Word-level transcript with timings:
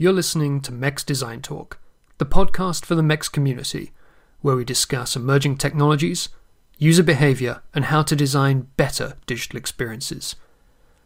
You're 0.00 0.14
listening 0.14 0.62
to 0.62 0.72
MEX 0.72 1.04
Design 1.04 1.42
Talk, 1.42 1.78
the 2.16 2.24
podcast 2.24 2.86
for 2.86 2.94
the 2.94 3.02
MEX 3.02 3.28
community, 3.28 3.92
where 4.40 4.56
we 4.56 4.64
discuss 4.64 5.14
emerging 5.14 5.58
technologies, 5.58 6.30
user 6.78 7.02
behavior, 7.02 7.60
and 7.74 7.84
how 7.84 8.02
to 8.04 8.16
design 8.16 8.68
better 8.78 9.18
digital 9.26 9.58
experiences. 9.58 10.36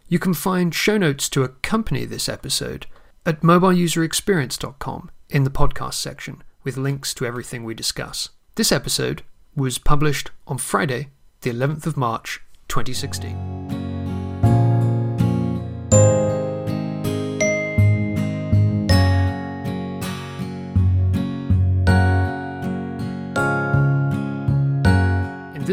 You 0.07 0.21
can 0.21 0.33
find 0.33 0.72
show 0.72 0.96
notes 0.96 1.29
to 1.30 1.43
accompany 1.43 2.04
this 2.04 2.29
episode 2.29 2.87
at 3.27 3.41
mobileuserexperience.com 3.41 5.11
in 5.29 5.43
the 5.43 5.51
podcast 5.51 5.95
section 5.95 6.45
with 6.63 6.77
links 6.77 7.13
to 7.15 7.27
everything 7.27 7.65
we 7.65 7.75
discuss. 7.75 8.29
This 8.55 8.71
episode 8.71 9.25
was 9.57 9.79
published 9.79 10.31
on 10.47 10.59
Friday, 10.59 11.09
the 11.41 11.51
11th 11.51 11.87
of 11.87 11.97
March, 11.97 12.43
2016. 12.69 13.94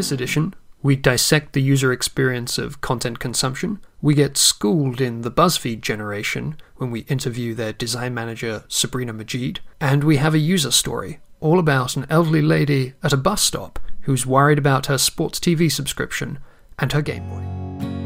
This 0.02 0.10
edition, 0.10 0.52
we 0.82 0.96
dissect 0.96 1.52
the 1.52 1.62
user 1.62 1.92
experience 1.92 2.58
of 2.58 2.80
content 2.80 3.20
consumption. 3.20 3.78
We 4.00 4.14
get 4.14 4.36
schooled 4.36 5.00
in 5.00 5.20
the 5.20 5.30
BuzzFeed 5.30 5.80
generation 5.80 6.56
when 6.76 6.90
we 6.90 7.02
interview 7.02 7.54
their 7.54 7.72
design 7.72 8.12
manager, 8.12 8.64
Sabrina 8.66 9.12
Majid. 9.12 9.60
And 9.80 10.02
we 10.02 10.16
have 10.16 10.34
a 10.34 10.40
user 10.40 10.72
story 10.72 11.20
all 11.38 11.60
about 11.60 11.96
an 11.96 12.06
elderly 12.10 12.42
lady 12.42 12.94
at 13.04 13.12
a 13.12 13.16
bus 13.16 13.42
stop 13.42 13.78
who's 14.00 14.26
worried 14.26 14.58
about 14.58 14.86
her 14.86 14.98
sports 14.98 15.38
TV 15.38 15.70
subscription 15.70 16.40
and 16.80 16.90
her 16.90 17.00
Game 17.00 17.28
Boy. 17.28 18.01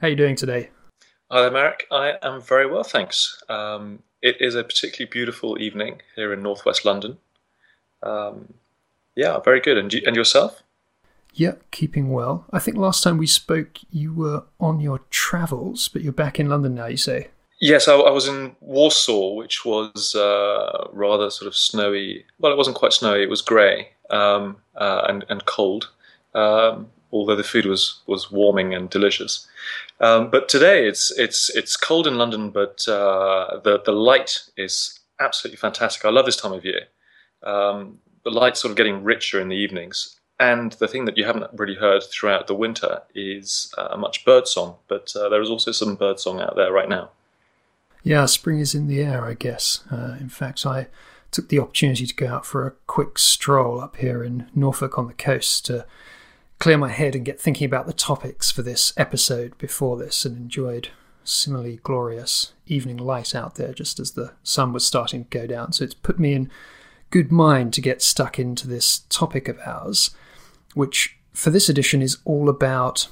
How 0.00 0.06
are 0.06 0.10
you 0.10 0.16
doing 0.16 0.36
today? 0.36 0.70
Hi 1.28 1.40
there, 1.40 1.50
Marek. 1.50 1.88
I 1.90 2.18
am 2.22 2.40
very 2.40 2.70
well, 2.70 2.84
thanks. 2.84 3.42
Um, 3.48 4.04
it 4.22 4.36
is 4.40 4.54
a 4.54 4.62
particularly 4.62 5.10
beautiful 5.10 5.60
evening 5.60 6.02
here 6.14 6.32
in 6.32 6.40
northwest 6.40 6.84
London. 6.84 7.18
Um, 8.00 8.54
yeah, 9.16 9.40
very 9.40 9.60
good. 9.60 9.76
And, 9.76 9.92
you, 9.92 10.00
and 10.06 10.14
yourself? 10.14 10.62
Yeah, 11.34 11.54
keeping 11.72 12.10
well. 12.10 12.44
I 12.52 12.60
think 12.60 12.76
last 12.76 13.02
time 13.02 13.18
we 13.18 13.26
spoke, 13.26 13.78
you 13.90 14.14
were 14.14 14.44
on 14.60 14.78
your 14.78 15.00
travels, 15.10 15.88
but 15.88 16.02
you're 16.02 16.12
back 16.12 16.38
in 16.38 16.48
London 16.48 16.76
now, 16.76 16.86
you 16.86 16.96
say? 16.96 17.26
Yes, 17.60 17.88
I, 17.88 17.94
I 17.94 18.12
was 18.12 18.28
in 18.28 18.54
Warsaw, 18.60 19.34
which 19.34 19.64
was 19.64 20.14
uh, 20.14 20.86
rather 20.92 21.28
sort 21.28 21.48
of 21.48 21.56
snowy. 21.56 22.24
Well, 22.38 22.52
it 22.52 22.56
wasn't 22.56 22.76
quite 22.76 22.92
snowy, 22.92 23.24
it 23.24 23.30
was 23.30 23.42
grey 23.42 23.88
um, 24.10 24.58
uh, 24.76 25.06
and, 25.08 25.24
and 25.28 25.44
cold, 25.44 25.90
um, 26.36 26.86
although 27.10 27.34
the 27.34 27.42
food 27.42 27.66
was, 27.66 28.00
was 28.06 28.30
warming 28.30 28.74
and 28.74 28.88
delicious. 28.88 29.48
Um, 30.00 30.30
but 30.30 30.48
today 30.48 30.86
it's 30.86 31.10
it's 31.18 31.50
it's 31.50 31.76
cold 31.76 32.06
in 32.06 32.18
London, 32.18 32.50
but 32.50 32.86
uh, 32.88 33.60
the 33.64 33.80
the 33.84 33.92
light 33.92 34.44
is 34.56 35.00
absolutely 35.20 35.56
fantastic. 35.56 36.04
I 36.04 36.10
love 36.10 36.26
this 36.26 36.36
time 36.36 36.52
of 36.52 36.64
year. 36.64 36.82
Um, 37.42 37.98
the 38.24 38.30
light's 38.30 38.60
sort 38.60 38.70
of 38.70 38.76
getting 38.76 39.02
richer 39.02 39.40
in 39.40 39.48
the 39.48 39.56
evenings, 39.56 40.20
and 40.38 40.72
the 40.72 40.88
thing 40.88 41.04
that 41.06 41.16
you 41.16 41.24
haven't 41.24 41.50
really 41.54 41.74
heard 41.74 42.04
throughout 42.04 42.46
the 42.46 42.54
winter 42.54 43.02
is 43.14 43.74
uh, 43.76 43.96
much 43.96 44.24
bird 44.24 44.46
song. 44.46 44.76
But 44.86 45.12
uh, 45.16 45.28
there 45.28 45.42
is 45.42 45.50
also 45.50 45.72
some 45.72 45.96
bird 45.96 46.20
song 46.20 46.40
out 46.40 46.54
there 46.54 46.72
right 46.72 46.88
now. 46.88 47.10
Yeah, 48.04 48.26
spring 48.26 48.60
is 48.60 48.74
in 48.74 48.86
the 48.86 49.02
air, 49.02 49.24
I 49.24 49.34
guess. 49.34 49.82
Uh, 49.90 50.16
in 50.20 50.28
fact, 50.28 50.64
I 50.64 50.86
took 51.30 51.48
the 51.48 51.58
opportunity 51.58 52.06
to 52.06 52.14
go 52.14 52.28
out 52.28 52.46
for 52.46 52.66
a 52.66 52.72
quick 52.86 53.18
stroll 53.18 53.80
up 53.80 53.96
here 53.96 54.22
in 54.22 54.48
Norfolk 54.54 54.96
on 54.96 55.08
the 55.08 55.14
coast 55.14 55.66
to 55.66 55.84
clear 56.58 56.76
my 56.78 56.88
head 56.88 57.14
and 57.14 57.24
get 57.24 57.40
thinking 57.40 57.64
about 57.64 57.86
the 57.86 57.92
topics 57.92 58.50
for 58.50 58.62
this 58.62 58.92
episode 58.96 59.56
before 59.58 59.96
this 59.96 60.24
and 60.24 60.36
enjoyed 60.36 60.88
similarly 61.24 61.78
glorious 61.82 62.52
evening 62.66 62.96
light 62.96 63.34
out 63.34 63.56
there 63.56 63.72
just 63.72 64.00
as 64.00 64.12
the 64.12 64.32
sun 64.42 64.72
was 64.72 64.84
starting 64.84 65.24
to 65.24 65.38
go 65.38 65.46
down. 65.46 65.72
So 65.72 65.84
it's 65.84 65.94
put 65.94 66.18
me 66.18 66.32
in 66.32 66.50
good 67.10 67.30
mind 67.30 67.72
to 67.74 67.80
get 67.80 68.02
stuck 68.02 68.38
into 68.38 68.66
this 68.66 69.00
topic 69.08 69.48
of 69.48 69.58
ours, 69.64 70.10
which 70.74 71.16
for 71.32 71.50
this 71.50 71.68
edition 71.68 72.02
is 72.02 72.18
all 72.24 72.48
about 72.48 73.08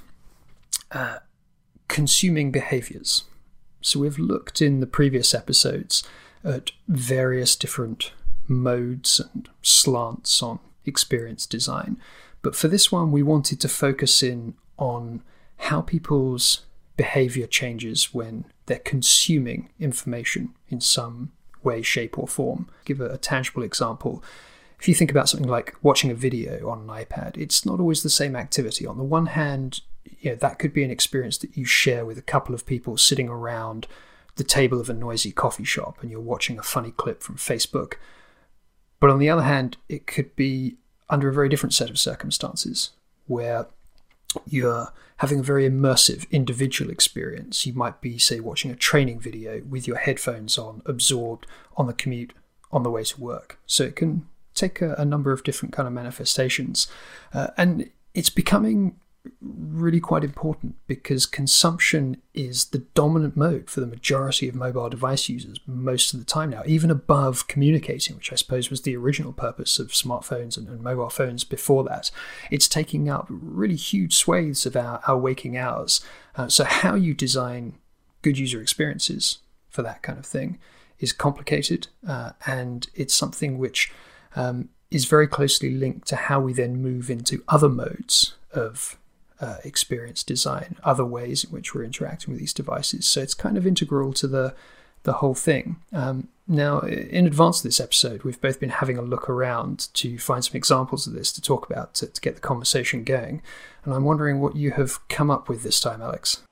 uh, 0.91 1.19
consuming 1.88 2.50
behaviors. 2.50 3.25
So 3.81 4.00
we've 4.00 4.19
looked 4.19 4.60
in 4.60 4.81
the 4.81 4.87
previous 4.87 5.34
episodes 5.34 6.03
at 6.42 6.72
various 6.88 7.54
different 7.54 8.12
modes 8.48 9.21
and 9.21 9.48
slants 9.62 10.42
on 10.42 10.59
experience 10.84 11.47
design. 11.47 11.97
But 12.47 12.55
for 12.55 12.69
this 12.69 12.93
one, 12.93 13.11
we 13.11 13.25
wanted 13.25 13.59
to 13.59 13.69
focus 13.69 14.23
in 14.23 14.55
on 14.79 15.25
how 15.57 15.81
people's 15.81 16.61
behavior 16.97 17.49
changes 17.49 18.15
when 18.15 18.45
they're 18.67 18.79
consuming 18.79 19.71
information 19.81 20.55
in 20.69 20.81
some 20.81 21.33
way, 21.65 21.83
shape, 21.83 22.17
or 22.17 22.29
form. 22.29 22.69
Give 22.84 23.01
a, 23.01 23.07
a, 23.07 23.19
tangible 23.19 23.65
example. 23.65 24.23
If 24.79 24.87
you 24.87 24.95
think 24.95 25.11
about 25.11 25.29
something 25.29 25.49
like 25.49 25.75
watching 25.83 26.12
a 26.12 26.15
video 26.15 26.71
on 26.71 26.83
an 26.83 26.87
iPad, 26.87 27.37
it's 27.37 27.67
not 27.67 27.81
always 27.81 28.05
the 28.05 28.09
same 28.09 28.37
activity. 28.37 28.87
On 28.87 28.97
the 28.97 29.03
one 29.03 29.27
hand, 29.27 29.81
you 30.21 30.31
know, 30.31 30.37
that 30.37 30.61
could 30.61 30.73
be 30.73 30.84
an 30.84 30.91
experience 30.93 31.39
that 31.39 31.57
you 31.57 31.65
share 31.65 32.05
with 32.05 32.17
a 32.17 32.23
couple 32.23 32.55
of 32.55 32.65
people 32.65 32.97
sitting 32.97 33.28
around 33.28 33.89
the 34.37 34.45
table 34.45 34.81
of 34.81 34.89
a 34.89 34.95
noisy 34.95 35.33
coffee 35.33 35.65
shop 35.65 35.99
and 36.01 36.13
you're 36.13 36.21
watching 36.21 36.61
a 36.61 36.63
funny 36.63 36.93
clip 36.93 37.25
from 37.25 37.39
Facebook. 37.39 37.95
But 39.01 39.11
on 39.11 39.19
the 39.19 39.31
other 39.31 39.43
hand, 39.43 39.78
it 39.89 40.07
could 40.07 40.37
be 40.37 40.77
under 41.09 41.28
a 41.28 41.33
very 41.33 41.49
different 41.49 41.75
set 41.75 41.91
of 41.91 41.99
circumstances 41.99 42.91
where 43.27 43.67
you're 44.47 44.93
having 45.19 45.41
a 45.41 45.43
very 45.43 45.69
immersive 45.69 46.31
individual 46.31 46.91
experience. 46.91 47.65
You 47.65 47.72
might 47.72 48.00
be, 48.00 48.19
say, 48.19 48.41
watching 48.41 48.71
a 48.71 48.77
training 48.77 49.21
video 49.21 49.62
with 49.69 49.87
your 49.87 49.97
headphones 49.97 50.59
on, 50.59 50.83
absorbed 50.84 51.47
on 51.77 51.87
the 51.87 51.95
commute 51.95 52.33
on 52.71 52.83
the 52.83 52.91
way 52.91 53.05
to 53.05 53.21
work. 53.21 53.59
So 53.66 53.84
it 53.84 53.97
can 53.97 54.28
take 54.55 54.81
a, 54.83 54.95
a 54.95 55.05
number 55.05 55.33
of 55.33 55.45
different 55.45 55.72
kind 55.72 55.87
of 55.87 55.93
manifestations, 55.93 56.89
uh, 57.33 57.49
and 57.56 57.91
it's 58.15 58.31
becoming 58.31 58.97
really 59.41 60.00
quite 60.00 60.25
important 60.25 60.75
because 60.87 61.26
consumption 61.26 62.20
is 62.34 62.66
the 62.66 62.78
dominant 62.94 63.37
mode 63.37 63.69
for 63.70 63.81
the 63.81 63.87
majority 63.87 64.48
of 64.48 64.54
mobile 64.54 64.88
device 64.88 65.28
users 65.28 65.60
most 65.66 66.12
of 66.12 66.20
the 66.20 66.26
time 66.26 66.50
now, 66.50 66.62
even 66.66 66.91
above 66.91 67.47
communicating, 67.47 68.16
which 68.16 68.32
I 68.32 68.36
suppose 68.36 68.70
was 68.70 68.82
the 68.82 68.97
original 68.97 69.32
purpose 69.32 69.78
of 69.78 69.88
smartphones 69.88 70.56
and, 70.56 70.69
and 70.69 70.81
mobile 70.81 71.10
phones 71.10 71.44
before 71.44 71.84
that. 71.84 72.10
It's 72.50 72.69
taking 72.69 73.09
up 73.09 73.26
really 73.28 73.76
huge 73.76 74.15
swathes 74.15 74.66
of 74.66 74.76
our, 74.76 75.00
our 75.06 75.19
waking 75.19 75.56
hours. 75.56 76.00
Uh, 76.34 76.48
so, 76.48 76.65
how 76.65 76.94
you 76.94 77.15
design 77.15 77.78
good 78.22 78.38
user 78.38 78.60
experiences 78.60 79.38
for 79.69 79.82
that 79.82 80.03
kind 80.03 80.19
of 80.19 80.26
thing 80.26 80.59
is 80.98 81.12
complicated, 81.12 81.88
uh, 82.06 82.32
and 82.47 82.88
it's 82.94 83.15
something 83.15 83.59
which 83.59 83.92
um, 84.34 84.70
is 84.91 85.04
very 85.04 85.26
closely 85.26 85.70
linked 85.70 86.06
to 86.09 86.16
how 86.16 86.41
we 86.41 86.53
then 86.53 86.81
move 86.81 87.10
into 87.10 87.42
other 87.48 87.69
modes 87.69 88.34
of 88.53 88.98
uh, 89.41 89.56
experience 89.64 90.22
design, 90.22 90.76
other 90.84 91.04
ways 91.04 91.44
in 91.44 91.50
which 91.50 91.74
we're 91.74 91.84
interacting 91.84 92.32
with 92.32 92.41
these 92.41 92.52
devices. 92.52 93.06
So 93.06 93.20
it's 93.20 93.34
kind 93.34 93.56
of 93.56 93.66
integral 93.66 94.12
to 94.14 94.26
the 94.26 94.54
the 95.02 95.14
whole 95.14 95.34
thing. 95.34 95.76
Um, 95.92 96.28
now, 96.48 96.80
in 96.80 97.26
advance 97.26 97.58
of 97.58 97.62
this 97.62 97.80
episode, 97.80 98.24
we've 98.24 98.41
both 98.41 98.60
been 98.60 98.70
having 98.70 98.98
a 98.98 99.02
look 99.02 99.30
around 99.30 99.88
to 99.94 100.19
find 100.19 100.44
some 100.44 100.56
examples 100.56 101.06
of 101.06 101.12
this 101.12 101.32
to 101.32 101.41
talk 101.41 101.69
about 101.70 101.94
to, 101.94 102.08
to 102.08 102.20
get 102.20 102.34
the 102.34 102.41
conversation 102.41 103.04
going. 103.04 103.41
And 103.84 103.94
I'm 103.94 104.04
wondering 104.04 104.41
what 104.41 104.56
you 104.56 104.72
have 104.72 105.06
come 105.08 105.30
up 105.30 105.48
with 105.48 105.62
this 105.62 105.80
time, 105.80 106.03
Alex. 106.03 106.42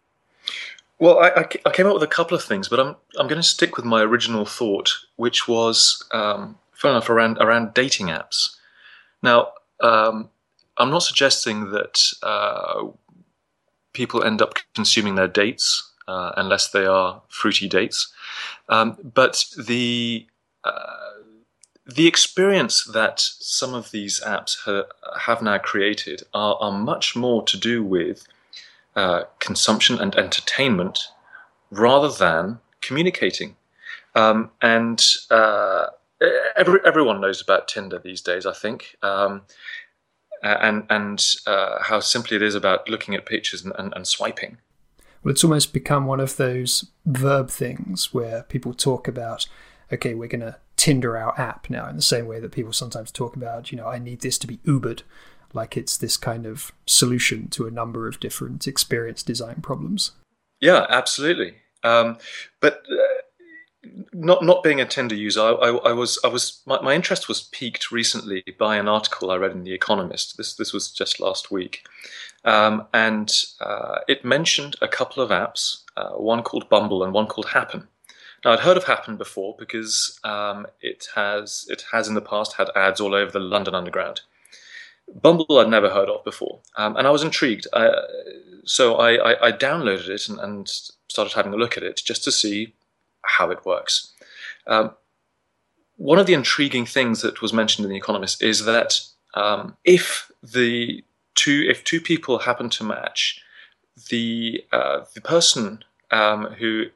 Well, 1.00 1.18
I, 1.18 1.46
I, 1.66 1.70
came 1.70 1.86
up 1.86 1.94
with 1.94 2.02
a 2.04 2.08
couple 2.08 2.36
of 2.36 2.44
things, 2.44 2.68
but 2.68 2.78
I'm 2.78 2.96
I'm 3.18 3.26
going 3.26 3.40
to 3.40 3.46
stick 3.46 3.76
with 3.76 3.84
my 3.84 4.02
original 4.02 4.46
thought, 4.46 4.94
which 5.16 5.48
was, 5.48 6.04
um, 6.12 6.56
fun 6.72 6.92
enough, 6.92 7.10
around 7.10 7.38
around 7.38 7.74
dating 7.74 8.06
apps. 8.06 8.56
Now, 9.22 9.48
um, 9.80 10.30
I'm 10.78 10.90
not 10.90 11.02
suggesting 11.02 11.70
that 11.70 12.00
uh, 12.22 12.84
people 13.92 14.24
end 14.24 14.42
up 14.42 14.54
consuming 14.74 15.14
their 15.14 15.28
dates 15.28 15.92
uh, 16.08 16.32
unless 16.36 16.70
they 16.70 16.84
are 16.84 17.22
fruity 17.28 17.68
dates, 17.68 18.12
um, 18.68 18.96
but 19.14 19.44
the 19.56 20.26
uh, 20.64 21.04
the 21.86 22.06
experience 22.06 22.84
that 22.84 23.20
some 23.20 23.74
of 23.74 23.90
these 23.90 24.20
apps 24.20 24.56
ha- 24.64 24.86
have 25.20 25.42
now 25.42 25.58
created 25.58 26.22
are, 26.32 26.56
are, 26.56 26.72
much 26.72 27.14
more 27.14 27.42
to 27.44 27.58
do 27.58 27.84
with 27.84 28.26
uh, 28.96 29.24
consumption 29.38 30.00
and 30.00 30.14
entertainment 30.16 31.08
rather 31.70 32.08
than 32.08 32.58
communicating. 32.80 33.56
Um, 34.14 34.50
and 34.62 35.04
uh, 35.30 35.86
every, 36.56 36.80
everyone 36.86 37.20
knows 37.20 37.42
about 37.42 37.68
Tinder 37.68 37.98
these 37.98 38.20
days, 38.20 38.46
I 38.46 38.52
think. 38.52 38.96
Um, 39.02 39.42
and 40.44 40.86
and 40.90 41.24
uh, 41.46 41.82
how 41.82 42.00
simply 42.00 42.36
it 42.36 42.42
is 42.42 42.54
about 42.54 42.88
looking 42.88 43.14
at 43.14 43.26
pictures 43.26 43.64
and, 43.64 43.72
and, 43.78 43.92
and 43.94 44.06
swiping. 44.06 44.58
Well, 45.22 45.32
it's 45.32 45.44
almost 45.44 45.72
become 45.72 46.06
one 46.06 46.20
of 46.20 46.36
those 46.36 46.90
verb 47.06 47.48
things 47.48 48.12
where 48.12 48.42
people 48.42 48.74
talk 48.74 49.08
about, 49.08 49.46
okay, 49.90 50.14
we're 50.14 50.28
going 50.28 50.40
to 50.40 50.56
Tinder 50.76 51.16
our 51.16 51.38
app 51.40 51.70
now, 51.70 51.88
in 51.88 51.96
the 51.96 52.02
same 52.02 52.26
way 52.26 52.40
that 52.40 52.52
people 52.52 52.72
sometimes 52.72 53.10
talk 53.10 53.36
about, 53.36 53.72
you 53.72 53.78
know, 53.78 53.86
I 53.86 53.98
need 53.98 54.20
this 54.20 54.36
to 54.38 54.46
be 54.46 54.58
Ubered, 54.66 55.02
like 55.54 55.76
it's 55.78 55.96
this 55.96 56.18
kind 56.18 56.44
of 56.44 56.72
solution 56.84 57.48
to 57.50 57.66
a 57.66 57.70
number 57.70 58.06
of 58.06 58.20
different 58.20 58.66
experience 58.66 59.22
design 59.22 59.62
problems. 59.62 60.10
Yeah, 60.60 60.84
absolutely. 60.90 61.54
Um, 61.84 62.18
but 62.60 62.82
uh, 62.90 63.13
not 64.12 64.42
not 64.42 64.62
being 64.62 64.80
a 64.80 64.86
Tinder 64.86 65.14
user, 65.14 65.40
I, 65.40 65.50
I, 65.52 65.70
I 65.90 65.92
was 65.92 66.18
I 66.24 66.28
was 66.28 66.60
my, 66.66 66.80
my, 66.80 66.94
interest 66.94 67.28
was 67.28 67.42
piqued 67.42 67.90
recently 67.90 68.44
by 68.58 68.76
an 68.76 68.88
article 68.88 69.30
I 69.30 69.36
read 69.36 69.52
in 69.52 69.64
the 69.64 69.72
Economist. 69.72 70.36
This 70.36 70.54
this 70.54 70.72
was 70.72 70.90
just 70.90 71.20
last 71.20 71.50
week, 71.50 71.86
um, 72.44 72.86
and 72.92 73.32
uh, 73.60 74.00
it 74.08 74.24
mentioned 74.24 74.76
a 74.82 74.88
couple 74.88 75.22
of 75.22 75.30
apps, 75.30 75.82
uh, 75.96 76.10
one 76.10 76.42
called 76.42 76.68
Bumble 76.68 77.02
and 77.02 77.12
one 77.12 77.26
called 77.26 77.48
Happen. 77.50 77.88
Now 78.44 78.52
I'd 78.52 78.60
heard 78.60 78.76
of 78.76 78.84
Happen 78.84 79.16
before 79.16 79.56
because 79.58 80.18
um, 80.24 80.66
it 80.80 81.08
has 81.14 81.66
it 81.68 81.84
has 81.92 82.08
in 82.08 82.14
the 82.14 82.20
past 82.20 82.54
had 82.54 82.70
ads 82.76 83.00
all 83.00 83.14
over 83.14 83.30
the 83.30 83.40
London 83.40 83.74
Underground. 83.74 84.20
Bumble 85.14 85.58
I'd 85.58 85.68
never 85.68 85.90
heard 85.90 86.08
of 86.08 86.24
before, 86.24 86.60
um, 86.76 86.96
and 86.96 87.06
I 87.06 87.10
was 87.10 87.22
intrigued. 87.22 87.66
I, 87.72 87.90
so 88.64 88.96
I, 88.96 89.48
I, 89.48 89.52
downloaded 89.52 90.08
it 90.08 90.26
and, 90.28 90.38
and, 90.40 90.66
started 91.08 91.34
having 91.34 91.52
a 91.52 91.56
look 91.56 91.76
at 91.76 91.82
it 91.82 92.00
just 92.02 92.24
to 92.24 92.32
see 92.32 92.74
how 93.26 93.50
it 93.50 93.64
works. 93.64 94.12
Um, 94.66 94.92
one 95.96 96.18
of 96.18 96.26
the 96.26 96.34
intriguing 96.34 96.86
things 96.86 97.22
that 97.22 97.40
was 97.40 97.52
mentioned 97.52 97.84
in 97.84 97.90
The 97.90 97.96
Economist 97.96 98.42
is 98.42 98.64
that 98.64 99.00
um, 99.34 99.76
if 99.84 100.30
the 100.42 101.04
two 101.34 101.66
if 101.68 101.84
two 101.84 102.00
people 102.00 102.40
happen 102.40 102.68
to 102.70 102.84
match, 102.84 103.42
the 104.10 104.64
uh, 104.72 105.04
the 105.14 105.20
person 105.20 105.84
um, 106.10 106.46
who 106.58 106.86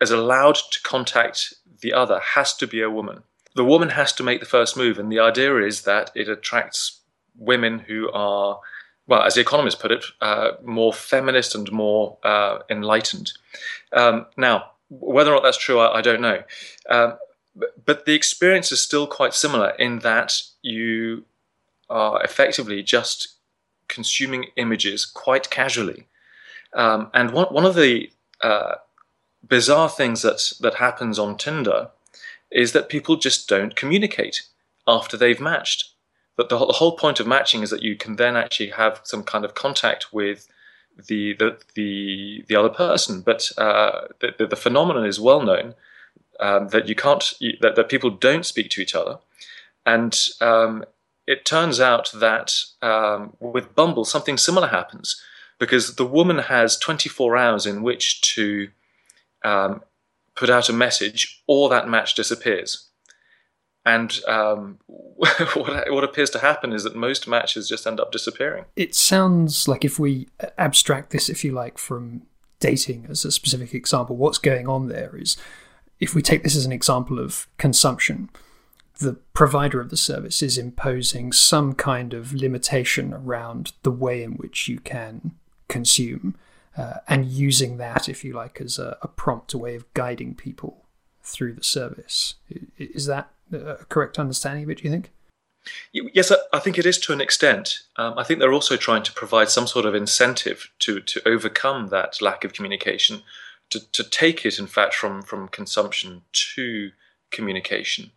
is 0.00 0.10
allowed 0.10 0.56
to 0.56 0.80
contact 0.82 1.54
the 1.80 1.92
other 1.92 2.20
has 2.20 2.54
to 2.54 2.66
be 2.66 2.80
a 2.80 2.90
woman. 2.90 3.22
The 3.54 3.64
woman 3.64 3.90
has 3.90 4.12
to 4.14 4.22
make 4.22 4.40
the 4.40 4.46
first 4.46 4.76
move, 4.76 4.98
and 4.98 5.10
the 5.10 5.20
idea 5.20 5.56
is 5.58 5.82
that 5.82 6.10
it 6.14 6.28
attracts 6.28 7.00
women 7.36 7.80
who 7.80 8.10
are, 8.12 8.60
well, 9.06 9.22
as 9.22 9.34
the 9.34 9.40
Economist 9.40 9.80
put 9.80 9.92
it, 9.92 10.04
uh, 10.20 10.52
more 10.64 10.92
feminist 10.92 11.54
and 11.54 11.70
more 11.70 12.18
uh, 12.24 12.58
enlightened. 12.68 13.32
Um, 13.92 14.26
now, 14.36 14.72
whether 15.00 15.30
or 15.30 15.34
not 15.34 15.42
that's 15.42 15.58
true, 15.58 15.78
I, 15.78 15.98
I 15.98 16.00
don't 16.00 16.20
know. 16.20 16.42
Um, 16.88 17.14
but, 17.86 18.04
the 18.04 18.14
experience 18.14 18.72
is 18.72 18.80
still 18.80 19.06
quite 19.06 19.32
similar 19.34 19.70
in 19.78 20.00
that 20.00 20.42
you 20.62 21.24
are 21.88 22.22
effectively 22.22 22.82
just 22.82 23.34
consuming 23.88 24.46
images 24.56 25.06
quite 25.06 25.50
casually. 25.50 26.08
Um, 26.72 27.10
and 27.14 27.30
one, 27.30 27.46
one 27.46 27.64
of 27.64 27.76
the 27.76 28.10
uh, 28.42 28.76
bizarre 29.46 29.88
things 29.88 30.22
that, 30.22 30.52
that 30.60 30.74
happens 30.74 31.18
on 31.18 31.36
Tinder 31.36 31.90
is 32.50 32.72
that 32.72 32.88
people 32.88 33.16
just 33.16 33.48
don't 33.48 33.76
communicate 33.76 34.42
after 34.86 35.16
they've 35.16 35.40
matched. 35.40 35.90
That 36.36 36.48
the, 36.48 36.58
the 36.58 36.72
whole 36.72 36.96
point 36.96 37.20
of 37.20 37.26
matching 37.26 37.62
is 37.62 37.70
that 37.70 37.82
you 37.82 37.96
can 37.96 38.16
then 38.16 38.36
actually 38.36 38.70
have 38.70 39.00
some 39.04 39.22
kind 39.22 39.44
of 39.44 39.54
contact 39.54 40.12
with 40.12 40.48
the 40.96 41.34
the 41.34 41.58
the, 41.74 42.44
the 42.48 42.56
other 42.56 42.68
person. 42.68 43.20
But 43.20 43.50
uh, 43.58 44.08
the, 44.20 44.46
the 44.46 44.56
phenomenon 44.56 45.06
is 45.06 45.20
well 45.20 45.42
known 45.42 45.74
um, 46.40 46.68
that 46.68 46.88
you 46.88 46.94
can't 46.94 47.24
that, 47.60 47.76
that 47.76 47.88
people 47.88 48.10
don't 48.10 48.46
speak 48.46 48.70
to 48.70 48.80
each 48.80 48.94
other, 48.94 49.18
and 49.86 50.18
um, 50.40 50.84
it 51.26 51.44
turns 51.44 51.80
out 51.80 52.10
that 52.14 52.54
um, 52.82 53.36
with 53.40 53.74
Bumble 53.74 54.04
something 54.04 54.36
similar 54.36 54.68
happens 54.68 55.20
because 55.58 55.96
the 55.96 56.06
woman 56.06 56.38
has 56.38 56.76
24 56.76 57.36
hours 57.36 57.64
in 57.64 57.82
which 57.82 58.20
to 58.34 58.68
um, 59.44 59.82
put 60.34 60.50
out 60.50 60.68
a 60.68 60.72
message, 60.72 61.42
or 61.46 61.68
that 61.68 61.88
match 61.88 62.14
disappears. 62.14 62.88
And 63.86 64.18
um, 64.26 64.78
what, 64.86 65.92
what 65.92 66.04
appears 66.04 66.30
to 66.30 66.38
happen 66.38 66.72
is 66.72 66.84
that 66.84 66.96
most 66.96 67.28
matches 67.28 67.68
just 67.68 67.86
end 67.86 68.00
up 68.00 68.12
disappearing. 68.12 68.64
It 68.76 68.94
sounds 68.94 69.68
like 69.68 69.84
if 69.84 69.98
we 69.98 70.28
abstract 70.56 71.10
this, 71.10 71.28
if 71.28 71.44
you 71.44 71.52
like, 71.52 71.78
from 71.78 72.22
dating 72.60 73.06
as 73.10 73.24
a 73.24 73.32
specific 73.32 73.74
example, 73.74 74.16
what's 74.16 74.38
going 74.38 74.68
on 74.68 74.88
there 74.88 75.14
is 75.16 75.36
if 76.00 76.14
we 76.14 76.22
take 76.22 76.42
this 76.42 76.56
as 76.56 76.64
an 76.64 76.72
example 76.72 77.18
of 77.18 77.46
consumption, 77.58 78.30
the 78.98 79.14
provider 79.32 79.80
of 79.80 79.90
the 79.90 79.96
service 79.96 80.42
is 80.42 80.56
imposing 80.56 81.32
some 81.32 81.74
kind 81.74 82.14
of 82.14 82.32
limitation 82.32 83.12
around 83.12 83.72
the 83.82 83.90
way 83.90 84.22
in 84.22 84.32
which 84.32 84.68
you 84.68 84.78
can 84.78 85.32
consume 85.68 86.36
uh, 86.76 86.94
and 87.08 87.26
using 87.26 87.76
that, 87.76 88.08
if 88.08 88.24
you 88.24 88.32
like, 88.32 88.60
as 88.60 88.78
a, 88.78 88.96
a, 89.02 89.08
prompt, 89.08 89.52
a 89.52 89.58
way 89.58 89.74
of 89.74 89.92
guiding 89.94 90.34
people 90.34 90.84
through 91.22 91.52
the 91.52 91.62
service. 91.62 92.34
Is 92.78 93.06
that 93.06 93.30
a 93.52 93.84
correct 93.88 94.18
understanding 94.18 94.64
of 94.64 94.70
it, 94.70 94.78
do 94.78 94.84
you 94.84 94.90
think? 94.90 95.10
Yes, 95.92 96.30
I 96.52 96.58
think 96.58 96.78
it 96.78 96.86
is 96.86 96.98
to 96.98 97.12
an 97.12 97.20
extent. 97.20 97.80
Um, 97.96 98.18
I 98.18 98.24
think 98.24 98.38
they're 98.38 98.52
also 98.52 98.76
trying 98.76 99.02
to 99.04 99.12
provide 99.12 99.48
some 99.48 99.66
sort 99.66 99.86
of 99.86 99.94
incentive 99.94 100.70
to, 100.80 101.00
to 101.00 101.26
overcome 101.26 101.88
that 101.88 102.20
lack 102.20 102.44
of 102.44 102.52
communication, 102.52 103.22
to, 103.70 103.80
to 103.92 104.04
take 104.04 104.44
it, 104.44 104.58
in 104.58 104.66
fact, 104.66 104.94
from, 104.94 105.22
from 105.22 105.48
consumption 105.48 106.22
to 106.54 106.90
communication. 107.30 108.10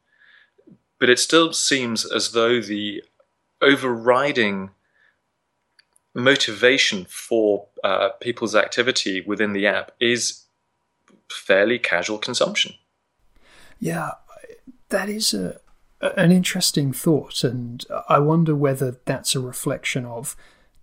But 0.99 1.09
it 1.09 1.19
still 1.19 1.53
seems 1.53 2.05
as 2.05 2.31
though 2.31 2.59
the 2.59 3.03
overriding 3.61 4.71
motivation 6.13 7.05
for 7.05 7.67
uh, 7.83 8.09
people's 8.19 8.55
activity 8.55 9.21
within 9.21 9.53
the 9.53 9.67
app 9.67 9.91
is 9.99 10.43
fairly 11.31 11.79
casual 11.79 12.17
consumption. 12.17 12.73
Yeah, 13.79 14.11
that 14.89 15.09
is 15.09 15.33
a, 15.33 15.59
an 16.01 16.31
interesting 16.31 16.93
thought, 16.93 17.43
and 17.43 17.85
I 18.07 18.19
wonder 18.19 18.55
whether 18.55 18.99
that's 19.05 19.35
a 19.35 19.39
reflection 19.39 20.05
of 20.05 20.35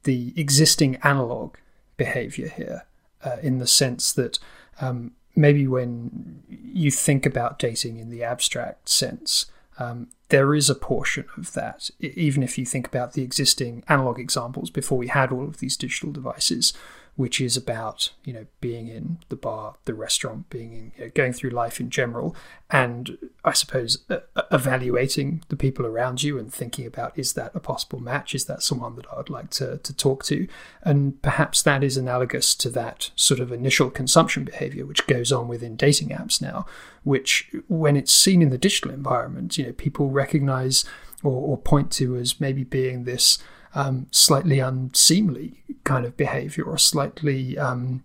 the 0.03 0.33
existing 0.37 0.97
analog 0.97 1.56
behavior 1.97 2.49
here, 2.49 2.85
uh, 3.25 3.37
in 3.43 3.59
the 3.59 3.67
sense 3.67 4.12
that 4.12 4.39
um, 4.81 5.12
maybe 5.35 5.67
when 5.67 6.43
you 6.49 6.91
think 6.91 7.27
about 7.27 7.59
dating 7.59 7.99
in 7.99 8.11
the 8.11 8.23
abstract 8.23 8.89
sense, 8.89 9.47
um, 9.79 10.09
there 10.29 10.55
is 10.55 10.71
a 10.71 10.75
portion 10.75 11.27
of 11.37 11.53
that, 11.53 11.91
even 12.00 12.43
if 12.43 12.59
you 12.59 12.67
think 12.67 12.87
about 12.87 13.12
the 13.12 13.23
existing 13.23 13.83
analog 13.89 14.19
examples 14.19 14.71
before 14.71 14.99
we 14.99 15.09
had 15.09 15.33
all 15.33 15.45
of 15.45 15.59
these 15.59 15.77
digital 15.77 16.12
devices, 16.12 16.73
which 17.16 17.40
is 17.40 17.56
about 17.56 18.12
you 18.25 18.32
know 18.32 18.46
being 18.61 18.88
in 18.88 19.19
the 19.28 19.37
bar, 19.37 19.76
the 19.84 19.94
restaurant, 19.94 20.50
being 20.50 20.72
in, 20.72 20.93
you 20.96 21.05
know, 21.05 21.11
going 21.14 21.32
through 21.32 21.50
life 21.50 21.81
in 21.81 21.90
general, 21.90 22.34
and 22.70 23.19
I 23.44 23.52
suppose 23.52 24.05
uh, 24.11 24.19
evaluating 24.50 25.44
the 25.49 25.56
people 25.56 25.87
around 25.87 26.22
you 26.22 26.38
and 26.38 26.52
thinking 26.52 26.87
about 26.87 27.16
is 27.19 27.34
that 27.34 27.52
a 27.55 27.61
possible 27.61 28.00
match? 28.00 28.34
Is 28.34 28.46
that 28.46 28.62
someone 28.62 28.97
that 28.97 29.06
I 29.12 29.16
would 29.16 29.30
like 29.30 29.50
to 29.50 29.78
to 29.78 29.97
talk 29.97 30.25
to? 30.25 30.49
And 30.83 31.21
perhaps 31.23 31.62
that 31.62 31.85
is 31.85 31.97
analogous 31.97 32.54
to 32.56 32.71
that 32.71 33.11
sort 33.14 33.40
of 33.40 33.52
initial 33.52 33.90
consumption 33.90 34.44
behavior 34.44 34.87
which 34.87 35.06
goes 35.06 35.30
on 35.30 35.49
within 35.49 35.76
dating 35.76 36.09
apps 36.09 36.42
now, 36.42 36.66
which 37.04 37.50
when 37.68 37.97
it's 37.97 38.14
seen 38.14 38.42
in 38.42 38.50
the 38.50 38.59
digital 38.59 38.90
environment, 38.90 39.56
you 39.56 39.66
know 39.66 39.73
people 39.73 40.11
recognize 40.11 40.85
or, 41.23 41.33
or 41.33 41.59
point 41.59 41.90
to 41.92 42.16
as 42.16 42.40
maybe 42.40 42.64
being 42.64 43.04
this 43.04 43.38
um, 43.75 44.07
slightly 44.11 44.61
unseemly 44.61 45.62
kind 45.85 46.07
of 46.07 46.16
behavior 46.16 46.64
or 46.64 46.78
slightly 46.78 47.59
um, 47.59 48.02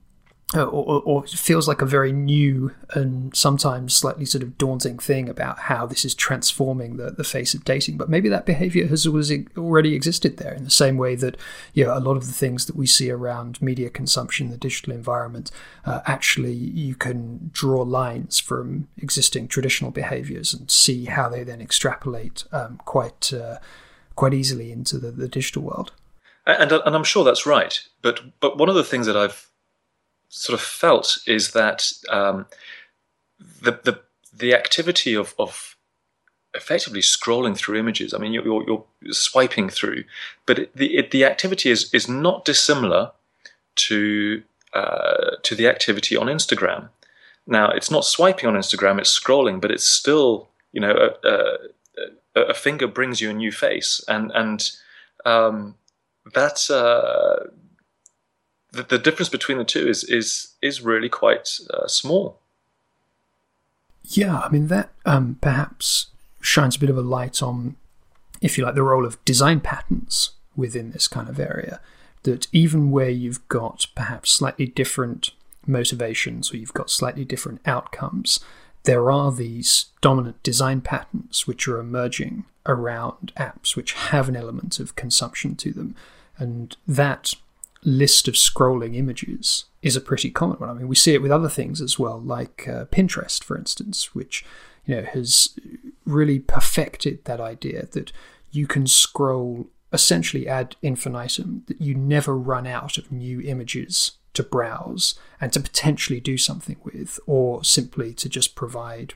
or, 0.56 0.64
or, 0.64 1.02
or, 1.06 1.28
feels 1.28 1.68
like 1.68 1.82
a 1.82 1.86
very 1.86 2.12
new 2.12 2.74
and 2.96 3.36
sometimes 3.36 3.94
slightly 3.94 4.26
sort 4.26 4.42
of 4.42 4.58
daunting 4.58 4.98
thing 4.98 5.30
about 5.30 5.60
how 5.60 5.86
this 5.86 6.04
is 6.04 6.16
transforming 6.16 6.98
the, 6.98 7.12
the 7.12 7.24
face 7.24 7.54
of 7.54 7.64
dating. 7.64 7.98
But 7.98 8.10
maybe 8.10 8.30
that 8.30 8.48
behavior 8.48 8.88
has 8.88 9.06
always 9.06 9.32
already 9.56 9.94
existed 9.94 10.38
there 10.38 10.54
in 10.54 10.64
the 10.64 10.72
same 10.72 10.98
way 10.98 11.14
that 11.16 11.38
you 11.74 11.86
know, 11.86 11.96
a 11.96 12.00
lot 12.00 12.18
of 12.18 12.26
the 12.26 12.34
things 12.34 12.66
that 12.66 12.76
we 12.76 12.88
see 12.88 13.12
around 13.12 13.62
media 13.62 13.92
consumption 13.92 14.50
the 14.50 14.58
digital 14.58 14.92
environment, 14.92 15.52
uh, 15.86 16.02
actually 16.08 16.54
you 16.54 16.96
can 16.96 17.52
draw 17.54 17.84
lines 17.84 18.40
from 18.40 18.88
existing 18.98 19.48
traditional 19.48 19.92
behaviors 19.92 20.52
and 20.52 20.72
see 20.72 21.06
how 21.06 21.30
they 21.30 21.44
then 21.44 21.62
extrapolate 21.62 22.46
um, 22.52 22.80
quite. 22.86 23.32
Uh, 23.32 23.58
quite 24.20 24.34
easily 24.34 24.70
into 24.70 24.98
the, 24.98 25.12
the 25.12 25.30
digital 25.30 25.62
world. 25.62 25.94
And, 26.46 26.74
and 26.74 26.94
I'm 26.94 27.06
sure 27.06 27.24
that's 27.24 27.46
right. 27.46 27.82
But 28.02 28.20
but 28.42 28.58
one 28.58 28.68
of 28.68 28.76
the 28.76 28.84
things 28.84 29.06
that 29.06 29.16
I've 29.16 29.50
sort 30.28 30.60
of 30.60 30.66
felt 30.66 31.20
is 31.26 31.52
that 31.52 31.94
um, 32.10 32.46
the, 33.40 33.72
the 33.72 34.02
the 34.34 34.54
activity 34.54 35.14
of, 35.16 35.34
of 35.40 35.78
effectively 36.54 37.00
scrolling 37.00 37.56
through 37.56 37.80
images. 37.80 38.14
I 38.14 38.18
mean, 38.18 38.34
you're, 38.34 38.44
you're, 38.46 38.84
you're 39.02 39.14
swiping 39.14 39.70
through, 39.70 40.04
but 40.46 40.60
it, 40.60 40.76
the 40.76 40.98
it, 40.98 41.12
the 41.12 41.24
activity 41.24 41.70
is 41.70 41.94
is 41.94 42.10
not 42.10 42.44
dissimilar 42.44 43.12
to 43.88 44.44
uh, 44.74 45.38
to 45.44 45.56
the 45.56 45.68
activity 45.70 46.18
on 46.18 46.28
Instagram. 46.28 46.90
Now, 47.48 47.72
it's 47.72 47.90
not 47.90 48.04
swiping 48.04 48.50
on 48.50 48.56
Instagram; 48.56 49.00
it's 49.00 49.18
scrolling, 49.18 49.62
but 49.62 49.72
it's 49.72 49.86
still 49.86 50.50
you 50.74 50.82
know 50.82 50.94
a, 51.24 51.30
a, 52.36 52.54
finger 52.54 52.88
brings 52.88 53.22
you 53.22 53.30
a 53.30 53.34
new 53.34 53.52
face, 53.52 54.04
and 54.08 54.32
and 54.34 54.72
um, 55.26 55.76
that's 56.34 56.70
uh, 56.70 57.48
the, 58.72 58.84
the 58.84 58.98
difference 58.98 59.30
between 59.30 59.58
the 59.58 59.64
two 59.64 59.88
is 59.88 60.04
is 60.04 60.56
is 60.62 60.82
really 60.82 61.10
quite 61.10 61.60
uh, 61.74 61.88
small. 61.88 62.40
Yeah, 64.04 64.40
I 64.40 64.50
mean 64.50 64.68
that 64.68 64.90
um, 65.06 65.38
perhaps 65.42 66.08
shines 66.42 66.76
a 66.76 66.80
bit 66.80 66.90
of 66.90 66.98
a 66.98 67.02
light 67.02 67.44
on, 67.44 67.76
if 68.42 68.58
you 68.58 68.66
like, 68.66 68.76
the 68.76 68.84
role 68.84 69.06
of 69.06 69.24
design 69.26 69.60
patterns 69.60 70.32
within 70.56 70.92
this 70.92 71.08
kind 71.08 71.30
of 71.30 71.40
area. 71.40 71.80
That 72.24 72.48
even 72.52 72.92
where 72.92 73.10
you've 73.10 73.48
got 73.48 73.88
perhaps 73.96 74.32
slightly 74.32 74.66
different 74.66 75.32
motivations 75.66 76.52
or 76.52 76.58
you've 76.58 76.74
got 76.74 76.90
slightly 76.90 77.24
different 77.24 77.62
outcomes, 77.66 78.40
there 78.84 79.12
are 79.12 79.32
these 79.32 79.86
dominant 80.02 80.42
design 80.44 80.82
patterns 80.82 81.46
which 81.46 81.68
are 81.68 81.80
emerging 81.80 82.46
around 82.66 83.34
apps 83.36 83.76
which 83.76 83.94
have 83.94 84.30
an 84.30 84.36
element 84.36 84.80
of 84.80 84.96
consumption 84.96 85.56
to 85.56 85.72
them. 85.72 85.96
And 86.38 86.76
that 86.88 87.34
list 87.84 88.28
of 88.28 88.36
scrolling 88.36 88.96
images 88.96 89.66
is 89.82 89.96
a 89.96 90.02
pretty 90.02 90.30
common 90.30 90.58
one. 90.58 90.70
I 90.70 90.74
mean, 90.74 90.88
we 90.88 90.96
see 90.96 91.14
it 91.14 91.22
with 91.22 91.32
other 91.32 91.50
things 91.50 91.82
as 91.82 91.98
well, 91.98 92.20
like 92.20 92.68
uh, 92.68 92.86
Pinterest, 92.86 93.44
for 93.44 93.58
instance, 93.58 94.14
which 94.14 94.46
you 94.86 94.96
know 94.96 95.04
has 95.04 95.58
really 96.06 96.40
perfected 96.40 97.24
that 97.26 97.40
idea 97.40 97.88
that 97.92 98.12
you 98.52 98.68
can 98.68 98.88
scroll 98.88 99.68
essentially 99.92 100.48
ad 100.48 100.76
infinitum, 100.82 101.64
that 101.68 101.82
you 101.82 101.96
never 101.96 102.38
run 102.38 102.68
out 102.68 102.98
of 102.98 103.12
new 103.12 103.42
images 103.42 104.12
to 104.34 104.44
browse 104.44 105.18
and 105.42 105.52
to 105.54 105.60
potentially 105.60 106.20
do 106.20 106.38
something 106.38 106.78
with, 106.84 107.20
or 107.26 107.64
simply 107.64 108.14
to 108.14 108.30
just 108.30 108.56
provide, 108.56 109.14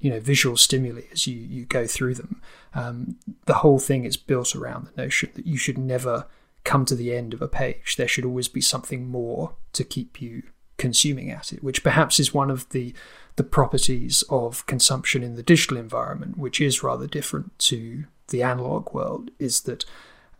you 0.00 0.10
know, 0.10 0.20
visual 0.20 0.56
stimuli 0.56 1.02
as 1.12 1.26
you, 1.26 1.36
you 1.36 1.64
go 1.64 1.86
through 1.86 2.14
them. 2.14 2.40
Um, 2.74 3.16
the 3.46 3.54
whole 3.54 3.78
thing 3.78 4.04
is 4.04 4.16
built 4.16 4.54
around 4.54 4.86
the 4.86 5.02
notion 5.02 5.30
that 5.34 5.46
you 5.46 5.56
should 5.56 5.78
never 5.78 6.26
come 6.64 6.84
to 6.84 6.94
the 6.94 7.14
end 7.14 7.34
of 7.34 7.42
a 7.42 7.48
page. 7.48 7.96
There 7.96 8.08
should 8.08 8.24
always 8.24 8.48
be 8.48 8.60
something 8.60 9.08
more 9.08 9.54
to 9.72 9.84
keep 9.84 10.22
you 10.22 10.44
consuming 10.78 11.30
at 11.30 11.52
it, 11.52 11.62
which 11.62 11.84
perhaps 11.84 12.18
is 12.18 12.34
one 12.34 12.50
of 12.50 12.68
the 12.70 12.94
the 13.36 13.44
properties 13.44 14.22
of 14.28 14.66
consumption 14.66 15.22
in 15.22 15.36
the 15.36 15.42
digital 15.42 15.78
environment, 15.78 16.36
which 16.36 16.60
is 16.60 16.82
rather 16.82 17.06
different 17.06 17.58
to 17.58 18.04
the 18.28 18.42
analog 18.42 18.92
world, 18.92 19.30
is 19.38 19.62
that 19.62 19.86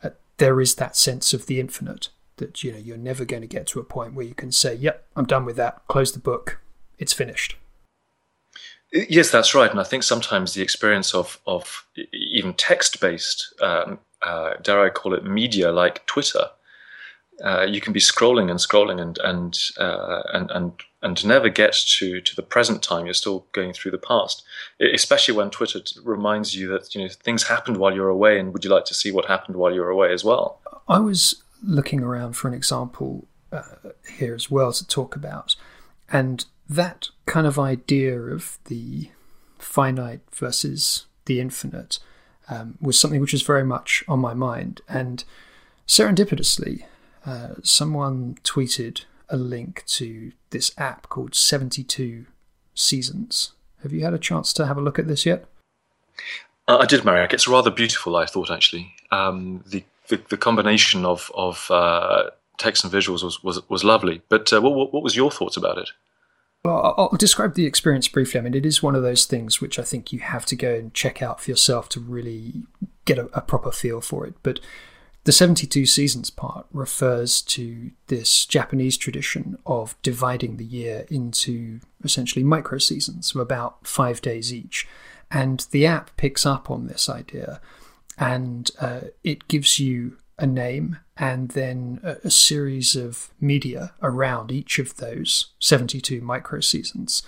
uh, 0.03 0.11
there 0.37 0.61
is 0.61 0.75
that 0.75 0.95
sense 0.95 1.33
of 1.33 1.47
the 1.47 1.59
infinite 1.59 2.11
that 2.37 2.63
you 2.65 2.73
know 2.73 2.79
you're 2.79 2.97
never 2.97 3.25
going 3.25 3.43
to 3.43 3.49
get 3.49 3.67
to 3.69 3.81
a 3.81 3.85
point 3.85 4.15
where 4.15 4.27
you 4.27 4.35
can 4.35 4.53
say, 4.53 4.75
"Yep, 4.75 5.07
I'm 5.17 5.27
done 5.27 5.45
with 5.45 5.57
that. 5.57 5.83
Close 5.89 6.13
the 6.13 6.19
book. 6.19 6.61
It's 6.99 7.13
finished." 7.13 7.57
Yes, 8.93 9.31
that's 9.31 9.55
right. 9.55 9.71
And 9.71 9.81
I 9.81 9.85
think 9.85 10.03
sometimes 10.03 10.55
the 10.55 10.63
experience 10.63 11.15
of 11.15 11.41
of 11.47 11.87
even 12.13 12.55
text 12.55 13.01
based, 13.01 13.55
um, 13.61 13.99
uh, 14.23 14.55
dare 14.63 14.85
I 14.85 14.91
call 14.91 15.15
it, 15.15 15.25
media 15.25 15.73
like 15.73 16.05
Twitter, 16.07 16.49
uh, 17.43 17.63
you 17.63 17.81
can 17.81 17.93
be 17.93 18.01
scrolling 18.01 18.51
and 18.51 18.61
scrolling 18.61 19.01
and 19.01 19.19
and 19.19 19.59
uh, 19.79 20.23
and 20.33 20.51
and 20.51 20.73
and 21.01 21.27
never 21.27 21.49
get 21.49 21.73
to 21.73 22.21
to 22.21 22.37
the 22.37 22.43
present 22.43 22.83
time. 22.83 23.07
You're 23.07 23.15
still 23.15 23.47
going 23.53 23.73
through 23.73 23.93
the 23.93 23.99
past, 23.99 24.45
especially 24.81 25.35
when 25.35 25.51
Twitter 25.51 25.81
reminds 26.05 26.55
you 26.55 26.69
that 26.69 26.95
you 26.95 27.03
know 27.03 27.09
things 27.09 27.45
happened 27.45 27.79
while 27.79 27.95
you're 27.95 28.09
away, 28.09 28.39
and 28.39 28.53
would 28.53 28.65
you 28.65 28.71
like 28.71 28.85
to 28.87 28.95
see 28.95 29.11
what 29.11 29.25
happened 29.25 29.57
while 29.57 29.75
you're 29.75 29.91
away 29.91 30.13
as 30.13 30.23
well? 30.23 30.61
I 30.87 30.99
was 30.99 31.43
looking 31.63 32.03
around 32.03 32.35
for 32.35 32.49
an 32.49 32.55
example 32.55 33.27
uh, 33.53 33.63
here 34.17 34.35
as 34.35 34.51
well 34.51 34.73
to 34.73 34.87
talk 34.87 35.15
about. 35.17 35.57
And 36.11 36.45
that 36.69 37.09
kind 37.27 37.47
of 37.47 37.59
idea 37.59 38.19
of 38.19 38.59
the 38.67 39.11
finite 39.59 40.21
versus 40.33 41.07
the 41.27 41.41
infinite 41.41 41.99
um, 42.49 42.77
was 42.81 42.99
something 42.99 43.21
which 43.21 43.33
was 43.33 43.43
very 43.43 43.65
much 43.65 44.05
on 44.09 44.19
my 44.19 44.35
mind. 44.35 44.81
And 44.89 45.25
serendipitously, 45.87 46.85
uh, 47.25 47.55
someone 47.63 48.39
tweeted 48.43 49.05
a 49.29 49.37
link 49.37 49.85
to 49.87 50.33
this 50.51 50.73
app 50.77 51.09
called 51.09 51.35
72 51.35 52.27
Seasons. 52.75 53.53
Have 53.83 53.93
you 53.93 54.05
had 54.05 54.15
a 54.15 54.19
chance 54.19 54.53
to 54.55 54.67
have 54.67 54.77
a 54.77 54.83
look 54.83 54.99
at 54.99 55.09
this 55.09 55.25
yet? 55.25 55.47
Uh, 56.69 56.79
I 56.79 56.87
did, 56.87 57.05
Marek. 57.05 57.33
It's 57.33 57.49
rather 57.49 57.71
beautiful, 57.71 58.17
I 58.17 58.27
thought, 58.27 58.51
actually. 58.51 58.93
Um, 59.11 59.65
the 59.67 59.85
the, 60.09 60.21
the 60.29 60.37
combination 60.37 61.05
of 61.05 61.31
of 61.35 61.71
uh, 61.71 62.31
text 62.59 62.85
and 62.85 62.93
visuals 62.93 63.23
was 63.23 63.43
was, 63.43 63.69
was 63.69 63.85
lovely. 63.85 64.23
But 64.29 64.53
uh, 64.53 64.61
what 64.61 64.93
what 64.93 65.03
was 65.03 65.17
your 65.17 65.31
thoughts 65.31 65.57
about 65.57 65.79
it? 65.79 65.91
Well, 66.65 66.95
I'll 66.97 67.17
describe 67.19 67.55
the 67.55 67.67
experience 67.67 68.07
briefly. 68.07 68.39
I 68.39 68.43
mean, 68.43 68.55
it 68.55 68.65
is 68.65 68.83
one 68.83 68.95
of 68.95 69.03
those 69.03 69.25
things 69.25 69.61
which 69.61 69.81
I 69.81 69.83
think 69.83 70.13
you 70.13 70.21
have 70.21 70.47
to 70.47 70.55
go 70.55 70.73
and 70.73 70.95
check 70.95 71.21
out 71.21 71.41
for 71.41 71.51
yourself 71.51 71.89
to 71.91 72.01
really 72.01 72.63
get 73.05 73.19
a, 73.19 73.27
a 73.37 73.41
proper 73.41 73.73
feel 73.73 74.01
for 74.01 74.25
it. 74.27 74.35
But 74.45 74.61
the 75.25 75.33
72 75.33 75.87
seasons 75.87 76.31
part 76.31 76.67
refers 76.73 77.43
to 77.43 77.91
this 78.07 78.47
Japanese 78.47 78.97
tradition 78.97 79.59
of 79.67 79.97
dividing 80.03 80.57
the 80.57 80.65
year 80.65 81.05
into 81.11 81.81
essentially 82.05 82.45
micro 82.45 82.79
seasons 82.79 83.35
of 83.35 83.41
about 83.41 83.87
five 83.87 84.21
days 84.23 84.55
each. 84.55 84.87
And 85.33 85.67
the 85.71 85.87
app 85.87 86.17
picks 86.17 86.47
up 86.47 86.71
on 86.71 86.87
this 86.87 87.09
idea 87.09 87.61
and 88.19 88.71
uh, 88.81 89.01
it 89.25 89.49
gives 89.49 89.79
you 89.79 90.19
a 90.39 90.47
name 90.47 90.99
and 91.17 91.51
then 91.51 92.01
a, 92.03 92.17
a, 92.25 92.31
series 92.31 92.97
of 92.97 93.31
media 93.41 93.93
around 94.03 94.51
each 94.51 94.79
of 94.79 94.97
those 94.97 95.53
72 95.61 96.21
micro 96.21 96.61
seasons. 96.61 97.23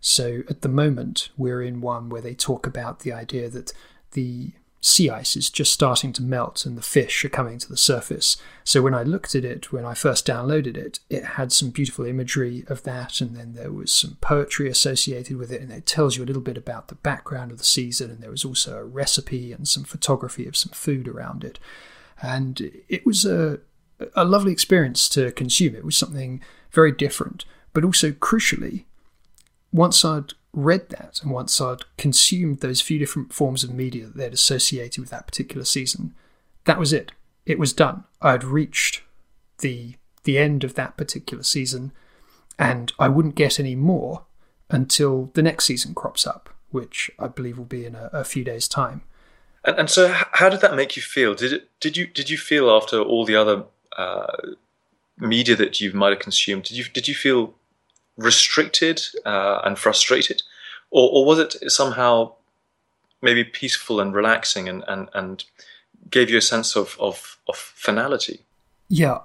So 0.00 0.42
at 0.48 0.62
the 0.62 0.68
moment, 0.68 1.30
we're 1.36 1.62
in 1.62 1.80
one 1.80 2.08
where 2.08 2.22
they 2.22 2.34
talk 2.34 2.66
about 2.66 3.00
the 3.00 3.12
idea 3.12 3.48
that 3.50 3.72
the 4.12 4.52
sea 4.82 5.10
ice 5.10 5.36
is 5.36 5.50
just 5.50 5.72
starting 5.72 6.12
to 6.14 6.22
melt 6.22 6.64
and 6.64 6.76
the 6.76 6.82
fish 6.82 7.22
are 7.24 7.28
coming 7.28 7.58
to 7.58 7.68
the 7.68 7.76
surface. 7.76 8.38
So 8.64 8.80
when 8.80 8.94
I 8.94 9.02
looked 9.02 9.34
at 9.34 9.44
it, 9.44 9.72
when 9.72 9.84
I 9.84 9.92
first 9.92 10.26
downloaded 10.26 10.76
it, 10.76 11.00
it 11.10 11.24
had 11.24 11.52
some 11.52 11.70
beautiful 11.70 12.06
imagery 12.06 12.64
of 12.66 12.82
that, 12.84 13.20
and 13.20 13.36
then 13.36 13.52
there 13.52 13.72
was 13.72 13.92
some 13.92 14.16
poetry 14.22 14.70
associated 14.70 15.36
with 15.36 15.52
it, 15.52 15.60
and 15.60 15.70
it 15.70 15.84
tells 15.84 16.16
you 16.16 16.24
a 16.24 16.26
little 16.26 16.40
bit 16.40 16.56
about 16.56 16.88
the 16.88 16.94
background 16.94 17.52
of 17.52 17.58
the 17.58 17.64
season, 17.64 18.10
and 18.10 18.22
there 18.22 18.30
was 18.30 18.44
also 18.44 18.76
a 18.78 18.84
recipe 18.84 19.52
and 19.52 19.68
some 19.68 19.84
photography 19.84 20.46
of 20.46 20.56
some 20.56 20.72
food 20.72 21.06
around 21.06 21.44
it. 21.44 21.58
And 22.22 22.82
it 22.88 23.04
was 23.04 23.26
a, 23.26 23.60
a 24.14 24.24
lovely 24.24 24.52
experience 24.52 25.08
to 25.10 25.30
consume. 25.32 25.74
It 25.74 25.84
was 25.84 25.96
something 25.96 26.40
very 26.70 26.92
different, 26.92 27.44
but 27.74 27.84
also 27.84 28.12
crucially, 28.12 28.84
once 29.72 30.04
I'd 30.04 30.32
read 30.52 30.88
that 30.90 31.20
and 31.22 31.30
once 31.30 31.60
I'd 31.60 31.82
consumed 31.96 32.60
those 32.60 32.80
few 32.80 32.98
different 32.98 33.32
forms 33.32 33.62
of 33.62 33.72
media 33.72 34.06
that 34.06 34.16
they'd 34.16 34.34
associated 34.34 35.00
with 35.00 35.10
that 35.10 35.26
particular 35.26 35.64
season, 35.64 36.14
that 36.64 36.78
was 36.78 36.92
it. 36.92 37.12
It 37.46 37.58
was 37.58 37.72
done. 37.72 38.04
I'd 38.20 38.44
reached 38.44 39.02
the 39.58 39.94
the 40.24 40.38
end 40.38 40.64
of 40.64 40.74
that 40.74 40.96
particular 40.96 41.42
season, 41.42 41.92
and 42.58 42.92
I 42.98 43.08
wouldn't 43.08 43.34
get 43.34 43.58
any 43.58 43.74
more 43.74 44.24
until 44.68 45.30
the 45.34 45.42
next 45.42 45.64
season 45.64 45.94
crops 45.94 46.26
up, 46.26 46.50
which 46.70 47.10
I 47.18 47.28
believe 47.28 47.56
will 47.56 47.64
be 47.64 47.86
in 47.86 47.94
a, 47.94 48.10
a 48.12 48.24
few 48.24 48.44
days' 48.44 48.68
time. 48.68 49.02
And, 49.64 49.78
and, 49.78 49.90
so, 49.90 50.08
how 50.32 50.48
did 50.48 50.60
that 50.60 50.76
make 50.76 50.96
you 50.96 51.02
feel? 51.02 51.34
Did 51.34 51.52
it? 51.52 51.68
Did 51.80 51.96
you? 51.96 52.06
Did 52.06 52.30
you 52.30 52.38
feel 52.38 52.70
after 52.70 53.00
all 53.00 53.24
the 53.24 53.36
other 53.36 53.64
uh, 53.96 54.36
media 55.18 55.56
that 55.56 55.80
you 55.80 55.92
might 55.92 56.10
have 56.10 56.18
consumed? 56.18 56.64
Did 56.64 56.76
you? 56.76 56.84
Did 56.84 57.08
you 57.08 57.14
feel 57.14 57.54
restricted 58.16 59.00
uh, 59.24 59.60
and 59.64 59.78
frustrated, 59.78 60.42
or, 60.90 61.08
or 61.12 61.24
was 61.24 61.38
it 61.38 61.70
somehow 61.70 62.32
maybe 63.22 63.44
peaceful 63.44 64.00
and 64.00 64.14
relaxing 64.14 64.68
and, 64.68 64.84
and, 64.88 65.08
and 65.14 65.44
gave 66.10 66.30
you 66.30 66.38
a 66.38 66.42
sense 66.42 66.76
of, 66.76 66.96
of, 66.98 67.38
of 67.48 67.56
finality? 67.56 68.40
Yeah, 68.88 69.18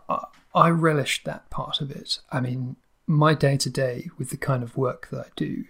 I 0.54 0.70
relished 0.70 1.25
that 1.25 1.50
part 1.50 1.82
of 1.82 1.92
it. 1.92 2.20
I 2.32 2.39
mean, 2.39 2.75
my 3.08 3.34
day 3.34 3.58
to 3.58 3.70
day 3.70 4.10
with 4.18 4.30
the 4.30 4.38
kind 4.38 4.63
of 4.63 4.77
work 4.77 5.10
that 5.12 5.20
I 5.20 5.30
do 5.36 5.65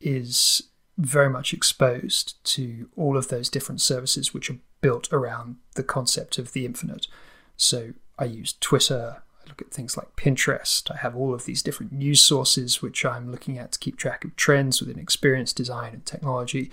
is 0.00 0.62
very 0.96 1.30
much 1.30 1.52
exposed 1.52 2.42
to 2.44 2.88
all 2.96 3.16
of 3.16 3.28
those 3.28 3.48
different 3.48 3.80
services 3.80 4.34
which 4.34 4.50
are 4.50 4.58
built 4.80 5.12
around 5.12 5.56
the 5.74 5.82
concept 5.82 6.38
of 6.38 6.52
the 6.52 6.64
infinite. 6.64 7.06
So 7.56 7.94
I 8.18 8.24
use 8.24 8.54
Twitter, 8.60 9.22
look 9.48 9.60
at 9.62 9.70
things 9.70 9.96
like 9.96 10.16
Pinterest. 10.16 10.90
I 10.90 10.98
have 10.98 11.16
all 11.16 11.34
of 11.34 11.44
these 11.44 11.62
different 11.62 11.92
news 11.92 12.20
sources 12.20 12.82
which 12.82 13.04
I'm 13.04 13.30
looking 13.30 13.58
at 13.58 13.72
to 13.72 13.78
keep 13.78 13.96
track 13.96 14.24
of 14.24 14.36
trends 14.36 14.80
within 14.80 14.98
experience 14.98 15.52
design 15.52 15.92
and 15.92 16.06
technology. 16.06 16.70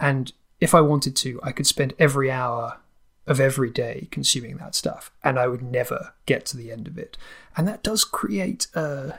And 0.00 0.32
if 0.60 0.74
I 0.74 0.80
wanted 0.80 1.16
to, 1.16 1.40
I 1.42 1.52
could 1.52 1.66
spend 1.66 1.94
every 1.98 2.30
hour 2.30 2.78
of 3.26 3.40
every 3.40 3.70
day 3.70 4.08
consuming 4.10 4.56
that 4.56 4.74
stuff 4.74 5.10
and 5.22 5.38
I 5.38 5.46
would 5.46 5.62
never 5.62 6.14
get 6.26 6.46
to 6.46 6.56
the 6.56 6.72
end 6.72 6.88
of 6.88 6.96
it. 6.96 7.18
And 7.56 7.68
that 7.68 7.82
does 7.82 8.04
create 8.04 8.68
a 8.74 9.18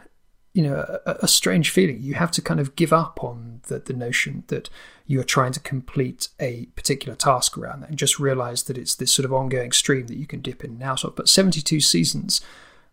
you 0.54 0.64
know 0.64 1.00
a, 1.06 1.18
a, 1.22 1.28
strange 1.28 1.70
feeling. 1.70 2.02
You 2.02 2.16
have 2.16 2.32
to 2.32 2.42
kind 2.42 2.60
of 2.60 2.76
give 2.76 2.92
up 2.92 3.24
on 3.24 3.62
the, 3.68 3.80
the 3.80 3.94
notion 3.94 4.44
that 4.48 4.70
you 5.06 5.20
are 5.20 5.24
trying 5.24 5.52
to 5.54 5.60
complete 5.60 6.30
a 6.40 6.66
particular 6.76 7.16
task 7.16 7.58
around 7.58 7.82
that 7.82 7.90
and 7.90 8.00
just 8.00 8.20
realize 8.20 8.64
that 8.64 8.78
it's 8.78 8.96
this 8.96 9.12
sort 9.12 9.26
of 9.26 9.34
ongoing 9.34 9.72
stream 9.72 10.08
that 10.08 10.18
you 10.18 10.26
can 10.26 10.42
dip 10.42 10.64
in 10.64 10.72
and 10.72 10.84
out 10.84 11.04
of. 11.04 11.16
But 11.16 11.30
72 11.30 11.80
seasons 11.82 12.42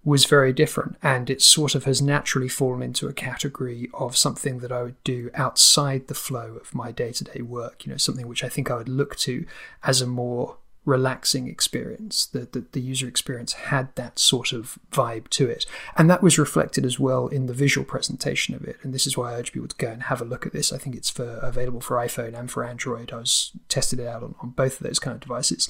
was 0.06 0.25
very 0.25 0.52
different, 0.52 0.96
and 1.02 1.28
it 1.28 1.42
sort 1.42 1.75
of 1.75 1.84
has 1.84 2.00
naturally 2.00 2.48
fallen 2.48 2.80
into 2.80 3.08
a 3.08 3.12
category 3.12 3.90
of 3.92 4.16
something 4.16 4.60
that 4.60 4.70
I 4.70 4.84
would 4.84 5.02
do 5.02 5.30
outside 5.34 6.06
the 6.06 6.14
flow 6.14 6.58
of 6.60 6.72
my 6.72 6.92
day 6.92 7.10
to 7.10 7.25
day 7.25 7.42
work. 7.42 7.84
You 7.84 7.90
know, 7.90 7.98
something 7.98 8.28
which 8.28 8.44
I 8.44 8.48
think 8.48 8.70
I 8.70 8.76
would 8.76 8.88
look 8.88 9.16
to 9.16 9.44
as 9.82 10.00
a 10.00 10.06
more 10.06 10.58
relaxing 10.84 11.48
experience. 11.48 12.26
The, 12.26 12.48
the, 12.52 12.64
the 12.70 12.80
user 12.80 13.08
experience 13.08 13.54
had 13.54 13.92
that 13.96 14.20
sort 14.20 14.52
of 14.52 14.78
vibe 14.92 15.26
to 15.30 15.50
it, 15.50 15.66
and 15.96 16.08
that 16.08 16.22
was 16.22 16.38
reflected 16.38 16.86
as 16.86 17.00
well 17.00 17.26
in 17.26 17.46
the 17.46 17.52
visual 17.52 17.84
presentation 17.84 18.54
of 18.54 18.62
it. 18.62 18.76
And 18.84 18.94
this 18.94 19.08
is 19.08 19.16
why 19.16 19.32
I 19.32 19.38
urge 19.38 19.52
people 19.52 19.66
to 19.66 19.76
go 19.76 19.90
and 19.90 20.04
have 20.04 20.20
a 20.20 20.25
look 20.25 20.46
at 20.46 20.52
this. 20.52 20.72
I 20.72 20.78
think 20.78 20.94
it's 20.94 21.10
for 21.10 21.40
available 21.42 21.80
for 21.80 21.96
iPhone 21.96 22.38
and 22.38 22.48
for 22.48 22.62
Android. 22.62 23.12
I 23.12 23.16
was 23.16 23.50
tested 23.68 23.98
it 23.98 24.06
out 24.06 24.22
on, 24.22 24.36
on 24.40 24.50
both 24.50 24.80
of 24.80 24.86
those 24.86 25.00
kind 25.00 25.16
of 25.16 25.20
devices. 25.20 25.68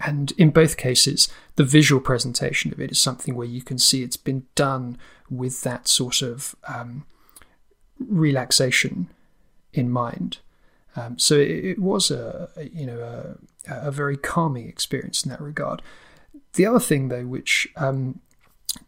And 0.00 0.32
in 0.32 0.50
both 0.50 0.76
cases, 0.76 1.28
the 1.56 1.64
visual 1.64 2.00
presentation 2.00 2.72
of 2.72 2.80
it 2.80 2.90
is 2.90 3.00
something 3.00 3.34
where 3.34 3.46
you 3.46 3.62
can 3.62 3.78
see 3.78 4.02
it's 4.02 4.16
been 4.16 4.46
done 4.54 4.98
with 5.30 5.62
that 5.62 5.88
sort 5.88 6.22
of 6.22 6.54
um, 6.68 7.06
relaxation 7.98 9.08
in 9.72 9.90
mind. 9.90 10.38
Um, 10.96 11.18
so 11.18 11.36
it, 11.36 11.78
was 11.78 12.10
a, 12.10 12.48
a 12.56 12.68
you 12.68 12.86
know 12.86 13.00
a, 13.68 13.88
a, 13.88 13.90
very 13.90 14.16
calming 14.16 14.66
experience 14.66 15.24
in 15.24 15.30
that 15.30 15.40
regard. 15.40 15.82
The 16.54 16.64
other 16.64 16.80
thing 16.80 17.08
though, 17.08 17.26
which 17.26 17.68
um, 17.76 18.20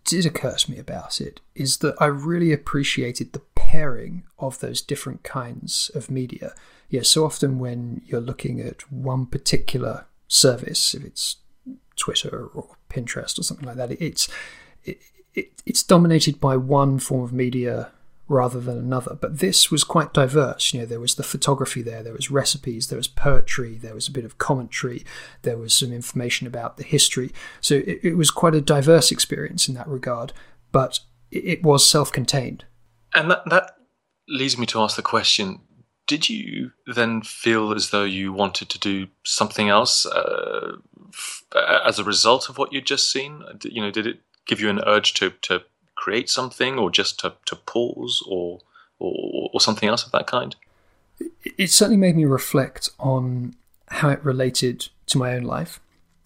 did 0.04 0.24
occur 0.24 0.56
to 0.56 0.70
me 0.70 0.78
about 0.78 1.20
it, 1.20 1.40
is 1.54 1.78
that 1.78 1.96
I 2.00 2.06
really 2.06 2.52
appreciated 2.52 3.32
the 3.32 3.42
pairing 3.54 4.22
of 4.38 4.60
those 4.60 4.80
different 4.80 5.22
kinds 5.22 5.90
of 5.94 6.10
media. 6.10 6.54
Yeah, 6.88 7.02
so 7.02 7.26
often 7.26 7.58
when 7.58 8.00
you're 8.06 8.22
looking 8.22 8.60
at 8.60 8.90
one 8.90 9.26
particular 9.26 10.06
service, 10.28 10.94
if 10.94 11.04
it's 11.04 11.36
Twitter 11.96 12.46
or 12.54 12.76
Pinterest 12.88 13.38
or 13.38 13.42
something 13.42 13.66
like 13.66 13.76
that, 13.76 13.90
it's 14.00 14.28
it, 14.84 15.00
it, 15.34 15.62
it's 15.66 15.82
dominated 15.82 16.40
by 16.40 16.56
one 16.56 16.98
form 16.98 17.22
of 17.22 17.32
media 17.32 17.90
rather 18.28 18.60
than 18.60 18.78
another. 18.78 19.14
But 19.14 19.38
this 19.38 19.70
was 19.70 19.84
quite 19.84 20.12
diverse. 20.12 20.72
You 20.72 20.80
know, 20.80 20.86
there 20.86 21.00
was 21.00 21.14
the 21.14 21.22
photography 21.22 21.82
there, 21.82 22.02
there 22.02 22.12
was 22.12 22.30
recipes, 22.30 22.88
there 22.88 22.98
was 22.98 23.08
poetry, 23.08 23.76
there 23.76 23.94
was 23.94 24.06
a 24.06 24.12
bit 24.12 24.24
of 24.24 24.38
commentary, 24.38 25.04
there 25.42 25.56
was 25.56 25.72
some 25.72 25.92
information 25.92 26.46
about 26.46 26.76
the 26.76 26.84
history. 26.84 27.32
So 27.60 27.76
it, 27.76 28.00
it 28.02 28.14
was 28.14 28.30
quite 28.30 28.54
a 28.54 28.60
diverse 28.60 29.10
experience 29.10 29.68
in 29.68 29.74
that 29.74 29.88
regard. 29.88 30.32
But 30.70 31.00
it, 31.30 31.62
was 31.62 31.88
self-contained. 31.88 32.64
And 33.14 33.30
that 33.30 33.42
that 33.46 33.76
leads 34.28 34.58
me 34.58 34.66
to 34.66 34.80
ask 34.80 34.96
the 34.96 35.02
question: 35.02 35.60
did 36.08 36.28
you 36.28 36.72
then 36.86 37.20
feel 37.22 37.72
as 37.72 37.90
though 37.90 38.02
you 38.04 38.32
wanted 38.32 38.70
to 38.70 38.78
do 38.78 39.06
something 39.24 39.68
else 39.68 40.06
uh, 40.06 40.76
f- 41.12 41.44
as 41.86 41.98
a 41.98 42.04
result 42.04 42.48
of 42.48 42.58
what 42.58 42.72
you'd 42.72 42.86
just 42.86 43.12
seen? 43.12 43.44
You 43.62 43.82
know, 43.82 43.90
did 43.90 44.06
it 44.06 44.20
give 44.46 44.58
you 44.58 44.70
an 44.70 44.80
urge 44.86 45.14
to, 45.14 45.30
to 45.42 45.62
create 45.94 46.30
something 46.30 46.78
or 46.78 46.90
just 46.90 47.20
to, 47.20 47.34
to 47.44 47.54
pause 47.54 48.24
or, 48.26 48.60
or, 48.98 49.50
or 49.52 49.60
something 49.60 49.88
else 49.88 50.04
of 50.04 50.10
that 50.12 50.26
kind? 50.26 50.56
It 51.44 51.70
certainly 51.70 51.98
made 51.98 52.16
me 52.16 52.24
reflect 52.24 52.88
on 52.98 53.54
how 53.88 54.08
it 54.08 54.24
related 54.24 54.88
to 55.06 55.18
my 55.18 55.34
own 55.34 55.42
life. 55.42 55.78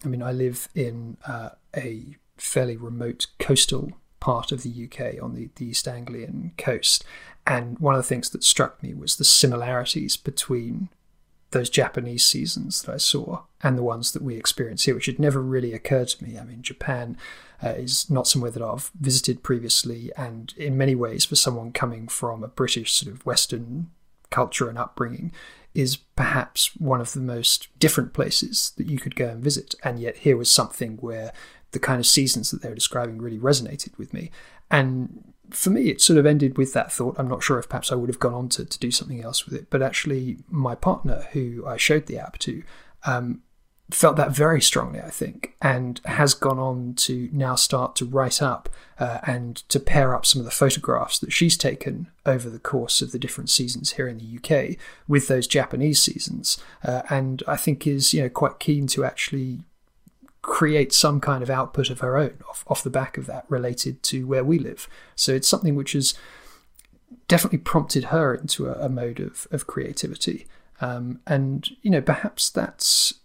I 0.05 0.07
mean, 0.07 0.23
I 0.23 0.31
live 0.31 0.69
in 0.73 1.17
uh, 1.27 1.49
a 1.75 2.15
fairly 2.37 2.77
remote 2.77 3.27
coastal 3.37 3.91
part 4.21 4.53
of 4.53 4.63
the 4.63 4.85
UK 4.85 5.21
on 5.21 5.35
the, 5.35 5.49
the 5.55 5.65
East 5.65 5.87
Anglian 5.87 6.53
coast. 6.57 7.03
And 7.45 7.77
one 7.79 7.95
of 7.95 7.99
the 7.99 8.07
things 8.07 8.29
that 8.29 8.43
struck 8.43 8.81
me 8.81 8.93
was 8.93 9.15
the 9.15 9.25
similarities 9.25 10.15
between 10.15 10.89
those 11.51 11.69
Japanese 11.69 12.25
seasons 12.25 12.81
that 12.81 12.93
I 12.93 12.97
saw 12.97 13.43
and 13.61 13.77
the 13.77 13.83
ones 13.83 14.11
that 14.11 14.21
we 14.21 14.35
experience 14.35 14.83
here, 14.83 14.95
which 14.95 15.05
had 15.05 15.19
never 15.19 15.41
really 15.41 15.73
occurred 15.73 16.09
to 16.09 16.23
me. 16.23 16.37
I 16.37 16.43
mean, 16.43 16.61
Japan 16.61 17.17
uh, 17.63 17.69
is 17.69 18.09
not 18.09 18.27
somewhere 18.27 18.51
that 18.51 18.61
I've 18.61 18.91
visited 18.99 19.43
previously, 19.43 20.11
and 20.17 20.53
in 20.57 20.77
many 20.77 20.95
ways, 20.95 21.25
for 21.25 21.35
someone 21.35 21.71
coming 21.71 22.07
from 22.07 22.43
a 22.43 22.49
British 22.49 22.91
sort 22.91 23.13
of 23.13 23.25
Western 23.25 23.91
culture 24.29 24.67
and 24.67 24.77
upbringing, 24.77 25.31
is 25.73 25.95
perhaps 25.95 26.75
one 26.77 27.01
of 27.01 27.13
the 27.13 27.21
most 27.21 27.67
different 27.79 28.13
places 28.13 28.73
that 28.77 28.87
you 28.87 28.97
could 28.97 29.15
go 29.15 29.29
and 29.29 29.43
visit. 29.43 29.75
And 29.83 29.99
yet, 29.99 30.17
here 30.17 30.37
was 30.37 30.49
something 30.49 30.97
where 30.97 31.31
the 31.71 31.79
kind 31.79 31.99
of 31.99 32.05
seasons 32.05 32.51
that 32.51 32.61
they 32.61 32.69
were 32.69 32.75
describing 32.75 33.19
really 33.19 33.39
resonated 33.39 33.97
with 33.97 34.13
me. 34.13 34.31
And 34.69 35.32
for 35.55 35.69
me, 35.69 35.89
it 35.89 36.01
sort 36.01 36.19
of 36.19 36.25
ended 36.25 36.57
with 36.57 36.73
that 36.73 36.91
thought. 36.91 37.15
I'm 37.17 37.27
not 37.27 37.43
sure 37.43 37.59
if 37.59 37.69
perhaps 37.69 37.91
I 37.91 37.95
would 37.95 38.09
have 38.09 38.19
gone 38.19 38.33
on 38.33 38.49
to, 38.49 38.65
to 38.65 38.79
do 38.79 38.91
something 38.91 39.23
else 39.23 39.45
with 39.45 39.53
it, 39.55 39.69
but 39.69 39.81
actually, 39.81 40.37
my 40.49 40.75
partner, 40.75 41.27
who 41.33 41.65
I 41.65 41.77
showed 41.77 42.05
the 42.07 42.19
app 42.19 42.37
to, 42.39 42.63
um, 43.05 43.41
felt 43.91 44.15
that 44.15 44.31
very 44.31 44.61
strongly, 44.61 44.99
I 44.99 45.09
think, 45.09 45.55
and 45.61 45.99
has 46.05 46.33
gone 46.33 46.59
on 46.59 46.93
to 46.95 47.29
now 47.31 47.55
start 47.55 47.95
to 47.97 48.05
write 48.05 48.41
up 48.41 48.69
uh, 48.99 49.19
and 49.25 49.57
to 49.69 49.79
pair 49.79 50.15
up 50.15 50.25
some 50.25 50.39
of 50.39 50.45
the 50.45 50.51
photographs 50.51 51.19
that 51.19 51.33
she's 51.33 51.57
taken 51.57 52.09
over 52.25 52.49
the 52.49 52.59
course 52.59 53.01
of 53.01 53.11
the 53.11 53.19
different 53.19 53.49
seasons 53.49 53.93
here 53.93 54.07
in 54.07 54.17
the 54.17 54.37
UK 54.37 54.77
with 55.07 55.27
those 55.27 55.47
Japanese 55.47 56.01
seasons, 56.01 56.57
uh, 56.83 57.03
and 57.09 57.43
I 57.47 57.57
think 57.57 57.85
is 57.85 58.13
you 58.13 58.23
know 58.23 58.29
quite 58.29 58.59
keen 58.59 58.87
to 58.87 59.05
actually 59.05 59.59
create 60.43 60.93
some 60.93 61.19
kind 61.19 61.41
of 61.41 61.49
output 61.49 61.89
of 61.89 62.01
her 62.01 62.15
own 62.17 62.37
off, 62.47 62.63
off 62.67 62.83
the 62.83 62.89
back 62.91 63.17
of 63.17 63.25
that 63.25 63.45
related 63.49 64.03
to 64.03 64.27
where 64.27 64.43
we 64.43 64.59
live. 64.59 64.87
So 65.15 65.33
it's 65.33 65.47
something 65.47 65.73
which 65.73 65.93
has 65.93 66.13
definitely 67.27 67.59
prompted 67.59 68.05
her 68.05 68.35
into 68.35 68.67
a, 68.67 68.73
a 68.85 68.89
mode 68.89 69.19
of, 69.19 69.47
of 69.49 69.65
creativity. 69.65 70.45
Um, 70.81 71.21
and, 71.25 71.69
you 71.81 71.89
know, 71.89 72.01
perhaps 72.01 72.49
that's 72.49 73.15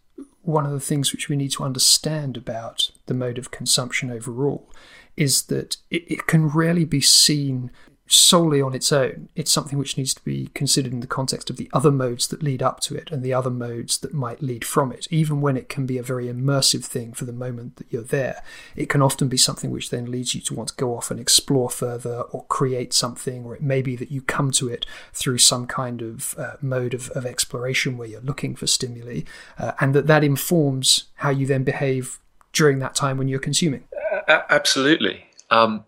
one 0.43 0.65
of 0.65 0.73
the 0.73 0.81
things 0.81 1.13
which 1.13 1.29
we 1.29 1.37
need 1.37 1.51
to 1.51 1.65
understand 1.65 2.37
about 2.37 2.91
the 3.07 3.15
mode 3.15 3.37
of 3.37 3.51
consumption 3.51 4.11
overall 4.11 4.71
is 5.17 5.43
that 5.43 5.77
it, 5.91 6.05
it 6.07 6.27
can 6.27 6.49
rarely 6.49 6.85
be 6.85 7.01
seen 7.01 7.71
solely 8.09 8.61
on 8.61 8.75
its 8.75 8.93
own. 8.93 9.29
It's 9.35 9.53
something 9.53 9.79
which 9.79 9.97
needs 9.97 10.15
to 10.15 10.25
be 10.25 10.51
considered 10.55 10.93
in 10.93 11.01
the 11.01 11.07
context 11.07 11.51
of 11.51 11.57
the 11.57 11.71
other 11.73 11.91
modes 11.91 12.27
that 12.29 12.43
lead 12.43 12.63
up 12.63 12.81
to 12.81 12.95
it 12.95 13.11
and 13.11 13.23
the 13.23 13.35
other 13.35 13.51
modes 13.51 13.99
that 13.99 14.15
might 14.15 14.43
lead 14.43 14.65
from 14.65 14.93
it. 14.93 15.07
Even 15.11 15.41
when 15.41 15.57
it 15.57 15.69
can 15.69 15.87
be 15.87 15.99
a 15.99 16.03
very 16.03 16.27
immersive 16.27 16.85
thing 16.85 17.13
for 17.13 17.25
the 17.25 17.33
moment 17.33 17.77
that 17.77 17.87
you're 17.91 18.03
there, 18.03 18.43
it 18.77 18.89
can 18.89 19.03
often 19.03 19.29
be 19.29 19.37
something 19.37 19.71
which 19.71 19.91
then 19.91 20.11
leads 20.11 20.35
you 20.35 20.41
to 20.41 20.55
want 20.55 20.71
to 20.71 20.75
go 20.77 20.97
off 20.97 21.11
and 21.11 21.21
explore 21.21 21.71
further 21.71 22.23
or 22.33 22.45
create 22.45 22.93
something, 22.93 23.45
or 23.45 23.55
it 23.55 23.63
may 23.63 23.83
be 23.83 23.97
that 23.97 24.11
you 24.11 24.23
come 24.23 24.51
to 24.51 24.69
it 24.69 24.87
through 25.13 25.39
some 25.39 25.67
kind 25.67 26.03
of 26.03 26.35
uh, 26.39 26.57
mode 26.63 26.95
of, 26.95 27.11
of 27.11 27.27
exploration 27.27 27.97
where 27.97 28.09
you're 28.09 28.21
looking 28.21 28.55
for 28.55 28.67
stimuli, 28.67 29.21
uh, 29.59 29.73
and 29.81 29.95
that 29.95 30.07
that 30.07 30.25
informs 30.25 31.05
how 31.17 31.31
you 31.31 31.47
then 31.47 31.65
behave 31.65 32.19
during 32.53 32.79
that 32.79 32.95
time 32.95 33.19
when 33.19 33.29
you're 33.29 33.39
consuming. 33.39 33.85
Uh, 34.27 34.41
absolutely. 34.49 35.27
Um, 35.51 35.85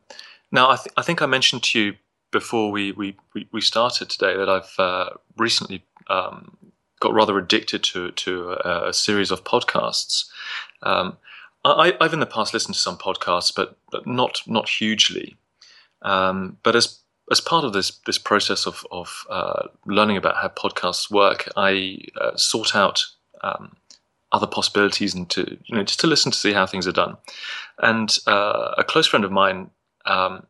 now, 0.53 0.71
I, 0.71 0.77
th- 0.77 0.93
I 0.97 1.03
think 1.03 1.23
I 1.23 1.27
mentioned 1.27 1.63
to 1.65 1.81
you 1.81 1.95
before 2.31 2.71
we, 2.71 2.93
we, 2.93 3.17
we 3.53 3.61
started 3.61 4.09
today 4.09 4.37
that 4.37 4.49
I've 4.49 4.75
uh, 4.79 5.11
recently 5.37 5.85
um, 6.09 6.57
got 7.01 7.15
rather 7.15 7.39
addicted 7.39 7.83
to, 7.85 8.11
to 8.13 8.53
a, 8.53 8.89
a 8.89 8.93
series 8.93 9.31
of 9.31 9.45
podcasts. 9.45 10.27
Um, 10.83 11.17
I, 11.65 11.95
have 12.01 12.13
in 12.13 12.21
the 12.21 12.27
past 12.27 12.55
listened 12.55 12.75
to 12.75 12.81
some 12.81 12.97
podcasts, 12.97 13.53
but, 13.55 13.77
but 13.91 14.07
not 14.07 14.41
not 14.47 14.69
hugely. 14.69 15.37
Um, 16.03 16.57
but 16.63 16.75
as 16.75 17.01
as 17.31 17.41
part 17.41 17.65
of 17.65 17.73
this 17.73 17.99
this 18.07 18.19
process 18.19 18.67
of 18.67 18.87
of 18.91 19.27
uh, 19.29 19.69
learning 19.85 20.17
about 20.17 20.37
how 20.37 20.49
podcasts 20.49 21.11
work, 21.11 21.51
I 21.57 21.99
uh, 22.19 22.37
sought 22.37 22.75
out 22.75 23.05
um, 23.43 23.77
other 24.33 24.47
possibilities 24.47 25.15
and 25.15 25.29
to 25.31 25.59
you 25.67 25.77
know 25.77 25.85
just 25.85 26.01
to 26.01 26.07
listen 26.07 26.33
to 26.33 26.39
see 26.39 26.53
how 26.53 26.67
things 26.67 26.87
are 26.87 26.93
done. 26.93 27.17
And 27.79 28.17
uh, 28.27 28.75
a 28.79 28.85
close 28.85 29.07
friend 29.07 29.25
of 29.25 29.33
mine 29.33 29.71
um, 30.07 30.47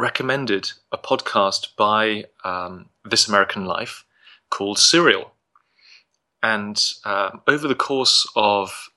recommended 0.00 0.72
a 0.90 0.96
podcast 0.96 1.76
by 1.76 2.24
um, 2.42 2.88
This 3.04 3.28
American 3.28 3.66
Life 3.66 4.04
called 4.48 4.78
Serial. 4.78 5.32
And 6.42 6.82
uh, 7.04 7.32
over 7.46 7.68
the 7.68 7.74
course 7.74 8.26
of 8.34 8.88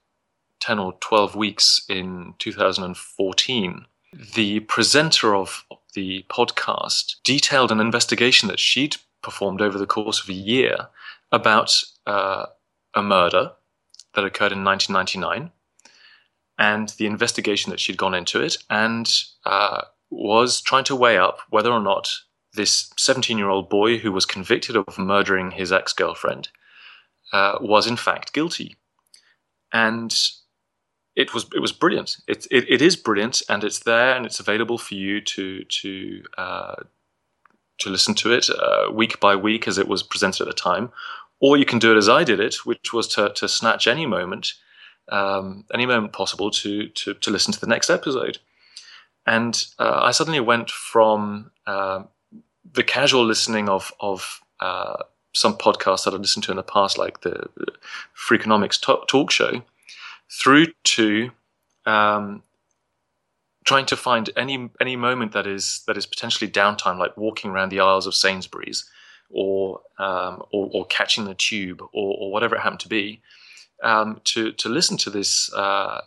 10 0.62 0.80
or 0.80 0.94
12 1.02 1.36
weeks 1.36 1.86
in 1.90 2.36
2014, 2.40 3.86
the 4.34 4.62
presenter 4.62 5.36
of 5.36 5.66
the 5.94 6.26
podcast 6.30 7.16
detailed 7.26 7.72
an 7.72 7.82
investigation 7.82 8.48
that 8.48 8.60
she'd 8.60 8.96
performed 9.22 9.62
over 9.62 9.78
the 9.78 9.86
course 9.86 10.24
of 10.24 10.30
a 10.30 10.34
year 10.34 10.88
about 11.34 11.84
uh, 12.08 12.46
a 12.94 13.04
murder 13.04 13.52
that 14.16 14.24
occurred 14.24 14.54
in 14.54 14.64
1999 14.64 15.52
and 16.58 16.90
the 16.98 17.08
investigation 17.08 17.72
that 17.72 17.80
she'd 17.80 17.98
gone 17.98 18.14
into 18.14 18.42
it 18.42 18.58
and 18.70 19.24
uh, 19.46 19.82
was 20.14 20.62
trying 20.62 20.84
to 20.86 20.96
weigh 20.96 21.18
up 21.18 21.40
whether 21.50 21.72
or 21.72 21.82
not 21.82 22.10
this 22.54 22.92
17 22.98 23.38
year 23.38 23.50
old 23.50 23.70
boy 23.70 23.98
who 23.98 24.12
was 24.12 24.26
convicted 24.26 24.76
of 24.76 24.98
murdering 24.98 25.52
his 25.52 25.72
ex 25.72 25.94
girlfriend 25.94 26.50
uh, 27.32 27.58
was 27.60 27.88
in 27.88 27.98
fact 27.98 28.34
guilty. 28.34 28.76
And 29.72 30.16
it 31.16 31.34
was 31.34 31.46
it 31.54 31.60
was 31.60 31.72
brilliant. 31.72 32.18
It, 32.28 32.48
it, 32.50 32.66
it 32.70 32.82
is 32.82 32.96
brilliant, 32.96 33.42
and 33.50 33.64
it's 33.64 33.80
there, 33.80 34.16
and 34.16 34.26
it's 34.26 34.40
available 34.40 34.78
for 34.78 34.96
you 34.96 35.22
to 35.22 35.64
to 35.64 36.24
uh, 36.38 36.76
to 37.80 37.90
listen 37.90 38.16
to 38.16 38.34
it 38.34 38.50
uh, 38.50 38.92
week 38.92 39.20
by 39.20 39.36
week 39.36 39.68
as 39.68 39.78
it 39.78 39.88
was 39.88 40.04
presented 40.04 40.44
at 40.44 40.48
the 40.48 40.54
time, 40.54 40.92
or 41.40 41.58
you 41.58 41.66
can 41.66 41.80
do 41.80 41.92
it 41.92 41.98
as 41.98 42.10
I 42.10 42.24
did 42.24 42.40
it, 42.40 42.66
which 42.66 42.94
was 42.94 43.08
to 43.10 43.30
to 43.30 43.48
snatch 43.48 43.88
any 43.88 44.06
moment, 44.06 44.54
um, 45.10 45.66
any 45.74 45.86
moment 45.86 46.14
possible 46.14 46.50
to 46.52 46.88
to 46.88 47.14
to 47.14 47.32
listen 47.32 47.54
to 47.54 47.60
the 47.60 47.68
next 47.68 47.90
episode. 47.90 48.40
And 49.26 49.66
uh, 49.80 50.02
I 50.04 50.12
suddenly 50.12 50.40
went 50.40 50.70
from 50.70 51.52
uh, 51.66 52.04
the 52.74 52.84
casual 52.84 53.26
listening 53.26 53.70
of 53.70 53.94
of 54.00 54.42
uh, 54.60 54.98
some 55.34 55.58
podcasts 55.58 56.06
that 56.06 56.14
I 56.14 56.18
listened 56.18 56.44
to 56.46 56.52
in 56.52 56.58
the 56.58 56.64
past, 56.64 56.98
like 56.98 57.22
the 57.22 57.48
Freakonomics 58.16 58.80
talk 59.08 59.32
show, 59.32 59.64
through 60.30 60.68
to 60.84 61.32
um, 61.86 62.44
trying 63.66 63.86
to 63.88 63.98
find 63.98 64.30
any 64.36 64.70
any 64.80 64.96
moment 64.96 65.32
that 65.32 65.48
is 65.48 65.84
that 65.88 65.98
is 65.98 66.06
potentially 66.06 66.50
downtime, 66.50 66.98
like 66.98 67.16
walking 67.18 67.52
around 67.52 67.70
the 67.70 67.80
aisles 67.80 68.08
of 68.08 68.16
Sainsbury's, 68.16 68.90
or 69.30 69.82
um, 70.00 70.44
or, 70.52 70.70
or, 70.74 70.86
catching 70.86 71.26
the 71.26 71.34
tube, 71.34 71.82
or, 71.82 72.18
or, 72.20 72.32
whatever 72.32 72.56
it 72.56 72.62
happened 72.62 72.82
to 72.82 72.90
be, 72.90 73.22
um, 73.84 74.22
to 74.26 74.52
to 74.54 74.70
listen 74.70 74.98
to 74.98 75.10
this 75.10 75.52
uh, 75.54 76.02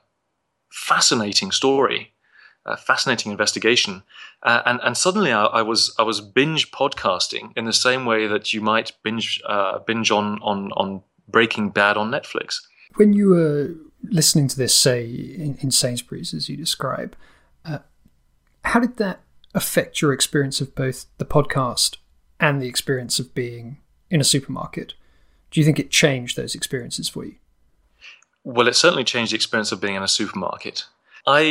fascinating 0.71 1.51
story, 1.51 2.13
uh, 2.67 2.77
fascinating 2.77 3.33
investigation, 3.33 4.03
uh, 4.43 4.63
and 4.67 4.81
and 4.83 4.97
suddenly 4.97 5.33
I, 5.33 5.45
I, 5.45 5.63
was 5.63 5.95
I 5.99 6.03
was 6.03 6.21
binge 6.21 6.71
podcasting 6.73 7.53
in 7.57 7.65
the 7.65 7.73
same 7.73 8.05
way 8.05 8.27
that 8.27 8.53
you 8.53 8.61
might 8.61 8.93
binge 9.03 9.41
uh, 9.47 9.79
binge 9.79 10.11
on 10.11 10.41
on 10.43 10.73
on 10.73 11.03
Breaking 11.29 11.71
Bad 11.71 11.97
on 11.97 12.11
Netflix. 12.11 12.61
When 12.97 13.13
you 13.13 13.29
were 13.29 13.75
listening 14.11 14.49
to 14.49 14.57
this, 14.57 14.77
say 14.77 15.05
in, 15.07 15.59
in 15.61 15.71
Sainsbury's, 15.71 16.35
as 16.35 16.49
you 16.49 16.57
describe, 16.57 17.17
uh, 17.65 17.79
how 18.65 18.81
did 18.81 18.97
that 18.97 19.21
affect 19.55 20.03
your 20.03 20.13
experience 20.13 20.61
of 20.61 20.75
both 20.75 21.07
the 21.19 21.25
podcast 21.25 21.97
and 22.39 22.61
the 22.61 22.67
experience 22.67 23.19
of 23.19 23.35
being 23.35 23.79
in 24.11 24.21
a 24.21 24.25
supermarket? 24.25 24.95
Do 25.51 25.61
you 25.61 25.65
think 25.65 25.79
it 25.79 25.91
changed 25.91 26.37
those 26.37 26.55
experiences 26.55 27.09
for 27.09 27.25
you? 27.25 27.37
Well, 28.45 28.69
it 28.69 28.77
certainly 28.77 29.05
changed 29.05 29.33
the 29.33 29.37
experience 29.37 29.73
of 29.73 29.81
being 29.81 29.95
in 29.95 30.03
a 30.03 30.09
supermarket. 30.09 30.85
I, 31.27 31.43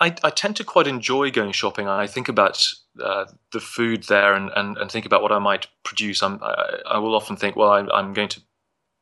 I, 0.00 0.14
I 0.22 0.30
tend 0.30 0.56
to 0.56 0.64
quite 0.64 0.86
enjoy 0.86 1.30
going 1.30 1.52
shopping. 1.52 1.88
I 1.88 2.06
think 2.06 2.28
about 2.28 2.66
uh, 3.02 3.26
the 3.52 3.60
food 3.60 4.04
there 4.04 4.34
and, 4.34 4.50
and, 4.54 4.76
and 4.76 4.90
think 4.90 5.06
about 5.06 5.22
what 5.22 5.32
I 5.32 5.38
might 5.38 5.68
produce. 5.84 6.22
I'm, 6.22 6.38
I, 6.42 6.80
I 6.86 6.98
will 6.98 7.14
often 7.14 7.36
think, 7.36 7.56
well, 7.56 7.70
I, 7.70 7.80
I'm 7.94 8.12
going 8.12 8.28
to 8.28 8.40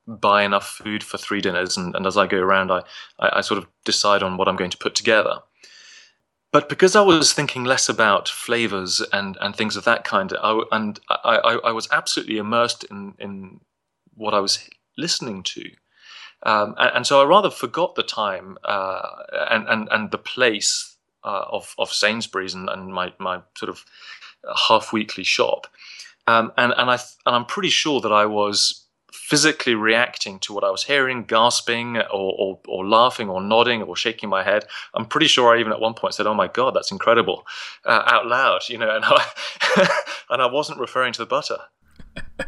buy 0.06 0.42
enough 0.42 0.68
food 0.68 1.02
for 1.02 1.18
three 1.18 1.40
dinners, 1.40 1.76
and, 1.76 1.94
and 1.96 2.06
as 2.06 2.16
I 2.16 2.26
go 2.26 2.38
around, 2.38 2.70
I, 2.70 2.82
I, 3.18 3.38
I, 3.38 3.40
sort 3.40 3.58
of 3.58 3.66
decide 3.84 4.22
on 4.22 4.36
what 4.36 4.48
I'm 4.48 4.56
going 4.56 4.70
to 4.70 4.78
put 4.78 4.94
together. 4.94 5.38
But 6.52 6.68
because 6.68 6.94
I 6.94 7.00
was 7.00 7.32
thinking 7.32 7.64
less 7.64 7.88
about 7.88 8.28
flavors 8.28 9.02
and, 9.12 9.36
and 9.40 9.56
things 9.56 9.76
of 9.76 9.84
that 9.84 10.04
kind, 10.04 10.32
I, 10.40 10.62
and 10.70 11.00
I, 11.08 11.40
I, 11.44 11.52
I 11.68 11.72
was 11.72 11.88
absolutely 11.90 12.36
immersed 12.36 12.84
in, 12.84 13.14
in 13.18 13.60
what 14.14 14.34
I 14.34 14.40
was 14.40 14.68
listening 14.96 15.42
to. 15.42 15.64
Um, 16.44 16.74
and, 16.78 16.96
and, 16.96 17.06
so 17.06 17.22
I 17.22 17.24
rather 17.24 17.50
forgot 17.50 17.94
the 17.94 18.02
time 18.02 18.58
uh, 18.64 19.00
and, 19.50 19.66
and, 19.66 19.88
and 19.90 20.10
the 20.10 20.18
place 20.18 20.96
uh, 21.24 21.44
of, 21.50 21.74
of 21.78 21.90
Sainsbury's 21.90 22.52
and, 22.54 22.68
and 22.68 22.92
my, 22.92 23.12
my 23.18 23.40
sort 23.56 23.70
of 23.70 23.84
half 24.68 24.92
weekly 24.92 25.24
shop. 25.24 25.66
Um, 26.26 26.52
and, 26.56 26.74
and, 26.76 26.90
I, 26.90 26.94
and 26.94 27.34
I'm 27.34 27.46
pretty 27.46 27.70
sure 27.70 28.00
that 28.00 28.12
I 28.12 28.26
was 28.26 28.84
physically 29.24 29.74
reacting 29.74 30.38
to 30.38 30.52
what 30.52 30.64
I 30.64 30.70
was 30.70 30.84
hearing, 30.84 31.24
gasping 31.24 31.96
or, 31.96 32.34
or, 32.38 32.60
or, 32.68 32.86
laughing 32.86 33.30
or 33.30 33.40
nodding 33.40 33.82
or 33.82 33.96
shaking 33.96 34.28
my 34.28 34.42
head. 34.42 34.66
I'm 34.92 35.06
pretty 35.06 35.28
sure 35.28 35.56
I 35.56 35.60
even 35.60 35.72
at 35.72 35.80
one 35.80 35.94
point 35.94 36.14
said, 36.14 36.26
"Oh 36.26 36.34
my 36.34 36.48
god, 36.48 36.74
that's 36.74 36.90
incredible," 36.90 37.46
uh, 37.86 38.02
out 38.06 38.26
loud, 38.26 38.68
you 38.68 38.76
know, 38.76 38.94
and 38.94 39.04
I 39.06 39.24
and 40.30 40.42
I 40.42 40.46
wasn't 40.46 40.78
referring 40.78 41.14
to 41.14 41.20
the 41.20 41.26
butter. 41.26 41.58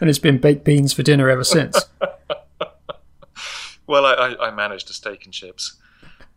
and 0.00 0.08
it's 0.08 0.18
been 0.18 0.38
baked 0.38 0.64
beans 0.64 0.92
for 0.92 1.02
dinner 1.02 1.28
ever 1.28 1.44
since. 1.44 1.84
well, 3.92 4.06
I, 4.06 4.36
I, 4.40 4.50
managed 4.50 4.90
a 4.90 4.92
steak 4.92 5.24
and 5.24 5.32
chips. 5.32 5.76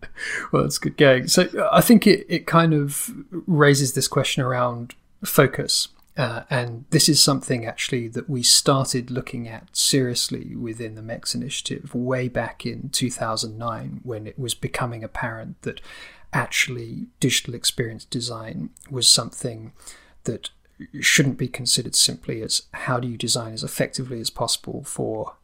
Well, 0.51 0.61
that's 0.63 0.77
good 0.77 0.97
going. 0.97 1.27
So 1.29 1.47
I 1.71 1.81
think 1.81 2.05
it, 2.05 2.27
it 2.29 2.45
kind 2.45 2.73
of 2.75 3.09
raises 3.47 3.93
this 3.93 4.07
question 4.07 4.43
around 4.43 4.93
focus 5.23 5.87
uh, 6.17 6.43
and 6.49 6.85
this 6.91 7.09
is 7.09 7.21
something 7.21 7.65
actually 7.65 8.07
that 8.07 8.29
we 8.29 8.41
started 8.41 9.11
looking 9.11 9.47
at 9.47 9.75
seriously 9.75 10.55
within 10.55 10.95
the 10.95 11.01
MEX 11.01 11.35
initiative 11.35 11.93
way 11.93 12.29
back 12.29 12.65
in 12.65 12.89
2009 12.89 13.99
when 14.03 14.25
it 14.25 14.39
was 14.39 14.53
becoming 14.53 15.03
apparent 15.03 15.61
that 15.63 15.81
actually 16.31 17.07
digital 17.19 17.53
experience 17.53 18.05
design 18.05 18.69
was 18.89 19.07
something 19.07 19.73
that 20.23 20.49
shouldn't 21.01 21.37
be 21.37 21.47
considered 21.47 21.95
simply 21.95 22.41
as 22.41 22.63
how 22.73 22.99
do 22.99 23.07
you 23.07 23.17
design 23.17 23.53
as 23.53 23.63
effectively 23.63 24.19
as 24.19 24.29
possible 24.29 24.83
for 24.83 25.35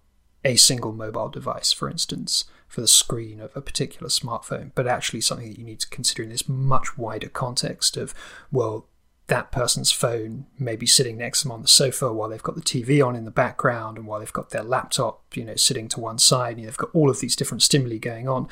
a 0.43 0.55
single 0.55 0.91
mobile 0.91 1.29
device, 1.29 1.71
for 1.71 1.89
instance, 1.89 2.45
for 2.67 2.81
the 2.81 2.87
screen 2.87 3.39
of 3.39 3.55
a 3.55 3.61
particular 3.61 4.09
smartphone, 4.09 4.71
but 4.75 4.87
actually 4.87 5.21
something 5.21 5.49
that 5.49 5.59
you 5.59 5.65
need 5.65 5.79
to 5.79 5.89
consider 5.89 6.23
in 6.23 6.29
this 6.29 6.47
much 6.47 6.97
wider 6.97 7.29
context 7.29 7.97
of, 7.97 8.13
well, 8.51 8.87
that 9.27 9.51
person's 9.51 9.93
phone 9.93 10.45
may 10.59 10.75
be 10.75 10.85
sitting 10.85 11.17
next 11.17 11.41
to 11.41 11.45
them 11.45 11.53
on 11.53 11.61
the 11.61 11.67
sofa 11.67 12.11
while 12.11 12.27
they've 12.27 12.43
got 12.43 12.55
the 12.55 12.61
TV 12.61 13.05
on 13.05 13.15
in 13.15 13.23
the 13.23 13.31
background 13.31 13.97
and 13.97 14.05
while 14.05 14.19
they've 14.19 14.33
got 14.33 14.49
their 14.49 14.63
laptop, 14.63 15.23
you 15.33 15.45
know, 15.45 15.55
sitting 15.55 15.87
to 15.87 16.01
one 16.01 16.19
side. 16.19 16.57
And 16.57 16.67
they've 16.67 16.75
got 16.75 16.93
all 16.93 17.09
of 17.09 17.21
these 17.21 17.35
different 17.35 17.63
stimuli 17.63 17.97
going 17.97 18.27
on. 18.27 18.49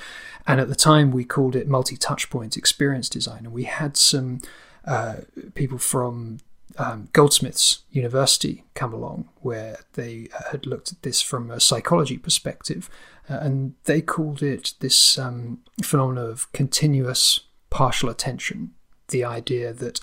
And 0.48 0.62
at 0.62 0.70
the 0.70 0.76
time, 0.76 1.12
we 1.12 1.26
called 1.26 1.56
it 1.56 1.68
multi-touchpoint 1.68 2.56
experience 2.56 3.10
design, 3.10 3.40
and 3.40 3.52
we 3.52 3.66
had 3.66 3.98
some 3.98 4.40
uh, 4.86 5.16
people 5.54 5.78
from 5.78 6.40
um, 6.78 7.10
Goldsmiths 7.14 7.80
University 7.92 8.64
come 8.74 8.94
along 8.94 9.30
where 9.42 9.80
they 9.94 10.30
had 10.52 10.66
looked 10.66 10.92
at 10.92 11.02
this 11.02 11.22
from 11.22 11.52
a 11.52 11.60
psychology 11.60 12.18
perspective, 12.18 12.90
uh, 13.30 13.40
and 13.42 13.74
they 13.86 14.02
called 14.02 14.42
it 14.44 14.74
this 14.80 15.18
um, 15.18 15.60
phenomenon 15.84 16.30
of 16.30 16.52
continuous 16.54 17.42
partial 17.70 18.10
attention. 18.10 18.72
The 19.10 19.24
idea 19.24 19.74
that 19.74 20.00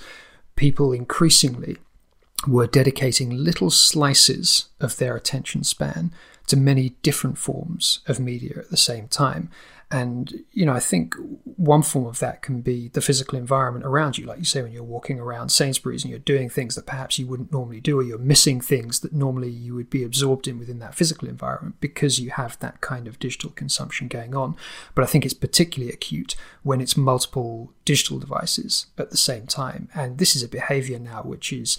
people 0.57 0.93
increasingly 0.93 1.79
were 2.47 2.67
dedicating 2.67 3.31
little 3.31 3.71
slices 3.71 4.67
of 4.81 4.97
their 4.97 5.17
attention 5.17 5.65
span 5.65 6.13
to 6.47 6.57
many 6.57 6.91
different 7.03 7.39
forms 7.39 8.01
of 8.07 8.21
media 8.21 8.55
at 8.59 8.71
the 8.71 8.77
same 8.77 9.09
time. 9.09 9.51
And, 9.89 10.43
you 10.51 10.67
know, 10.67 10.73
I 10.73 10.81
think 10.81 11.15
one 11.45 11.83
form 11.83 12.07
of 12.07 12.19
that 12.19 12.43
can 12.43 12.61
be 12.61 12.89
the 12.89 13.01
physical 13.01 13.39
environment 13.39 13.85
around 13.85 14.19
you. 14.19 14.27
Like 14.27 14.41
you 14.41 14.45
say, 14.45 14.61
when 14.61 14.73
you're 14.73 14.83
walking 14.83 15.21
around 15.21 15.51
Sainsbury's 15.51 16.03
and 16.03 16.11
you're 16.11 16.19
doing 16.19 16.51
things 16.51 16.75
that 16.75 16.87
perhaps 16.87 17.21
you 17.21 17.27
wouldn't 17.29 17.53
normally 17.53 17.81
do, 17.81 18.01
or 18.01 18.03
you're 18.03 18.19
missing 18.19 18.61
things 18.61 18.99
that 19.01 19.13
normally 19.13 19.49
you 19.49 19.77
would 19.77 19.89
be 19.89 20.03
absorbed 20.03 20.49
in 20.49 20.59
within 20.59 20.81
that 20.81 20.97
physical 20.97 21.29
environment 21.29 21.77
because 21.81 22.19
you 22.19 22.31
have 22.31 22.59
that 22.59 22.81
kind 22.81 23.07
of 23.07 23.21
digital 23.21 23.51
consumption 23.51 24.09
going 24.09 24.35
on. 24.35 24.57
But 24.97 25.05
I 25.05 25.07
think 25.07 25.25
it's 25.25 25.35
particularly 25.35 25.93
acute 25.93 26.35
when 26.65 26.81
it's 26.81 26.97
multiple 26.97 27.73
digital 27.85 28.19
devices 28.19 28.87
at 28.99 29.11
the 29.11 29.17
same 29.17 29.47
time. 29.47 29.89
And 29.95 30.19
this 30.19 30.35
is 30.35 30.43
a 30.43 30.49
behavior 30.49 30.99
now 30.99 31.23
which 31.23 31.53
is 31.53 31.79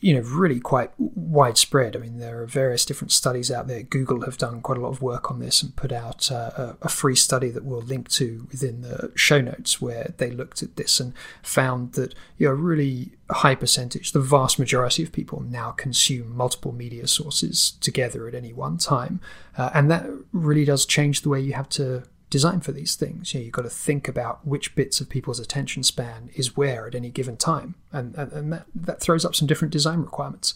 you 0.00 0.14
know, 0.14 0.20
really 0.20 0.58
quite 0.58 0.90
widespread. 0.98 1.94
I 1.94 1.98
mean, 1.98 2.18
there 2.18 2.40
are 2.42 2.46
various 2.46 2.86
different 2.86 3.12
studies 3.12 3.50
out 3.50 3.66
there. 3.66 3.82
Google 3.82 4.22
have 4.22 4.38
done 4.38 4.62
quite 4.62 4.78
a 4.78 4.80
lot 4.80 4.88
of 4.88 5.02
work 5.02 5.30
on 5.30 5.40
this 5.40 5.62
and 5.62 5.76
put 5.76 5.92
out 5.92 6.32
uh, 6.32 6.74
a, 6.80 6.88
free 6.88 7.14
study 7.14 7.50
that 7.50 7.64
we'll 7.64 7.82
link 7.82 8.08
to 8.10 8.46
within 8.50 8.80
the 8.80 9.12
show 9.14 9.42
notes, 9.42 9.80
where 9.80 10.14
they 10.16 10.30
looked 10.30 10.62
at 10.62 10.76
this 10.76 11.00
and 11.00 11.12
found 11.42 11.92
that 11.92 12.14
you 12.38 12.48
know, 12.48 12.54
really 12.54 13.12
high 13.30 13.54
percentage, 13.54 14.12
the 14.12 14.20
vast 14.20 14.58
majority 14.58 15.02
of 15.02 15.12
people 15.12 15.40
now 15.40 15.70
consume 15.70 16.34
multiple 16.34 16.72
media 16.72 17.06
sources 17.06 17.72
together 17.80 18.26
at 18.26 18.34
any 18.34 18.54
one 18.54 18.78
time, 18.78 19.20
uh, 19.58 19.70
and 19.74 19.90
that 19.90 20.06
really 20.32 20.64
does 20.64 20.86
change 20.86 21.20
the 21.20 21.28
way 21.28 21.40
you 21.40 21.52
have 21.52 21.68
to 21.68 22.04
design 22.30 22.60
for 22.60 22.72
these 22.72 22.94
things. 22.94 23.34
You 23.34 23.40
know, 23.40 23.44
you've 23.44 23.52
got 23.52 23.62
to 23.62 23.70
think 23.70 24.08
about 24.08 24.46
which 24.46 24.74
bits 24.74 25.00
of 25.00 25.10
people's 25.10 25.40
attention 25.40 25.82
span 25.82 26.30
is 26.34 26.56
where 26.56 26.86
at 26.86 26.94
any 26.94 27.10
given 27.10 27.36
time, 27.36 27.74
and 27.92 28.14
and, 28.14 28.32
and 28.32 28.52
that 28.52 28.66
that 28.74 29.00
throws 29.00 29.24
up 29.24 29.34
some 29.34 29.48
different 29.48 29.72
design 29.72 30.00
requirements. 30.00 30.54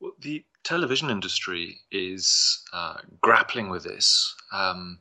Well, 0.00 0.12
the 0.20 0.44
television 0.64 1.10
industry 1.10 1.80
is 1.90 2.62
uh, 2.72 2.98
grappling 3.20 3.70
with 3.70 3.84
this. 3.84 4.34
Um, 4.52 5.00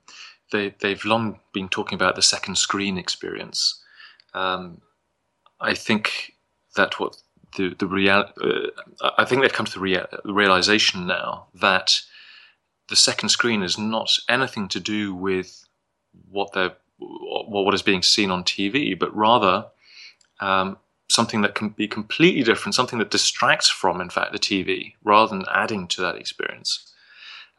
they 0.52 0.74
they've 0.80 1.06
long 1.06 1.40
been 1.54 1.70
talking 1.70 1.96
about 1.96 2.16
the 2.16 2.22
second 2.22 2.58
screen 2.58 2.98
experience. 2.98 3.82
Um, 4.34 4.82
I 5.60 5.74
think 5.74 6.34
that 6.76 7.00
what 7.00 7.18
the 7.58 7.76
the 7.78 7.88
real 7.88 8.26
uh, 8.42 9.12
I 9.18 9.26
think 9.26 9.42
they've 9.42 9.52
come 9.52 9.66
to 9.66 9.74
the 9.74 9.80
rea- 9.80 10.06
realization 10.24 11.06
now 11.06 11.48
that 11.56 12.02
the 12.88 12.96
second 12.96 13.30
screen 13.30 13.64
is 13.64 13.78
not 13.78 14.12
anything 14.30 14.68
to 14.70 14.80
do 14.80 15.14
with 15.16 15.66
what 16.30 16.54
they're 16.54 16.76
what 16.98 17.74
is 17.74 17.82
being 17.82 18.04
seen 18.04 18.30
on 18.30 18.44
TV, 18.44 18.98
but 18.98 19.16
rather 19.16 19.66
um, 20.40 20.78
something 21.10 21.42
that 21.42 21.56
can 21.56 21.70
be 21.70 21.88
completely 21.88 22.44
different, 22.44 22.76
something 22.76 23.00
that 23.00 23.12
distracts 23.12 23.70
from, 23.70 24.00
in 24.00 24.10
fact, 24.10 24.32
the 24.32 24.40
TV, 24.40 24.94
rather 25.04 25.36
than 25.36 25.46
adding 25.52 25.88
to 25.88 26.02
that 26.02 26.16
experience. 26.16 26.94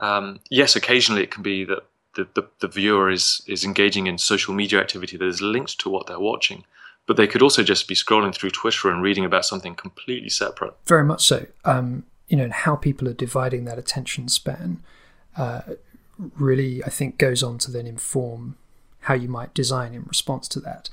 Um, 0.01 0.41
yes, 0.51 0.77
occasionally 0.77 1.23
it 1.23 1.31
can 1.31 1.43
be 1.43 1.65
that 1.65 1.85
the, 2.15 2.29
the, 2.35 2.49
the, 2.61 2.69
viewer 2.69 3.11
is 3.11 3.41
is 3.47 3.65
engaging 3.65 4.07
in 4.07 4.19
social 4.19 4.53
media 4.53 4.81
activity 4.81 5.17
that 5.17 5.27
is 5.27 5.41
linked 5.41 5.79
to 5.81 5.89
what 5.89 6.07
they're 6.07 6.19
watching, 6.19 6.65
but 7.07 7.17
they 7.17 7.27
could 7.27 7.43
also 7.43 7.63
just 7.63 7.89
be 7.89 7.95
scrolling 7.95 8.35
through 8.35 8.51
Twitter 8.51 8.91
and 8.91 9.03
reading 9.03 9.25
about 9.25 9.45
something 9.45 9.75
completely 9.75 10.29
separate. 10.29 10.75
Very 10.87 11.05
much 11.05 11.23
so. 11.23 11.47
Um, 11.65 12.05
you 12.29 12.37
know, 12.37 12.45
and 12.45 12.53
how 12.53 12.77
people 12.77 13.09
are 13.09 13.15
dividing 13.15 13.65
that 13.65 13.79
attention 13.79 14.29
span. 14.29 14.83
Uh, 15.37 15.63
really, 16.37 16.83
I 16.85 16.89
think, 16.89 17.19
goes 17.19 17.43
on 17.43 17.59
to 17.59 17.71
then 17.71 17.87
inform 17.87 18.57
how 19.01 19.15
you 19.15 19.29
might 19.29 19.55
design 19.55 19.95
in 19.95 20.03
response 20.05 20.49
to 20.49 20.61
that. 20.61 20.89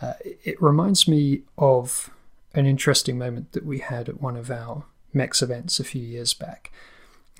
Uh, 0.00 0.14
it 0.22 0.60
reminds 0.62 1.08
me 1.08 1.42
of 1.56 2.10
an 2.54 2.66
interesting 2.66 3.18
moment 3.18 3.52
that 3.52 3.66
we 3.66 3.80
had 3.80 4.08
at 4.08 4.20
one 4.20 4.36
of 4.36 4.50
our 4.50 4.84
MEX 5.12 5.42
events 5.42 5.80
a 5.80 5.84
few 5.84 6.02
years 6.02 6.34
back. 6.34 6.70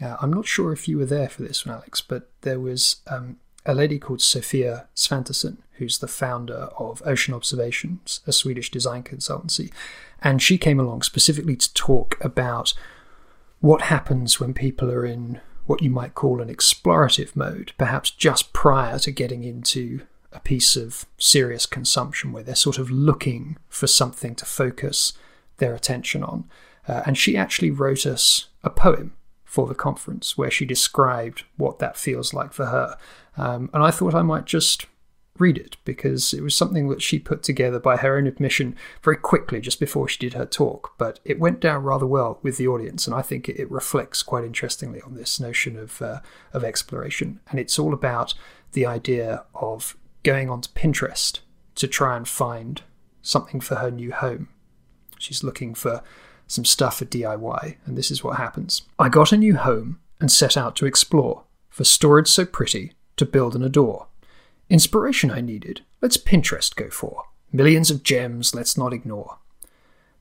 Uh, 0.02 0.16
I'm 0.20 0.32
not 0.32 0.46
sure 0.46 0.72
if 0.72 0.88
you 0.88 0.98
were 0.98 1.06
there 1.06 1.28
for 1.28 1.42
this 1.42 1.64
one, 1.64 1.74
Alex, 1.74 2.00
but 2.00 2.30
there 2.42 2.60
was 2.60 2.96
um, 3.06 3.38
a 3.66 3.74
lady 3.74 3.98
called 3.98 4.22
Sofia 4.22 4.86
Svanteson, 4.94 5.58
who's 5.72 5.98
the 5.98 6.08
founder 6.08 6.68
of 6.78 7.02
Ocean 7.04 7.34
Observations, 7.34 8.20
a 8.26 8.32
Swedish 8.32 8.70
design 8.70 9.02
consultancy. 9.02 9.72
And 10.22 10.42
she 10.42 10.58
came 10.58 10.80
along 10.80 11.02
specifically 11.02 11.56
to 11.56 11.74
talk 11.74 12.16
about 12.24 12.74
what 13.60 13.82
happens 13.82 14.40
when 14.40 14.54
people 14.54 14.90
are 14.90 15.04
in 15.04 15.40
what 15.68 15.82
you 15.82 15.90
might 15.90 16.14
call 16.14 16.40
an 16.40 16.48
explorative 16.48 17.36
mode, 17.36 17.72
perhaps 17.76 18.10
just 18.10 18.54
prior 18.54 18.98
to 18.98 19.10
getting 19.10 19.44
into 19.44 20.00
a 20.32 20.40
piece 20.40 20.76
of 20.76 21.04
serious 21.18 21.66
consumption 21.66 22.32
where 22.32 22.42
they're 22.42 22.54
sort 22.54 22.78
of 22.78 22.90
looking 22.90 23.58
for 23.68 23.86
something 23.86 24.34
to 24.34 24.46
focus 24.46 25.12
their 25.58 25.74
attention 25.74 26.24
on. 26.24 26.44
Uh, 26.88 27.02
and 27.04 27.18
she 27.18 27.36
actually 27.36 27.70
wrote 27.70 28.06
us 28.06 28.46
a 28.64 28.70
poem 28.70 29.12
for 29.44 29.66
the 29.66 29.74
conference 29.74 30.38
where 30.38 30.50
she 30.50 30.64
described 30.64 31.44
what 31.58 31.78
that 31.80 31.98
feels 31.98 32.32
like 32.32 32.54
for 32.54 32.66
her. 32.66 32.96
Um, 33.36 33.68
and 33.74 33.82
I 33.82 33.90
thought 33.90 34.14
I 34.14 34.22
might 34.22 34.46
just 34.46 34.86
read 35.38 35.58
it 35.58 35.76
because 35.84 36.32
it 36.32 36.42
was 36.42 36.54
something 36.54 36.88
that 36.88 37.02
she 37.02 37.18
put 37.18 37.42
together 37.42 37.78
by 37.78 37.96
her 37.96 38.16
own 38.16 38.26
admission 38.26 38.76
very 39.02 39.16
quickly 39.16 39.60
just 39.60 39.80
before 39.80 40.08
she 40.08 40.18
did 40.18 40.34
her 40.34 40.46
talk. 40.46 40.94
But 40.98 41.20
it 41.24 41.38
went 41.38 41.60
down 41.60 41.84
rather 41.84 42.06
well 42.06 42.38
with 42.42 42.56
the 42.56 42.68
audience, 42.68 43.06
and 43.06 43.14
I 43.14 43.22
think 43.22 43.48
it, 43.48 43.70
reflects 43.70 44.22
quite 44.22 44.44
interestingly 44.44 45.00
on 45.02 45.14
this 45.14 45.38
notion 45.38 45.78
of 45.78 46.00
uh, 46.00 46.20
of 46.52 46.64
exploration. 46.64 47.40
And 47.50 47.60
it's 47.60 47.78
all 47.78 47.92
about 47.92 48.34
the 48.72 48.86
idea 48.86 49.44
of 49.54 49.96
going 50.22 50.48
onto 50.50 50.70
Pinterest 50.70 51.40
to 51.74 51.86
try 51.86 52.16
and 52.16 52.26
find 52.26 52.82
something 53.22 53.60
for 53.60 53.76
her 53.76 53.90
new 53.90 54.12
home. 54.12 54.48
She's 55.18 55.44
looking 55.44 55.74
for 55.74 56.02
some 56.46 56.64
stuff 56.64 56.98
for 56.98 57.04
DIY, 57.04 57.76
and 57.84 57.96
this 57.96 58.10
is 58.10 58.24
what 58.24 58.38
happens. 58.38 58.82
I 58.98 59.08
got 59.08 59.32
a 59.32 59.36
new 59.36 59.56
home 59.56 60.00
and 60.20 60.32
set 60.32 60.56
out 60.56 60.74
to 60.76 60.86
explore, 60.86 61.44
for 61.68 61.84
storage 61.84 62.28
so 62.28 62.44
pretty 62.44 62.94
to 63.16 63.26
build 63.26 63.54
and 63.54 63.64
adore. 63.64 64.06
Inspiration 64.70 65.30
I 65.30 65.40
needed, 65.40 65.80
let's 66.02 66.18
Pinterest 66.18 66.76
go 66.76 66.90
for. 66.90 67.24
Millions 67.52 67.90
of 67.90 68.02
gems, 68.02 68.54
let's 68.54 68.76
not 68.76 68.92
ignore. 68.92 69.38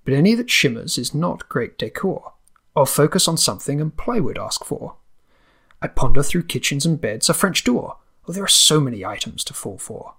But 0.05 0.13
any 0.13 0.35
that 0.35 0.49
shimmers 0.49 0.97
is 0.97 1.13
not 1.13 1.49
great 1.49 1.77
decor. 1.77 2.31
I'll 2.73 2.85
focus 2.85 3.27
on 3.27 3.35
something 3.35 3.81
and 3.81 3.95
play 3.95 4.19
plywood 4.19 4.37
ask 4.37 4.63
for. 4.63 4.95
I 5.81 5.87
ponder 5.87 6.23
through 6.23 6.43
kitchens 6.43 6.85
and 6.85 7.01
beds, 7.01 7.29
a 7.29 7.33
French 7.33 7.65
door. 7.65 7.97
Oh, 8.25 8.31
there 8.31 8.43
are 8.43 8.47
so 8.47 8.79
many 8.79 9.03
items 9.03 9.43
to 9.43 9.53
fall 9.53 9.77
for. 9.77 10.13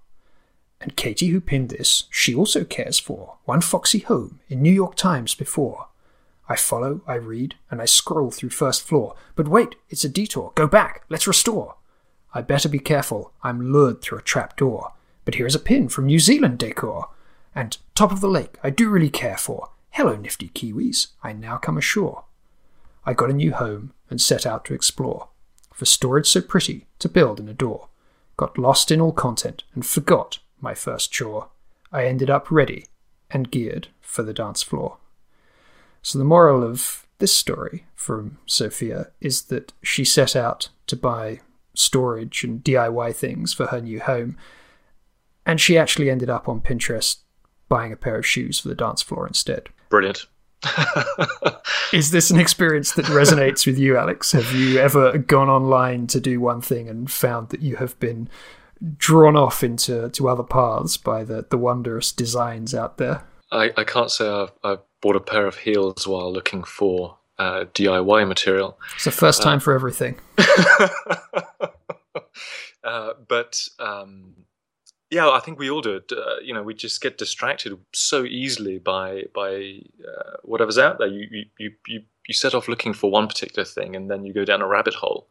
And 0.80 0.94
Katie, 0.94 1.28
who 1.28 1.40
pinned 1.40 1.70
this, 1.70 2.04
she 2.10 2.34
also 2.34 2.64
cares 2.64 2.98
for 2.98 3.38
one 3.46 3.62
foxy 3.62 4.00
home 4.00 4.40
in 4.48 4.60
New 4.60 4.72
York 4.72 4.94
Times 4.94 5.34
before. 5.34 5.88
I 6.48 6.56
follow, 6.56 7.00
I 7.06 7.14
read, 7.14 7.56
and 7.70 7.80
I 7.80 7.86
scroll 7.86 8.30
through 8.30 8.50
first 8.50 8.86
floor. 8.86 9.14
But 9.36 9.48
wait, 9.48 9.74
it's 9.88 10.04
a 10.04 10.08
detour. 10.08 10.52
Go 10.54 10.66
back, 10.66 11.04
let's 11.08 11.26
restore. 11.26 11.76
I 12.34 12.42
better 12.42 12.68
be 12.68 12.78
careful, 12.78 13.32
I'm 13.42 13.72
lured 13.72 14.02
through 14.02 14.18
a 14.18 14.22
trap 14.22 14.56
door. 14.56 14.92
But 15.24 15.34
here 15.34 15.46
is 15.46 15.54
a 15.54 15.60
pin 15.60 15.88
from 15.88 16.06
New 16.06 16.18
Zealand 16.18 16.58
decor. 16.58 17.10
And 17.54 17.76
top 17.94 18.12
of 18.12 18.20
the 18.20 18.28
lake, 18.28 18.56
I 18.62 18.70
do 18.70 18.88
really 18.88 19.10
care 19.10 19.36
for. 19.36 19.70
Hello, 19.90 20.16
nifty 20.16 20.48
Kiwis, 20.48 21.08
I 21.22 21.32
now 21.32 21.56
come 21.56 21.76
ashore. 21.76 22.24
I 23.04 23.14
got 23.14 23.30
a 23.30 23.34
new 23.34 23.52
home 23.52 23.92
and 24.10 24.20
set 24.20 24.46
out 24.46 24.64
to 24.66 24.74
explore. 24.74 25.28
For 25.72 25.84
storage 25.84 26.28
so 26.28 26.40
pretty 26.40 26.86
to 26.98 27.08
build 27.08 27.40
and 27.40 27.48
adore. 27.48 27.88
Got 28.36 28.58
lost 28.58 28.90
in 28.90 29.00
all 29.00 29.12
content 29.12 29.64
and 29.74 29.84
forgot 29.84 30.38
my 30.60 30.74
first 30.74 31.12
chore. 31.12 31.48
I 31.92 32.04
ended 32.04 32.30
up 32.30 32.50
ready 32.50 32.86
and 33.30 33.50
geared 33.50 33.88
for 34.00 34.22
the 34.22 34.34
dance 34.34 34.62
floor. 34.62 34.98
So, 36.02 36.18
the 36.18 36.24
moral 36.24 36.62
of 36.62 37.06
this 37.18 37.36
story 37.36 37.86
from 37.94 38.38
Sofia 38.46 39.10
is 39.20 39.42
that 39.42 39.72
she 39.82 40.04
set 40.04 40.36
out 40.36 40.68
to 40.86 40.96
buy 40.96 41.40
storage 41.78 42.44
and 42.44 42.62
DIY 42.62 43.14
things 43.14 43.52
for 43.52 43.66
her 43.66 43.80
new 43.80 44.00
home, 44.00 44.36
and 45.46 45.60
she 45.60 45.78
actually 45.78 46.10
ended 46.10 46.28
up 46.28 46.48
on 46.48 46.60
Pinterest 46.60 47.18
buying 47.68 47.92
a 47.92 47.96
pair 47.96 48.18
of 48.18 48.26
shoes 48.26 48.58
for 48.58 48.68
the 48.68 48.74
dance 48.74 49.02
floor 49.02 49.26
instead. 49.26 49.68
Brilliant. 49.88 50.26
is 51.92 52.10
this 52.10 52.30
an 52.30 52.40
experience 52.40 52.92
that 52.92 53.04
resonates 53.06 53.66
with 53.66 53.78
you, 53.78 53.96
Alex? 53.96 54.32
Have 54.32 54.52
you 54.52 54.78
ever 54.78 55.18
gone 55.18 55.48
online 55.48 56.06
to 56.08 56.20
do 56.20 56.40
one 56.40 56.60
thing 56.60 56.88
and 56.88 57.10
found 57.10 57.50
that 57.50 57.60
you 57.60 57.76
have 57.76 57.98
been 58.00 58.28
drawn 58.96 59.36
off 59.36 59.62
into 59.62 60.08
to 60.10 60.28
other 60.28 60.42
paths 60.42 60.96
by 60.96 61.24
the, 61.24 61.46
the 61.50 61.58
wondrous 61.58 62.12
designs 62.12 62.74
out 62.74 62.98
there? 62.98 63.22
I, 63.50 63.72
I 63.76 63.84
can't 63.84 64.10
say 64.10 64.28
I've, 64.28 64.52
I've 64.64 64.80
bought 65.00 65.16
a 65.16 65.20
pair 65.20 65.46
of 65.46 65.58
heels 65.58 66.06
while 66.06 66.32
looking 66.32 66.64
for 66.64 67.17
uh, 67.38 67.64
DIY 67.74 68.26
material. 68.26 68.78
It's 68.94 69.04
the 69.04 69.10
first 69.10 69.42
time 69.42 69.58
uh, 69.58 69.60
for 69.60 69.72
everything. 69.72 70.18
uh, 72.84 73.12
but 73.28 73.68
um, 73.78 74.34
yeah, 75.10 75.30
I 75.30 75.40
think 75.40 75.58
we 75.58 75.70
all 75.70 75.80
do 75.80 75.96
it. 75.96 76.12
Uh, 76.12 76.40
you 76.42 76.52
know, 76.52 76.62
we 76.62 76.74
just 76.74 77.00
get 77.00 77.16
distracted 77.18 77.78
so 77.92 78.24
easily 78.24 78.78
by 78.78 79.24
by 79.34 79.80
uh, 80.06 80.36
whatever's 80.42 80.78
out 80.78 80.98
there. 80.98 81.08
You, 81.08 81.46
you 81.58 81.72
you 81.86 82.02
you 82.26 82.34
set 82.34 82.54
off 82.54 82.68
looking 82.68 82.92
for 82.92 83.10
one 83.10 83.26
particular 83.26 83.64
thing, 83.64 83.96
and 83.96 84.10
then 84.10 84.24
you 84.24 84.32
go 84.32 84.44
down 84.44 84.60
a 84.60 84.66
rabbit 84.66 84.94
hole. 84.94 85.28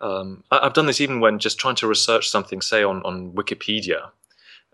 Um, 0.00 0.44
I, 0.50 0.64
have 0.64 0.74
done 0.74 0.86
this 0.86 1.00
even 1.00 1.20
when 1.20 1.38
just 1.38 1.58
trying 1.58 1.76
to 1.76 1.86
research 1.86 2.28
something, 2.28 2.60
say 2.60 2.82
on 2.82 3.02
on 3.04 3.32
Wikipedia, 3.32 4.10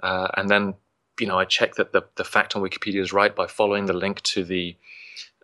uh, 0.03 0.29
and 0.37 0.49
then 0.51 0.75
you 1.21 1.27
know 1.27 1.39
I 1.39 1.45
check 1.45 1.77
that 1.77 1.93
the 1.93 2.03
the 2.17 2.25
fact 2.25 2.57
on 2.57 2.63
Wikipedia 2.63 3.01
is 3.01 3.13
right 3.13 3.35
by 3.35 3.47
following 3.47 3.87
the 3.87 3.93
link 3.93 4.23
to 4.23 4.43
the 4.43 4.77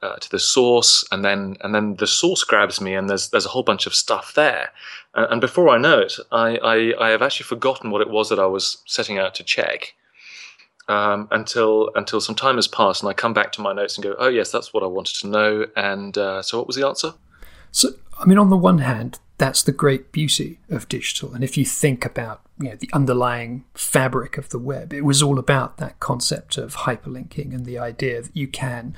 uh, 0.02 0.16
to 0.16 0.30
the 0.30 0.38
source, 0.38 1.04
and 1.10 1.24
then 1.24 1.56
and 1.60 1.74
then 1.74 1.96
the 1.96 2.06
source 2.06 2.44
grabs 2.44 2.80
me, 2.80 2.94
and 2.94 3.08
there's 3.08 3.30
there's 3.30 3.46
a 3.46 3.50
whole 3.50 3.62
bunch 3.62 3.86
of 3.86 3.94
stuff 3.94 4.34
there, 4.34 4.70
uh, 5.14 5.26
and 5.30 5.40
before 5.40 5.68
I 5.68 5.78
know 5.78 5.98
it, 6.00 6.14
I, 6.30 6.56
I, 6.56 7.06
I 7.06 7.08
have 7.10 7.22
actually 7.22 7.44
forgotten 7.44 7.90
what 7.90 8.00
it 8.00 8.10
was 8.10 8.28
that 8.28 8.38
I 8.38 8.46
was 8.46 8.78
setting 8.86 9.18
out 9.18 9.34
to 9.36 9.44
check. 9.44 9.94
Um, 10.88 11.28
until 11.30 11.90
until 11.96 12.18
some 12.18 12.34
time 12.34 12.56
has 12.56 12.66
passed, 12.66 13.02
and 13.02 13.10
I 13.10 13.12
come 13.12 13.34
back 13.34 13.52
to 13.52 13.60
my 13.60 13.74
notes 13.74 13.98
and 13.98 14.04
go, 14.04 14.16
"Oh 14.18 14.28
yes, 14.28 14.50
that's 14.50 14.72
what 14.72 14.82
I 14.82 14.86
wanted 14.86 15.16
to 15.16 15.26
know." 15.26 15.66
And 15.76 16.16
uh, 16.16 16.40
so, 16.40 16.56
what 16.56 16.66
was 16.66 16.76
the 16.76 16.86
answer? 16.86 17.12
So, 17.70 17.90
I 18.18 18.24
mean, 18.24 18.38
on 18.38 18.48
the 18.48 18.56
one 18.56 18.78
hand, 18.78 19.18
that's 19.36 19.62
the 19.62 19.72
great 19.72 20.12
beauty 20.12 20.60
of 20.70 20.88
digital, 20.88 21.34
and 21.34 21.44
if 21.44 21.58
you 21.58 21.66
think 21.66 22.06
about 22.06 22.40
you 22.58 22.70
know 22.70 22.76
the 22.76 22.88
underlying 22.94 23.64
fabric 23.74 24.38
of 24.38 24.48
the 24.48 24.58
web, 24.58 24.94
it 24.94 25.02
was 25.02 25.22
all 25.22 25.38
about 25.38 25.76
that 25.76 26.00
concept 26.00 26.56
of 26.56 26.74
hyperlinking 26.76 27.54
and 27.54 27.66
the 27.66 27.78
idea 27.78 28.22
that 28.22 28.34
you 28.34 28.48
can 28.48 28.96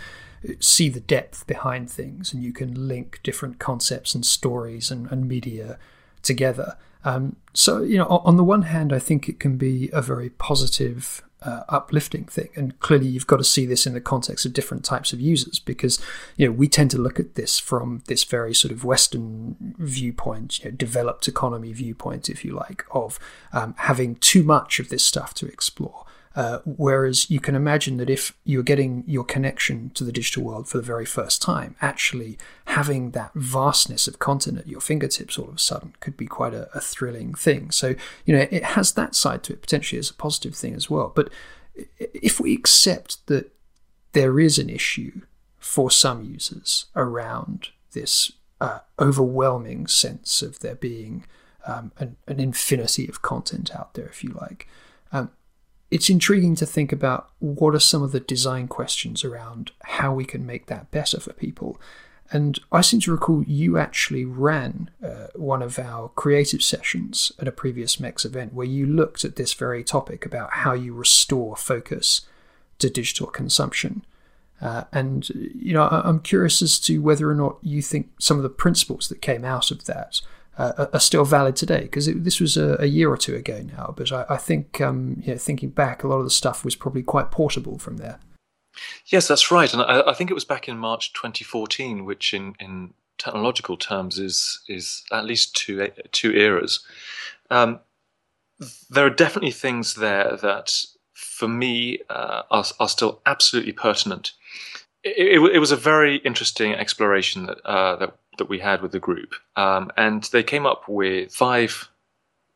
see 0.60 0.88
the 0.88 1.00
depth 1.00 1.46
behind 1.46 1.90
things 1.90 2.32
and 2.32 2.42
you 2.42 2.52
can 2.52 2.88
link 2.88 3.20
different 3.22 3.58
concepts 3.58 4.14
and 4.14 4.24
stories 4.24 4.90
and, 4.90 5.10
and 5.10 5.28
media 5.28 5.78
together. 6.22 6.76
Um, 7.04 7.36
so, 7.52 7.82
you 7.82 7.98
know, 7.98 8.06
on 8.06 8.36
the 8.36 8.44
one 8.44 8.62
hand, 8.62 8.92
I 8.92 8.98
think 8.98 9.28
it 9.28 9.40
can 9.40 9.56
be 9.56 9.90
a 9.92 10.02
very 10.02 10.30
positive, 10.30 11.22
uh, 11.42 11.62
uplifting 11.68 12.24
thing. 12.24 12.50
And 12.54 12.78
clearly, 12.80 13.08
you've 13.08 13.26
got 13.26 13.38
to 13.38 13.44
see 13.44 13.64
this 13.64 13.86
in 13.86 13.94
the 13.94 14.00
context 14.00 14.44
of 14.44 14.52
different 14.52 14.84
types 14.84 15.12
of 15.12 15.20
users 15.20 15.58
because, 15.58 15.98
you 16.36 16.46
know, 16.46 16.52
we 16.52 16.68
tend 16.68 16.90
to 16.92 16.98
look 16.98 17.18
at 17.18 17.34
this 17.34 17.58
from 17.58 18.02
this 18.06 18.24
very 18.24 18.54
sort 18.54 18.72
of 18.72 18.84
Western 18.84 19.56
viewpoint, 19.78 20.58
you 20.58 20.66
know, 20.66 20.76
developed 20.76 21.26
economy 21.26 21.72
viewpoint, 21.72 22.28
if 22.28 22.44
you 22.44 22.52
like, 22.52 22.84
of 22.90 23.18
um, 23.52 23.74
having 23.78 24.16
too 24.16 24.42
much 24.42 24.78
of 24.78 24.90
this 24.90 25.04
stuff 25.04 25.32
to 25.34 25.46
explore. 25.46 26.04
Uh, 26.36 26.60
whereas 26.64 27.28
you 27.28 27.40
can 27.40 27.56
imagine 27.56 27.96
that 27.96 28.08
if 28.08 28.36
you're 28.44 28.62
getting 28.62 29.02
your 29.06 29.24
connection 29.24 29.90
to 29.90 30.04
the 30.04 30.12
digital 30.12 30.44
world 30.44 30.68
for 30.68 30.76
the 30.76 30.82
very 30.82 31.04
first 31.04 31.42
time, 31.42 31.74
actually 31.82 32.38
having 32.66 33.10
that 33.10 33.32
vastness 33.34 34.06
of 34.06 34.20
content 34.20 34.56
at 34.56 34.68
your 34.68 34.80
fingertips 34.80 35.36
all 35.36 35.48
of 35.48 35.56
a 35.56 35.58
sudden 35.58 35.92
could 35.98 36.16
be 36.16 36.26
quite 36.26 36.54
a, 36.54 36.70
a 36.72 36.80
thrilling 36.80 37.34
thing. 37.34 37.72
So, 37.72 37.96
you 38.24 38.36
know, 38.36 38.46
it 38.48 38.62
has 38.62 38.92
that 38.92 39.16
side 39.16 39.42
to 39.44 39.54
it 39.54 39.62
potentially 39.62 39.98
as 39.98 40.10
a 40.10 40.14
positive 40.14 40.54
thing 40.54 40.74
as 40.74 40.88
well. 40.88 41.12
But 41.14 41.30
if 41.98 42.38
we 42.38 42.54
accept 42.54 43.26
that 43.26 43.52
there 44.12 44.38
is 44.38 44.58
an 44.58 44.70
issue 44.70 45.22
for 45.58 45.90
some 45.90 46.24
users 46.24 46.86
around 46.94 47.68
this 47.92 48.32
uh, 48.60 48.80
overwhelming 48.98 49.86
sense 49.86 50.42
of 50.42 50.60
there 50.60 50.74
being 50.74 51.24
um, 51.66 51.92
an, 51.98 52.16
an, 52.26 52.40
infinity 52.40 53.06
of 53.08 53.22
content 53.22 53.74
out 53.74 53.94
there, 53.94 54.06
if 54.06 54.24
you 54.24 54.30
like. 54.30 54.66
Um, 55.12 55.30
it's 55.90 56.08
intriguing 56.08 56.54
to 56.56 56.66
think 56.66 56.92
about 56.92 57.30
what 57.40 57.74
are 57.74 57.80
some 57.80 58.02
of 58.02 58.12
the 58.12 58.20
design 58.20 58.68
questions 58.68 59.24
around 59.24 59.72
how 59.84 60.14
we 60.14 60.24
can 60.24 60.46
make 60.46 60.66
that 60.66 60.90
better 60.90 61.18
for 61.18 61.32
people. 61.32 61.80
And 62.32 62.60
I 62.70 62.80
seem 62.80 63.00
to 63.00 63.12
recall 63.12 63.42
you 63.42 63.76
actually 63.76 64.24
ran 64.24 64.90
uh, 65.04 65.26
one 65.34 65.62
of 65.62 65.80
our 65.80 66.10
creative 66.10 66.62
sessions 66.62 67.32
at 67.40 67.48
a 67.48 67.52
previous 67.52 67.98
MEX 67.98 68.24
event 68.24 68.54
where 68.54 68.66
you 68.66 68.86
looked 68.86 69.24
at 69.24 69.34
this 69.34 69.52
very 69.52 69.82
topic 69.82 70.24
about 70.24 70.52
how 70.52 70.72
you 70.72 70.94
restore 70.94 71.56
focus 71.56 72.20
to 72.78 72.88
digital 72.88 73.26
consumption. 73.26 74.04
Uh, 74.60 74.84
and 74.92 75.28
you 75.30 75.72
know, 75.72 75.88
I'm 75.88 76.20
curious 76.20 76.62
as 76.62 76.78
to 76.80 77.02
whether 77.02 77.28
or 77.28 77.34
not 77.34 77.58
you 77.62 77.82
think 77.82 78.10
some 78.20 78.36
of 78.36 78.44
the 78.44 78.48
principles 78.48 79.08
that 79.08 79.22
came 79.22 79.44
out 79.44 79.72
of 79.72 79.86
that 79.86 80.20
uh, 80.58 80.86
are 80.92 81.00
still 81.00 81.24
valid 81.24 81.56
today 81.56 81.82
because 81.82 82.06
this 82.06 82.40
was 82.40 82.56
a, 82.56 82.76
a, 82.80 82.86
year 82.86 83.10
or 83.10 83.16
two 83.16 83.34
ago 83.34 83.62
now. 83.62 83.94
But 83.96 84.12
I, 84.12 84.26
I 84.28 84.36
think, 84.36 84.80
um, 84.80 85.22
you 85.24 85.32
know, 85.32 85.38
thinking 85.38 85.70
back, 85.70 86.02
a 86.02 86.08
lot 86.08 86.18
of 86.18 86.24
the 86.24 86.30
stuff 86.30 86.64
was 86.64 86.76
probably 86.76 87.02
quite 87.02 87.30
portable 87.30 87.78
from 87.78 87.96
there. 87.96 88.18
Yes, 89.06 89.28
that's 89.28 89.50
right, 89.50 89.72
and 89.72 89.82
I, 89.82 90.10
I 90.10 90.14
think 90.14 90.30
it 90.30 90.34
was 90.34 90.44
back 90.44 90.68
in 90.68 90.78
March 90.78 91.12
2014, 91.12 92.04
which 92.04 92.32
in, 92.32 92.54
in 92.60 92.94
technological 93.18 93.76
terms 93.76 94.18
is 94.18 94.60
is 94.68 95.04
at 95.12 95.24
least 95.24 95.54
two 95.54 95.88
two 96.12 96.32
eras. 96.32 96.84
Um, 97.50 97.80
there 98.88 99.06
are 99.06 99.10
definitely 99.10 99.52
things 99.52 99.94
there 99.94 100.36
that, 100.36 100.84
for 101.14 101.48
me, 101.48 102.00
uh, 102.08 102.42
are, 102.50 102.64
are 102.78 102.88
still 102.88 103.20
absolutely 103.26 103.72
pertinent. 103.72 104.32
It, 105.02 105.40
it, 105.40 105.54
it, 105.54 105.58
was 105.58 105.72
a 105.72 105.76
very 105.76 106.16
interesting 106.16 106.74
exploration 106.74 107.46
that 107.46 107.60
uh, 107.64 107.96
that, 107.96 108.16
that 108.40 108.48
we 108.48 108.58
had 108.58 108.82
with 108.82 108.90
the 108.90 108.98
group, 108.98 109.34
um, 109.54 109.92
and 109.96 110.24
they 110.32 110.42
came 110.42 110.66
up 110.66 110.88
with 110.88 111.32
five 111.32 111.88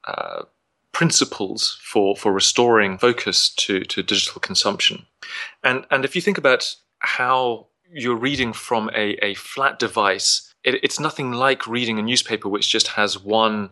uh, 0.09 0.43
principles 0.91 1.79
for 1.83 2.17
for 2.17 2.33
restoring 2.33 2.99
focus 2.99 3.49
to 3.51 3.85
to 3.85 4.03
digital 4.03 4.41
consumption. 4.41 5.07
And 5.63 5.87
and 5.91 6.05
if 6.05 6.17
you 6.17 6.23
think 6.23 6.39
about 6.39 6.75
how 6.99 7.67
you're 7.93 8.17
reading 8.17 8.53
from 8.53 8.91
a, 8.95 9.13
a 9.25 9.35
flat 9.35 9.79
device, 9.79 10.53
it, 10.65 10.83
it's 10.83 10.99
nothing 10.99 11.33
like 11.33 11.67
reading 11.67 11.99
a 11.99 12.03
newspaper 12.03 12.49
which 12.49 12.73
just 12.73 12.89
has 12.89 13.23
one 13.23 13.71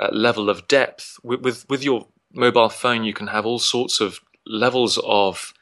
uh, 0.00 0.08
level 0.12 0.50
of 0.50 0.66
depth. 0.66 1.18
With, 1.22 1.40
with, 1.42 1.68
with 1.68 1.84
your 1.84 2.06
mobile 2.32 2.68
phone, 2.68 3.04
you 3.04 3.12
can 3.12 3.28
have 3.28 3.46
all 3.46 3.58
sorts 3.58 4.00
of 4.00 4.20
levels 4.46 4.98
of 5.04 5.54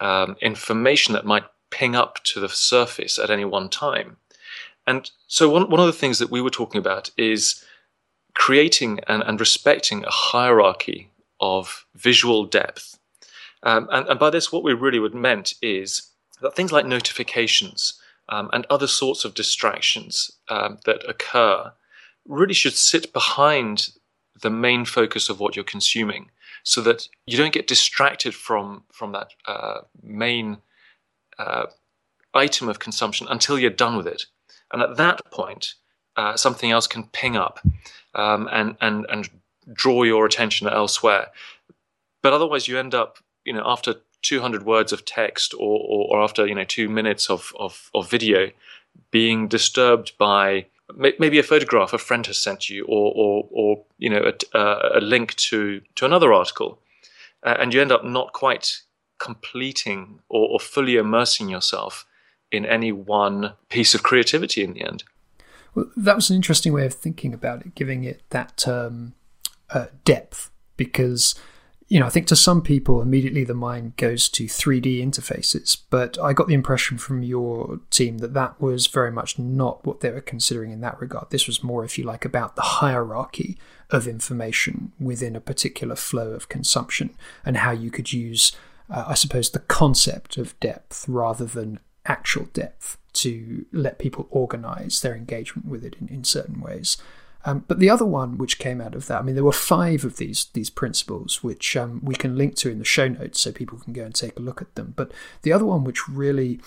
um, 0.00 0.36
information 0.40 1.14
that 1.14 1.24
might 1.24 1.44
ping 1.70 1.94
up 1.94 2.22
to 2.24 2.40
the 2.40 2.48
surface 2.48 3.18
at 3.18 3.30
any 3.30 3.44
one 3.44 3.68
time. 3.68 4.16
And 4.86 5.10
so 5.26 5.48
one, 5.48 5.70
one 5.70 5.80
of 5.80 5.86
the 5.86 5.92
things 5.92 6.18
that 6.18 6.30
we 6.30 6.40
were 6.40 6.50
talking 6.50 6.78
about 6.78 7.10
is 7.16 7.64
creating 8.34 9.00
and, 9.08 9.22
and 9.22 9.40
respecting 9.40 10.04
a 10.04 10.10
hierarchy 10.10 11.10
of 11.40 11.86
visual 11.94 12.44
depth. 12.44 12.98
Um, 13.62 13.88
and, 13.90 14.08
and, 14.08 14.18
by 14.18 14.30
this, 14.30 14.52
what 14.52 14.62
we 14.62 14.74
really 14.74 14.98
would 14.98 15.14
meant 15.14 15.54
is 15.60 16.10
that 16.40 16.54
things 16.54 16.70
like 16.70 16.86
notifications 16.86 18.00
um, 18.28 18.50
and 18.52 18.66
other 18.68 18.86
sorts 18.86 19.24
of 19.24 19.34
distractions 19.34 20.30
um, 20.48 20.78
that 20.84 21.02
occur 21.08 21.72
really 22.28 22.54
should 22.54 22.74
sit 22.74 23.12
behind 23.12 23.90
the 24.42 24.50
main 24.50 24.84
focus 24.84 25.28
of 25.28 25.40
what 25.40 25.56
you're 25.56 25.64
consuming 25.64 26.30
so 26.62 26.80
that 26.82 27.08
you 27.26 27.38
don't 27.38 27.54
get 27.54 27.66
distracted 27.66 28.34
from 28.34 28.82
from 28.92 29.12
that 29.12 29.30
uh, 29.46 29.78
main 30.02 30.58
uh, 31.38 31.66
item 32.34 32.68
of 32.68 32.78
consumption 32.78 33.26
until 33.30 33.58
you're 33.58 33.70
done 33.70 33.96
with 33.96 34.06
it 34.06 34.26
and 34.72 34.82
at 34.82 34.96
that 34.96 35.20
point 35.30 35.74
uh, 36.16 36.36
something 36.36 36.70
else 36.70 36.86
can 36.86 37.04
ping 37.04 37.36
up 37.36 37.60
um, 38.14 38.48
and 38.50 38.76
and 38.80 39.06
and 39.10 39.28
draw 39.72 40.02
your 40.02 40.26
attention 40.26 40.68
elsewhere. 40.68 41.28
But 42.22 42.32
otherwise 42.32 42.68
you 42.68 42.78
end 42.78 42.94
up 42.94 43.18
you 43.44 43.52
know 43.52 43.62
after 43.64 43.96
200 44.22 44.64
words 44.64 44.92
of 44.92 45.04
text 45.04 45.54
or, 45.54 45.60
or, 45.60 46.08
or 46.10 46.22
after 46.22 46.46
you 46.46 46.54
know 46.54 46.64
two 46.64 46.88
minutes 46.88 47.30
of, 47.30 47.52
of, 47.58 47.90
of 47.94 48.10
video 48.10 48.50
being 49.10 49.46
disturbed 49.46 50.12
by 50.18 50.66
maybe 50.96 51.38
a 51.38 51.42
photograph 51.42 51.92
a 51.92 51.98
friend 51.98 52.26
has 52.26 52.38
sent 52.38 52.68
you 52.68 52.84
or 52.86 53.12
or, 53.14 53.48
or 53.50 53.84
you 53.98 54.10
know 54.10 54.32
a, 54.54 54.58
a, 54.94 55.00
link 55.00 55.34
to 55.34 55.80
to 55.94 56.04
another 56.04 56.32
article 56.32 56.80
uh, 57.44 57.56
and 57.58 57.72
you 57.72 57.80
end 57.80 57.92
up 57.92 58.04
not 58.04 58.32
quite 58.32 58.82
completing 59.18 60.20
or, 60.28 60.48
or, 60.50 60.60
fully 60.60 60.96
immersing 60.96 61.48
yourself 61.48 62.06
in 62.56 62.66
any 62.66 62.92
one 62.92 63.52
piece 63.68 63.94
of 63.94 64.02
creativity 64.02 64.62
in 64.62 64.72
the 64.72 64.82
end 64.82 65.04
well 65.74 65.90
that 65.96 66.16
was 66.16 66.30
an 66.30 66.36
interesting 66.36 66.72
way 66.72 66.86
of 66.86 66.94
thinking 66.94 67.32
about 67.34 67.60
it 67.60 67.74
giving 67.74 68.04
it 68.04 68.22
that 68.30 68.66
um, 68.66 69.14
uh, 69.70 69.86
depth 70.04 70.50
because 70.76 71.34
you 71.88 72.00
know, 72.00 72.06
I 72.06 72.10
think 72.10 72.26
to 72.28 72.36
some 72.36 72.62
people, 72.62 73.00
immediately 73.00 73.44
the 73.44 73.54
mind 73.54 73.96
goes 73.96 74.28
to 74.30 74.44
3D 74.44 75.00
interfaces. 75.00 75.76
But 75.88 76.18
I 76.20 76.32
got 76.32 76.48
the 76.48 76.54
impression 76.54 76.98
from 76.98 77.22
your 77.22 77.80
team 77.90 78.18
that 78.18 78.34
that 78.34 78.60
was 78.60 78.88
very 78.88 79.12
much 79.12 79.38
not 79.38 79.86
what 79.86 80.00
they 80.00 80.10
were 80.10 80.20
considering 80.20 80.72
in 80.72 80.80
that 80.80 81.00
regard. 81.00 81.30
This 81.30 81.46
was 81.46 81.62
more, 81.62 81.84
if 81.84 81.96
you 81.96 82.04
like, 82.04 82.24
about 82.24 82.56
the 82.56 82.62
hierarchy 82.62 83.56
of 83.90 84.08
information 84.08 84.92
within 84.98 85.36
a 85.36 85.40
particular 85.40 85.94
flow 85.94 86.32
of 86.32 86.48
consumption 86.48 87.14
and 87.44 87.58
how 87.58 87.70
you 87.70 87.92
could 87.92 88.12
use, 88.12 88.50
uh, 88.90 89.04
I 89.06 89.14
suppose, 89.14 89.50
the 89.50 89.60
concept 89.60 90.38
of 90.38 90.58
depth 90.58 91.04
rather 91.08 91.44
than 91.44 91.78
actual 92.06 92.46
depth 92.46 92.98
to 93.14 93.64
let 93.72 93.98
people 93.98 94.28
organize 94.30 95.00
their 95.00 95.14
engagement 95.14 95.66
with 95.66 95.84
it 95.84 95.96
in, 96.00 96.08
in 96.08 96.24
certain 96.24 96.60
ways. 96.60 96.96
Um, 97.44 97.64
but 97.68 97.78
the 97.78 97.88
other 97.88 98.04
one 98.04 98.38
which 98.38 98.58
came 98.58 98.80
out 98.80 98.94
of 98.94 99.06
that, 99.06 99.20
I 99.20 99.22
mean, 99.22 99.36
there 99.36 99.44
were 99.44 99.52
five 99.52 100.04
of 100.04 100.16
these 100.16 100.46
these 100.52 100.68
principles 100.68 101.44
which 101.44 101.76
um, 101.76 102.00
we 102.02 102.16
can 102.16 102.36
link 102.36 102.56
to 102.56 102.70
in 102.70 102.80
the 102.80 102.84
show 102.84 103.06
notes 103.06 103.40
so 103.40 103.52
people 103.52 103.78
can 103.78 103.92
go 103.92 104.04
and 104.04 104.14
take 104.14 104.36
a 104.36 104.42
look 104.42 104.60
at 104.60 104.74
them. 104.74 104.94
But 104.96 105.12
the 105.42 105.52
other 105.52 105.64
one 105.64 105.84
which 105.84 106.08
really 106.08 106.60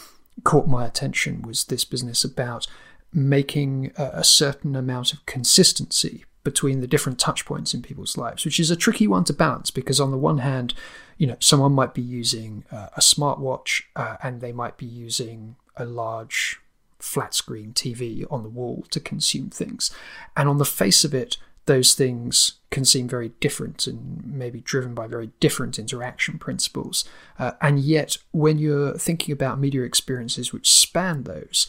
caught 0.46 0.68
my 0.68 0.86
attention 0.86 1.42
was 1.42 1.66
this 1.66 1.84
business 1.84 2.24
about 2.24 2.66
making 3.12 3.92
a, 3.98 4.10
a 4.14 4.24
certain 4.24 4.76
amount 4.76 5.12
of 5.12 5.26
consistency 5.26 6.24
between 6.46 6.80
the 6.80 6.88
different 6.88 7.20
touch 7.20 7.46
points 7.46 7.74
in 7.74 7.82
people's 7.82 8.18
lives, 8.18 8.46
which 8.46 8.60
is 8.60 8.72
a 8.72 8.76
tricky 8.76 9.08
one 9.08 9.26
to 9.26 9.34
balance 9.34 9.72
because 9.72 10.00
on 10.00 10.12
the 10.12 10.18
one 10.18 10.38
hand, 10.38 10.74
you 11.20 11.28
know, 11.28 11.36
someone 11.40 11.74
might 11.74 11.94
be 11.94 12.02
using 12.02 12.64
uh, 12.72 12.88
a 12.96 13.02
smartwatch 13.02 13.84
uh, 13.96 14.16
and 14.24 14.40
they 14.40 14.54
might 14.54 14.78
be 14.78 14.86
using 14.86 15.58
a 15.76 15.84
large 15.86 16.62
flat 16.98 17.34
screen 17.34 17.74
TV 17.74 18.26
on 18.32 18.42
the 18.42 18.50
wall 18.50 18.86
to 18.90 19.02
consume 19.02 19.50
things. 19.50 19.92
And 20.38 20.48
on 20.48 20.58
the 20.58 20.66
face 20.66 21.04
of 21.04 21.14
it, 21.14 21.38
those 21.66 21.94
things 21.94 22.54
can 22.72 22.86
seem 22.86 23.08
very 23.08 23.30
different 23.42 23.86
and 23.86 24.24
maybe 24.26 24.62
driven 24.62 24.96
by 24.96 25.08
very 25.08 25.32
different 25.42 25.78
interaction 25.78 26.40
principles. 26.40 27.04
Uh, 27.38 27.52
and 27.62 27.80
yet, 27.80 28.18
when 28.32 28.58
you're 28.58 28.98
thinking 28.98 29.34
about 29.34 29.60
media 29.60 29.84
experiences 29.84 30.54
which 30.54 30.72
span 30.72 31.24
those, 31.24 31.68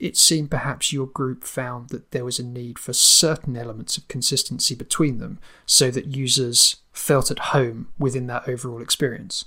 it 0.00 0.16
seemed 0.16 0.50
perhaps 0.50 0.92
your 0.92 1.06
group 1.06 1.44
found 1.44 1.90
that 1.90 2.10
there 2.10 2.24
was 2.24 2.40
a 2.40 2.44
need 2.44 2.78
for 2.78 2.92
certain 2.92 3.56
elements 3.56 3.96
of 3.96 4.08
consistency 4.08 4.74
between 4.74 5.18
them 5.18 5.38
so 5.64 5.92
that 5.92 6.16
users 6.16 6.79
felt 6.92 7.30
at 7.30 7.38
home 7.38 7.88
within 7.98 8.26
that 8.26 8.48
overall 8.48 8.82
experience. 8.82 9.46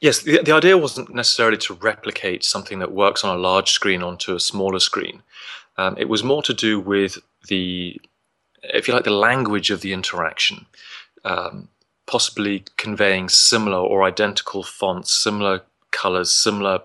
Yes, 0.00 0.20
the, 0.20 0.42
the 0.42 0.52
idea 0.52 0.76
wasn't 0.76 1.14
necessarily 1.14 1.58
to 1.58 1.74
replicate 1.74 2.44
something 2.44 2.78
that 2.80 2.92
works 2.92 3.24
on 3.24 3.36
a 3.36 3.40
large 3.40 3.70
screen 3.70 4.02
onto 4.02 4.34
a 4.34 4.40
smaller 4.40 4.80
screen. 4.80 5.22
Um, 5.76 5.96
it 5.98 6.08
was 6.08 6.24
more 6.24 6.42
to 6.42 6.52
do 6.52 6.80
with 6.80 7.18
the, 7.48 8.00
if 8.62 8.88
you 8.88 8.94
like, 8.94 9.04
the 9.04 9.10
language 9.10 9.70
of 9.70 9.80
the 9.80 9.92
interaction, 9.92 10.66
um, 11.24 11.68
possibly 12.06 12.64
conveying 12.76 13.28
similar 13.28 13.78
or 13.78 14.02
identical 14.02 14.62
fonts, 14.62 15.14
similar 15.14 15.62
colors, 15.92 16.30
similar 16.32 16.80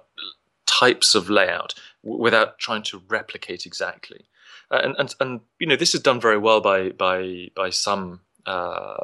types 0.65 1.15
of 1.15 1.29
layout, 1.29 1.73
w- 2.03 2.21
without 2.21 2.59
trying 2.59 2.83
to 2.83 3.01
replicate 3.09 3.65
exactly. 3.65 4.25
Uh, 4.69 4.81
and, 4.83 4.95
and 4.99 5.15
and 5.19 5.39
you 5.59 5.67
know 5.67 5.77
this 5.77 5.95
is 5.95 6.01
done 6.01 6.19
very 6.19 6.37
well 6.37 6.59
by 6.59 6.89
by 6.89 7.49
by 7.55 7.69
some 7.69 8.19
uh, 8.45 8.97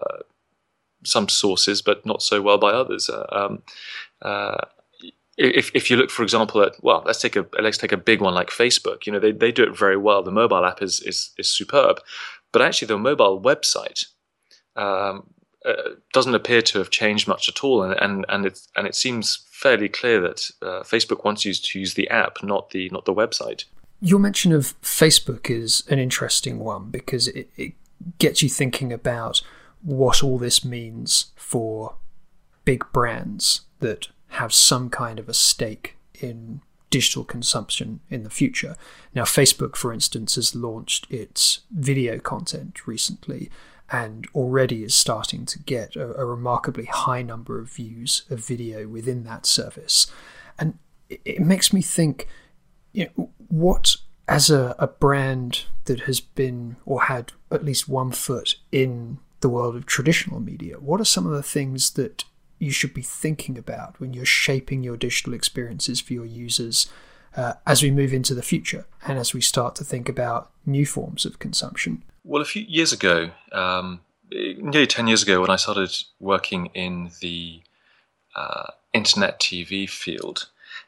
some 1.06 1.30
sources, 1.30 1.82
but 1.82 2.06
not 2.06 2.22
so 2.22 2.42
well 2.42 2.58
by 2.58 2.72
others. 2.72 3.10
Uh, 3.10 3.26
um, 3.32 3.64
uh, 4.22 4.66
if, 5.38 5.72
if 5.74 5.90
you 5.90 5.98
look, 5.98 6.10
for 6.10 6.24
example, 6.24 6.62
at 6.62 6.76
well, 6.82 7.04
let's 7.06 7.22
take 7.22 7.36
a 7.36 7.46
let's 7.60 7.78
take 7.78 7.92
a 7.92 7.98
big 7.98 8.22
one 8.22 8.34
like 8.34 8.50
Facebook. 8.50 9.06
You 9.06 9.14
know, 9.14 9.20
they, 9.20 9.32
they 9.32 9.52
do 9.52 9.64
it 9.64 9.78
very 9.78 9.98
well. 9.98 10.22
The 10.22 10.32
mobile 10.32 10.66
app 10.66 10.82
is 10.82 11.00
is, 11.02 11.32
is 11.38 11.48
superb, 11.48 12.00
but 12.52 12.62
actually 12.62 12.88
the 12.88 12.98
mobile 12.98 13.42
website 13.42 14.06
um, 14.76 15.28
uh, 15.66 15.96
doesn't 16.14 16.36
appear 16.36 16.62
to 16.62 16.78
have 16.78 16.92
changed 16.92 17.28
much 17.28 17.50
at 17.50 17.64
all, 17.64 17.84
and 17.84 17.94
and 18.00 18.26
and 18.30 18.46
it 18.46 18.60
and 18.76 18.86
it 18.86 18.96
seems 18.96 19.46
fairly 19.50 19.90
clear 19.90 20.22
that 20.22 20.52
uh, 20.62 20.84
Facebook 20.84 21.26
wants 21.26 21.46
you 21.46 21.54
to 21.54 21.80
use 21.80 21.96
the 21.96 22.10
app, 22.10 22.44
not 22.44 22.70
the 22.70 22.90
not 22.90 23.06
the 23.06 23.14
website. 23.14 23.66
Your 24.02 24.20
mention 24.20 24.52
of 24.52 24.80
Facebook 24.82 25.50
is 25.50 25.84
an 25.90 25.98
interesting 25.98 26.60
one 26.60 26.92
because 26.92 27.30
it, 27.30 27.50
it 27.56 27.74
gets 28.20 28.44
you 28.44 28.50
thinking 28.50 28.92
about 28.92 29.42
what 29.84 30.24
all 30.24 30.38
this 30.38 30.64
means 30.64 31.32
for 31.36 31.96
big 32.66 32.84
brands 32.92 33.62
that 33.80 34.08
have 34.30 34.54
some 34.54 34.90
kind 34.90 35.20
of 35.20 35.30
a 35.30 35.34
stake 35.34 35.98
in 36.20 36.62
digital 36.90 37.24
consumption 37.24 38.00
in 38.10 38.24
the 38.24 38.30
future. 38.30 38.76
Now, 39.14 39.24
Facebook, 39.24 39.76
for 39.76 39.92
instance, 39.92 40.36
has 40.36 40.56
launched 40.56 41.10
its 41.12 41.62
video 41.72 42.20
content 42.20 42.88
recently 42.88 43.50
and 43.90 44.28
already 44.34 44.84
is 44.84 44.96
starting 44.96 45.46
to 45.46 45.60
get 45.60 45.96
a, 45.96 46.14
a 46.20 46.26
remarkably 46.26 46.86
high 46.86 47.22
number 47.22 47.60
of 47.60 47.72
views 47.72 48.24
of 48.30 48.46
video 48.46 48.88
within 48.88 49.24
that 49.24 49.46
service. 49.46 50.08
And 50.58 50.78
it, 51.10 51.22
it 51.26 51.42
makes 51.42 51.74
me 51.74 51.82
think, 51.82 52.28
you 52.92 53.10
know, 53.18 53.30
what 53.50 53.98
as 54.28 54.50
a, 54.50 54.76
a 54.80 54.88
brand 54.88 55.66
that 55.86 56.02
has 56.02 56.20
been 56.20 56.78
or 56.86 57.04
had 57.04 57.34
at 57.52 57.66
least 57.66 57.90
one 57.90 58.12
foot 58.12 58.56
in 58.72 59.20
the 59.44 59.50
world 59.50 59.76
of 59.76 59.86
traditional 59.86 60.40
media, 60.40 60.78
what 60.80 61.00
are 61.00 61.06
some 61.06 61.28
of 61.28 61.34
the 61.34 61.44
things 61.44 61.92
that 61.92 62.24
you 62.58 62.72
should 62.72 62.94
be 62.94 63.02
thinking 63.02 63.58
about 63.58 64.00
when 64.00 64.14
you're 64.14 64.26
shaping 64.26 64.82
your 64.82 64.98
digital 64.98 65.34
experiences 65.34 66.00
for 66.00 66.14
your 66.14 66.26
users 66.26 66.88
uh, 67.36 67.54
as 67.68 67.84
we 67.84 67.92
move 67.92 68.14
into 68.14 68.34
the 68.34 68.42
future 68.42 68.86
and 69.06 69.20
as 69.20 69.34
we 69.34 69.42
start 69.42 69.76
to 69.76 69.84
think 69.84 70.08
about 70.08 70.50
new 70.66 70.86
forms 70.86 71.26
of 71.26 71.40
consumption? 71.40 72.04
Well, 72.24 72.42
a 72.42 72.46
few 72.46 72.64
years 72.64 72.94
ago, 72.94 73.32
um, 73.52 74.00
nearly 74.32 74.88
10 74.88 75.08
years 75.08 75.24
ago, 75.24 75.42
when 75.42 75.50
I 75.50 75.58
started 75.58 75.96
working 76.20 76.68
in 76.68 77.12
the 77.20 77.62
uh, 78.36 78.72
internet 78.94 79.40
TV 79.40 79.90
field, 79.90 80.48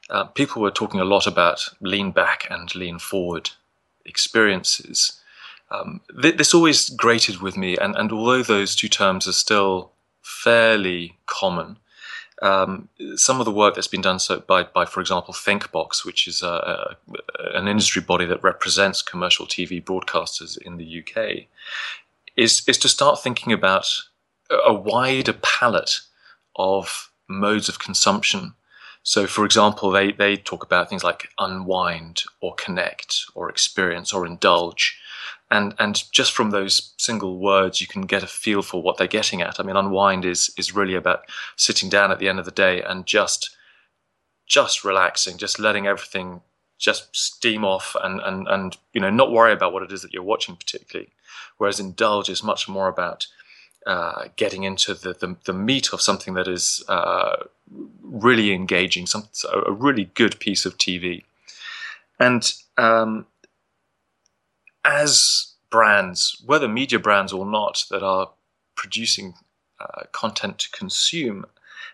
uh, 0.09 0.23
people 0.23 0.61
were 0.61 0.71
talking 0.71 1.01
a 1.01 1.05
lot 1.05 1.27
about 1.27 1.67
lean 1.81 2.11
back 2.11 2.47
and 2.49 2.73
lean 2.73 2.99
forward 2.99 3.49
experiences. 4.05 5.19
Um, 5.71 6.01
th- 6.21 6.37
this 6.37 6.53
always 6.53 6.89
grated 6.89 7.41
with 7.41 7.57
me, 7.57 7.77
and, 7.77 7.95
and 7.95 8.11
although 8.11 8.43
those 8.43 8.75
two 8.75 8.89
terms 8.89 9.27
are 9.27 9.33
still 9.33 9.91
fairly 10.21 11.17
common, 11.25 11.77
um, 12.41 12.89
some 13.15 13.39
of 13.39 13.45
the 13.45 13.51
work 13.51 13.75
that's 13.75 13.87
been 13.87 14.01
done 14.01 14.19
so 14.19 14.39
by, 14.41 14.63
by 14.63 14.85
for 14.85 14.99
example, 14.99 15.33
ThinkBox, 15.33 16.05
which 16.05 16.27
is 16.27 16.41
a, 16.43 16.47
a, 16.47 17.57
an 17.57 17.67
industry 17.67 18.01
body 18.01 18.25
that 18.25 18.43
represents 18.43 19.01
commercial 19.01 19.45
TV 19.45 19.83
broadcasters 19.83 20.57
in 20.57 20.77
the 20.77 21.03
UK, 21.03 21.45
is 22.35 22.61
is 22.67 22.77
to 22.79 22.89
start 22.89 23.21
thinking 23.21 23.53
about 23.53 23.87
a 24.65 24.73
wider 24.73 25.33
palette 25.33 26.01
of 26.55 27.11
modes 27.27 27.69
of 27.69 27.79
consumption. 27.79 28.53
So, 29.03 29.27
for 29.27 29.45
example, 29.45 29.91
they, 29.91 30.11
they 30.11 30.35
talk 30.35 30.63
about 30.63 30.89
things 30.89 31.03
like 31.03 31.29
unwind 31.39 32.23
or 32.41 32.55
connect 32.55 33.25
or 33.35 33.49
experience 33.49 34.11
or 34.13 34.25
indulge. 34.25 34.99
And, 35.51 35.75
and 35.77 36.03
just 36.11 36.33
from 36.33 36.49
those 36.49 36.93
single 36.97 37.37
words, 37.37 37.79
you 37.79 37.87
can 37.87 38.03
get 38.03 38.23
a 38.23 38.27
feel 38.27 38.61
for 38.61 38.81
what 38.81 38.97
they're 38.97 39.07
getting 39.07 39.41
at. 39.41 39.59
I 39.59 39.63
mean, 39.63 39.75
unwind 39.75 40.25
is, 40.25 40.51
is 40.57 40.75
really 40.75 40.95
about 40.95 41.21
sitting 41.55 41.87
down 41.87 42.11
at 42.11 42.19
the 42.19 42.27
end 42.27 42.39
of 42.39 42.45
the 42.45 42.51
day 42.51 42.81
and 42.81 43.05
just, 43.05 43.55
just 44.47 44.83
relaxing, 44.83 45.37
just 45.37 45.59
letting 45.59 45.85
everything 45.85 46.41
just 46.77 47.15
steam 47.15 47.63
off 47.63 47.95
and, 48.03 48.19
and, 48.21 48.47
and, 48.47 48.77
you 48.93 48.99
know, 48.99 49.09
not 49.09 49.31
worry 49.31 49.53
about 49.53 49.71
what 49.71 49.83
it 49.83 49.91
is 49.91 50.01
that 50.01 50.13
you're 50.13 50.23
watching 50.23 50.55
particularly. 50.55 51.09
Whereas 51.57 51.79
indulge 51.79 52.29
is 52.29 52.43
much 52.43 52.67
more 52.67 52.87
about 52.87 53.27
uh, 53.85 54.29
getting 54.35 54.63
into 54.63 54.93
the, 54.95 55.13
the, 55.13 55.35
the, 55.45 55.53
meat 55.53 55.93
of 55.93 56.01
something 56.01 56.33
that 56.33 56.47
is 56.47 56.83
uh, 56.87 57.35
really 58.01 58.51
engaging, 58.51 59.05
some, 59.05 59.27
a 59.53 59.71
really 59.71 60.05
good 60.15 60.39
piece 60.39 60.65
of 60.65 60.75
TV. 60.77 61.23
And 62.19 62.51
um, 62.77 63.27
as 64.85 65.53
brands, 65.69 66.41
whether 66.45 66.67
media 66.67 66.99
brands 66.99 67.33
or 67.33 67.45
not, 67.45 67.83
that 67.89 68.03
are 68.03 68.31
producing 68.75 69.33
uh, 69.79 70.03
content 70.11 70.59
to 70.59 70.69
consume, 70.71 71.45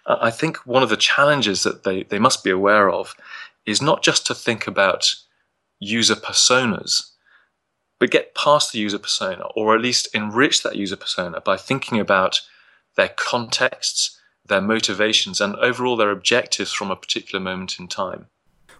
I 0.05 0.29
think 0.29 0.57
one 0.67 0.83
of 0.83 0.89
the 0.89 0.97
challenges 0.97 1.63
that 1.63 1.83
they, 1.83 2.03
they 2.03 2.19
must 2.19 2.43
be 2.43 2.49
aware 2.49 2.89
of 2.89 3.15
is 3.65 3.81
not 3.81 4.03
just 4.03 4.27
to 4.27 4.35
think 4.35 4.67
about 4.67 5.15
user 5.79 6.15
personas, 6.15 7.11
but 7.99 8.11
get 8.11 8.35
past 8.35 8.71
the 8.71 8.79
user 8.79 8.99
persona, 8.99 9.45
or 9.55 9.75
at 9.75 9.81
least 9.81 10.07
enrich 10.13 10.63
that 10.63 10.75
user 10.75 10.95
persona 10.95 11.39
by 11.41 11.55
thinking 11.55 11.99
about 11.99 12.41
their 12.95 13.09
contexts, 13.09 14.19
their 14.45 14.61
motivations, 14.61 15.39
and 15.39 15.55
overall 15.57 15.95
their 15.95 16.11
objectives 16.11 16.71
from 16.71 16.91
a 16.91 16.95
particular 16.95 17.39
moment 17.43 17.79
in 17.79 17.87
time. 17.87 18.25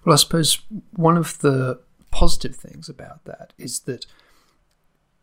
Well, 0.03 0.13
I 0.13 0.17
suppose 0.17 0.59
one 0.95 1.17
of 1.17 1.39
the 1.39 1.79
positive 2.11 2.55
things 2.55 2.89
about 2.89 3.23
that 3.25 3.53
is 3.57 3.81
that 3.81 4.05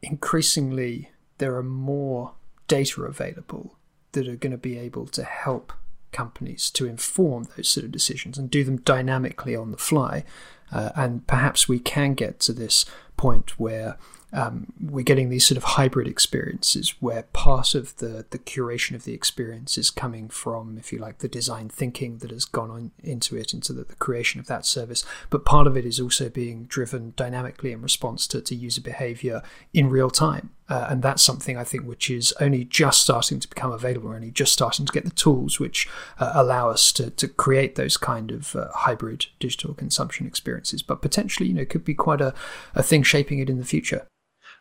increasingly 0.02 1.10
there 1.38 1.54
are 1.56 1.62
more 1.62 2.32
data 2.66 3.02
available 3.02 3.76
that 4.12 4.28
are 4.28 4.36
going 4.36 4.52
to 4.52 4.58
be 4.58 4.78
able 4.78 5.06
to 5.06 5.22
help 5.22 5.72
companies 6.12 6.70
to 6.70 6.86
inform 6.86 7.46
those 7.56 7.68
sort 7.68 7.84
of 7.84 7.92
decisions 7.92 8.38
and 8.38 8.50
do 8.50 8.64
them 8.64 8.78
dynamically 8.78 9.54
on 9.54 9.70
the 9.70 9.76
fly. 9.76 10.24
Uh, 10.72 10.90
and 10.96 11.26
perhaps 11.26 11.68
we 11.68 11.78
can 11.78 12.14
get 12.14 12.40
to 12.40 12.52
this 12.52 12.84
point 13.16 13.58
where 13.58 13.96
um, 14.32 14.72
we're 14.78 15.04
getting 15.04 15.30
these 15.30 15.46
sort 15.46 15.56
of 15.56 15.64
hybrid 15.64 16.06
experiences 16.06 16.94
where 17.00 17.22
part 17.32 17.74
of 17.74 17.96
the, 17.96 18.26
the 18.30 18.38
curation 18.38 18.94
of 18.94 19.04
the 19.04 19.14
experience 19.14 19.78
is 19.78 19.90
coming 19.90 20.28
from, 20.28 20.76
if 20.76 20.92
you 20.92 20.98
like, 20.98 21.18
the 21.18 21.28
design 21.28 21.68
thinking 21.68 22.18
that 22.18 22.30
has 22.30 22.44
gone 22.44 22.70
on 22.70 22.90
into 23.02 23.36
it, 23.36 23.54
into 23.54 23.72
the, 23.72 23.84
the 23.84 23.94
creation 23.94 24.38
of 24.38 24.46
that 24.46 24.66
service. 24.66 25.04
But 25.30 25.46
part 25.46 25.66
of 25.66 25.76
it 25.76 25.86
is 25.86 25.98
also 25.98 26.28
being 26.28 26.64
driven 26.64 27.14
dynamically 27.16 27.72
in 27.72 27.80
response 27.80 28.26
to, 28.28 28.42
to 28.42 28.54
user 28.54 28.82
behavior 28.82 29.42
in 29.72 29.88
real 29.88 30.10
time. 30.10 30.50
Uh, 30.68 30.88
and 30.90 31.02
that's 31.02 31.22
something 31.22 31.56
I 31.56 31.64
think 31.64 31.84
which 31.84 32.10
is 32.10 32.34
only 32.40 32.64
just 32.64 33.00
starting 33.00 33.40
to 33.40 33.48
become 33.48 33.72
available, 33.72 34.10
only 34.10 34.30
just 34.30 34.52
starting 34.52 34.84
to 34.84 34.92
get 34.92 35.04
the 35.04 35.10
tools 35.10 35.58
which 35.58 35.88
uh, 36.18 36.32
allow 36.34 36.68
us 36.68 36.92
to, 36.92 37.08
to 37.08 37.26
create 37.26 37.76
those 37.76 37.96
kind 37.96 38.30
of 38.30 38.54
uh, 38.54 38.68
hybrid 38.74 39.26
digital 39.40 39.72
consumption 39.72 40.26
experiences. 40.26 40.82
But 40.82 41.00
potentially, 41.00 41.48
you 41.48 41.54
know, 41.54 41.64
could 41.64 41.86
be 41.86 41.94
quite 41.94 42.20
a, 42.20 42.34
a 42.74 42.82
thing 42.82 43.02
shaping 43.02 43.38
it 43.38 43.48
in 43.48 43.58
the 43.58 43.64
future. 43.64 44.06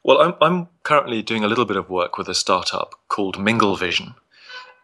Well, 0.08 0.22
I'm, 0.22 0.36
I'm 0.40 0.70
currently 0.84 1.22
doing 1.22 1.44
a 1.44 1.50
little 1.50 1.66
bit 1.66 1.76
of 1.76 1.90
work 1.90 2.18
with 2.18 2.30
a 2.30 2.34
startup 2.34 2.96
called 3.10 3.38
Mingle 3.38 3.76
Vision. 3.76 4.16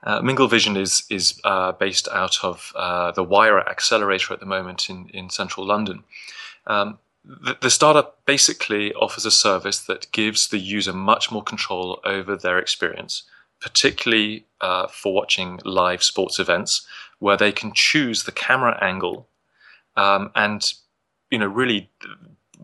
Uh, 0.03 0.21
Mingle 0.21 0.49
Vision 0.49 0.75
is 0.75 1.03
is 1.09 1.39
uh, 1.45 1.71
based 1.71 2.09
out 2.09 2.43
of 2.43 2.73
uh, 2.75 3.11
the 3.11 3.23
Wayra 3.23 3.65
Accelerator 3.65 4.33
at 4.33 4.41
the 4.41 4.45
moment 4.45 4.89
in 4.89 5.07
in 5.13 5.29
central 5.29 5.65
London. 5.65 6.03
Um, 6.67 6.99
the, 7.23 7.57
the, 7.61 7.69
startup 7.69 8.25
basically 8.25 8.93
offers 8.95 9.25
a 9.25 9.31
service 9.31 9.79
that 9.79 10.11
gives 10.11 10.49
the 10.49 10.59
user 10.59 10.91
much 10.91 11.31
more 11.31 11.43
control 11.43 12.01
over 12.03 12.35
their 12.35 12.59
experience, 12.59 13.23
particularly 13.61 14.45
uh, 14.59 14.87
for 14.87 15.13
watching 15.13 15.61
live 15.63 16.03
sports 16.03 16.37
events, 16.37 16.85
where 17.19 17.37
they 17.37 17.53
can 17.53 17.71
choose 17.73 18.23
the 18.23 18.33
camera 18.33 18.77
angle 18.81 19.29
um, 19.95 20.31
and 20.35 20.73
you 21.31 21.37
know 21.37 21.47
really 21.47 21.89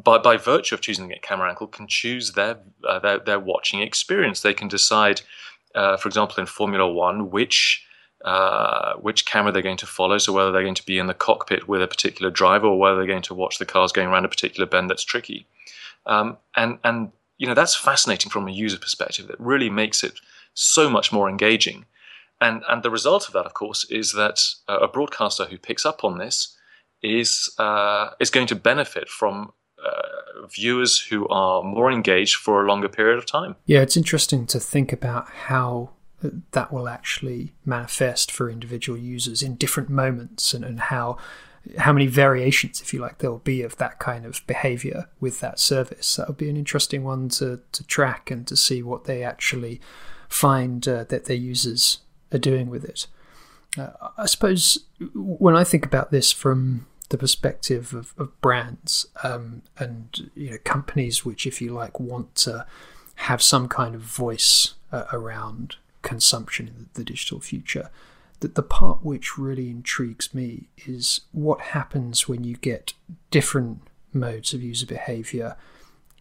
by, 0.04 0.18
by 0.18 0.38
virtue 0.38 0.76
of 0.76 0.82
choosing 0.82 1.12
a 1.12 1.20
camera 1.20 1.50
angle, 1.50 1.68
can 1.68 1.88
choose 1.88 2.34
their, 2.34 2.60
uh, 2.88 3.00
their, 3.00 3.20
their 3.20 3.40
watching 3.40 3.82
experience. 3.82 4.42
They 4.42 4.54
can 4.54 4.68
decide, 4.68 5.22
uh, 5.76 5.98
for 5.98 6.08
example, 6.08 6.38
in 6.40 6.46
Formula 6.46 6.92
One, 6.92 7.32
which 7.32 7.86
uh, 8.26 8.96
which 8.96 9.26
camera 9.26 9.50
they're 9.50 9.62
going 9.62 9.78
to 9.78 9.86
follow. 9.86 10.18
So 10.18 10.34
whether 10.34 10.52
they're 10.52 10.62
going 10.62 10.76
to 10.76 10.86
be 10.86 11.00
in 11.00 11.08
the 11.08 11.14
cockpit 11.14 11.70
with 11.70 11.82
a 11.82 11.88
particular 11.88 12.30
driver, 12.30 12.68
or 12.68 12.78
whether 12.78 12.98
they're 12.98 13.08
going 13.08 13.22
to 13.24 13.34
watch 13.34 13.60
the 13.60 13.66
cars 13.66 13.94
going 13.94 14.10
around 14.10 14.26
a 14.26 14.30
particular 14.30 14.66
bend 14.66 14.90
that's 14.90 15.04
tricky. 15.04 15.48
Um, 16.06 16.38
and 16.56 16.80
and 16.84 17.12
you 17.38 17.48
know 17.48 17.54
that's 17.54 17.76
fascinating 17.76 18.30
from 18.30 18.48
a 18.48 18.52
user 18.52 18.78
perspective. 18.78 19.28
That 19.28 19.40
really 19.40 19.70
makes 19.70 20.04
it 20.04 20.20
so 20.54 20.90
much 20.90 21.14
more 21.14 21.30
engaging. 21.30 21.86
And 22.42 22.64
and 22.68 22.84
the 22.84 22.92
result 22.92 23.28
of 23.28 23.34
that, 23.34 23.46
of 23.46 23.54
course, 23.54 23.86
is 23.86 24.12
that 24.14 24.42
a 24.68 24.88
broadcaster 24.88 25.46
who 25.46 25.58
picks 25.58 25.86
up 25.86 26.04
on 26.04 26.18
this 26.18 26.58
is 27.02 27.54
uh, 27.58 28.10
is 28.20 28.30
going 28.30 28.48
to 28.48 28.56
benefit 28.56 29.08
from 29.08 29.54
uh, 29.86 30.48
viewers 30.48 31.00
who 31.00 31.28
are 31.28 31.64
more 31.64 31.92
engaged 31.92 32.36
for 32.36 32.64
a 32.64 32.68
longer 32.68 32.90
period 32.90 33.18
of 33.18 33.26
time. 33.26 33.56
Yeah, 33.66 33.82
it's 33.82 33.98
interesting 33.98 34.46
to 34.48 34.60
think 34.60 34.92
about 34.94 35.30
how 35.30 35.92
that 36.52 36.74
will 36.74 36.90
actually 36.90 37.54
manifest 37.66 38.32
for 38.32 38.50
individual 38.50 38.98
users 38.98 39.42
in 39.42 39.56
different 39.56 39.90
moments 39.90 40.54
and, 40.54 40.66
and 40.66 40.80
how 40.80 41.18
how 41.78 41.92
many 41.92 42.08
variations, 42.08 42.82
if 42.82 42.94
you 42.94 43.00
like, 43.00 43.18
there'll 43.18 43.40
be 43.40 43.62
of 43.62 43.78
that 43.78 44.00
kind 44.00 44.26
of 44.26 44.42
behavior 44.48 45.08
with 45.20 45.40
that 45.42 45.60
service. 45.60 46.16
That'll 46.16 46.34
be 46.34 46.50
an 46.50 46.58
interesting 46.58 47.04
one 47.04 47.30
to, 47.30 47.60
to 47.74 47.84
track 47.84 48.32
and 48.32 48.48
to 48.48 48.56
see 48.56 48.82
what 48.82 49.04
they 49.04 49.24
actually 49.24 49.82
find 50.30 50.88
uh, 50.88 51.04
that 51.06 51.26
their 51.26 51.36
users 51.36 52.00
are 52.32 52.40
doing 52.40 52.70
with 52.70 52.86
it. 52.86 53.08
Uh, 53.78 53.90
I 54.18 54.26
suppose 54.26 54.86
when 55.14 55.56
I 55.56 55.64
think 55.64 55.86
about 55.86 56.12
this 56.12 56.32
from 56.32 56.88
the 57.10 57.18
perspective 57.18 57.94
of, 57.94 58.14
of 58.18 58.40
brands 58.42 59.08
um, 59.24 59.64
and 59.78 60.32
you 60.36 60.52
know 60.52 60.58
companies 60.64 61.26
which, 61.26 61.46
if 61.46 61.62
you 61.62 61.74
like, 61.74 62.00
want 62.00 62.36
to 62.36 62.66
have 63.16 63.42
some 63.42 63.68
kind 63.68 63.96
of 63.96 64.02
voice 64.02 64.76
uh, 64.92 65.06
around 65.12 65.76
consumption 66.02 66.68
in 66.68 66.74
the, 66.78 66.86
the 66.94 67.04
digital 67.04 67.40
future. 67.40 67.90
That 68.40 68.56
the 68.56 68.64
part 68.64 69.04
which 69.04 69.38
really 69.38 69.70
intrigues 69.70 70.34
me 70.34 70.70
is 70.88 71.22
what 71.34 71.60
happens 71.60 72.30
when 72.30 72.46
you 72.46 72.56
get 72.56 72.94
different 73.32 73.82
modes 74.14 74.54
of 74.54 74.64
user 74.64 74.86
behavior 74.86 75.58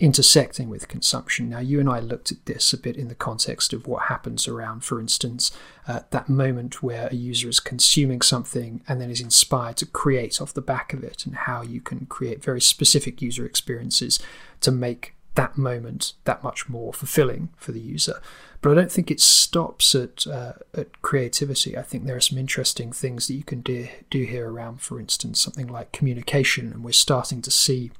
intersecting 0.01 0.69
with 0.69 0.87
consumption. 0.89 1.49
Now, 1.49 1.59
you 1.59 1.81
and 1.81 1.89
I 1.89 1.99
looked 1.99 2.31
at 2.31 2.47
this 2.47 2.73
a 2.73 2.79
bit 2.79 2.97
in 2.97 3.09
the 3.09 3.15
context 3.15 3.73
of 3.73 3.87
what 3.87 4.05
happens 4.05 4.47
around, 4.47 4.85
for 4.85 5.01
instance, 5.01 5.51
uh, 5.89 6.01
that 6.11 6.29
moment 6.29 6.83
where 6.83 7.09
a 7.09 7.17
user 7.17 7.49
is 7.49 7.61
consuming 7.61 8.23
something 8.23 8.81
and 8.87 9.01
then 9.01 9.11
is 9.11 9.21
inspired 9.21 9.77
to 9.79 9.87
create 9.87 10.41
off 10.41 10.55
the 10.55 10.61
back 10.61 10.93
of 10.93 11.03
it, 11.03 11.27
and 11.27 11.35
how 11.35 11.63
you 11.63 11.81
can 11.81 12.07
create 12.07 12.43
very 12.45 12.61
specific 12.61 13.21
user 13.21 13.45
experiences 13.45 14.21
to 14.61 14.71
make 14.71 15.15
that 15.35 15.57
moment 15.57 16.15
that 16.25 16.43
much 16.43 16.69
more 16.69 16.93
fulfilling 16.93 17.49
for 17.57 17.73
the 17.73 17.81
user. 17.81 18.21
But 18.61 18.73
I 18.73 18.75
don't 18.75 18.91
think 18.91 19.11
it 19.11 19.21
stops 19.21 19.95
at 19.95 20.27
uh, 20.27 20.55
at 20.75 21.01
creativity. 21.01 21.77
I 21.77 21.83
think 21.83 22.05
there 22.05 22.17
are 22.17 22.21
some 22.21 22.39
interesting 22.39 22.93
things 22.93 23.27
that 23.27 23.35
you 23.35 23.45
can 23.45 23.61
do, 23.61 23.89
do 24.11 24.25
here 24.25 24.51
around, 24.51 24.81
for 24.81 24.99
instance, 24.99 25.41
something 25.41 25.69
like 25.69 25.93
communication, 25.93 26.73
and 26.73 26.83
we're 26.83 26.93
starting 26.93 27.41
to 27.43 27.51
see 27.51 27.93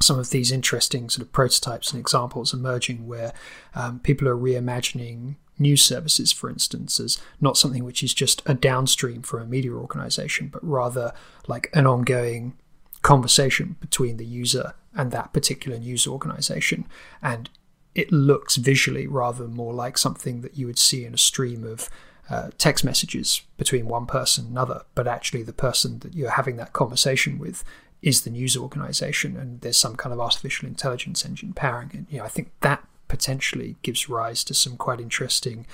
some 0.00 0.18
of 0.18 0.30
these 0.30 0.52
interesting 0.52 1.08
sort 1.08 1.26
of 1.26 1.32
prototypes 1.32 1.92
and 1.92 2.00
examples 2.00 2.54
emerging 2.54 3.06
where 3.06 3.32
um, 3.74 3.98
people 4.00 4.28
are 4.28 4.36
reimagining 4.36 5.36
news 5.58 5.82
services, 5.82 6.30
for 6.30 6.48
instance, 6.48 7.00
as 7.00 7.18
not 7.40 7.56
something 7.56 7.84
which 7.84 8.02
is 8.02 8.14
just 8.14 8.42
a 8.46 8.54
downstream 8.54 9.22
from 9.22 9.42
a 9.42 9.46
media 9.46 9.72
organization, 9.72 10.48
but 10.48 10.64
rather 10.64 11.12
like 11.46 11.68
an 11.74 11.86
ongoing 11.86 12.56
conversation 13.02 13.76
between 13.80 14.16
the 14.16 14.24
user 14.24 14.74
and 14.94 15.10
that 15.10 15.32
particular 15.32 15.78
news 15.78 16.06
organization. 16.06 16.86
And 17.22 17.50
it 17.94 18.12
looks 18.12 18.56
visually 18.56 19.06
rather 19.06 19.48
more 19.48 19.72
like 19.72 19.98
something 19.98 20.42
that 20.42 20.56
you 20.56 20.66
would 20.66 20.78
see 20.78 21.04
in 21.04 21.14
a 21.14 21.18
stream 21.18 21.64
of 21.64 21.88
uh, 22.30 22.50
text 22.58 22.84
messages 22.84 23.42
between 23.56 23.88
one 23.88 24.06
person 24.06 24.44
and 24.44 24.52
another, 24.52 24.82
but 24.94 25.08
actually 25.08 25.42
the 25.42 25.52
person 25.52 25.98
that 26.00 26.14
you're 26.14 26.30
having 26.30 26.56
that 26.56 26.72
conversation 26.72 27.38
with 27.38 27.64
is 28.02 28.22
the 28.22 28.30
news 28.30 28.56
organization 28.56 29.36
and 29.36 29.60
there's 29.60 29.76
some 29.76 29.96
kind 29.96 30.12
of 30.12 30.20
artificial 30.20 30.68
intelligence 30.68 31.24
engine 31.24 31.52
powering 31.52 31.90
it. 31.92 32.12
You 32.12 32.18
know, 32.18 32.24
I 32.24 32.28
think 32.28 32.50
that 32.60 32.86
potentially 33.08 33.76
gives 33.82 34.08
rise 34.08 34.44
to 34.44 34.54
some 34.54 34.76
quite 34.76 35.00
interesting 35.00 35.66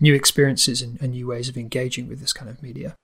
new 0.00 0.14
experiences 0.14 0.82
and, 0.82 1.00
and 1.00 1.12
new 1.12 1.26
ways 1.26 1.48
of 1.48 1.56
engaging 1.56 2.08
with 2.08 2.20
this 2.20 2.32
kind 2.32 2.50
of 2.50 2.62
media. 2.62 2.94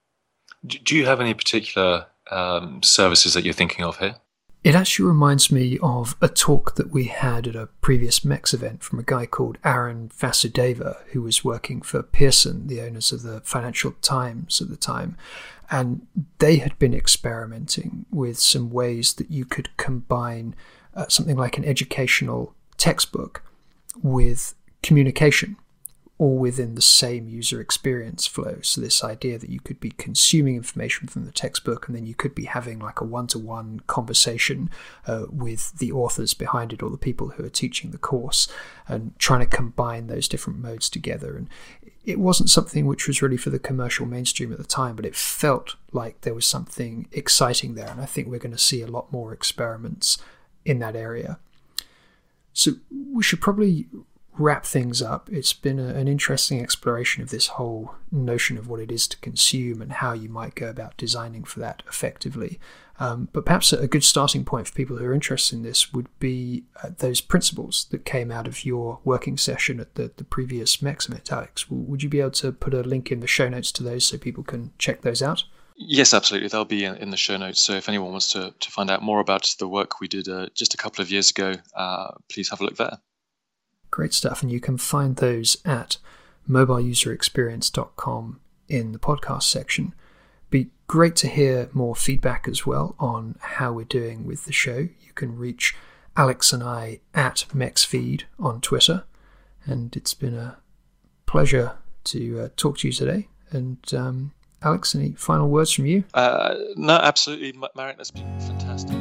Do 0.67 0.97
you 0.97 1.07
have 1.07 1.21
any 1.21 1.35
particular 1.35 2.07
um, 2.31 2.83
services 2.83 3.35
that 3.35 3.45
you're 3.45 3.55
thinking 3.55 3.85
of 3.85 3.99
here? 3.99 4.17
It 4.63 4.75
actually 4.75 5.09
reminds 5.09 5.51
me 5.51 5.79
of 5.83 6.17
a 6.21 6.29
talk 6.29 6.75
that 6.75 6.91
we 6.91 7.05
had 7.05 7.47
at 7.47 7.57
a 7.57 7.69
previous 7.81 8.25
MEX 8.27 8.53
event 8.53 8.83
from 8.83 8.99
a 8.99 9.05
guy 9.05 9.25
called 9.25 9.57
Aaron 9.65 10.11
Vasudeva, 10.11 10.99
who 11.13 11.23
was 11.23 11.43
working 11.43 11.81
for 11.81 12.03
Pearson, 12.03 12.67
the 12.67 12.83
owners 12.83 13.11
of 13.11 13.23
the 13.23 13.41
Financial 13.41 13.93
Times 14.03 14.61
at 14.61 14.69
the 14.69 14.77
time. 14.77 15.17
And 15.71 16.07
they 16.41 16.57
had 16.57 16.79
been 16.79 16.93
experimenting 16.93 18.05
with 18.11 18.39
some 18.39 18.71
ways 18.71 19.15
that 19.15 19.31
you 19.31 19.47
could 19.47 19.75
combine 19.79 20.55
uh, 20.95 21.09
something 21.09 21.37
like 21.37 21.57
an 21.57 21.65
educational 21.65 22.55
textbook 22.77 23.43
with 24.03 24.55
communication 24.83 25.57
all 26.21 26.37
within 26.37 26.75
the 26.75 26.83
same 26.83 27.27
user 27.27 27.63
experience 27.63 28.27
flow. 28.27 28.59
So, 28.61 28.83
this 28.83 29.03
idea 29.03 29.39
that 29.39 29.49
you 29.49 29.59
could 29.59 29.81
be 29.81 29.93
consuming 29.93 30.55
information 30.55 31.09
from 31.09 31.25
the 31.25 31.33
textbook 31.33 31.89
and 31.89 31.97
then 31.97 32.05
you 32.05 32.15
could 32.15 32.35
be 32.35 32.45
having 32.45 32.79
like 32.79 33.01
a 33.01 33.05
one 33.05 33.27
to 33.29 33.39
one 33.39 33.81
conversation 33.87 34.69
uh, 35.07 35.25
with 35.31 35.79
the 35.79 35.91
authors 35.91 36.35
behind 36.35 36.75
it 36.75 36.83
or 36.83 36.91
the 36.91 36.99
people 36.99 37.31
who 37.31 37.45
are 37.45 37.49
teaching 37.49 37.91
the 37.91 37.97
course 37.97 38.49
and 38.87 39.19
trying 39.19 39.41
to 39.41 39.47
combine 39.47 40.09
those 40.09 40.29
different 40.29 40.59
modes 40.59 40.91
together. 40.91 41.39
And 41.39 41.49
it 42.05 42.19
wasn't 42.19 42.51
something 42.51 42.85
which 42.85 43.07
was 43.07 43.23
really 43.23 43.39
for 43.39 43.49
the 43.49 43.59
commercial 43.59 44.05
mainstream 44.05 44.53
at 44.53 44.59
the 44.59 44.65
time, 44.65 44.97
but 44.97 45.07
it 45.07 45.17
felt 45.17 45.77
like 45.91 46.21
there 46.21 46.35
was 46.35 46.45
something 46.45 47.09
exciting 47.13 47.77
there. 47.77 47.89
And 47.89 48.01
I 48.01 48.07
think 48.07 48.29
we're 48.29 48.39
going 48.39 48.53
to 48.53 48.59
see 48.59 48.83
a 48.83 48.87
lot 48.87 49.11
more 49.11 49.33
experiments 49.33 50.19
in 50.67 50.81
that 50.81 50.97
area. 50.97 51.39
So 52.53 52.73
we 52.91 53.23
should 53.23 53.41
probably 53.41 53.87
wrap 54.41 54.65
things 54.65 55.03
up, 55.03 55.29
it's 55.31 55.53
been 55.53 55.79
a, 55.79 55.89
an 55.89 56.09
interesting 56.09 56.61
exploration 56.61 57.23
of 57.23 57.31
this 57.31 57.49
whole 57.49 57.95
notion 58.11 58.59
of 58.59 58.69
what 58.69 58.81
it 58.81 58.91
is 58.91 59.07
to 59.09 59.17
consume 59.19 59.81
and 59.83 59.93
how 59.93 60.13
you 60.13 60.29
might 60.29 60.55
go 60.55 60.69
about 60.69 60.97
designing 60.97 61.45
for 61.45 61.61
that 61.61 61.83
effectively. 61.89 62.59
Um, 62.99 63.29
but 63.33 63.47
perhaps 63.47 63.73
a 63.73 63.89
good 63.89 64.05
starting 64.05 64.45
point 64.45 64.69
for 64.69 64.75
people 64.75 64.99
who 64.99 65.07
are 65.07 65.15
interested 65.15 65.57
in 65.57 65.63
this 65.63 65.93
would 65.93 66.09
be 66.19 66.65
uh, 66.83 66.91
those 66.99 67.23
principles 67.23 67.87
that 67.91 68.05
came 68.05 68.31
out 68.31 68.47
of 68.47 68.65
your 68.65 68.99
working 69.05 69.39
session 69.39 69.81
at 69.81 69.95
the, 69.95 70.11
the 70.17 70.25
previous 70.25 70.83
MEX 70.83 71.09
event, 71.09 71.31
Would 71.71 72.03
you 72.03 72.11
be 72.11 72.21
able 72.21 72.33
to 72.33 72.53
put 72.53 72.75
a 72.75 72.83
link 72.83 73.11
in 73.11 73.21
the 73.21 73.27
show 73.27 73.49
notes 73.49 73.73
to 73.73 73.83
those 73.83 74.05
so 74.05 74.19
people 74.19 74.43
can 74.43 74.73
check 74.79 75.01
those 75.01 75.23
out? 75.23 75.45
Yes, 75.77 76.13
absolutely. 76.13 76.49
They'll 76.49 76.67
be 76.67 76.85
in 76.85 77.09
the 77.09 77.17
show 77.17 77.39
notes. 77.39 77.63
So 77.63 77.73
if 77.73 77.89
anyone 77.89 78.11
wants 78.11 78.33
to, 78.33 78.55
to 78.59 78.71
find 78.71 78.91
out 78.91 79.03
more 79.03 79.21
about 79.21 79.55
the 79.59 79.67
work 79.67 79.99
we 79.99 80.09
did 80.09 80.29
uh, 80.29 80.49
just 80.55 80.75
a 80.75 80.77
couple 80.77 81.01
of 81.01 81.11
years 81.11 81.31
ago, 81.31 81.55
uh, 81.75 82.11
please 82.29 82.51
have 82.51 82.61
a 82.61 82.65
look 82.65 82.77
there. 82.77 82.99
Great 83.91 84.13
stuff. 84.15 84.43
And 84.43 84.51
you 84.51 84.61
can 84.61 84.79
find 84.79 85.17
those 85.17 85.57
at 85.65 85.99
mobileuserexperience.com 86.49 88.41
in 88.69 88.93
the 88.93 88.99
podcast 88.99 89.43
section. 89.45 89.95
Be 90.51 90.71
great 90.87 91.17
to 91.17 91.29
hear 91.29 91.69
more 91.73 91.95
feedback 91.95 92.49
as 92.49 92.67
well 92.67 92.95
on 92.99 93.37
how 93.41 93.73
we're 93.73 93.85
doing 93.85 94.25
with 94.27 94.45
the 94.47 94.53
show. 94.53 94.79
You 94.79 95.13
can 95.15 95.37
reach 95.37 95.77
Alex 96.17 96.53
and 96.53 96.63
I 96.63 97.01
at 97.15 97.47
MEXFeed 97.55 98.23
on 98.39 98.61
Twitter. 98.61 99.05
And 99.65 99.95
it's 99.97 100.15
been 100.15 100.35
a 100.35 100.59
pleasure 101.27 101.75
to 102.05 102.41
uh, 102.41 102.49
talk 102.57 102.79
to 102.79 102.89
you 102.89 102.93
today. 102.93 103.29
And 103.51 103.79
um, 103.95 104.33
Alex, 104.63 104.95
any 104.95 105.13
final 105.13 105.49
words 105.49 105.73
from 105.73 105.87
you? 105.87 106.05
Uh, 106.15 106.55
no, 106.77 106.95
absolutely. 106.95 107.55
Marek, 107.75 107.97
that's 107.97 108.11
been 108.11 108.41
fantastic. 108.41 108.97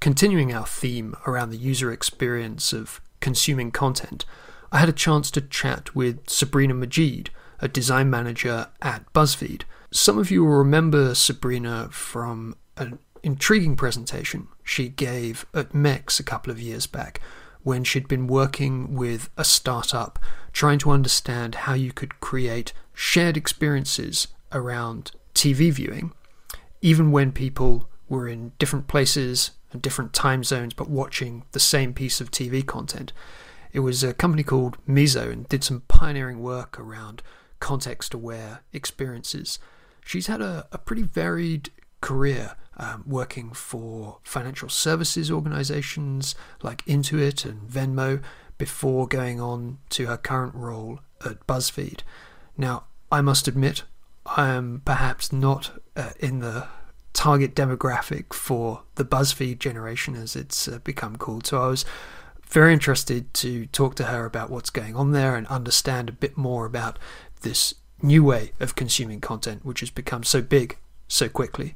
Continuing 0.00 0.52
our 0.52 0.66
theme 0.66 1.14
around 1.26 1.50
the 1.50 1.56
user 1.56 1.92
experience 1.92 2.72
of 2.72 3.00
consuming 3.20 3.70
content, 3.70 4.24
I 4.70 4.78
had 4.78 4.88
a 4.88 4.92
chance 4.92 5.30
to 5.32 5.40
chat 5.40 5.94
with 5.94 6.28
Sabrina 6.28 6.74
Majid, 6.74 7.30
a 7.60 7.68
design 7.68 8.10
manager 8.10 8.68
at 8.82 9.10
BuzzFeed. 9.12 9.62
Some 9.90 10.18
of 10.18 10.30
you 10.30 10.44
will 10.44 10.58
remember 10.58 11.14
Sabrina 11.14 11.88
from 11.90 12.56
an 12.76 12.98
intriguing 13.22 13.76
presentation 13.76 14.48
she 14.62 14.88
gave 14.88 15.46
at 15.54 15.74
MEX 15.74 16.20
a 16.20 16.24
couple 16.24 16.50
of 16.50 16.60
years 16.60 16.86
back 16.86 17.20
when 17.62 17.82
she'd 17.82 18.08
been 18.08 18.26
working 18.26 18.94
with 18.94 19.30
a 19.36 19.44
startup 19.44 20.18
trying 20.52 20.78
to 20.78 20.90
understand 20.90 21.54
how 21.54 21.74
you 21.74 21.92
could 21.92 22.20
create 22.20 22.72
shared 22.94 23.36
experiences 23.36 24.28
around 24.52 25.10
TV 25.34 25.72
viewing, 25.72 26.12
even 26.80 27.10
when 27.10 27.32
people 27.32 27.88
were 28.08 28.28
in 28.28 28.52
different 28.58 28.86
places 28.86 29.50
and 29.72 29.82
different 29.82 30.12
time 30.12 30.44
zones, 30.44 30.74
but 30.74 30.88
watching 30.88 31.44
the 31.52 31.60
same 31.60 31.92
piece 31.92 32.20
of 32.20 32.30
TV 32.30 32.64
content. 32.64 33.12
It 33.72 33.80
was 33.80 34.02
a 34.02 34.14
company 34.14 34.42
called 34.42 34.78
Miso 34.86 35.30
and 35.30 35.48
did 35.48 35.62
some 35.62 35.82
pioneering 35.88 36.40
work 36.40 36.78
around 36.78 37.22
context 37.60 38.14
aware 38.14 38.62
experiences. 38.72 39.58
She's 40.04 40.26
had 40.26 40.40
a, 40.40 40.66
a 40.72 40.78
pretty 40.78 41.02
varied 41.02 41.70
career 42.00 42.56
um, 42.76 43.04
working 43.06 43.52
for 43.52 44.18
financial 44.22 44.68
services 44.68 45.30
organizations 45.30 46.34
like 46.62 46.84
Intuit 46.86 47.44
and 47.44 47.68
Venmo 47.68 48.22
before 48.56 49.06
going 49.06 49.40
on 49.40 49.78
to 49.90 50.06
her 50.06 50.16
current 50.16 50.54
role 50.54 51.00
at 51.24 51.46
BuzzFeed. 51.46 52.00
Now, 52.56 52.84
I 53.10 53.20
must 53.20 53.48
admit, 53.48 53.84
I 54.26 54.48
am 54.48 54.82
perhaps 54.84 55.32
not 55.32 55.80
uh, 55.96 56.10
in 56.20 56.40
the 56.40 56.68
target 57.18 57.52
demographic 57.52 58.32
for 58.32 58.84
the 58.94 59.04
BuzzFeed 59.04 59.58
generation, 59.58 60.14
as 60.14 60.36
it's 60.36 60.68
uh, 60.68 60.78
become 60.84 61.16
called. 61.16 61.48
So 61.48 61.60
I 61.60 61.66
was 61.66 61.84
very 62.46 62.72
interested 62.72 63.34
to 63.34 63.66
talk 63.66 63.96
to 63.96 64.04
her 64.04 64.24
about 64.24 64.50
what's 64.50 64.70
going 64.70 64.94
on 64.94 65.10
there 65.10 65.34
and 65.34 65.44
understand 65.48 66.08
a 66.08 66.12
bit 66.12 66.36
more 66.36 66.64
about 66.64 66.96
this 67.40 67.74
new 68.00 68.22
way 68.22 68.52
of 68.60 68.76
consuming 68.76 69.20
content, 69.20 69.64
which 69.64 69.80
has 69.80 69.90
become 69.90 70.22
so 70.22 70.40
big 70.40 70.78
so 71.08 71.28
quickly. 71.28 71.74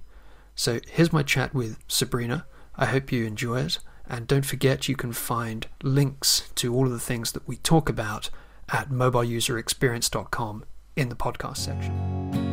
So 0.55 0.79
here's 0.89 1.13
my 1.13 1.25
chat 1.25 1.53
with 1.53 1.77
Sabrina. 1.89 2.47
I 2.77 2.87
hope 2.87 3.11
you 3.11 3.27
enjoy 3.27 3.63
it. 3.63 3.81
And 4.07 4.29
don't 4.29 4.47
forget, 4.47 4.89
you 4.89 4.95
can 4.95 5.13
find 5.13 5.67
links 5.83 6.51
to 6.55 6.73
all 6.73 6.87
of 6.87 6.93
the 6.93 7.01
things 7.01 7.33
that 7.33 7.49
we 7.49 7.57
talk 7.57 7.89
about 7.89 8.31
at 8.69 8.91
mobileuserexperience.com 8.91 10.65
in 10.95 11.09
the 11.09 11.17
podcast 11.17 11.57
section. 11.57 12.52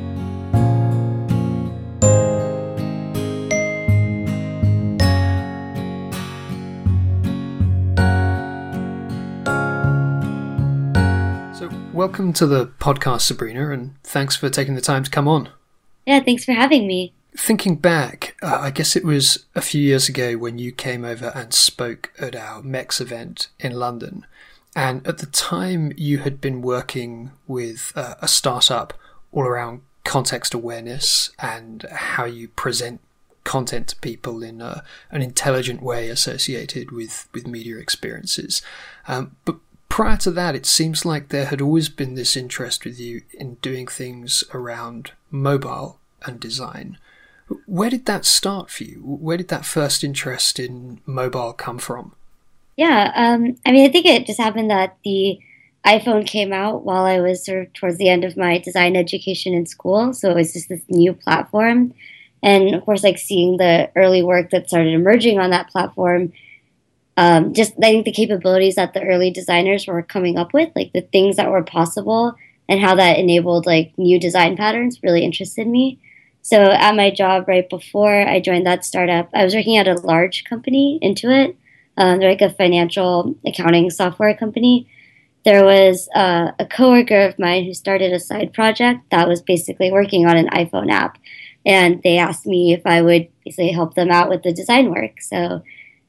Welcome 11.99 12.31
to 12.31 12.47
the 12.47 12.65
podcast, 12.65 13.19
Sabrina, 13.19 13.71
and 13.71 14.01
thanks 14.05 14.33
for 14.33 14.49
taking 14.49 14.73
the 14.73 14.79
time 14.79 15.03
to 15.03 15.11
come 15.11 15.27
on. 15.27 15.49
Yeah, 16.05 16.21
thanks 16.21 16.45
for 16.45 16.53
having 16.53 16.87
me. 16.87 17.11
Thinking 17.35 17.75
back, 17.75 18.37
uh, 18.41 18.57
I 18.61 18.71
guess 18.71 18.95
it 18.95 19.03
was 19.03 19.47
a 19.53 19.59
few 19.59 19.81
years 19.81 20.07
ago 20.07 20.37
when 20.37 20.57
you 20.57 20.71
came 20.71 21.03
over 21.03 21.33
and 21.35 21.53
spoke 21.53 22.13
at 22.17 22.37
our 22.37 22.61
MEX 22.61 23.01
event 23.01 23.49
in 23.59 23.73
London. 23.73 24.25
And 24.77 25.05
at 25.05 25.17
the 25.17 25.25
time, 25.25 25.91
you 25.97 26.19
had 26.19 26.39
been 26.39 26.61
working 26.61 27.31
with 27.47 27.91
uh, 27.97 28.15
a 28.21 28.29
startup 28.29 28.93
all 29.33 29.43
around 29.43 29.81
context 30.05 30.53
awareness 30.53 31.31
and 31.37 31.85
how 31.91 32.23
you 32.23 32.47
present 32.47 33.01
content 33.43 33.89
to 33.89 33.97
people 33.97 34.41
in 34.41 34.61
a, 34.61 34.85
an 35.11 35.21
intelligent 35.21 35.83
way 35.83 36.07
associated 36.07 36.91
with, 36.91 37.27
with 37.33 37.45
media 37.45 37.77
experiences. 37.77 38.61
Um, 39.05 39.35
but 39.43 39.57
prior 39.89 40.17
to 40.17 40.31
that, 40.31 40.55
it 40.55 40.65
seems 40.65 41.05
like 41.05 41.29
there 41.29 41.45
had 41.45 41.61
always 41.61 41.89
been 41.89 42.15
this 42.15 42.37
interest 42.37 42.85
with 42.85 42.99
you 42.99 43.23
in 43.33 43.55
doing 43.55 43.87
things 43.87 44.43
around 44.53 45.11
mobile 45.29 45.99
and 46.25 46.39
design. 46.39 46.97
Where 47.65 47.89
did 47.89 48.05
that 48.05 48.25
start 48.25 48.69
for 48.69 48.83
you? 48.83 48.97
Where 48.97 49.37
did 49.37 49.47
that 49.49 49.65
first 49.65 50.03
interest 50.03 50.59
in 50.59 51.01
mobile 51.05 51.53
come 51.53 51.79
from? 51.79 52.13
Yeah, 52.77 53.11
um, 53.15 53.57
I 53.65 53.71
mean, 53.71 53.85
I 53.85 53.91
think 53.91 54.05
it 54.05 54.25
just 54.25 54.39
happened 54.39 54.71
that 54.71 54.97
the 55.03 55.39
iPhone 55.85 56.25
came 56.25 56.53
out 56.53 56.85
while 56.85 57.03
I 57.03 57.19
was 57.19 57.43
sort 57.43 57.63
of 57.63 57.73
towards 57.73 57.97
the 57.97 58.09
end 58.09 58.23
of 58.23 58.37
my 58.37 58.57
design 58.59 58.95
education 58.95 59.53
in 59.53 59.65
school. 59.65 60.13
So 60.13 60.29
it 60.29 60.35
was 60.35 60.53
just 60.53 60.69
this 60.69 60.81
new 60.87 61.13
platform. 61.13 61.93
And 62.43 62.73
of 62.75 62.85
course, 62.85 63.03
like 63.03 63.17
seeing 63.17 63.57
the 63.57 63.89
early 63.95 64.23
work 64.23 64.51
that 64.51 64.67
started 64.67 64.93
emerging 64.93 65.39
on 65.39 65.49
that 65.49 65.69
platform 65.69 66.31
um, 67.21 67.53
just 67.59 67.73
I 67.83 67.89
think 67.91 68.05
the 68.05 68.19
capabilities 68.21 68.75
that 68.75 68.93
the 68.93 69.03
early 69.11 69.29
designers 69.39 69.87
were 69.87 70.11
coming 70.15 70.37
up 70.41 70.51
with, 70.53 70.69
like 70.79 70.91
the 70.93 71.07
things 71.13 71.35
that 71.35 71.51
were 71.51 71.63
possible 71.77 72.23
and 72.69 72.79
how 72.85 72.93
that 72.95 73.19
enabled 73.19 73.65
like 73.73 73.87
new 73.97 74.17
design 74.27 74.55
patterns, 74.55 75.03
really 75.03 75.23
interested 75.29 75.67
me. 75.67 75.85
So 76.41 76.57
at 76.87 76.95
my 76.95 77.09
job 77.21 77.47
right 77.53 77.69
before 77.77 78.17
I 78.33 78.39
joined 78.39 78.65
that 78.67 78.85
startup, 78.85 79.27
I 79.39 79.43
was 79.43 79.55
working 79.55 79.77
at 79.77 79.87
a 79.87 80.01
large 80.13 80.37
company, 80.51 80.85
Intuit, 81.07 81.55
Um, 81.99 82.19
they're 82.19 82.29
like 82.35 82.41
a 82.41 82.49
financial 82.63 83.35
accounting 83.45 83.89
software 83.89 84.35
company. 84.43 84.87
There 85.43 85.65
was 85.65 86.07
uh, 86.15 86.51
a 86.57 86.65
coworker 86.65 87.21
of 87.27 87.37
mine 87.37 87.65
who 87.65 87.73
started 87.73 88.13
a 88.13 88.19
side 88.19 88.53
project 88.53 88.99
that 89.11 89.27
was 89.27 89.41
basically 89.41 89.91
working 89.91 90.25
on 90.25 90.37
an 90.37 90.49
iPhone 90.63 90.89
app, 90.89 91.17
and 91.65 92.01
they 92.03 92.17
asked 92.17 92.45
me 92.45 92.61
if 92.77 92.83
I 92.85 93.01
would 93.01 93.27
basically 93.43 93.73
help 93.79 93.91
them 93.95 94.11
out 94.17 94.29
with 94.29 94.41
the 94.43 94.53
design 94.53 94.91
work. 94.91 95.21
So 95.21 95.39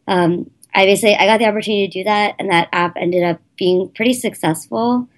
um, 0.06 0.50
I 0.74 0.84
basically 0.84 1.16
I 1.16 1.26
got 1.26 1.38
the 1.38 1.46
opportunity 1.46 1.88
to 1.88 1.98
do 2.00 2.04
that, 2.04 2.36
and 2.38 2.50
that 2.50 2.68
app 2.72 2.96
ended 2.96 3.22
up 3.22 3.40
being 3.56 3.90
pretty 3.94 4.12
successful. 4.12 5.08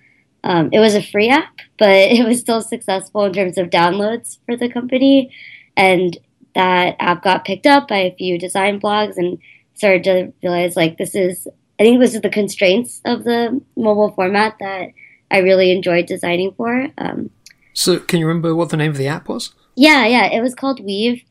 Um, 0.44 0.70
it 0.72 0.80
was 0.80 0.94
a 0.94 1.02
free 1.02 1.28
app, 1.28 1.58
but 1.78 1.90
it 1.90 2.26
was 2.26 2.40
still 2.40 2.62
successful 2.62 3.24
in 3.24 3.32
terms 3.32 3.58
of 3.58 3.70
downloads 3.70 4.38
for 4.46 4.56
the 4.56 4.68
company, 4.70 5.32
and 5.76 6.18
that 6.54 6.96
app 6.98 7.22
got 7.22 7.44
picked 7.44 7.66
up 7.66 7.88
by 7.88 7.98
a 7.98 8.14
few 8.16 8.38
design 8.38 8.78
blogs 8.80 9.16
and 9.16 9.38
started 9.74 10.04
to 10.04 10.32
realize 10.42 10.76
like 10.76 10.98
this 10.98 11.14
is 11.14 11.48
I 11.80 11.84
think 11.84 12.00
this 12.00 12.14
is 12.14 12.20
the 12.20 12.30
constraints 12.30 13.00
of 13.04 13.24
the 13.24 13.60
mobile 13.76 14.12
format 14.12 14.56
that 14.60 14.90
I 15.30 15.38
really 15.38 15.72
enjoyed 15.72 16.06
designing 16.06 16.52
for. 16.52 16.88
Um, 16.98 17.30
so, 17.72 17.98
can 17.98 18.20
you 18.20 18.26
remember 18.26 18.54
what 18.54 18.68
the 18.68 18.76
name 18.76 18.90
of 18.90 18.98
the 18.98 19.08
app 19.08 19.28
was? 19.28 19.54
Yeah, 19.74 20.06
yeah, 20.06 20.26
it 20.26 20.42
was 20.42 20.54
called 20.54 20.84
Weave. 20.84 21.22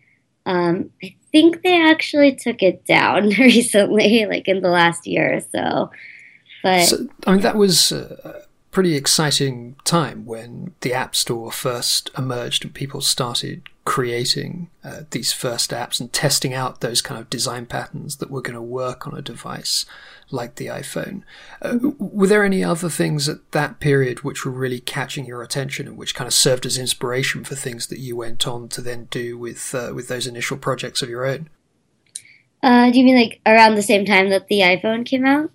Um, 0.46 0.90
I 1.04 1.16
think 1.32 1.62
they 1.62 1.82
actually 1.82 2.36
took 2.36 2.64
it 2.64 2.86
down 2.86 3.30
recently, 3.40 4.26
like 4.26 4.48
in 4.48 4.62
the 4.62 4.70
last 4.70 5.08
year 5.08 5.36
or 5.36 5.42
so. 5.42 5.92
But 6.64 6.86
so, 6.86 7.08
I 7.26 7.34
mean, 7.34 7.42
that 7.42 7.56
was 7.56 7.92
a 7.92 8.44
pretty 8.72 8.96
exciting 8.96 9.76
time 9.84 10.26
when 10.26 10.74
the 10.82 10.94
App 10.94 11.16
Store 11.16 11.52
first 11.52 12.10
emerged 12.18 12.64
and 12.64 12.74
people 12.74 13.02
started 13.02 13.64
creating 13.84 14.70
uh, 14.84 15.02
these 15.12 15.34
first 15.34 15.72
apps 15.72 16.00
and 16.00 16.14
testing 16.14 16.54
out 16.54 16.82
those 16.82 17.02
kind 17.02 17.20
of 17.20 17.30
design 17.30 17.66
patterns 17.66 18.18
that 18.18 18.32
were 18.32 18.42
going 18.42 18.56
to 18.56 18.62
work 18.62 19.08
on 19.08 19.18
a 19.18 19.22
device 19.22 19.86
like 20.34 20.56
the 20.56 20.68
iPhone. 20.68 21.24
Uh, 21.62 21.78
were 21.98 22.28
there 22.28 22.44
any 22.44 22.64
other 22.64 22.90
things 22.90 23.28
at 23.28 23.52
that 23.52 23.80
period 23.80 24.24
which 24.24 24.46
were 24.46 24.52
really 24.52 24.80
catching 24.80 25.26
your 25.26 25.42
attention 25.42 25.88
and 25.88 25.98
which 25.98 26.16
kind 26.16 26.28
of 26.28 26.34
served 26.34 26.66
as 26.66 26.78
inspiration 26.78 27.44
for 27.44 27.56
things 27.56 27.88
that 27.88 28.00
you 28.00 28.16
went 28.16 28.48
on 28.48 28.68
to 28.70 28.82
then 28.82 29.06
do 29.12 29.38
with 29.38 29.74
uh, 29.76 29.92
with 29.94 30.08
those 30.08 30.28
initial 30.28 30.58
projects 30.58 31.02
of 31.02 31.10
your 31.10 31.26
own? 31.26 31.50
Uh, 32.64 32.92
do 32.92 33.00
you 33.00 33.06
mean 33.06 33.16
like 33.16 33.40
around 33.46 33.76
the 33.76 33.82
same 33.82 34.06
time 34.06 34.30
that 34.30 34.48
the 34.48 34.60
iPhone 34.60 35.06
came 35.06 35.26
out? 35.26 35.52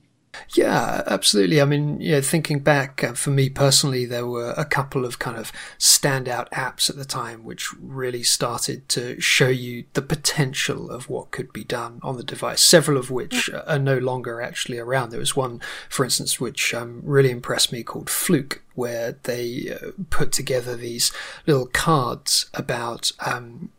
Yeah, 0.55 1.03
absolutely. 1.07 1.61
I 1.61 1.65
mean, 1.65 2.01
you 2.01 2.13
know, 2.13 2.21
thinking 2.21 2.61
back 2.61 3.03
uh, 3.03 3.13
for 3.15 3.31
me 3.31 3.49
personally, 3.49 4.05
there 4.05 4.27
were 4.27 4.55
a 4.57 4.65
couple 4.65 5.05
of 5.05 5.19
kind 5.19 5.37
of 5.37 5.53
standout 5.79 6.49
apps 6.51 6.89
at 6.89 6.97
the 6.97 7.05
time 7.05 7.45
which 7.45 7.73
really 7.81 8.23
started 8.23 8.89
to 8.91 9.21
show 9.21 9.49
you 9.49 9.85
the 9.95 10.03
potential 10.03 10.91
of 10.91 11.09
what 11.09 11.31
could 11.31 11.53
be 11.53 11.65
done 11.65 12.01
on 12.03 12.17
the 12.17 12.23
device. 12.23 12.61
Several 12.61 12.99
of 12.99 13.11
which 13.11 13.51
are 13.67 13.79
no 13.79 13.99
longer 13.99 14.41
actually 14.41 14.79
around. 14.79 15.11
There 15.11 15.21
was 15.21 15.37
one, 15.37 15.61
for 15.89 16.05
instance, 16.05 16.41
which 16.41 16.75
um, 16.75 17.03
really 17.05 17.31
impressed 17.31 17.73
me 17.73 17.83
called 17.83 18.09
Flook, 18.09 18.63
where 18.75 19.19
they 19.23 19.75
uh, 19.75 19.91
put 20.11 20.33
together 20.33 20.77
these 20.77 21.13
little 21.47 21.67
cards 21.67 22.51
about 22.55 23.13
um, 23.21 23.71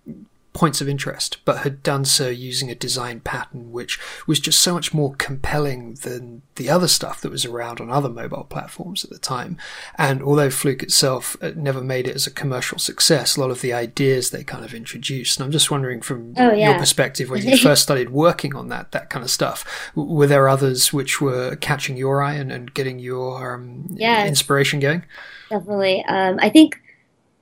points 0.57 0.81
of 0.81 0.89
interest, 0.89 1.37
but 1.45 1.59
had 1.59 1.83
done 1.83 2.03
so 2.03 2.29
using 2.29 2.71
a 2.71 2.75
design 2.75 3.19
pattern 3.19 3.71
which 3.71 3.99
was 4.25 4.39
just 4.39 4.59
so 4.59 4.73
much 4.73 4.91
more 4.91 5.13
compelling 5.13 5.93
than 6.01 6.41
the 6.55 6.67
other 6.67 6.87
stuff 6.87 7.21
that 7.21 7.29
was 7.29 7.45
around 7.45 7.79
on 7.79 7.91
other 7.91 8.09
mobile 8.09 8.43
platforms 8.43 9.03
at 9.03 9.11
the 9.11 9.19
time. 9.19 9.55
And 9.99 10.23
although 10.23 10.49
Flook 10.49 10.81
itself 10.81 11.37
uh, 11.43 11.51
never 11.55 11.79
made 11.79 12.07
it 12.07 12.15
as 12.15 12.25
a 12.25 12.31
commercial 12.31 12.79
success, 12.79 13.37
a 13.37 13.39
lot 13.39 13.51
of 13.51 13.61
the 13.61 13.71
ideas 13.71 14.31
they 14.31 14.43
kind 14.43 14.65
of 14.65 14.73
introduced. 14.73 15.37
And 15.37 15.45
I'm 15.45 15.51
just 15.51 15.69
wondering 15.69 16.01
from 16.01 16.33
oh, 16.37 16.51
yeah. 16.51 16.71
your 16.71 16.79
perspective, 16.79 17.29
when 17.29 17.45
you 17.45 17.55
first 17.69 17.83
started 17.83 18.09
working 18.09 18.55
on 18.55 18.69
that, 18.69 18.93
that 18.93 19.11
kind 19.11 19.23
of 19.23 19.29
stuff, 19.29 19.91
were 19.93 20.25
there 20.25 20.49
others 20.49 20.91
which 20.91 21.21
were 21.21 21.55
catching 21.57 21.97
your 21.97 22.23
eye 22.23 22.33
and, 22.33 22.51
and 22.51 22.73
getting 22.73 22.97
your 22.97 23.53
um, 23.53 23.85
yeah, 23.91 24.25
inspiration 24.25 24.79
going? 24.79 25.05
Definitely. 25.51 26.03
Um, 26.05 26.39
I 26.41 26.49
think 26.49 26.81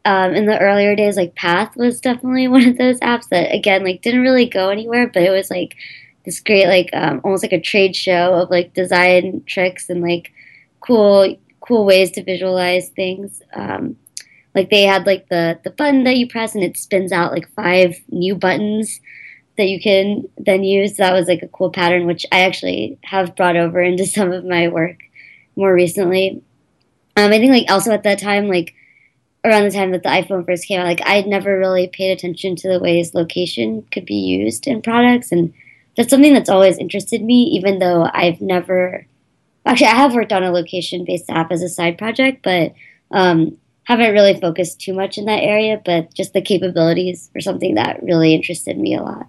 um, 0.05 0.35
in 0.35 0.45
the 0.45 0.59
earlier 0.59 0.95
days, 0.95 1.17
like 1.17 1.35
Path 1.35 1.75
was 1.75 1.99
definitely 1.99 2.47
one 2.49 2.67
of 2.67 2.77
those 2.77 2.99
apps 2.99 3.29
that 3.29 3.53
again 3.53 3.83
like 3.83 4.01
didn't 4.01 4.21
really 4.21 4.47
go 4.47 4.69
anywhere, 4.69 5.07
but 5.07 5.23
it 5.23 5.31
was 5.31 5.49
like 5.49 5.75
this 6.25 6.39
great 6.39 6.67
like 6.67 6.89
um, 6.93 7.21
almost 7.23 7.43
like 7.43 7.53
a 7.53 7.61
trade 7.61 7.95
show 7.95 8.33
of 8.35 8.49
like 8.49 8.73
design 8.73 9.43
tricks 9.45 9.89
and 9.89 10.01
like 10.01 10.31
cool 10.79 11.35
cool 11.59 11.85
ways 11.85 12.11
to 12.11 12.23
visualize 12.23 12.89
things. 12.89 13.41
Um, 13.53 13.97
like 14.53 14.69
they 14.69 14.83
had 14.83 15.05
like 15.05 15.27
the 15.29 15.59
the 15.63 15.71
button 15.71 16.03
that 16.03 16.17
you 16.17 16.27
press 16.27 16.55
and 16.55 16.63
it 16.63 16.77
spins 16.77 17.11
out 17.11 17.31
like 17.31 17.49
five 17.49 17.95
new 18.09 18.35
buttons 18.35 19.01
that 19.57 19.67
you 19.67 19.81
can 19.81 20.27
then 20.37 20.63
use. 20.63 20.97
That 20.97 21.13
was 21.13 21.27
like 21.27 21.41
a 21.41 21.47
cool 21.47 21.71
pattern, 21.71 22.05
which 22.05 22.25
I 22.31 22.41
actually 22.41 22.97
have 23.03 23.35
brought 23.35 23.55
over 23.55 23.81
into 23.81 24.05
some 24.05 24.31
of 24.31 24.45
my 24.45 24.67
work 24.67 24.97
more 25.55 25.73
recently. 25.73 26.43
Um, 27.17 27.31
I 27.31 27.39
think 27.39 27.51
like 27.51 27.71
also 27.71 27.91
at 27.91 28.03
that 28.03 28.19
time 28.19 28.47
like 28.47 28.75
around 29.45 29.63
the 29.63 29.71
time 29.71 29.91
that 29.91 30.03
the 30.03 30.09
iPhone 30.09 30.45
first 30.45 30.67
came 30.67 30.79
out, 30.79 30.87
like 30.87 31.01
I'd 31.05 31.27
never 31.27 31.57
really 31.57 31.87
paid 31.87 32.11
attention 32.11 32.55
to 32.57 32.67
the 32.67 32.79
ways 32.79 33.13
location 33.13 33.85
could 33.91 34.05
be 34.05 34.15
used 34.15 34.67
in 34.67 34.81
products, 34.81 35.31
and 35.31 35.53
that's 35.95 36.09
something 36.09 36.33
that's 36.33 36.49
always 36.49 36.77
interested 36.77 37.23
me. 37.23 37.43
Even 37.43 37.79
though 37.79 38.09
I've 38.13 38.41
never, 38.41 39.05
actually, 39.65 39.87
I 39.87 39.95
have 39.95 40.15
worked 40.15 40.33
on 40.33 40.43
a 40.43 40.51
location-based 40.51 41.29
app 41.29 41.51
as 41.51 41.61
a 41.61 41.69
side 41.69 41.97
project, 41.97 42.41
but 42.43 42.73
um, 43.11 43.57
haven't 43.83 44.13
really 44.13 44.39
focused 44.39 44.81
too 44.81 44.93
much 44.93 45.17
in 45.17 45.25
that 45.25 45.43
area. 45.43 45.79
But 45.85 46.13
just 46.13 46.33
the 46.33 46.41
capabilities 46.41 47.29
were 47.33 47.41
something 47.41 47.75
that 47.75 48.03
really 48.03 48.33
interested 48.33 48.77
me 48.77 48.95
a 48.95 49.03
lot. 49.03 49.27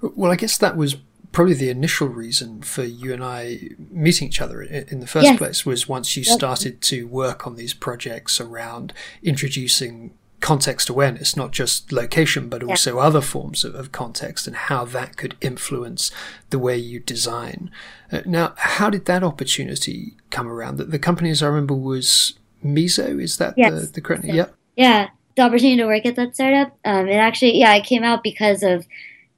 Well, 0.00 0.32
I 0.32 0.36
guess 0.36 0.56
that 0.58 0.76
was 0.76 0.96
probably 1.32 1.54
the 1.54 1.70
initial 1.70 2.08
reason 2.08 2.62
for 2.62 2.82
you 2.82 3.12
and 3.12 3.24
I 3.24 3.70
meeting 3.78 4.28
each 4.28 4.40
other 4.40 4.62
in, 4.62 5.00
the 5.00 5.06
first 5.06 5.26
yes. 5.26 5.38
place 5.38 5.64
was 5.64 5.88
once 5.88 6.16
you 6.16 6.24
started 6.24 6.80
to 6.82 7.06
work 7.06 7.46
on 7.46 7.56
these 7.56 7.72
projects 7.72 8.40
around 8.40 8.92
introducing 9.22 10.12
context 10.40 10.88
awareness, 10.88 11.36
not 11.36 11.52
just 11.52 11.92
location, 11.92 12.48
but 12.48 12.62
also 12.62 12.96
yeah. 12.96 13.02
other 13.02 13.20
forms 13.20 13.64
of, 13.64 13.74
of, 13.74 13.92
context 13.92 14.46
and 14.46 14.56
how 14.56 14.84
that 14.86 15.16
could 15.16 15.36
influence 15.40 16.10
the 16.48 16.58
way 16.58 16.76
you 16.76 16.98
design. 16.98 17.70
Uh, 18.10 18.22
now, 18.24 18.54
how 18.56 18.90
did 18.90 19.04
that 19.04 19.22
opportunity 19.22 20.14
come 20.30 20.48
around? 20.48 20.78
The, 20.78 20.84
the 20.84 20.98
company, 20.98 21.30
as 21.30 21.42
I 21.42 21.46
remember, 21.46 21.74
was 21.74 22.38
Miso. 22.64 23.22
Is 23.22 23.36
that 23.36 23.54
yes. 23.56 23.72
the, 23.72 23.86
the 23.92 24.00
correct? 24.00 24.24
Yeah. 24.24 24.46
Yeah. 24.76 25.10
The 25.36 25.42
opportunity 25.42 25.76
to 25.76 25.86
work 25.86 26.06
at 26.06 26.16
that 26.16 26.34
startup. 26.34 26.76
Um, 26.84 27.06
it 27.08 27.14
actually, 27.14 27.58
yeah, 27.58 27.74
it 27.74 27.84
came 27.84 28.02
out 28.02 28.22
because 28.22 28.62
of 28.62 28.86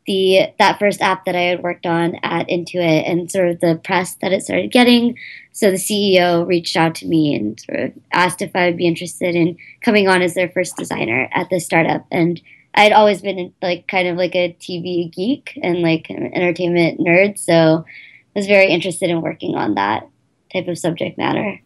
the 0.06 0.52
that 0.58 0.78
first 0.78 1.00
app 1.00 1.24
that 1.24 1.36
I 1.36 1.42
had 1.42 1.62
worked 1.62 1.86
on 1.86 2.16
at 2.22 2.48
Intuit 2.48 3.08
and 3.08 3.30
sort 3.30 3.48
of 3.48 3.60
the 3.60 3.80
press 3.82 4.16
that 4.16 4.32
it 4.32 4.42
started 4.42 4.72
getting. 4.72 5.16
So 5.52 5.70
the 5.70 5.76
CEO 5.76 6.46
reached 6.46 6.76
out 6.76 6.94
to 6.96 7.06
me 7.06 7.34
and 7.34 7.60
sort 7.60 7.80
of 7.80 7.92
asked 8.12 8.42
if 8.42 8.54
I 8.54 8.66
would 8.66 8.76
be 8.76 8.86
interested 8.86 9.34
in 9.34 9.56
coming 9.82 10.08
on 10.08 10.22
as 10.22 10.34
their 10.34 10.48
first 10.48 10.76
designer 10.76 11.28
at 11.32 11.50
the 11.50 11.60
startup. 11.60 12.06
And 12.10 12.40
I 12.74 12.82
had 12.82 12.92
always 12.92 13.20
been 13.20 13.52
like 13.60 13.86
kind 13.86 14.08
of 14.08 14.16
like 14.16 14.34
a 14.34 14.56
TV 14.58 15.12
geek 15.12 15.58
and 15.62 15.80
like 15.80 16.08
an 16.10 16.34
entertainment 16.34 17.00
nerd, 17.00 17.38
so 17.38 17.84
I 17.86 18.38
was 18.38 18.46
very 18.46 18.70
interested 18.70 19.10
in 19.10 19.20
working 19.20 19.54
on 19.54 19.74
that 19.74 20.08
type 20.52 20.68
of 20.68 20.78
subject 20.78 21.18
matter. 21.18 21.60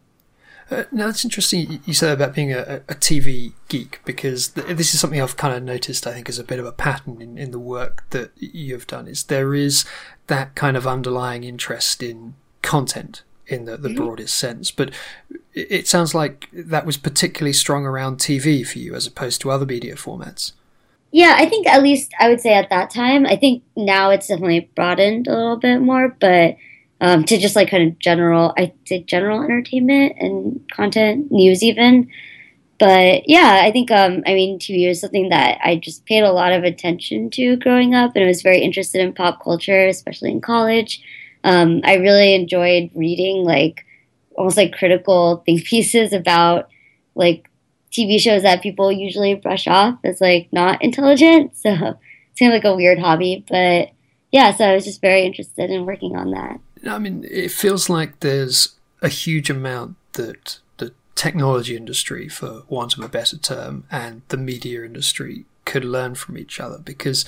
Uh, 0.69 0.83
now 0.91 1.05
that's 1.05 1.23
interesting 1.23 1.79
you 1.85 1.93
said 1.93 2.11
about 2.11 2.35
being 2.35 2.51
a, 2.51 2.81
a 2.89 2.95
TV 2.95 3.53
geek 3.69 4.01
because 4.03 4.49
th- 4.49 4.67
this 4.75 4.93
is 4.93 4.99
something 4.99 5.21
I've 5.21 5.37
kind 5.37 5.55
of 5.55 5.63
noticed. 5.63 6.05
I 6.05 6.13
think 6.13 6.27
as 6.27 6.39
a 6.39 6.43
bit 6.43 6.59
of 6.59 6.65
a 6.65 6.71
pattern 6.71 7.21
in, 7.21 7.37
in 7.37 7.51
the 7.51 7.59
work 7.59 8.03
that 8.09 8.31
you've 8.35 8.87
done 8.87 9.07
is 9.07 9.23
there 9.23 9.53
is 9.53 9.85
that 10.27 10.55
kind 10.55 10.75
of 10.75 10.85
underlying 10.85 11.43
interest 11.43 12.03
in 12.03 12.35
content 12.61 13.23
in 13.47 13.65
the, 13.65 13.77
the 13.77 13.89
mm-hmm. 13.89 13.97
broadest 13.97 14.35
sense. 14.35 14.71
But 14.71 14.91
it 15.53 15.87
sounds 15.87 16.13
like 16.13 16.49
that 16.51 16.85
was 16.85 16.97
particularly 16.97 17.53
strong 17.53 17.85
around 17.85 18.17
TV 18.17 18.67
for 18.67 18.79
you 18.79 18.93
as 18.93 19.07
opposed 19.07 19.41
to 19.41 19.51
other 19.51 19.65
media 19.65 19.95
formats. 19.95 20.51
Yeah, 21.11 21.35
I 21.37 21.47
think 21.47 21.67
at 21.67 21.81
least 21.81 22.11
I 22.19 22.27
would 22.27 22.41
say 22.41 22.53
at 22.53 22.69
that 22.69 22.89
time. 22.89 23.25
I 23.25 23.37
think 23.37 23.63
now 23.75 24.09
it's 24.09 24.27
definitely 24.27 24.69
broadened 24.75 25.27
a 25.27 25.33
little 25.33 25.55
bit 25.55 25.79
more, 25.79 26.09
but 26.09 26.57
um, 26.99 27.23
to 27.25 27.37
just 27.37 27.55
like 27.55 27.69
kind 27.69 27.91
of 27.91 27.99
general, 27.99 28.53
I 28.57 28.73
did 28.85 29.07
general 29.07 29.43
entertainment 29.43 30.15
and 30.19 30.61
content, 30.71 31.31
news 31.31 31.63
even. 31.63 32.09
But 32.79 33.27
yeah, 33.27 33.61
I 33.63 33.71
think, 33.71 33.89
um, 33.91 34.23
I 34.27 34.33
mean, 34.33 34.59
TV 34.59 34.87
was 34.87 35.01
something 35.01 35.29
that 35.29 35.59
I 35.63 35.77
just 35.77 36.05
paid 36.05 36.23
a 36.23 36.31
lot 36.31 36.51
of 36.51 36.63
attention 36.63 37.29
to 37.31 37.55
growing 37.57 37.95
up 37.95 38.15
and 38.15 38.23
I 38.23 38.27
was 38.27 38.41
very 38.41 38.61
interested 38.61 39.01
in 39.01 39.13
pop 39.13 39.43
culture, 39.43 39.87
especially 39.87 40.31
in 40.31 40.41
college. 40.41 41.01
Um, 41.43 41.81
I 41.83 41.95
really 41.95 42.35
enjoyed 42.35 42.91
reading 42.93 43.43
like 43.43 43.85
almost 44.35 44.57
like 44.57 44.77
critical 44.77 45.37
think 45.45 45.65
pieces 45.65 46.13
about 46.13 46.69
like 47.15 47.49
TV 47.91 48.19
shows 48.19 48.43
that 48.43 48.61
people 48.61 48.91
usually 48.91 49.33
brush 49.33 49.67
off 49.67 49.97
as 50.03 50.21
like 50.21 50.49
not 50.51 50.83
intelligent. 50.83 51.55
So 51.57 51.69
it's 51.71 52.39
kind 52.39 52.53
of 52.53 52.57
like 52.57 52.65
a 52.65 52.75
weird 52.75 52.99
hobby, 52.99 53.43
but 53.47 53.89
yeah, 54.31 54.53
so 54.53 54.65
I 54.65 54.75
was 54.75 54.85
just 54.85 55.01
very 55.01 55.21
interested 55.23 55.71
in 55.71 55.85
working 55.85 56.15
on 56.15 56.31
that. 56.31 56.59
I 56.89 56.99
mean, 56.99 57.25
it 57.29 57.51
feels 57.51 57.89
like 57.89 58.19
there's 58.19 58.75
a 59.01 59.09
huge 59.09 59.49
amount 59.49 59.95
that 60.13 60.59
the 60.77 60.93
technology 61.15 61.75
industry, 61.75 62.27
for 62.27 62.63
want 62.67 62.97
of 62.97 63.03
a 63.03 63.09
better 63.09 63.37
term, 63.37 63.85
and 63.91 64.21
the 64.29 64.37
media 64.37 64.83
industry 64.83 65.45
could 65.65 65.83
learn 65.83 66.15
from 66.15 66.37
each 66.37 66.59
other 66.59 66.77
because 66.77 67.25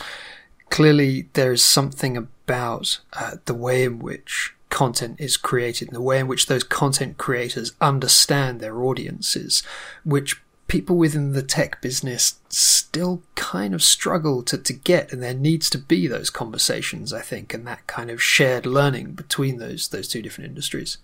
clearly 0.70 1.28
there 1.34 1.52
is 1.52 1.64
something 1.64 2.16
about 2.16 3.00
uh, 3.14 3.36
the 3.46 3.54
way 3.54 3.84
in 3.84 4.00
which 4.00 4.54
content 4.70 5.20
is 5.20 5.36
created 5.36 5.88
and 5.90 5.96
the 5.96 6.02
way 6.02 6.20
in 6.20 6.28
which 6.28 6.46
those 6.46 6.64
content 6.64 7.18
creators 7.18 7.74
understand 7.82 8.60
their 8.60 8.82
audiences, 8.82 9.64
which 10.04 10.42
people 10.70 10.96
within 10.96 11.34
the 11.34 11.42
tech 11.42 11.82
business 11.82 12.40
still 12.48 13.22
kind 13.36 13.74
of 13.74 13.84
struggle 13.84 14.42
to, 14.44 14.58
to 14.58 14.72
get 14.72 15.12
and 15.12 15.22
there 15.22 15.34
needs 15.34 15.70
to 15.70 15.78
be 15.78 16.08
those 16.08 16.30
conversations 16.30 17.12
i 17.12 17.20
think 17.22 17.54
and 17.54 17.68
that 17.68 17.86
kind 17.88 18.10
of 18.10 18.22
shared 18.22 18.66
learning 18.66 19.14
between 19.14 19.58
those 19.58 19.90
those 19.90 20.08
two 20.08 20.22
different 20.22 20.48
industries. 20.48 20.98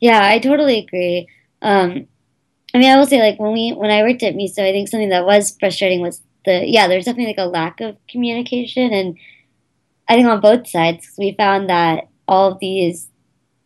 Yeah 0.00 0.20
i 0.22 0.38
totally 0.38 0.78
agree. 0.78 1.28
Um, 1.62 2.06
i 2.74 2.78
mean 2.78 2.90
i 2.90 2.96
will 2.96 3.06
say 3.06 3.20
like 3.20 3.40
when 3.40 3.52
we 3.52 3.72
when 3.72 3.90
i 3.90 4.02
worked 4.02 4.22
at 4.22 4.34
miso 4.34 4.58
i 4.58 4.72
think 4.72 4.88
something 4.88 5.08
that 5.08 5.24
was 5.24 5.56
frustrating 5.58 6.02
was 6.02 6.20
the 6.44 6.64
yeah 6.66 6.88
there's 6.88 7.06
definitely 7.06 7.34
like 7.34 7.46
a 7.46 7.48
lack 7.48 7.80
of 7.80 7.96
communication 8.08 8.92
and 8.92 9.16
i 10.08 10.14
think 10.14 10.26
on 10.28 10.40
both 10.40 10.68
sides 10.68 11.08
we 11.16 11.32
found 11.32 11.70
that 11.70 12.08
all 12.28 12.52
of 12.52 12.58
these 12.58 13.08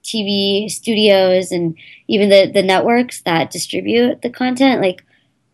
TV 0.03 0.71
studios 0.71 1.53
and 1.53 1.77
even 2.11 2.29
the, 2.29 2.51
the 2.53 2.63
networks 2.63 3.21
that 3.23 3.53
distribute 3.53 4.21
the 4.23 4.31
content, 4.31 4.83
like 4.83 5.05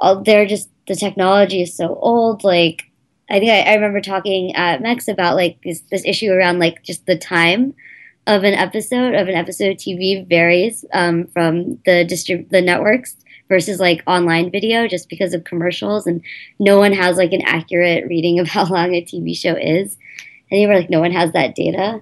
all, 0.00 0.22
they're 0.22 0.46
just 0.46 0.70
the 0.88 0.96
technology 0.96 1.60
is 1.62 1.76
so 1.76 1.94
old. 1.96 2.44
Like 2.44 2.84
I 3.28 3.38
think 3.38 3.50
I, 3.50 3.72
I 3.72 3.74
remember 3.74 4.00
talking 4.00 4.56
at 4.56 4.80
Mex 4.80 5.06
about 5.06 5.36
like 5.36 5.58
this 5.62 5.82
this 5.90 6.04
issue 6.06 6.32
around 6.32 6.58
like 6.58 6.82
just 6.82 7.04
the 7.04 7.18
time 7.18 7.74
of 8.26 8.42
an 8.42 8.54
episode 8.54 9.14
of 9.14 9.28
an 9.28 9.34
episode 9.34 9.72
of 9.72 9.76
TV 9.76 10.26
varies 10.26 10.84
um, 10.94 11.26
from 11.26 11.76
the 11.84 12.06
distrib- 12.08 12.48
the 12.48 12.62
networks 12.62 13.16
versus 13.50 13.78
like 13.78 14.02
online 14.06 14.50
video 14.50 14.88
just 14.88 15.10
because 15.10 15.34
of 15.34 15.44
commercials 15.44 16.06
and 16.06 16.22
no 16.58 16.78
one 16.78 16.92
has 16.92 17.18
like 17.18 17.32
an 17.32 17.42
accurate 17.44 18.08
reading 18.08 18.40
of 18.40 18.48
how 18.56 18.64
long 18.64 18.94
a 18.94 19.04
TV 19.04 19.36
show 19.36 19.54
is. 19.54 19.98
And 20.50 20.60
even 20.60 20.74
like 20.74 20.90
no 20.90 21.00
one 21.00 21.12
has 21.12 21.32
that 21.32 21.54
data. 21.54 22.00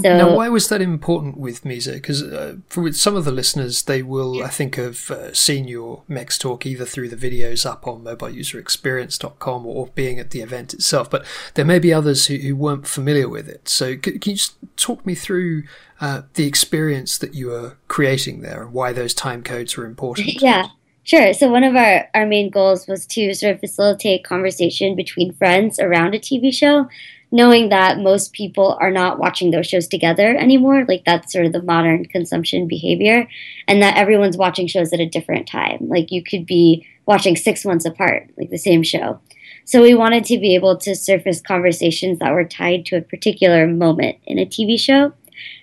So 0.00 0.16
now, 0.16 0.34
why 0.34 0.48
was 0.48 0.68
that 0.68 0.80
important 0.80 1.36
with 1.36 1.64
Miso? 1.64 1.92
Because 1.92 2.22
uh, 2.22 2.56
for 2.68 2.90
some 2.92 3.14
of 3.14 3.26
the 3.26 3.30
listeners, 3.30 3.82
they 3.82 4.02
will, 4.02 4.42
I 4.42 4.48
think, 4.48 4.76
have 4.76 5.10
uh, 5.10 5.34
seen 5.34 5.68
your 5.68 6.02
Mex 6.08 6.38
talk 6.38 6.64
either 6.64 6.86
through 6.86 7.10
the 7.10 7.16
videos 7.16 7.66
up 7.66 7.86
on 7.86 8.02
mobileuserexperience.com 8.02 9.66
or 9.66 9.88
being 9.88 10.18
at 10.18 10.30
the 10.30 10.40
event 10.40 10.72
itself. 10.72 11.10
But 11.10 11.26
there 11.54 11.66
may 11.66 11.78
be 11.78 11.92
others 11.92 12.26
who, 12.26 12.36
who 12.36 12.56
weren't 12.56 12.86
familiar 12.86 13.28
with 13.28 13.48
it. 13.48 13.68
So 13.68 13.96
can, 13.96 14.18
can 14.18 14.30
you 14.30 14.36
just 14.36 14.56
talk 14.76 15.04
me 15.04 15.14
through 15.14 15.64
uh, 16.00 16.22
the 16.34 16.46
experience 16.46 17.18
that 17.18 17.34
you 17.34 17.48
were 17.48 17.76
creating 17.88 18.40
there 18.40 18.62
and 18.62 18.72
why 18.72 18.94
those 18.94 19.12
time 19.12 19.42
codes 19.42 19.76
were 19.76 19.84
important? 19.84 20.28
Yeah. 20.42 20.68
Sure. 21.04 21.34
So 21.34 21.50
one 21.50 21.64
of 21.64 21.74
our, 21.74 22.08
our 22.14 22.26
main 22.26 22.48
goals 22.48 22.86
was 22.86 23.06
to 23.06 23.34
sort 23.34 23.54
of 23.54 23.60
facilitate 23.60 24.24
conversation 24.24 24.94
between 24.94 25.32
friends 25.32 25.80
around 25.80 26.14
a 26.14 26.18
TV 26.18 26.54
show 26.54 26.88
knowing 27.32 27.70
that 27.70 27.98
most 27.98 28.32
people 28.34 28.76
are 28.80 28.90
not 28.90 29.18
watching 29.18 29.50
those 29.50 29.66
shows 29.66 29.88
together 29.88 30.36
anymore. 30.36 30.84
Like 30.86 31.04
that's 31.04 31.32
sort 31.32 31.46
of 31.46 31.52
the 31.52 31.62
modern 31.62 32.04
consumption 32.04 32.68
behavior, 32.68 33.26
and 33.66 33.82
that 33.82 33.96
everyone's 33.96 34.36
watching 34.36 34.66
shows 34.66 34.92
at 34.92 35.00
a 35.00 35.08
different 35.08 35.48
time. 35.48 35.88
Like 35.88 36.12
you 36.12 36.22
could 36.22 36.46
be 36.46 36.86
watching 37.06 37.34
six 37.34 37.64
months 37.64 37.84
apart, 37.86 38.30
like 38.36 38.50
the 38.50 38.58
same 38.58 38.82
show. 38.82 39.20
So 39.64 39.82
we 39.82 39.94
wanted 39.94 40.24
to 40.26 40.38
be 40.38 40.54
able 40.54 40.76
to 40.78 40.94
surface 40.94 41.40
conversations 41.40 42.18
that 42.18 42.32
were 42.32 42.44
tied 42.44 42.84
to 42.86 42.96
a 42.96 43.02
particular 43.02 43.66
moment 43.66 44.18
in 44.26 44.38
a 44.38 44.46
TV 44.46 44.78
show 44.78 45.12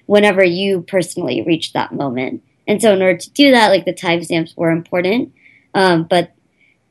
whenever 0.06 0.44
you 0.44 0.82
personally 0.82 1.44
reached 1.44 1.74
that 1.74 1.94
moment. 1.94 2.44
And 2.68 2.82
so 2.82 2.94
in 2.94 3.02
order 3.02 3.18
to 3.18 3.30
do 3.32 3.52
that, 3.52 3.70
like 3.70 3.86
the 3.86 3.94
timestamps 3.94 4.56
were 4.58 4.72
important. 4.72 5.34
Um, 5.74 6.06
but 6.06 6.34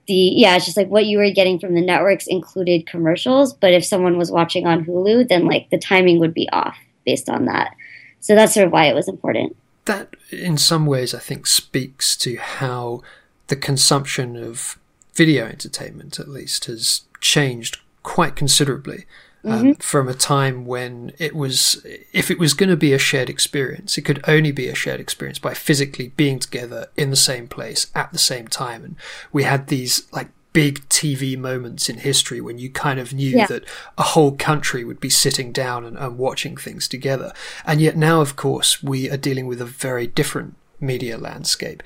the 0.08 0.14
yeah, 0.14 0.56
it's 0.56 0.64
just 0.64 0.76
like 0.76 0.88
what 0.88 1.06
you 1.06 1.18
were 1.18 1.30
getting 1.30 1.60
from 1.60 1.74
the 1.74 1.80
networks 1.80 2.26
included 2.26 2.86
commercials, 2.86 3.52
but 3.52 3.72
if 3.72 3.84
someone 3.84 4.18
was 4.18 4.32
watching 4.32 4.66
on 4.66 4.84
Hulu, 4.84 5.28
then 5.28 5.46
like 5.46 5.70
the 5.70 5.78
timing 5.78 6.18
would 6.18 6.34
be 6.34 6.48
off 6.50 6.76
based 7.04 7.28
on 7.28 7.44
that. 7.44 7.74
So 8.20 8.34
that's 8.34 8.54
sort 8.54 8.66
of 8.66 8.72
why 8.72 8.86
it 8.86 8.94
was 8.94 9.06
important. 9.06 9.56
That 9.84 10.16
in 10.30 10.58
some 10.58 10.86
ways 10.86 11.14
I 11.14 11.18
think 11.18 11.46
speaks 11.46 12.16
to 12.18 12.36
how 12.36 13.02
the 13.46 13.56
consumption 13.56 14.36
of 14.36 14.78
video 15.14 15.46
entertainment 15.46 16.18
at 16.18 16.28
least 16.28 16.64
has 16.64 17.02
changed 17.20 17.78
quite 18.02 18.34
considerably 18.34 19.04
um, 19.44 19.52
mm-hmm. 19.52 19.72
from 19.80 20.08
a 20.08 20.14
time 20.14 20.66
when 20.66 21.12
it 21.18 21.34
was, 21.34 21.84
if 22.12 22.30
it 22.30 22.38
was 22.38 22.54
going 22.54 22.70
to 22.70 22.76
be 22.76 22.92
a 22.92 22.98
shared 22.98 23.30
experience, 23.30 23.96
it 23.96 24.02
could 24.02 24.22
only 24.26 24.52
be 24.52 24.68
a 24.68 24.74
shared 24.74 25.00
experience 25.00 25.38
by 25.38 25.54
physically 25.54 26.08
being 26.16 26.38
together 26.38 26.88
in 26.96 27.10
the 27.10 27.16
same 27.16 27.46
place 27.46 27.90
at 27.94 28.12
the 28.12 28.18
same 28.18 28.48
time. 28.48 28.84
And 28.84 28.96
we 29.32 29.44
had 29.44 29.68
these 29.68 30.10
like 30.12 30.28
big 30.52 30.80
TV 30.88 31.38
moments 31.38 31.88
in 31.88 31.98
history 31.98 32.40
when 32.40 32.58
you 32.58 32.68
kind 32.70 32.98
of 32.98 33.14
knew 33.14 33.36
yeah. 33.36 33.46
that 33.46 33.64
a 33.96 34.02
whole 34.02 34.32
country 34.32 34.84
would 34.84 34.98
be 34.98 35.10
sitting 35.10 35.52
down 35.52 35.84
and, 35.84 35.96
and 35.96 36.18
watching 36.18 36.56
things 36.56 36.88
together. 36.88 37.32
And 37.64 37.80
yet 37.80 37.96
now, 37.96 38.20
of 38.20 38.34
course, 38.34 38.82
we 38.82 39.10
are 39.10 39.16
dealing 39.16 39.46
with 39.46 39.60
a 39.60 39.66
very 39.66 40.06
different 40.06 40.56
media 40.80 41.16
landscape. 41.16 41.82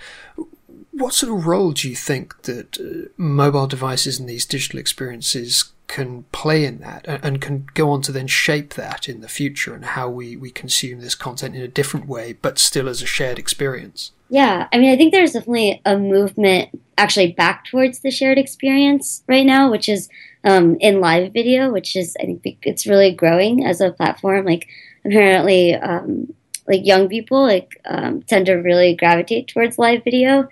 What 0.92 1.14
sort 1.14 1.32
of 1.32 1.46
role 1.46 1.72
do 1.72 1.88
you 1.88 1.96
think 1.96 2.42
that 2.42 2.78
uh, 2.78 3.08
mobile 3.16 3.66
devices 3.66 4.18
and 4.18 4.28
these 4.28 4.46
digital 4.46 4.78
experiences 4.78 5.72
can 5.92 6.24
play 6.32 6.64
in 6.64 6.78
that 6.78 7.04
and, 7.06 7.38
can 7.42 7.66
go 7.74 7.90
on 7.90 8.00
to 8.00 8.10
then 8.10 8.26
shape 8.26 8.72
that 8.74 9.10
in 9.10 9.20
the 9.20 9.28
future 9.28 9.74
and 9.74 9.84
how 9.84 10.08
we, 10.08 10.34
we 10.34 10.50
consume 10.50 11.00
this 11.00 11.14
content 11.14 11.54
in 11.54 11.60
a 11.60 11.68
different 11.68 12.08
way, 12.08 12.32
but 12.32 12.58
still 12.58 12.88
as 12.88 13.02
a 13.02 13.06
shared 13.06 13.38
experience. 13.38 14.10
Yeah, 14.30 14.68
I 14.72 14.78
mean, 14.78 14.90
I 14.90 14.96
think 14.96 15.12
there's 15.12 15.32
definitely 15.32 15.82
a 15.84 15.98
movement 15.98 16.70
actually 16.96 17.32
back 17.32 17.66
towards 17.66 18.00
the 18.00 18.10
shared 18.10 18.38
experience 18.38 19.22
right 19.28 19.44
now, 19.44 19.70
which 19.70 19.86
is 19.86 20.08
um, 20.44 20.78
in 20.80 20.98
live 20.98 21.34
video, 21.34 21.70
which 21.70 21.94
is, 21.94 22.16
I 22.18 22.24
think 22.42 22.60
it's 22.62 22.86
really 22.86 23.12
growing 23.12 23.66
as 23.66 23.82
a 23.82 23.92
platform. 23.92 24.46
Like, 24.46 24.68
apparently, 25.04 25.74
um, 25.74 26.32
like 26.66 26.86
young 26.86 27.06
people 27.10 27.42
like 27.42 27.78
um, 27.84 28.22
tend 28.22 28.46
to 28.46 28.54
really 28.54 28.96
gravitate 28.96 29.48
towards 29.48 29.78
live 29.78 30.04
video 30.04 30.48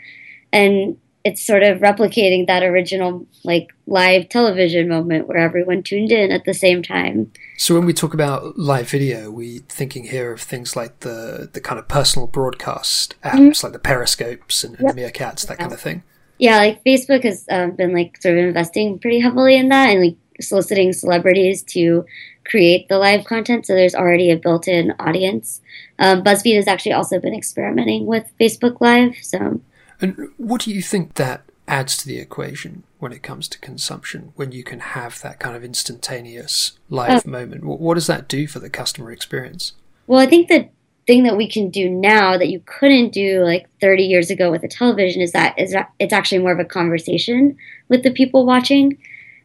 and 0.53 0.99
it's 1.25 1.47
sort 1.47 1.63
of 1.63 1.81
replicating 1.81 2.47
that 2.47 2.63
original 2.63 3.27
like 3.45 3.69
live 3.87 4.29
television 4.29 4.89
moment 4.89 5.29
where 5.29 5.39
everyone 5.39 5.83
tuned 5.83 6.11
in 6.11 6.33
at 6.33 6.45
the 6.45 6.55
same 6.55 6.83
time. 6.83 7.31
So 7.59 7.75
when 7.75 7.85
we 7.85 7.93
talk 7.93 8.15
about 8.15 8.59
live 8.59 8.89
video, 8.89 9.31
we 9.31 9.59
thinking 9.69 10.05
here 10.05 10.33
of 10.33 10.41
things 10.41 10.77
like 10.77 11.01
the 11.01 11.51
the 11.53 11.61
kind 11.61 11.79
of 11.79 11.89
personal 11.89 12.27
broadcast 12.27 13.15
apps, 13.23 13.35
mm-hmm. 13.35 13.67
like 13.67 13.73
the 13.73 13.79
Periscopes 13.79 14.65
and, 14.65 14.79
and 14.79 14.97
yep. 14.97 15.15
Meerkats, 15.15 15.47
that 15.47 15.59
yeah. 15.59 15.63
kind 15.63 15.73
of 15.73 15.81
thing. 15.81 16.03
Yeah, 16.39 16.57
like 16.57 16.83
Facebook 16.85 17.25
has 17.25 17.45
um, 17.51 17.73
been 17.73 17.93
like 17.93 18.21
sort 18.23 18.39
of 18.39 18.45
investing 18.45 18.99
pretty 18.99 19.21
heavily 19.21 19.57
in 19.57 19.69
that 19.69 19.91
and 19.91 20.03
like 20.03 20.17
soliciting 20.41 20.95
celebrities 20.95 21.63
to 21.65 22.07
create 22.47 22.89
the 22.89 22.99
live 22.99 23.27
content. 23.27 23.67
So 23.67 23.75
there's 23.75 23.95
already 23.95 24.31
a 24.31 24.39
built-in 24.39 24.95
audience. 24.99 25.61
Um, 25.99 26.25
BuzzFeed 26.25 26.57
has 26.57 26.67
actually 26.67 26.95
also 26.95 27.21
been 27.21 27.35
experimenting 27.35 28.07
with 28.07 28.25
Facebook 28.41 28.81
Live. 28.81 29.17
So 29.21 29.61
and 30.01 30.31
what 30.37 30.63
do 30.63 30.73
you 30.73 30.83
think 30.83 31.15
that 31.15 31.43
adds 31.69 31.97
to 31.99 32.07
the 32.07 32.19
equation 32.19 32.83
when 32.99 33.13
it 33.13 33.23
comes 33.23 33.47
to 33.49 33.59
consumption 33.59 34.33
when 34.35 34.51
you 34.51 34.65
can 34.65 34.81
have 34.81 35.21
that 35.23 35.39
kind 35.39 35.57
of 35.57 35.65
instantaneous 35.65 36.73
live 36.89 37.23
oh. 37.27 37.31
moment? 37.31 37.65
What 37.65 37.95
does 37.95 38.07
that 38.09 38.29
do 38.29 38.47
for 38.47 38.59
the 38.59 38.71
customer 38.71 39.13
experience? 39.13 39.73
Well, 40.07 40.19
I 40.19 40.27
think 40.27 40.49
the 40.49 40.69
thing 41.07 41.23
that 41.25 41.37
we 41.37 41.49
can 41.49 41.71
do 41.71 41.89
now 41.89 42.37
that 42.37 42.49
you 42.49 42.63
couldn't 42.67 43.13
do 43.13 43.43
like 43.43 43.67
30 43.81 44.05
years 44.05 44.31
ago 44.31 44.51
with 44.51 44.63
a 44.63 44.69
television 44.69 45.23
is 45.23 45.33
that 45.33 45.59
is 45.59 45.73
that 45.73 45.91
it's 45.99 46.13
actually 46.13 46.39
more 46.39 46.53
of 46.53 46.59
a 46.59 46.65
conversation 46.65 47.57
with 47.89 48.03
the 48.03 48.11
people 48.11 48.45
watching. 48.45 48.99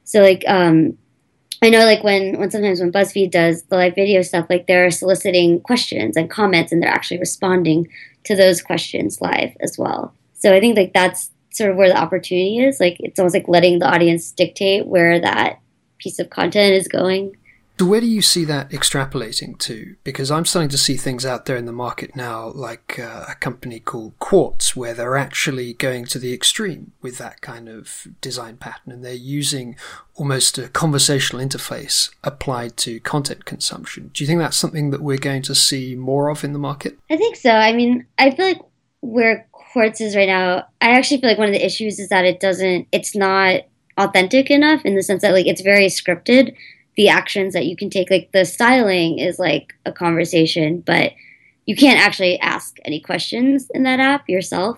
So 0.03 0.21
like 0.21 0.43
um 0.47 0.97
I 1.61 1.69
know 1.69 1.85
like 1.85 2.03
when 2.03 2.37
when 2.37 2.51
sometimes 2.51 2.79
when 2.79 2.91
BuzzFeed 2.91 3.31
does 3.31 3.63
the 3.63 3.75
live 3.77 3.95
video 3.95 4.21
stuff, 4.21 4.47
like 4.49 4.67
they're 4.67 4.91
soliciting 4.91 5.61
questions 5.61 6.17
and 6.17 6.29
comments 6.29 6.71
and 6.71 6.81
they're 6.81 6.89
actually 6.89 7.19
responding 7.19 7.87
to 8.25 8.35
those 8.35 8.61
questions 8.61 9.21
live 9.21 9.55
as 9.61 9.77
well. 9.77 10.13
So 10.45 10.53
I 10.53 10.59
think 10.59 10.77
like 10.77 10.93
that's 10.93 11.31
sort 11.51 11.71
of 11.71 11.75
where 11.75 11.89
the 11.89 11.97
opportunity 11.97 12.59
is. 12.59 12.79
Like 12.79 12.97
it's 12.99 13.17
almost 13.17 13.33
like 13.33 13.47
letting 13.47 13.79
the 13.79 13.91
audience 13.91 14.31
dictate 14.31 14.85
where 14.85 15.19
that 15.19 15.59
piece 15.97 16.19
of 16.19 16.29
content 16.29 16.75
is 16.75 16.87
going. 16.87 17.35
So 17.79 17.87
where 17.87 17.99
do 17.99 18.05
you 18.05 18.21
see 18.21 18.45
that 18.45 18.69
extrapolating 18.69 19.57
to? 19.57 19.95
Because 20.03 20.29
I'm 20.29 20.45
starting 20.45 20.69
to 20.69 20.77
see 20.77 20.97
things 20.97 21.25
out 21.25 21.47
there 21.47 21.57
in 21.57 21.65
the 21.65 21.71
market 21.71 22.15
now, 22.15 22.49
like 22.49 22.99
uh, 22.99 23.25
a 23.27 23.33
company 23.33 23.79
called 23.79 24.13
Quartz, 24.19 24.75
where 24.75 24.93
they're 24.93 25.17
actually 25.17 25.73
going 25.73 26.05
to 26.05 26.19
the 26.19 26.31
extreme 26.31 26.91
with 27.01 27.17
that 27.17 27.41
kind 27.41 27.67
of 27.67 28.07
design 28.21 28.57
pattern, 28.57 28.93
and 28.93 29.03
they're 29.03 29.13
using 29.13 29.75
almost 30.13 30.59
a 30.59 30.69
conversational 30.69 31.43
interface 31.43 32.11
applied 32.23 32.77
to 32.77 32.99
content 32.99 33.45
consumption. 33.45 34.11
Do 34.13 34.23
you 34.23 34.27
think 34.27 34.39
that's 34.39 34.57
something 34.57 34.91
that 34.91 35.01
we're 35.01 35.17
going 35.17 35.41
to 35.41 35.55
see 35.55 35.95
more 35.95 36.29
of 36.29 36.43
in 36.43 36.53
the 36.53 36.59
market? 36.59 36.99
I 37.09 37.17
think 37.17 37.35
so. 37.35 37.49
I 37.49 37.73
mean, 37.73 38.05
I 38.19 38.29
feel 38.29 38.45
like 38.45 38.61
where 39.01 39.47
Quartz 39.75 39.99
is 39.99 40.15
right 40.15 40.25
now, 40.25 40.65
I 40.79 40.91
actually 40.91 41.19
feel 41.19 41.29
like 41.29 41.37
one 41.37 41.49
of 41.49 41.53
the 41.53 41.65
issues 41.65 41.99
is 41.99 42.07
that 42.07 42.23
it 42.23 42.39
doesn't, 42.39 42.87
it's 42.93 43.13
not 43.13 43.63
authentic 43.97 44.49
enough 44.49 44.85
in 44.85 44.95
the 44.95 45.03
sense 45.03 45.21
that 45.21 45.33
like 45.33 45.47
it's 45.47 45.59
very 45.59 45.87
scripted. 45.87 46.55
The 46.95 47.09
actions 47.09 47.53
that 47.53 47.65
you 47.65 47.75
can 47.75 47.89
take, 47.89 48.09
like 48.09 48.31
the 48.31 48.45
styling 48.45 49.19
is 49.19 49.37
like 49.37 49.73
a 49.85 49.91
conversation, 49.91 50.79
but 50.79 51.11
you 51.65 51.75
can't 51.75 51.99
actually 51.99 52.39
ask 52.39 52.77
any 52.85 53.01
questions 53.01 53.69
in 53.73 53.83
that 53.83 53.99
app 53.99 54.29
yourself. 54.29 54.77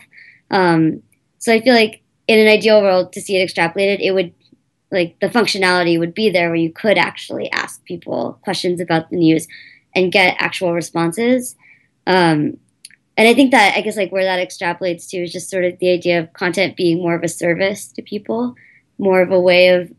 Um, 0.49 1.03
so 1.37 1.53
I 1.53 1.61
feel 1.61 1.75
like 1.75 2.01
in 2.27 2.39
an 2.39 2.47
ideal 2.47 2.81
world, 2.81 3.13
to 3.13 3.21
see 3.21 3.37
it 3.37 3.47
extrapolated, 3.47 3.99
it 4.01 4.13
would 4.13 4.33
like 4.91 5.19
the 5.19 5.27
functionality 5.27 5.99
would 5.99 6.15
be 6.15 6.31
there 6.31 6.47
where 6.47 6.55
you 6.55 6.73
could 6.73 6.97
actually 6.97 7.51
ask 7.51 7.85
people 7.85 8.39
questions 8.41 8.81
about 8.81 9.11
the 9.11 9.17
news 9.17 9.47
and 9.93 10.11
get 10.11 10.37
actual 10.39 10.73
responses. 10.73 11.55
Um, 12.07 12.57
and 13.17 13.27
I 13.27 13.33
think 13.33 13.51
that 13.51 13.75
I 13.75 13.81
guess 13.81 13.97
like 13.97 14.11
where 14.11 14.23
that 14.23 14.47
extrapolates 14.47 15.09
to 15.09 15.17
is 15.17 15.33
just 15.33 15.49
sort 15.49 15.65
of 15.65 15.79
the 15.79 15.89
idea 15.89 16.19
of 16.19 16.33
content 16.33 16.77
being 16.77 16.99
more 16.99 17.15
of 17.15 17.23
a 17.23 17.27
service 17.27 17.91
to 17.93 18.01
people, 18.01 18.55
more 18.99 19.21
of 19.21 19.31
a 19.31 19.39
way 19.39 19.69
of 19.69 19.91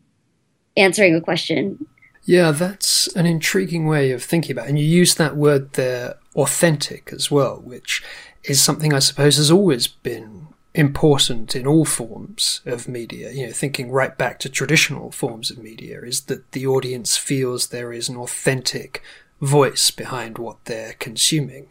answering 0.76 1.14
a 1.14 1.20
question. 1.20 1.86
Yeah, 2.24 2.52
that's 2.52 3.08
an 3.16 3.26
intriguing 3.26 3.86
way 3.86 4.12
of 4.12 4.22
thinking 4.22 4.52
about 4.52 4.66
it. 4.66 4.68
And 4.70 4.78
you 4.78 4.84
use 4.84 5.14
that 5.14 5.36
word 5.36 5.72
there, 5.72 6.16
authentic, 6.36 7.10
as 7.12 7.30
well, 7.30 7.60
which 7.64 8.02
is 8.44 8.62
something 8.62 8.92
I 8.92 8.98
suppose 8.98 9.36
has 9.36 9.50
always 9.50 9.86
been 9.86 10.48
important 10.74 11.56
in 11.56 11.66
all 11.66 11.84
forms 11.86 12.60
of 12.66 12.86
media. 12.86 13.32
You 13.32 13.46
know, 13.46 13.52
thinking 13.52 13.90
right 13.90 14.16
back 14.16 14.38
to 14.40 14.48
traditional 14.48 15.10
forms 15.10 15.50
of 15.50 15.58
media, 15.58 16.02
is 16.02 16.20
that 16.22 16.52
the 16.52 16.66
audience 16.66 17.16
feels 17.16 17.68
there 17.68 17.92
is 17.92 18.08
an 18.08 18.16
authentic 18.16 19.02
voice 19.40 19.90
behind 19.90 20.38
what 20.38 20.64
they're 20.66 20.94
consuming. 20.98 21.68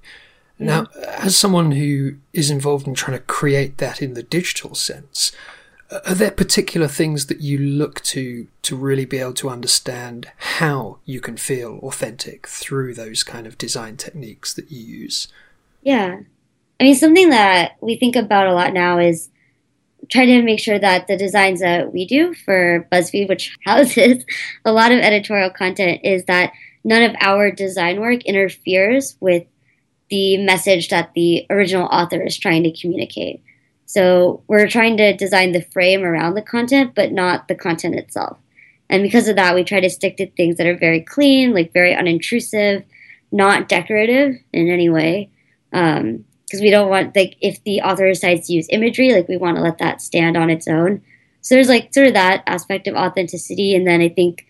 Now, 0.59 0.87
as 1.05 1.37
someone 1.37 1.71
who 1.71 2.15
is 2.33 2.49
involved 2.49 2.87
in 2.87 2.95
trying 2.95 3.17
to 3.17 3.23
create 3.23 3.77
that 3.77 4.01
in 4.01 4.15
the 4.15 4.23
digital 4.23 4.73
sense, 4.73 5.31
are 5.91 6.15
there 6.15 6.31
particular 6.31 6.87
things 6.87 7.27
that 7.27 7.41
you 7.41 7.57
look 7.57 8.01
to 8.01 8.47
to 8.63 8.75
really 8.75 9.05
be 9.05 9.19
able 9.19 9.33
to 9.33 9.49
understand 9.49 10.31
how 10.37 10.97
you 11.05 11.21
can 11.21 11.37
feel 11.37 11.79
authentic 11.83 12.47
through 12.47 12.93
those 12.93 13.23
kind 13.23 13.47
of 13.47 13.57
design 13.57 13.97
techniques 13.97 14.53
that 14.53 14.71
you 14.71 14.79
use? 14.79 15.27
Yeah. 15.83 16.21
I 16.79 16.83
mean, 16.83 16.95
something 16.95 17.29
that 17.29 17.77
we 17.81 17.95
think 17.95 18.15
about 18.15 18.47
a 18.47 18.53
lot 18.53 18.73
now 18.73 18.99
is 18.99 19.29
trying 20.09 20.27
to 20.27 20.41
make 20.43 20.59
sure 20.59 20.77
that 20.77 21.07
the 21.07 21.17
designs 21.17 21.61
that 21.61 21.93
we 21.93 22.05
do 22.05 22.33
for 22.33 22.87
BuzzFeed, 22.91 23.29
which 23.29 23.55
houses 23.65 24.25
a 24.65 24.71
lot 24.71 24.91
of 24.91 24.99
editorial 24.99 25.49
content, 25.49 26.01
is 26.03 26.25
that 26.25 26.51
none 26.83 27.03
of 27.03 27.15
our 27.21 27.51
design 27.51 27.99
work 28.01 28.23
interferes 28.23 29.15
with 29.19 29.45
the 30.09 30.37
message 30.37 30.89
that 30.89 31.11
the 31.15 31.45
original 31.49 31.87
author 31.87 32.21
is 32.21 32.37
trying 32.37 32.63
to 32.63 32.71
communicate. 32.71 33.41
So 33.85 34.43
we're 34.47 34.67
trying 34.67 34.97
to 34.97 35.15
design 35.15 35.51
the 35.51 35.61
frame 35.61 36.03
around 36.03 36.33
the 36.33 36.41
content, 36.41 36.93
but 36.95 37.11
not 37.11 37.47
the 37.47 37.55
content 37.55 37.95
itself. 37.95 38.37
And 38.89 39.03
because 39.03 39.27
of 39.27 39.35
that, 39.35 39.55
we 39.55 39.63
try 39.63 39.79
to 39.79 39.89
stick 39.89 40.17
to 40.17 40.29
things 40.31 40.57
that 40.57 40.67
are 40.67 40.77
very 40.77 41.01
clean, 41.01 41.53
like 41.53 41.73
very 41.73 41.93
unintrusive, 41.93 42.83
not 43.31 43.67
decorative 43.67 44.35
in 44.53 44.69
any 44.69 44.89
way. 44.89 45.29
Because 45.71 45.99
um, 45.99 46.25
we 46.61 46.69
don't 46.69 46.89
want, 46.89 47.13
like, 47.13 47.35
if 47.41 47.61
the 47.65 47.81
author 47.81 48.07
decides 48.07 48.47
to 48.47 48.53
use 48.53 48.67
imagery, 48.69 49.13
like, 49.13 49.27
we 49.27 49.35
want 49.35 49.57
to 49.57 49.63
let 49.63 49.79
that 49.79 50.01
stand 50.01 50.37
on 50.37 50.49
its 50.49 50.67
own. 50.67 51.01
So 51.41 51.55
there's, 51.55 51.67
like, 51.67 51.93
sort 51.93 52.07
of 52.07 52.13
that 52.13 52.43
aspect 52.47 52.87
of 52.87 52.95
authenticity. 52.95 53.75
And 53.75 53.85
then 53.85 53.99
I 53.99 54.07
think 54.07 54.45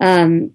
um, 0.00 0.52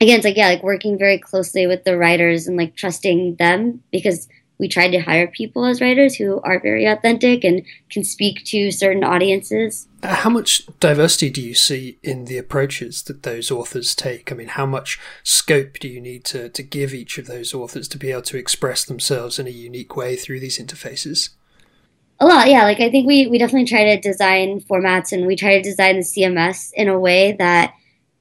again, 0.00 0.16
it's 0.16 0.24
like 0.24 0.36
yeah, 0.36 0.48
like 0.48 0.62
working 0.62 0.98
very 0.98 1.18
closely 1.18 1.66
with 1.66 1.84
the 1.84 1.96
writers 1.96 2.46
and 2.46 2.56
like 2.56 2.76
trusting 2.76 3.36
them 3.36 3.82
because 3.90 4.28
we 4.58 4.68
tried 4.68 4.90
to 4.90 5.00
hire 5.00 5.26
people 5.26 5.64
as 5.64 5.80
writers 5.80 6.14
who 6.14 6.40
are 6.42 6.60
very 6.60 6.86
authentic 6.86 7.44
and 7.44 7.62
can 7.90 8.04
speak 8.04 8.44
to 8.44 8.70
certain 8.70 9.02
audiences. 9.02 9.88
Uh, 10.02 10.14
how 10.14 10.30
much 10.30 10.64
diversity 10.78 11.28
do 11.28 11.42
you 11.42 11.54
see 11.54 11.98
in 12.02 12.26
the 12.26 12.38
approaches 12.38 13.02
that 13.02 13.24
those 13.24 13.50
authors 13.50 13.94
take? 13.94 14.30
I 14.30 14.34
mean, 14.34 14.48
how 14.48 14.66
much 14.66 15.00
scope 15.24 15.78
do 15.80 15.88
you 15.88 16.00
need 16.00 16.24
to, 16.26 16.48
to 16.48 16.62
give 16.62 16.94
each 16.94 17.18
of 17.18 17.26
those 17.26 17.52
authors 17.52 17.88
to 17.88 17.98
be 17.98 18.12
able 18.12 18.22
to 18.22 18.36
express 18.36 18.84
themselves 18.84 19.38
in 19.38 19.46
a 19.48 19.50
unique 19.50 19.96
way 19.96 20.14
through 20.14 20.40
these 20.40 20.58
interfaces? 20.58 21.30
A 22.20 22.26
lot, 22.26 22.48
yeah. 22.48 22.62
Like 22.62 22.78
I 22.78 22.90
think 22.90 23.08
we, 23.08 23.26
we 23.26 23.38
definitely 23.38 23.66
try 23.66 23.84
to 23.84 24.00
design 24.00 24.60
formats 24.60 25.10
and 25.10 25.26
we 25.26 25.34
try 25.34 25.56
to 25.56 25.62
design 25.62 25.96
the 25.96 26.02
CMS 26.02 26.70
in 26.74 26.88
a 26.88 26.98
way 26.98 27.32
that 27.32 27.74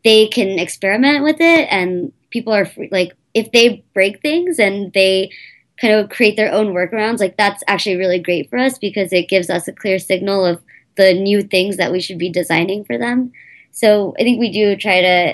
they 0.03 0.27
can 0.27 0.59
experiment 0.59 1.23
with 1.23 1.37
it 1.39 1.67
and 1.71 2.11
people 2.29 2.53
are 2.53 2.65
free, 2.65 2.89
like 2.91 3.13
if 3.33 3.51
they 3.51 3.83
break 3.93 4.21
things 4.21 4.59
and 4.59 4.91
they 4.93 5.31
kind 5.79 5.93
of 5.93 6.09
create 6.09 6.35
their 6.35 6.51
own 6.51 6.73
workarounds 6.73 7.19
like 7.19 7.35
that's 7.37 7.63
actually 7.67 7.95
really 7.95 8.19
great 8.19 8.49
for 8.49 8.59
us 8.59 8.77
because 8.77 9.11
it 9.11 9.27
gives 9.27 9.49
us 9.49 9.67
a 9.67 9.73
clear 9.73 9.97
signal 9.97 10.45
of 10.45 10.61
the 10.97 11.13
new 11.13 11.41
things 11.41 11.77
that 11.77 11.91
we 11.91 11.99
should 11.99 12.19
be 12.19 12.29
designing 12.29 12.85
for 12.85 12.97
them 12.97 13.31
so 13.71 14.13
i 14.19 14.23
think 14.23 14.39
we 14.39 14.51
do 14.51 14.75
try 14.75 15.01
to 15.01 15.33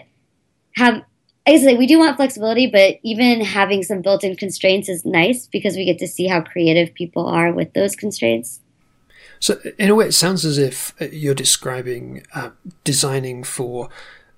have 0.75 1.03
I 1.49 1.53
guess 1.53 1.65
like 1.65 1.79
we 1.79 1.87
do 1.87 1.97
want 1.97 2.15
flexibility, 2.15 2.67
but 2.67 2.99
even 3.01 3.41
having 3.41 3.81
some 3.81 4.03
built-in 4.03 4.35
constraints 4.35 4.87
is 4.87 5.03
nice 5.03 5.47
because 5.47 5.75
we 5.75 5.83
get 5.83 5.97
to 5.97 6.07
see 6.07 6.27
how 6.27 6.41
creative 6.41 6.93
people 6.93 7.25
are 7.25 7.51
with 7.51 7.73
those 7.73 7.95
constraints. 7.95 8.59
So, 9.39 9.59
in 9.79 9.89
a 9.89 9.95
way, 9.95 10.05
it 10.05 10.13
sounds 10.13 10.45
as 10.45 10.59
if 10.59 10.93
you're 10.99 11.33
describing 11.33 12.23
uh, 12.35 12.51
designing 12.83 13.43
for 13.43 13.89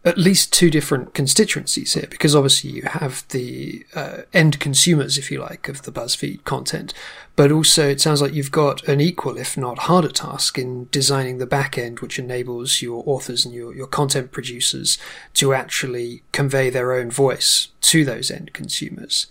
at 0.03 0.17
least 0.17 0.51
two 0.51 0.71
different 0.71 1.13
constituencies 1.13 1.93
here, 1.93 2.07
because 2.09 2.35
obviously 2.35 2.71
you 2.71 2.81
have 2.83 3.23
the 3.29 3.85
uh, 3.93 4.17
end 4.33 4.59
consumers, 4.59 5.17
if 5.17 5.29
you 5.29 5.39
like, 5.39 5.69
of 5.69 5.83
the 5.83 5.91
BuzzFeed 5.91 6.43
content, 6.43 6.91
but 7.35 7.51
also 7.51 7.87
it 7.87 8.01
sounds 8.01 8.19
like 8.19 8.33
you've 8.33 8.51
got 8.51 8.83
an 8.87 8.99
equal, 8.99 9.37
if 9.37 9.55
not 9.55 9.79
harder, 9.79 10.09
task 10.09 10.57
in 10.57 10.87
designing 10.91 11.37
the 11.37 11.45
back 11.45 11.77
end, 11.77 11.99
which 11.99 12.17
enables 12.17 12.81
your 12.81 13.03
authors 13.05 13.45
and 13.45 13.53
your, 13.53 13.75
your 13.75 13.85
content 13.85 14.31
producers 14.31 14.97
to 15.35 15.53
actually 15.53 16.23
convey 16.31 16.71
their 16.71 16.93
own 16.93 17.11
voice 17.11 17.67
to 17.81 18.03
those 18.03 18.31
end 18.31 18.53
consumers. 18.53 19.27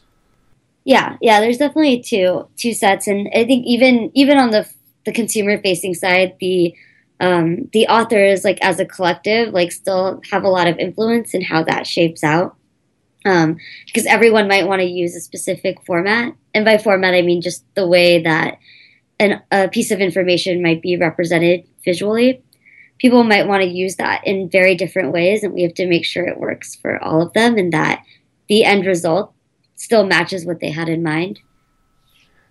Yeah, 0.84 1.16
yeah, 1.20 1.40
there's 1.40 1.58
definitely 1.58 2.00
two 2.00 2.48
two 2.56 2.72
sets, 2.72 3.06
and 3.06 3.28
I 3.34 3.44
think 3.44 3.66
even 3.66 4.10
even 4.14 4.38
on 4.38 4.50
the 4.50 4.66
the 5.04 5.12
consumer 5.12 5.60
facing 5.60 5.94
side, 5.94 6.36
the 6.40 6.74
um, 7.20 7.68
the 7.72 7.86
authors, 7.86 8.44
like 8.44 8.58
as 8.62 8.80
a 8.80 8.86
collective, 8.86 9.52
like 9.52 9.72
still 9.72 10.20
have 10.30 10.42
a 10.42 10.48
lot 10.48 10.66
of 10.66 10.78
influence 10.78 11.34
in 11.34 11.42
how 11.42 11.62
that 11.64 11.86
shapes 11.86 12.24
out. 12.24 12.56
Um, 13.26 13.58
because 13.84 14.06
everyone 14.06 14.48
might 14.48 14.66
want 14.66 14.80
to 14.80 14.86
use 14.86 15.14
a 15.14 15.20
specific 15.20 15.84
format, 15.84 16.34
and 16.54 16.64
by 16.64 16.78
format 16.78 17.12
I 17.12 17.20
mean 17.20 17.42
just 17.42 17.62
the 17.74 17.86
way 17.86 18.22
that 18.22 18.58
an, 19.18 19.42
a 19.52 19.68
piece 19.68 19.90
of 19.90 20.00
information 20.00 20.62
might 20.62 20.80
be 20.80 20.96
represented 20.96 21.66
visually. 21.84 22.42
People 22.98 23.22
might 23.22 23.46
want 23.46 23.62
to 23.62 23.68
use 23.68 23.96
that 23.96 24.26
in 24.26 24.48
very 24.48 24.74
different 24.74 25.12
ways, 25.12 25.42
and 25.42 25.52
we 25.52 25.62
have 25.62 25.74
to 25.74 25.86
make 25.86 26.06
sure 26.06 26.26
it 26.26 26.40
works 26.40 26.74
for 26.74 27.02
all 27.04 27.20
of 27.20 27.34
them, 27.34 27.58
and 27.58 27.74
that 27.74 28.02
the 28.48 28.64
end 28.64 28.86
result 28.86 29.34
still 29.74 30.06
matches 30.06 30.46
what 30.46 30.60
they 30.60 30.70
had 30.70 30.88
in 30.88 31.02
mind. 31.02 31.40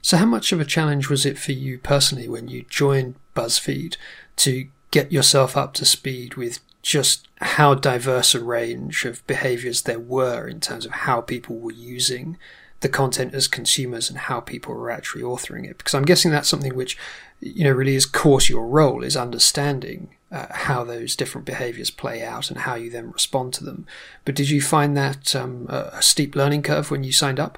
So, 0.01 0.17
how 0.17 0.25
much 0.25 0.51
of 0.51 0.59
a 0.59 0.65
challenge 0.65 1.09
was 1.09 1.25
it 1.25 1.37
for 1.37 1.51
you 1.51 1.77
personally 1.77 2.29
when 2.29 2.47
you 2.47 2.63
joined 2.69 3.15
BuzzFeed 3.35 3.97
to 4.39 4.67
get 4.91 5.11
yourself 5.11 5.55
up 5.55 5.73
to 5.75 5.85
speed 5.85 6.35
with 6.35 6.59
just 6.81 7.27
how 7.41 7.73
diverse 7.73 8.33
a 8.33 8.43
range 8.43 9.05
of 9.05 9.25
behaviors 9.27 9.83
there 9.83 9.99
were 9.99 10.47
in 10.47 10.59
terms 10.59 10.85
of 10.85 10.91
how 10.91 11.21
people 11.21 11.57
were 11.57 11.71
using 11.71 12.37
the 12.81 12.89
content 12.89 13.33
as 13.33 13.47
consumers 13.47 14.09
and 14.09 14.17
how 14.17 14.39
people 14.39 14.73
were 14.73 14.89
actually 14.89 15.21
authoring 15.21 15.69
it. 15.69 15.77
Because 15.77 15.93
i'm 15.93 16.05
guessing 16.05 16.31
that's 16.31 16.47
something 16.47 16.75
which 16.75 16.97
you 17.41 17.63
know 17.63 17.71
really 17.71 17.95
is 17.95 18.05
core 18.05 18.41
to 18.41 18.53
your 18.53 18.67
role 18.67 19.03
is 19.03 19.15
understanding 19.15 20.09
uh, 20.31 20.47
how 20.51 20.83
those 20.83 21.15
different 21.15 21.45
behaviors 21.45 21.89
play 21.89 22.23
out 22.23 22.49
and 22.49 22.59
how 22.59 22.75
you 22.75 22.89
then 22.89 23.11
respond 23.11 23.53
to 23.53 23.63
them. 23.63 23.87
But 24.25 24.35
did 24.35 24.49
you 24.49 24.61
find 24.61 24.95
that 24.95 25.35
um, 25.35 25.65
a 25.69 26.01
steep 26.01 26.35
learning 26.35 26.61
curve 26.61 26.91
when 26.91 27.03
you 27.03 27.11
signed 27.11 27.39
up? 27.39 27.57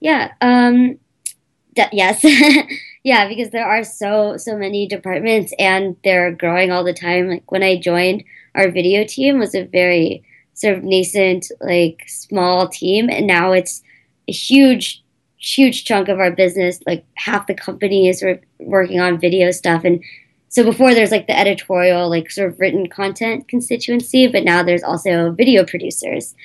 Yeah 0.00 0.32
um, 0.40 0.98
yes 1.74 2.24
Yeah, 3.04 3.26
because 3.28 3.50
there 3.50 3.66
are 3.66 3.82
so 3.82 4.36
so 4.36 4.56
many 4.56 4.86
departments 4.86 5.52
and 5.58 5.96
they're 6.04 6.30
growing 6.32 6.70
all 6.70 6.84
the 6.84 6.94
time. 6.94 7.28
Like 7.28 7.50
when 7.50 7.62
I 7.62 7.76
joined, 7.80 8.22
our 8.54 8.70
video 8.70 9.04
team 9.04 9.38
was 9.38 9.54
a 9.54 9.64
very 9.64 10.22
sort 10.54 10.78
of 10.78 10.84
nascent, 10.84 11.50
like 11.60 12.04
small 12.06 12.68
team, 12.68 13.08
and 13.10 13.26
now 13.26 13.52
it's 13.52 13.82
a 14.28 14.32
huge, 14.32 15.02
huge 15.38 15.84
chunk 15.84 16.08
of 16.08 16.20
our 16.20 16.30
business. 16.30 16.78
Like 16.86 17.04
half 17.14 17.48
the 17.48 17.54
company 17.54 18.08
is 18.08 18.20
sort 18.20 18.38
of 18.38 18.44
working 18.60 19.00
on 19.00 19.18
video 19.18 19.50
stuff, 19.50 19.82
and 19.84 20.02
so 20.48 20.62
before 20.62 20.94
there's 20.94 21.10
like 21.10 21.26
the 21.26 21.36
editorial, 21.38 22.08
like 22.08 22.30
sort 22.30 22.50
of 22.52 22.60
written 22.60 22.88
content 22.88 23.48
constituency, 23.48 24.28
but 24.28 24.44
now 24.44 24.62
there's 24.62 24.84
also 24.84 25.32
video 25.32 25.64
producers 25.64 26.36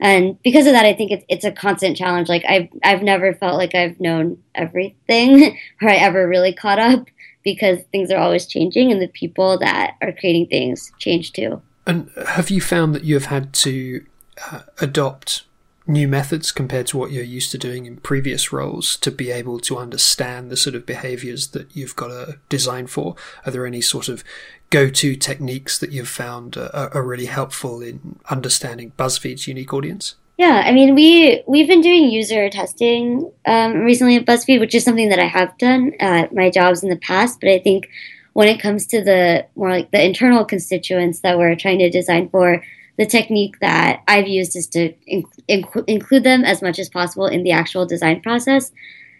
and 0.00 0.40
because 0.42 0.66
of 0.66 0.72
that, 0.72 0.84
I 0.84 0.92
think 0.92 1.10
it's 1.10 1.24
it's 1.28 1.44
a 1.44 1.52
constant 1.52 1.96
challenge. 1.96 2.28
Like 2.28 2.44
I've 2.48 2.68
I've 2.84 3.02
never 3.02 3.32
felt 3.34 3.56
like 3.56 3.74
I've 3.74 3.98
known 4.00 4.42
everything 4.54 5.58
or 5.82 5.88
I 5.88 5.96
ever 5.96 6.28
really 6.28 6.52
caught 6.52 6.78
up 6.78 7.06
because 7.42 7.78
things 7.92 8.10
are 8.10 8.18
always 8.18 8.46
changing 8.46 8.90
and 8.90 9.00
the 9.00 9.08
people 9.08 9.58
that 9.58 9.94
are 10.02 10.12
creating 10.12 10.48
things 10.48 10.92
change 10.98 11.32
too. 11.32 11.62
And 11.86 12.10
have 12.26 12.50
you 12.50 12.60
found 12.60 12.94
that 12.94 13.04
you 13.04 13.14
have 13.14 13.26
had 13.26 13.52
to 13.54 14.04
uh, 14.50 14.62
adopt 14.80 15.44
new 15.86 16.08
methods 16.08 16.50
compared 16.50 16.86
to 16.88 16.96
what 16.96 17.12
you're 17.12 17.22
used 17.22 17.52
to 17.52 17.58
doing 17.58 17.86
in 17.86 17.96
previous 17.98 18.52
roles 18.52 18.96
to 18.96 19.10
be 19.10 19.30
able 19.30 19.60
to 19.60 19.78
understand 19.78 20.50
the 20.50 20.56
sort 20.56 20.74
of 20.74 20.84
behaviors 20.84 21.48
that 21.48 21.74
you've 21.76 21.94
got 21.94 22.08
to 22.08 22.38
design 22.48 22.88
for? 22.88 23.14
Are 23.44 23.52
there 23.52 23.66
any 23.66 23.80
sort 23.80 24.08
of 24.08 24.24
go-to 24.70 25.16
techniques 25.16 25.78
that 25.78 25.92
you've 25.92 26.08
found 26.08 26.56
are, 26.56 26.90
are 26.94 27.02
really 27.02 27.26
helpful 27.26 27.80
in 27.80 28.18
understanding 28.28 28.92
BuzzFeed's 28.98 29.46
unique 29.46 29.72
audience? 29.72 30.16
Yeah, 30.38 30.62
I 30.66 30.72
mean, 30.72 30.94
we 30.94 31.42
we've 31.46 31.66
been 31.66 31.80
doing 31.80 32.10
user 32.10 32.50
testing 32.50 33.30
um, 33.46 33.78
recently 33.78 34.16
at 34.16 34.26
BuzzFeed, 34.26 34.60
which 34.60 34.74
is 34.74 34.84
something 34.84 35.08
that 35.08 35.18
I 35.18 35.26
have 35.26 35.56
done 35.56 35.92
at 35.98 36.34
my 36.34 36.50
jobs 36.50 36.82
in 36.82 36.90
the 36.90 36.96
past. 36.96 37.40
But 37.40 37.50
I 37.50 37.58
think 37.58 37.88
when 38.34 38.48
it 38.48 38.60
comes 38.60 38.86
to 38.88 39.02
the 39.02 39.46
more 39.56 39.70
like 39.70 39.90
the 39.92 40.04
internal 40.04 40.44
constituents 40.44 41.20
that 41.20 41.38
we're 41.38 41.56
trying 41.56 41.78
to 41.78 41.88
design 41.88 42.28
for, 42.28 42.62
the 42.98 43.06
technique 43.06 43.58
that 43.60 44.02
I've 44.08 44.28
used 44.28 44.56
is 44.56 44.66
to 44.68 44.92
inc- 45.10 45.84
include 45.86 46.24
them 46.24 46.44
as 46.44 46.60
much 46.60 46.78
as 46.78 46.90
possible 46.90 47.26
in 47.26 47.42
the 47.42 47.52
actual 47.52 47.86
design 47.86 48.20
process. 48.20 48.72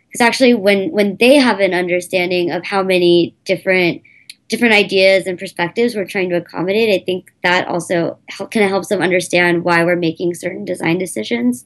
Because 0.09 0.21
actually, 0.21 0.53
when 0.53 0.91
when 0.91 1.17
they 1.17 1.37
have 1.37 1.61
an 1.61 1.73
understanding 1.73 2.51
of 2.51 2.63
how 2.67 2.83
many 2.83 3.35
different 3.47 4.03
different 4.49 4.75
ideas 4.75 5.27
and 5.27 5.39
perspectives 5.39 5.95
we're 5.95 6.05
trying 6.05 6.31
to 6.31 6.37
accommodate, 6.37 7.01
I 7.01 7.05
think 7.05 7.33
that 7.43 7.67
also 7.67 8.19
help, 8.29 8.51
kind 8.51 8.65
of 8.65 8.71
helps 8.71 8.89
them 8.89 9.03
understand 9.03 9.65
why 9.65 9.85
we're 9.85 9.97
making 9.97 10.35
certain 10.35 10.65
design 10.65 10.99
decisions, 10.99 11.65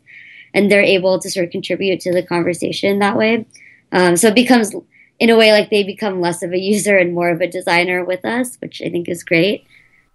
and 0.54 0.70
they're 0.70 0.82
able 0.82 1.18
to 1.18 1.30
sort 1.30 1.46
of 1.46 1.52
contribute 1.52 2.00
to 2.00 2.12
the 2.12 2.22
conversation 2.22 2.98
that 2.98 3.16
way. 3.16 3.46
Um, 3.92 4.16
so 4.16 4.28
it 4.28 4.34
becomes, 4.34 4.74
in 5.18 5.30
a 5.30 5.36
way, 5.36 5.52
like 5.52 5.70
they 5.70 5.82
become 5.82 6.20
less 6.20 6.42
of 6.42 6.52
a 6.52 6.58
user 6.58 6.96
and 6.96 7.14
more 7.14 7.30
of 7.30 7.40
a 7.40 7.46
designer 7.46 8.04
with 8.04 8.24
us, 8.24 8.56
which 8.60 8.80
I 8.80 8.88
think 8.88 9.08
is 9.08 9.24
great. 9.24 9.66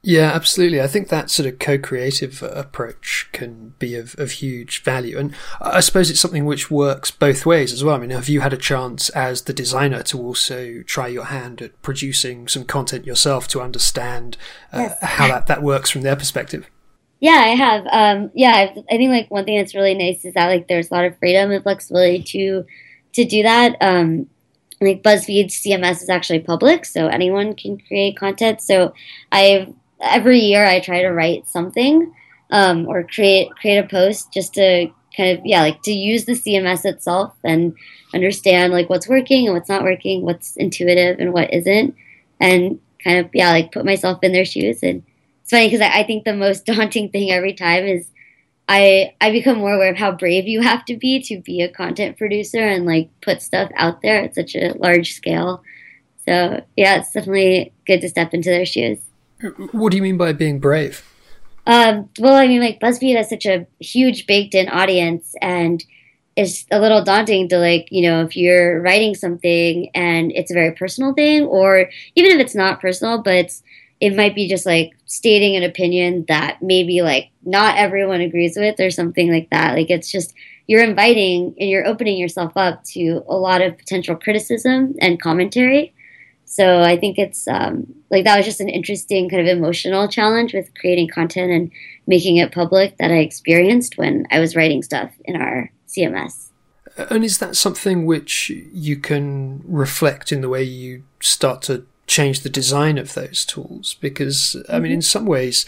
Yeah, 0.08 0.32
absolutely. 0.36 0.80
I 0.80 0.86
think 0.86 1.08
that 1.08 1.32
sort 1.32 1.48
of 1.48 1.58
co-creative 1.58 2.44
approach 2.44 3.28
can 3.32 3.74
be 3.80 3.96
of, 3.96 4.14
of 4.20 4.30
huge 4.30 4.84
value. 4.84 5.18
And 5.18 5.34
I 5.60 5.80
suppose 5.80 6.12
it's 6.12 6.20
something 6.20 6.46
which 6.46 6.70
works 6.70 7.10
both 7.10 7.44
ways 7.44 7.74
as 7.74 7.84
well. 7.84 7.96
I 7.96 7.98
mean, 7.98 8.12
have 8.12 8.30
you 8.30 8.42
had 8.42 8.54
a 8.54 8.58
chance 8.58 9.10
as 9.10 9.42
the 9.42 9.54
designer 9.54 10.04
to 10.04 10.20
also 10.20 10.84
try 10.84 11.08
your 11.08 11.26
hand 11.26 11.60
at 11.60 11.82
producing 11.82 12.48
some 12.48 12.66
content 12.66 13.08
yourself 13.08 13.48
to 13.48 13.62
understand 13.62 14.38
uh, 14.72 14.90
yes. 14.90 14.98
how 15.02 15.28
that, 15.28 15.48
that 15.48 15.64
works 15.64 15.90
from 15.90 16.04
their 16.04 16.16
perspective? 16.16 16.70
Yeah, 17.20 17.42
I 17.44 17.56
have. 17.56 17.88
Um, 17.92 18.30
yeah, 18.36 18.76
I 18.92 18.98
think 18.98 19.10
like 19.10 19.32
one 19.32 19.46
thing 19.46 19.58
that's 19.58 19.74
really 19.74 19.96
nice 19.96 20.24
is 20.24 20.36
that 20.36 20.50
like 20.50 20.68
there's 20.68 20.92
a 20.92 20.94
lot 20.94 21.06
of 21.06 21.18
freedom 21.18 21.50
and 21.50 21.64
flexibility 21.64 22.22
to 22.22 22.64
to 23.14 23.26
do 23.26 23.42
that. 23.42 23.76
Um, 23.82 24.30
like 24.82 25.02
BuzzFeed 25.02 25.48
CMS 25.48 26.04
is 26.04 26.10
actually 26.10 26.42
public, 26.42 26.86
so 26.86 27.08
anyone 27.08 27.56
can 27.56 27.80
create 27.80 28.18
content. 28.18 28.62
So 28.62 28.94
I've 29.32 29.74
every 30.06 30.40
year 30.40 30.66
I 30.66 30.80
try 30.80 31.02
to 31.02 31.10
write 31.10 31.48
something 31.48 32.14
um, 32.52 32.88
or 32.88 33.04
create 33.04 33.50
create 33.56 33.78
a 33.78 33.88
post 33.88 34.32
just 34.32 34.54
to 34.56 34.88
kind 35.16 35.38
of 35.38 35.46
yeah 35.46 35.62
like 35.62 35.82
to 35.84 35.94
use 35.94 36.26
the 36.26 36.34
CMS 36.34 36.86
itself 36.86 37.34
and 37.44 37.76
understand 38.14 38.74
like 38.74 38.90
what's 38.90 39.08
working 39.08 39.46
and 39.48 39.56
what's 39.56 39.70
not 39.70 39.84
working, 39.84 40.24
what's 40.24 40.56
intuitive 40.58 41.20
and 41.20 41.34
what 41.34 41.54
isn't, 41.54 41.96
and 42.40 42.80
kind 43.04 43.26
of 43.26 43.30
yeah 43.34 43.52
like 43.52 43.72
put 43.72 43.86
myself 43.86 44.20
in 44.24 44.32
their 44.32 44.46
shoes. 44.46 44.80
And 44.84 45.04
it's 45.42 45.52
funny 45.52 45.68
because 45.68 45.82
I, 45.82 46.00
I 46.00 46.04
think 46.04 46.26
the 46.26 46.34
most 46.34 46.66
daunting 46.66 47.10
thing 47.10 47.32
every 47.32 47.54
time 47.54 47.86
is 47.86 48.08
I 48.68 49.14
I 49.22 49.32
become 49.32 49.58
more 49.60 49.74
aware 49.74 49.92
of 49.92 49.98
how 49.98 50.12
brave 50.12 50.48
you 50.48 50.62
have 50.62 50.86
to 50.86 50.98
be 50.98 51.22
to 51.24 51.40
be 51.40 51.62
a 51.62 51.70
content 51.70 52.18
producer 52.18 52.60
and 52.60 52.86
like 52.86 53.10
put 53.22 53.42
stuff 53.42 53.72
out 53.76 54.02
there 54.02 54.24
at 54.24 54.36
such 54.36 54.56
a 54.56 54.74
large 54.78 55.14
scale. 55.14 55.64
So 56.26 56.64
yeah, 56.76 56.98
it's 56.98 57.12
definitely 57.12 57.74
good 57.86 58.02
to 58.02 58.10
step 58.10 58.34
into 58.34 58.50
their 58.50 58.66
shoes. 58.66 59.00
What 59.72 59.92
do 59.92 59.98
you 59.98 60.04
mean 60.04 60.18
by 60.18 60.34
being 60.34 60.60
brave? 60.60 61.04
Um, 61.68 62.10
well, 62.20 62.36
I 62.36 62.48
mean, 62.48 62.62
like 62.62 62.80
BuzzFeed 62.80 63.16
has 63.18 63.30
such 63.30 63.46
a 63.46 63.66
huge 63.80 64.28
baked-in 64.28 64.70
audience, 64.70 65.34
and 65.42 65.84
it's 66.36 66.66
a 66.70 66.80
little 66.80 67.04
daunting 67.04 67.50
to 67.50 67.58
like, 67.58 67.88
you 67.90 68.02
know, 68.08 68.22
if 68.22 68.36
you're 68.36 68.82
writing 68.82 69.16
something 69.16 69.90
and 69.96 70.32
it's 70.34 70.52
a 70.52 70.54
very 70.54 70.74
personal 70.74 71.14
thing, 71.14 71.44
or 71.44 71.90
even 72.16 72.32
if 72.32 72.40
it's 72.40 72.56
not 72.56 72.82
personal, 72.82 73.22
but 73.22 73.34
it's 73.34 73.64
it 74.02 74.16
might 74.16 74.36
be 74.36 74.48
just 74.48 74.66
like 74.66 74.92
stating 75.06 75.56
an 75.56 75.64
opinion 75.64 76.26
that 76.28 76.62
maybe 76.62 77.02
like 77.02 77.30
not 77.44 77.78
everyone 77.78 78.22
agrees 78.22 78.58
with 78.58 78.80
or 78.80 78.92
something 78.92 79.32
like 79.32 79.50
that. 79.50 79.74
Like 79.74 79.90
it's 79.90 80.12
just 80.12 80.34
you're 80.68 80.84
inviting 80.84 81.56
and 81.60 81.70
you're 81.70 81.88
opening 81.88 82.18
yourself 82.18 82.52
up 82.58 82.84
to 82.84 83.24
a 83.30 83.36
lot 83.36 83.62
of 83.62 83.78
potential 83.78 84.16
criticism 84.16 84.96
and 85.00 85.22
commentary. 85.22 85.95
So 86.56 86.80
I 86.80 86.96
think 86.98 87.20
it's 87.20 87.50
um, 87.50 87.86
like 88.10 88.24
that 88.24 88.38
was 88.38 88.46
just 88.46 88.62
an 88.62 88.70
interesting 88.70 89.30
kind 89.30 89.42
of 89.42 89.58
emotional 89.58 90.08
challenge 90.08 90.54
with 90.54 90.74
creating 90.80 91.10
content 91.10 91.52
and 91.52 91.70
making 92.08 92.38
it 92.38 92.54
public 92.54 92.96
that 92.98 93.12
I 93.12 93.18
experienced 93.18 93.98
when 93.98 94.26
I 94.32 94.40
was 94.40 94.56
writing 94.56 94.82
stuff 94.82 95.12
in 95.26 95.36
our 95.36 95.70
CMS. 95.90 96.52
And 96.96 97.26
is 97.26 97.40
that 97.40 97.58
something 97.58 98.06
which 98.06 98.50
you 98.72 98.96
can 98.96 99.64
reflect 99.66 100.32
in 100.32 100.40
the 100.40 100.48
way 100.48 100.64
you 100.64 101.04
start 101.20 101.62
to 101.64 101.86
change 102.08 102.40
the 102.40 102.50
design 102.50 102.98
of 102.98 103.16
those 103.16 103.44
tools? 103.44 103.96
Because, 104.00 104.56
I 104.70 104.80
mean, 104.80 104.94
in 104.94 105.00
mm-hmm. 105.00 105.04
some 105.04 105.26
ways, 105.26 105.66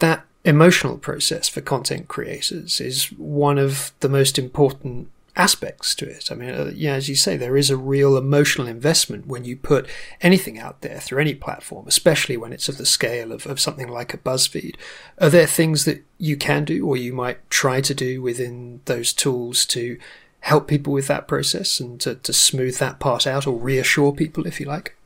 that 0.00 0.26
emotional 0.44 0.98
process 0.98 1.48
for 1.48 1.62
content 1.62 2.08
creators 2.08 2.82
is 2.82 3.06
one 3.12 3.56
of 3.56 3.92
the 4.00 4.10
most 4.10 4.38
important 4.38 5.08
aspects 5.38 5.94
to 5.94 6.06
it. 6.06 6.30
I 6.30 6.34
mean, 6.34 6.50
uh, 6.50 6.72
yeah, 6.74 6.94
as 6.94 7.08
you 7.08 7.14
say, 7.14 7.36
there 7.36 7.56
is 7.56 7.70
a 7.70 7.76
real 7.76 8.16
emotional 8.16 8.66
investment 8.66 9.28
when 9.28 9.44
you 9.44 9.56
put 9.56 9.88
anything 10.20 10.58
out 10.58 10.80
there 10.80 10.98
through 10.98 11.20
any 11.20 11.34
platform, 11.34 11.86
especially 11.86 12.36
when 12.36 12.52
it's 12.52 12.68
of 12.68 12.76
the 12.76 12.84
scale 12.84 13.30
of, 13.32 13.46
of 13.46 13.60
something 13.60 13.88
like 13.88 14.12
a 14.12 14.18
BuzzFeed. 14.18 14.74
Are 15.20 15.30
there 15.30 15.46
things 15.46 15.84
that 15.84 16.04
you 16.18 16.36
can 16.36 16.64
do 16.64 16.86
or 16.86 16.96
you 16.96 17.12
might 17.12 17.48
try 17.50 17.80
to 17.80 17.94
do 17.94 18.20
within 18.20 18.80
those 18.86 19.12
tools 19.12 19.64
to 19.66 19.96
help 20.40 20.66
people 20.66 20.92
with 20.92 21.06
that 21.06 21.28
process 21.28 21.78
and 21.78 22.00
to, 22.00 22.16
to 22.16 22.32
smooth 22.32 22.76
that 22.78 22.98
part 22.98 23.26
out 23.26 23.46
or 23.46 23.56
reassure 23.56 24.12
people, 24.12 24.46
if 24.46 24.58
you 24.58 24.66
like? 24.66 24.96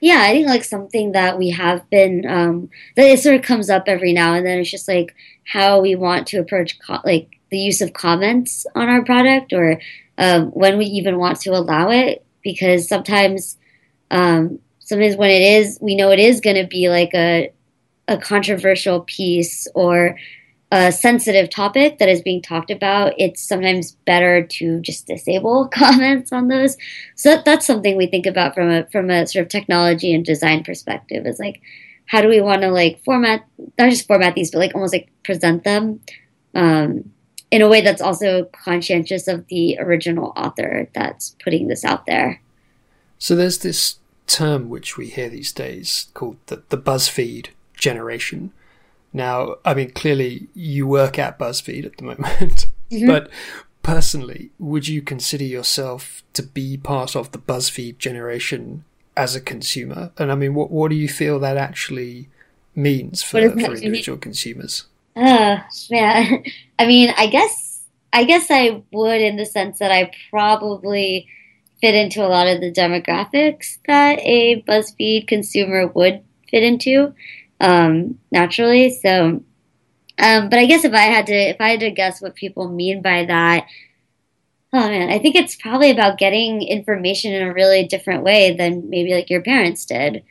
Yeah, 0.00 0.22
I 0.22 0.32
think 0.32 0.46
like 0.46 0.64
something 0.64 1.12
that 1.12 1.38
we 1.38 1.50
have 1.50 1.88
been 1.90 2.26
um, 2.26 2.70
that 2.96 3.06
it 3.06 3.20
sort 3.20 3.34
of 3.34 3.42
comes 3.42 3.70
up 3.70 3.84
every 3.86 4.12
now 4.12 4.34
and 4.34 4.46
then. 4.46 4.58
It's 4.58 4.70
just 4.70 4.88
like 4.88 5.14
how 5.44 5.80
we 5.80 5.94
want 5.94 6.26
to 6.28 6.38
approach 6.38 6.78
co- 6.78 7.00
like 7.04 7.35
the 7.50 7.58
use 7.58 7.80
of 7.80 7.92
comments 7.92 8.66
on 8.74 8.88
our 8.88 9.04
product 9.04 9.52
or 9.52 9.80
um, 10.18 10.46
when 10.48 10.78
we 10.78 10.86
even 10.86 11.18
want 11.18 11.40
to 11.40 11.50
allow 11.50 11.90
it 11.90 12.24
because 12.42 12.88
sometimes 12.88 13.56
um, 14.10 14.58
sometimes 14.80 15.16
when 15.16 15.30
it 15.30 15.42
is 15.42 15.78
we 15.80 15.94
know 15.94 16.10
it 16.10 16.18
is 16.18 16.40
going 16.40 16.56
to 16.56 16.66
be 16.66 16.88
like 16.88 17.14
a 17.14 17.52
a 18.08 18.16
controversial 18.16 19.00
piece 19.00 19.66
or 19.74 20.16
a 20.72 20.90
sensitive 20.90 21.48
topic 21.48 21.98
that 21.98 22.08
is 22.08 22.22
being 22.22 22.42
talked 22.42 22.70
about 22.70 23.12
it's 23.18 23.40
sometimes 23.40 23.92
better 24.04 24.44
to 24.44 24.80
just 24.80 25.06
disable 25.06 25.68
comments 25.74 26.32
on 26.32 26.48
those. 26.48 26.76
So 27.14 27.30
that, 27.30 27.44
that's 27.44 27.66
something 27.66 27.96
we 27.96 28.06
think 28.06 28.26
about 28.26 28.54
from 28.54 28.70
a 28.70 28.86
from 28.90 29.10
a 29.10 29.26
sort 29.26 29.44
of 29.44 29.48
technology 29.48 30.14
and 30.14 30.24
design 30.24 30.64
perspective 30.64 31.26
is 31.26 31.38
like 31.38 31.60
how 32.06 32.20
do 32.20 32.28
we 32.28 32.40
want 32.40 32.62
to 32.62 32.70
like 32.70 33.02
format 33.04 33.44
not 33.78 33.90
just 33.90 34.06
format 34.06 34.34
these 34.34 34.50
but 34.50 34.58
like 34.58 34.74
almost 34.74 34.92
like 34.92 35.10
present 35.24 35.64
them? 35.64 36.00
Um, 36.54 37.12
in 37.50 37.62
a 37.62 37.68
way 37.68 37.80
that's 37.80 38.02
also 38.02 38.44
conscientious 38.46 39.28
of 39.28 39.46
the 39.48 39.78
original 39.78 40.32
author 40.36 40.88
that's 40.94 41.36
putting 41.42 41.68
this 41.68 41.84
out 41.84 42.06
there. 42.06 42.40
So 43.18 43.34
there's 43.34 43.58
this 43.58 43.96
term 44.26 44.68
which 44.68 44.96
we 44.96 45.08
hear 45.08 45.28
these 45.28 45.52
days 45.52 46.08
called 46.14 46.38
the, 46.46 46.62
the 46.68 46.78
BuzzFeed 46.78 47.48
generation. 47.76 48.52
Now, 49.12 49.56
I 49.64 49.74
mean, 49.74 49.90
clearly 49.92 50.48
you 50.54 50.86
work 50.86 51.18
at 51.18 51.38
BuzzFeed 51.38 51.86
at 51.86 51.96
the 51.96 52.04
moment, 52.04 52.66
mm-hmm. 52.90 53.06
but 53.06 53.30
personally, 53.82 54.50
would 54.58 54.88
you 54.88 55.00
consider 55.00 55.44
yourself 55.44 56.22
to 56.32 56.42
be 56.42 56.76
part 56.76 57.14
of 57.14 57.30
the 57.32 57.38
BuzzFeed 57.38 57.98
generation 57.98 58.84
as 59.16 59.36
a 59.36 59.40
consumer? 59.40 60.10
And 60.18 60.32
I 60.32 60.34
mean, 60.34 60.54
what 60.54 60.70
what 60.70 60.90
do 60.90 60.96
you 60.96 61.08
feel 61.08 61.38
that 61.38 61.56
actually 61.56 62.28
means 62.74 63.22
for, 63.22 63.40
for 63.50 63.74
individual 63.74 64.18
consumers? 64.18 64.86
Uh, 65.16 65.58
man. 65.90 66.44
I 66.78 66.86
mean, 66.86 67.12
I 67.16 67.26
guess 67.26 67.84
I 68.12 68.24
guess 68.24 68.50
I 68.50 68.82
would 68.92 69.20
in 69.20 69.36
the 69.36 69.46
sense 69.46 69.78
that 69.78 69.90
I 69.90 70.12
probably 70.30 71.28
fit 71.80 71.94
into 71.94 72.24
a 72.24 72.28
lot 72.28 72.46
of 72.46 72.60
the 72.60 72.72
demographics 72.72 73.78
that 73.86 74.18
a 74.20 74.62
BuzzFeed 74.62 75.26
consumer 75.26 75.86
would 75.88 76.22
fit 76.50 76.62
into 76.62 77.14
um, 77.60 78.18
naturally. 78.30 78.90
So, 78.90 79.42
um, 80.18 80.48
but 80.48 80.58
I 80.58 80.66
guess 80.66 80.84
if 80.84 80.94
I 80.94 81.02
had 81.02 81.26
to 81.26 81.34
if 81.34 81.60
I 81.60 81.70
had 81.70 81.80
to 81.80 81.90
guess 81.90 82.20
what 82.22 82.34
people 82.34 82.68
mean 82.68 83.02
by 83.02 83.24
that, 83.26 83.66
oh 84.72 84.88
man, 84.88 85.10
I 85.10 85.18
think 85.18 85.36
it's 85.36 85.56
probably 85.56 85.90
about 85.90 86.18
getting 86.18 86.62
information 86.62 87.32
in 87.32 87.42
a 87.42 87.52
really 87.52 87.86
different 87.86 88.22
way 88.22 88.54
than 88.56 88.90
maybe 88.90 89.14
like 89.14 89.30
your 89.30 89.42
parents 89.42 89.84
did 89.86 90.22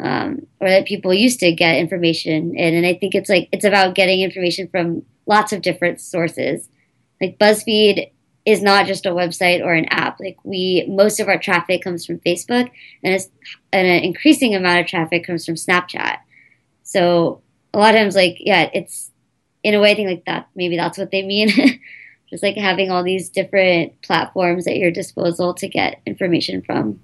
um, 0.00 0.46
or 0.60 0.68
that 0.68 0.86
people 0.86 1.12
used 1.12 1.40
to 1.40 1.52
get 1.52 1.76
information 1.76 2.56
in. 2.56 2.74
And 2.74 2.86
I 2.86 2.94
think 2.94 3.14
it's 3.14 3.28
like 3.28 3.48
it's 3.52 3.64
about 3.64 3.94
getting 3.94 4.20
information 4.20 4.68
from 4.68 5.04
lots 5.26 5.52
of 5.52 5.62
different 5.62 6.00
sources. 6.00 6.68
Like 7.20 7.38
BuzzFeed 7.38 8.10
is 8.44 8.62
not 8.62 8.86
just 8.86 9.06
a 9.06 9.10
website 9.10 9.62
or 9.62 9.74
an 9.74 9.86
app. 9.90 10.20
Like 10.20 10.38
we, 10.44 10.86
most 10.88 11.20
of 11.20 11.28
our 11.28 11.38
traffic 11.38 11.82
comes 11.82 12.06
from 12.06 12.20
Facebook, 12.20 12.70
and, 13.02 13.20
and 13.72 13.86
an 13.86 14.02
increasing 14.04 14.54
amount 14.54 14.80
of 14.80 14.86
traffic 14.86 15.26
comes 15.26 15.44
from 15.44 15.56
Snapchat. 15.56 16.18
So 16.82 17.42
a 17.74 17.78
lot 17.78 17.94
of 17.94 18.00
times, 18.00 18.16
like 18.16 18.36
yeah, 18.40 18.70
it's 18.72 19.10
in 19.62 19.74
a 19.74 19.80
way 19.80 19.92
I 19.92 19.94
think 19.94 20.08
like 20.08 20.24
that. 20.26 20.48
Maybe 20.54 20.76
that's 20.76 20.98
what 20.98 21.10
they 21.10 21.22
mean. 21.22 21.50
just 22.30 22.42
like 22.42 22.56
having 22.56 22.90
all 22.90 23.02
these 23.02 23.28
different 23.30 24.00
platforms 24.02 24.66
at 24.66 24.76
your 24.76 24.90
disposal 24.90 25.54
to 25.54 25.68
get 25.68 26.00
information 26.06 26.62
from. 26.62 27.00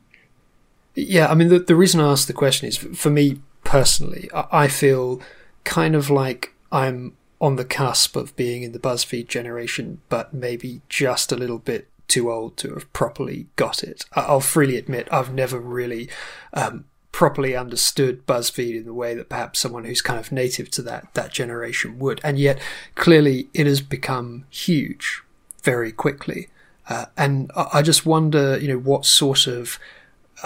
Yeah, 0.95 1.29
I 1.29 1.35
mean, 1.35 1.49
the, 1.49 1.59
the 1.59 1.77
reason 1.77 2.01
I 2.01 2.11
asked 2.11 2.29
the 2.29 2.33
question 2.33 2.69
is 2.69 2.77
for 2.77 3.11
me 3.11 3.41
personally, 3.65 4.31
I 4.33 4.69
feel 4.69 5.21
kind 5.65 5.95
of 5.95 6.11
like 6.11 6.55
I'm 6.71 7.17
on 7.41 7.57
the 7.57 7.65
cusp 7.65 8.17
of 8.17 8.35
being 8.37 8.63
in 8.63 8.73
the 8.73 8.79
BuzzFeed 8.79 9.29
generation, 9.29 10.01
but 10.09 10.33
maybe 10.33 10.81
just 10.89 11.33
a 11.33 11.37
little 11.37 11.59
bit 11.59 11.89
too 12.07 12.31
old 12.31 12.57
to 12.59 12.75
have 12.75 12.93
properly 12.93 13.47
got 13.57 13.83
it. 13.83 14.05
I'll 14.13 14.41
freely 14.41 14.77
admit 14.77 15.09
I've 15.11 15.33
never 15.33 15.59
really 15.59 16.09
um, 16.53 16.85
properly 17.13 17.57
understood 17.57 18.27
BuzzFeed 18.27 18.77
in 18.77 18.85
the 18.85 18.95
way 18.95 19.15
that 19.15 19.29
perhaps 19.29 19.59
someone 19.59 19.85
who's 19.85 20.03
kind 20.03 20.21
of 20.21 20.31
native 20.31 20.71
to 20.73 20.83
that 20.83 21.13
that 21.15 21.33
generation 21.33 21.99
would, 21.99 22.21
and 22.23 22.39
yet 22.39 22.61
clearly 22.95 23.49
it 23.55 23.67
has 23.67 23.81
become 23.81 24.45
huge 24.51 25.23
very 25.63 25.93
quickly. 25.93 26.49
Uh, 26.89 27.07
and 27.17 27.51
I 27.57 27.81
just 27.83 28.05
wonder, 28.05 28.59
you 28.59 28.69
know, 28.69 28.79
what 28.79 29.07
sort 29.07 29.47
of 29.47 29.79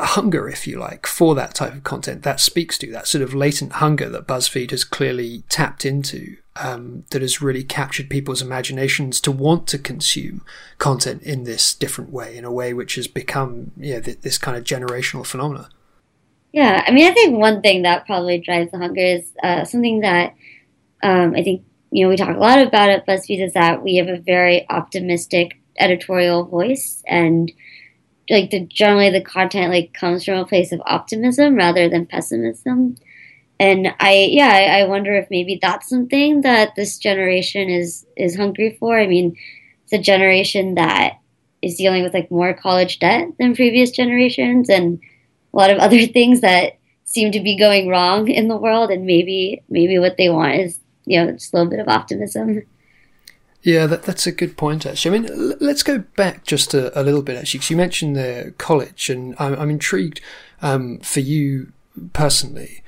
hunger, 0.04 0.48
if 0.48 0.66
you 0.66 0.78
like, 0.78 1.06
for 1.06 1.34
that 1.34 1.54
type 1.54 1.74
of 1.74 1.84
content 1.84 2.22
that 2.22 2.40
speaks 2.40 2.78
to 2.78 2.90
that 2.92 3.06
sort 3.06 3.22
of 3.22 3.34
latent 3.34 3.74
hunger 3.74 4.08
that 4.08 4.26
BuzzFeed 4.26 4.70
has 4.70 4.84
clearly 4.84 5.42
tapped 5.48 5.84
into, 5.84 6.36
um, 6.56 7.04
that 7.10 7.22
has 7.22 7.40
really 7.40 7.62
captured 7.62 8.10
people's 8.10 8.42
imaginations 8.42 9.20
to 9.20 9.30
want 9.30 9.66
to 9.68 9.78
consume 9.78 10.44
content 10.78 11.22
in 11.22 11.44
this 11.44 11.74
different 11.74 12.10
way, 12.10 12.36
in 12.36 12.44
a 12.44 12.52
way 12.52 12.72
which 12.72 12.96
has 12.96 13.06
become, 13.06 13.72
you 13.76 13.94
know, 13.94 14.00
th- 14.00 14.20
this 14.20 14.38
kind 14.38 14.56
of 14.56 14.64
generational 14.64 15.24
phenomena. 15.24 15.68
Yeah, 16.52 16.82
I 16.86 16.90
mean, 16.90 17.06
I 17.06 17.14
think 17.14 17.38
one 17.38 17.60
thing 17.60 17.82
that 17.82 18.06
probably 18.06 18.38
drives 18.38 18.70
the 18.72 18.78
hunger 18.78 19.00
is 19.00 19.32
uh, 19.42 19.64
something 19.64 20.00
that 20.00 20.34
um, 21.02 21.34
I 21.34 21.42
think 21.42 21.64
you 21.90 22.04
know 22.04 22.08
we 22.08 22.16
talk 22.16 22.34
a 22.34 22.40
lot 22.40 22.60
about 22.60 22.90
at 22.90 23.06
BuzzFeed 23.06 23.44
is 23.44 23.52
that 23.52 23.82
we 23.82 23.96
have 23.96 24.08
a 24.08 24.18
very 24.18 24.68
optimistic 24.68 25.60
editorial 25.78 26.44
voice 26.44 27.02
and 27.06 27.52
like 28.30 28.50
the 28.50 28.60
generally 28.66 29.10
the 29.10 29.20
content 29.20 29.72
like 29.72 29.92
comes 29.94 30.24
from 30.24 30.38
a 30.38 30.46
place 30.46 30.72
of 30.72 30.82
optimism 30.86 31.54
rather 31.54 31.88
than 31.88 32.06
pessimism. 32.06 32.96
And 33.60 33.88
i 33.98 34.28
yeah 34.30 34.48
I, 34.48 34.80
I, 34.80 34.84
wonder 34.84 35.16
if 35.16 35.28
maybe 35.30 35.58
that's 35.60 35.88
something 35.88 36.42
that 36.42 36.76
this 36.76 36.96
generation 36.98 37.68
is 37.68 38.06
is 38.16 38.36
hungry 38.36 38.76
for. 38.78 38.98
I 38.98 39.06
mean 39.06 39.36
it's 39.84 39.92
a 39.92 39.98
generation 39.98 40.74
that 40.74 41.18
is 41.62 41.76
dealing 41.76 42.02
with 42.02 42.14
like 42.14 42.30
more 42.30 42.54
college 42.54 42.98
debt 42.98 43.28
than 43.38 43.56
previous 43.56 43.90
generations 43.90 44.68
and 44.68 45.00
a 45.52 45.56
lot 45.56 45.70
of 45.70 45.78
other 45.86 46.06
things 46.06 46.40
that 46.42 46.74
seem 47.04 47.32
to 47.32 47.40
be 47.40 47.56
going 47.58 47.88
wrong 47.88 48.28
in 48.28 48.48
the 48.48 48.56
world. 48.56 48.90
And 48.90 49.06
maybe 49.06 49.62
maybe 49.68 49.98
what 49.98 50.16
they 50.16 50.28
want 50.28 50.54
is 50.56 50.78
you 51.04 51.18
know 51.18 51.32
just 51.32 51.52
a 51.52 51.56
little 51.56 51.70
bit 51.70 51.80
of 51.80 51.88
optimism 51.88 52.62
yeah, 53.62 53.86
that, 53.86 54.04
that's 54.04 54.26
a 54.26 54.32
good 54.32 54.56
point, 54.56 54.86
actually. 54.86 55.16
I 55.16 55.20
mean, 55.20 55.56
let's 55.60 55.82
go 55.82 55.98
back 56.16 56.44
just 56.44 56.74
a, 56.74 56.98
a 56.98 57.02
little 57.02 57.22
bit, 57.22 57.36
actually, 57.36 57.58
because 57.58 57.70
you 57.70 57.76
mentioned 57.76 58.16
the 58.16 58.54
college, 58.58 59.10
and 59.10 59.34
I'm, 59.38 59.54
I'm 59.54 59.70
intrigued 59.70 60.20
um, 60.62 60.98
for 60.98 61.20
you 61.20 61.72
personally 62.12 62.82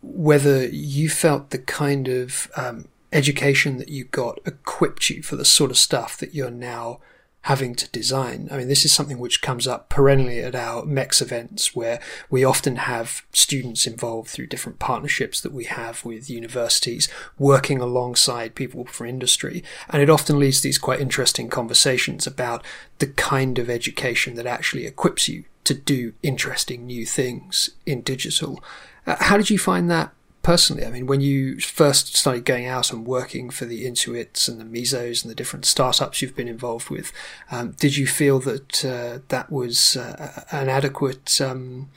whether 0.00 0.66
you 0.66 1.08
felt 1.08 1.50
the 1.50 1.58
kind 1.58 2.08
of 2.08 2.50
um, 2.56 2.86
education 3.12 3.78
that 3.78 3.88
you 3.88 4.04
got 4.04 4.38
equipped 4.46 5.10
you 5.10 5.22
for 5.22 5.36
the 5.36 5.44
sort 5.44 5.70
of 5.70 5.78
stuff 5.78 6.16
that 6.18 6.34
you're 6.34 6.50
now 6.50 7.00
having 7.42 7.74
to 7.74 7.90
design. 7.90 8.48
I 8.52 8.56
mean, 8.56 8.68
this 8.68 8.84
is 8.84 8.92
something 8.92 9.18
which 9.18 9.42
comes 9.42 9.66
up 9.66 9.88
perennially 9.88 10.40
at 10.40 10.54
our 10.54 10.84
MEX 10.84 11.20
events 11.20 11.74
where 11.74 12.00
we 12.30 12.44
often 12.44 12.76
have 12.76 13.22
students 13.32 13.84
involved 13.86 14.30
through 14.30 14.46
different 14.46 14.78
partnerships 14.78 15.40
that 15.40 15.52
we 15.52 15.64
have 15.64 16.04
with 16.04 16.30
universities 16.30 17.08
working 17.38 17.80
alongside 17.80 18.54
people 18.54 18.84
from 18.84 19.08
industry. 19.08 19.64
And 19.90 20.00
it 20.00 20.10
often 20.10 20.38
leads 20.38 20.58
to 20.58 20.68
these 20.68 20.78
quite 20.78 21.00
interesting 21.00 21.48
conversations 21.48 22.28
about 22.28 22.64
the 22.98 23.08
kind 23.08 23.58
of 23.58 23.68
education 23.68 24.36
that 24.36 24.46
actually 24.46 24.86
equips 24.86 25.28
you 25.28 25.44
to 25.64 25.74
do 25.74 26.12
interesting 26.22 26.86
new 26.86 27.04
things 27.04 27.70
in 27.86 28.02
digital. 28.02 28.62
Uh, 29.04 29.16
how 29.18 29.36
did 29.36 29.50
you 29.50 29.58
find 29.58 29.90
that 29.90 30.12
personally? 30.42 30.84
I 30.84 30.90
mean, 30.90 31.06
when 31.06 31.20
you 31.20 31.58
first 31.60 32.16
started 32.16 32.44
going 32.44 32.66
out 32.66 32.92
and 32.92 33.06
working 33.06 33.50
for 33.50 33.64
the 33.64 33.86
Intuits 33.86 34.48
and 34.48 34.60
the 34.60 34.64
Misos 34.64 35.22
and 35.22 35.30
the 35.30 35.34
different 35.34 35.64
startups 35.64 36.20
you've 36.20 36.36
been 36.36 36.48
involved 36.48 36.90
with, 36.90 37.12
um, 37.50 37.72
did 37.78 37.96
you 37.96 38.06
feel 38.06 38.40
that 38.40 38.84
uh, 38.84 39.20
that 39.28 39.50
was 39.50 39.96
uh, 39.96 40.44
an 40.50 40.68
adequate 40.68 41.40
um, 41.40 41.90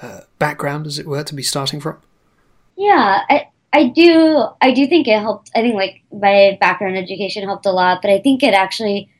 uh, 0.00 0.20
background, 0.38 0.86
as 0.86 0.98
it 0.98 1.06
were, 1.06 1.24
to 1.24 1.34
be 1.34 1.42
starting 1.42 1.80
from? 1.80 1.98
Yeah, 2.76 3.22
I, 3.28 3.48
I 3.72 3.88
do. 3.88 4.44
I 4.60 4.72
do 4.72 4.86
think 4.86 5.08
it 5.08 5.18
helped. 5.18 5.50
I 5.54 5.62
think 5.62 5.74
like 5.74 6.02
my 6.12 6.56
background 6.60 6.96
education 6.96 7.42
helped 7.42 7.66
a 7.66 7.72
lot, 7.72 8.00
but 8.02 8.10
I 8.10 8.20
think 8.20 8.42
it 8.42 8.54
actually 8.54 9.10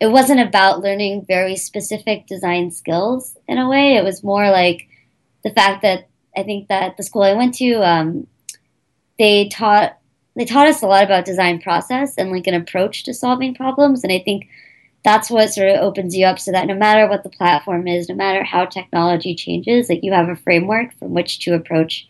it 0.00 0.08
wasn't 0.08 0.40
about 0.40 0.80
learning 0.80 1.24
very 1.26 1.56
specific 1.56 2.26
design 2.26 2.70
skills 2.70 3.36
in 3.48 3.58
a 3.58 3.68
way. 3.68 3.96
It 3.96 4.04
was 4.04 4.22
more 4.22 4.50
like 4.50 4.88
the 5.42 5.50
fact 5.50 5.82
that 5.82 6.07
I 6.38 6.44
think 6.44 6.68
that 6.68 6.96
the 6.96 7.02
school 7.02 7.22
I 7.22 7.34
went 7.34 7.54
to, 7.54 7.74
um, 7.82 8.26
they 9.18 9.48
taught 9.48 9.98
they 10.36 10.44
taught 10.44 10.68
us 10.68 10.82
a 10.82 10.86
lot 10.86 11.02
about 11.02 11.24
design 11.24 11.60
process 11.60 12.16
and 12.16 12.30
like 12.30 12.46
an 12.46 12.54
approach 12.54 13.02
to 13.04 13.12
solving 13.12 13.54
problems, 13.54 14.04
and 14.04 14.12
I 14.12 14.20
think 14.20 14.48
that's 15.04 15.30
what 15.30 15.52
sort 15.52 15.70
of 15.70 15.80
opens 15.80 16.14
you 16.14 16.26
up 16.26 16.38
so 16.38 16.52
that 16.52 16.66
no 16.66 16.74
matter 16.74 17.08
what 17.08 17.22
the 17.22 17.28
platform 17.28 17.88
is, 17.88 18.08
no 18.08 18.14
matter 18.14 18.44
how 18.44 18.64
technology 18.64 19.34
changes, 19.34 19.88
like 19.88 20.04
you 20.04 20.12
have 20.12 20.28
a 20.28 20.36
framework 20.36 20.92
from 20.98 21.14
which 21.14 21.40
to 21.40 21.54
approach 21.54 22.06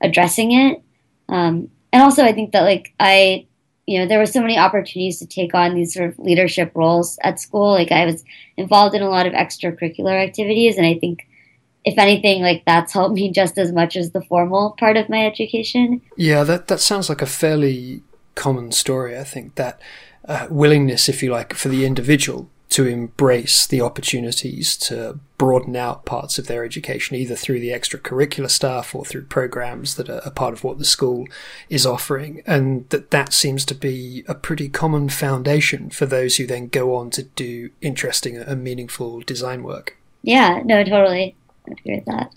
addressing 0.00 0.52
it. 0.52 0.82
Um, 1.28 1.70
and 1.92 2.02
also, 2.02 2.24
I 2.24 2.32
think 2.32 2.52
that 2.52 2.62
like 2.62 2.94
I, 3.00 3.46
you 3.86 3.98
know, 3.98 4.06
there 4.06 4.18
were 4.20 4.26
so 4.26 4.40
many 4.40 4.58
opportunities 4.58 5.18
to 5.18 5.26
take 5.26 5.54
on 5.54 5.74
these 5.74 5.92
sort 5.94 6.10
of 6.10 6.18
leadership 6.20 6.70
roles 6.74 7.18
at 7.22 7.40
school. 7.40 7.72
Like 7.72 7.90
I 7.90 8.06
was 8.06 8.22
involved 8.56 8.94
in 8.94 9.02
a 9.02 9.10
lot 9.10 9.26
of 9.26 9.32
extracurricular 9.32 10.22
activities, 10.22 10.76
and 10.76 10.86
I 10.86 10.98
think 10.98 11.26
if 11.84 11.98
anything, 11.98 12.42
like 12.42 12.64
that's 12.64 12.92
helped 12.92 13.14
me 13.14 13.30
just 13.30 13.58
as 13.58 13.72
much 13.72 13.96
as 13.96 14.10
the 14.10 14.22
formal 14.22 14.76
part 14.78 14.96
of 14.96 15.08
my 15.08 15.26
education. 15.26 16.00
Yeah, 16.16 16.44
that 16.44 16.68
that 16.68 16.80
sounds 16.80 17.08
like 17.08 17.22
a 17.22 17.26
fairly 17.26 18.02
common 18.34 18.72
story. 18.72 19.18
I 19.18 19.24
think 19.24 19.56
that 19.56 19.80
uh, 20.24 20.46
willingness, 20.50 21.08
if 21.08 21.22
you 21.22 21.32
like, 21.32 21.54
for 21.54 21.68
the 21.68 21.84
individual 21.84 22.48
to 22.72 22.86
embrace 22.86 23.66
the 23.66 23.82
opportunities 23.82 24.78
to 24.78 25.18
broaden 25.36 25.76
out 25.76 26.06
parts 26.06 26.38
of 26.38 26.46
their 26.46 26.64
education, 26.64 27.16
either 27.16 27.34
through 27.34 27.60
the 27.60 27.68
extracurricular 27.68 28.48
stuff 28.48 28.94
or 28.94 29.04
through 29.04 29.24
programs 29.24 29.96
that 29.96 30.08
are 30.08 30.22
a 30.24 30.30
part 30.30 30.54
of 30.54 30.64
what 30.64 30.78
the 30.78 30.84
school 30.84 31.26
is 31.68 31.84
offering. 31.84 32.42
And 32.46 32.88
that 32.88 33.10
that 33.10 33.34
seems 33.34 33.66
to 33.66 33.74
be 33.74 34.24
a 34.26 34.34
pretty 34.34 34.70
common 34.70 35.10
foundation 35.10 35.90
for 35.90 36.06
those 36.06 36.36
who 36.36 36.46
then 36.46 36.68
go 36.68 36.94
on 36.94 37.10
to 37.10 37.24
do 37.24 37.70
interesting 37.82 38.38
and 38.38 38.64
meaningful 38.64 39.20
design 39.20 39.64
work. 39.64 39.98
Yeah, 40.22 40.62
no, 40.64 40.82
totally. 40.82 41.36
Agree 41.66 41.96
with 41.96 42.04
that. 42.06 42.32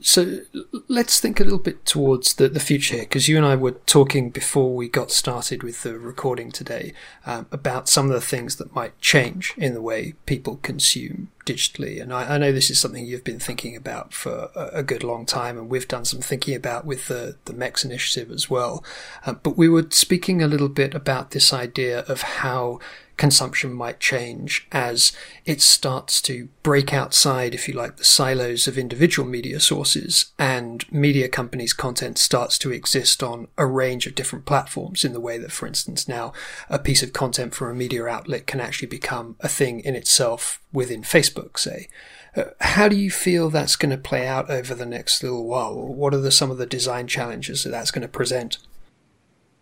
So 0.00 0.40
let's 0.88 1.20
think 1.20 1.40
a 1.40 1.44
little 1.44 1.58
bit 1.58 1.86
towards 1.86 2.34
the, 2.34 2.48
the 2.48 2.60
future 2.60 2.96
here, 2.96 3.04
because 3.04 3.28
you 3.28 3.38
and 3.38 3.46
I 3.46 3.56
were 3.56 3.72
talking 3.86 4.28
before 4.28 4.74
we 4.74 4.88
got 4.88 5.10
started 5.10 5.62
with 5.62 5.82
the 5.82 5.98
recording 5.98 6.52
today 6.52 6.92
um, 7.24 7.46
about 7.50 7.88
some 7.88 8.06
of 8.06 8.12
the 8.12 8.20
things 8.20 8.56
that 8.56 8.74
might 8.74 9.00
change 9.00 9.54
in 9.56 9.72
the 9.72 9.80
way 9.80 10.12
people 10.26 10.56
consume 10.62 11.28
digitally. 11.46 12.02
And 12.02 12.12
I, 12.12 12.34
I, 12.34 12.38
know 12.38 12.52
this 12.52 12.68
is 12.68 12.78
something 12.78 13.06
you've 13.06 13.24
been 13.24 13.38
thinking 13.38 13.74
about 13.74 14.12
for 14.12 14.50
a, 14.54 14.80
a, 14.80 14.82
good 14.82 15.02
long 15.02 15.24
time, 15.24 15.56
and 15.56 15.70
we've 15.70 15.88
done 15.88 16.04
some 16.04 16.20
thinking 16.20 16.54
about 16.54 16.84
with 16.84 17.08
the, 17.08 17.36
the 17.46 17.54
MEX 17.54 17.84
initiative 17.84 18.30
as 18.30 18.50
well. 18.50 18.84
Uh, 19.24 19.32
but 19.32 19.56
we 19.56 19.68
were 19.68 19.86
speaking 19.90 20.42
a 20.42 20.48
little 20.48 20.68
bit 20.68 20.94
about 20.94 21.30
this 21.30 21.52
idea 21.52 22.00
of 22.00 22.22
how 22.22 22.80
consumption 23.16 23.72
might 23.72 23.98
change 23.98 24.66
as 24.72 25.12
it 25.44 25.62
starts 25.62 26.20
to 26.22 26.48
break 26.62 26.92
outside, 26.92 27.54
if 27.54 27.66
you 27.66 27.74
like, 27.74 27.96
the 27.96 28.04
silos 28.04 28.68
of 28.68 28.76
individual 28.76 29.26
media 29.26 29.58
sources 29.58 30.32
and 30.38 30.90
media 30.92 31.28
companies' 31.28 31.72
content 31.72 32.18
starts 32.18 32.58
to 32.58 32.72
exist 32.72 33.22
on 33.22 33.48
a 33.56 33.66
range 33.66 34.06
of 34.06 34.14
different 34.14 34.44
platforms 34.44 35.04
in 35.04 35.12
the 35.12 35.20
way 35.20 35.38
that, 35.38 35.52
for 35.52 35.66
instance, 35.66 36.06
now 36.06 36.32
a 36.68 36.78
piece 36.78 37.02
of 37.02 37.12
content 37.12 37.54
from 37.54 37.70
a 37.70 37.74
media 37.74 38.04
outlet 38.06 38.46
can 38.46 38.60
actually 38.60 38.88
become 38.88 39.36
a 39.40 39.48
thing 39.48 39.80
in 39.80 39.94
itself 39.94 40.60
within 40.76 41.00
Facebook, 41.00 41.58
say. 41.58 41.88
Uh, 42.36 42.44
how 42.60 42.86
do 42.86 42.96
you 42.96 43.10
feel 43.10 43.48
that's 43.48 43.76
going 43.76 43.90
to 43.90 43.96
play 43.96 44.26
out 44.26 44.50
over 44.50 44.74
the 44.74 44.84
next 44.84 45.22
little 45.22 45.46
while? 45.46 45.74
What 45.74 46.12
are 46.12 46.18
the, 46.18 46.30
some 46.30 46.50
of 46.50 46.58
the 46.58 46.66
design 46.66 47.06
challenges 47.06 47.64
that 47.64 47.70
that's 47.70 47.90
going 47.90 48.02
to 48.02 48.08
present? 48.08 48.58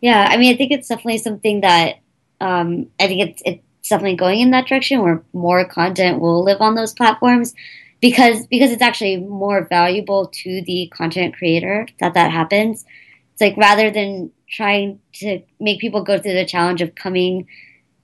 Yeah, 0.01 0.27
I 0.29 0.37
mean, 0.37 0.53
I 0.53 0.57
think 0.57 0.73
it's 0.73 0.89
definitely 0.89 1.19
something 1.19 1.61
that 1.61 2.01
um, 2.41 2.89
I 2.99 3.07
think 3.07 3.31
it's, 3.31 3.43
it's 3.47 3.89
definitely 3.89 4.17
going 4.17 4.41
in 4.41 4.51
that 4.51 4.67
direction 4.67 5.03
where 5.03 5.23
more 5.33 5.65
content 5.65 6.21
will 6.21 6.43
live 6.43 6.61
on 6.61 6.75
those 6.75 6.93
platforms 6.93 7.55
because 8.01 8.47
because 8.49 8.73
it's 8.73 8.83
actually 8.83 9.19
more 9.19 9.67
valuable 9.67 10.27
to 10.27 10.63
the 10.63 10.93
content 10.93 11.37
creator 11.37 11.87
that 12.01 12.15
that 12.15 12.33
happens. 12.33 12.85
It's 13.33 13.41
like 13.41 13.57
rather 13.57 13.91
than 13.91 14.33
trying 14.51 14.99
to 15.15 15.41
make 15.61 15.81
people 15.81 16.03
go 16.03 16.19
through 16.19 16.35
the 16.35 16.45
challenge 16.45 16.83
of 16.83 16.97
coming 16.97 17.47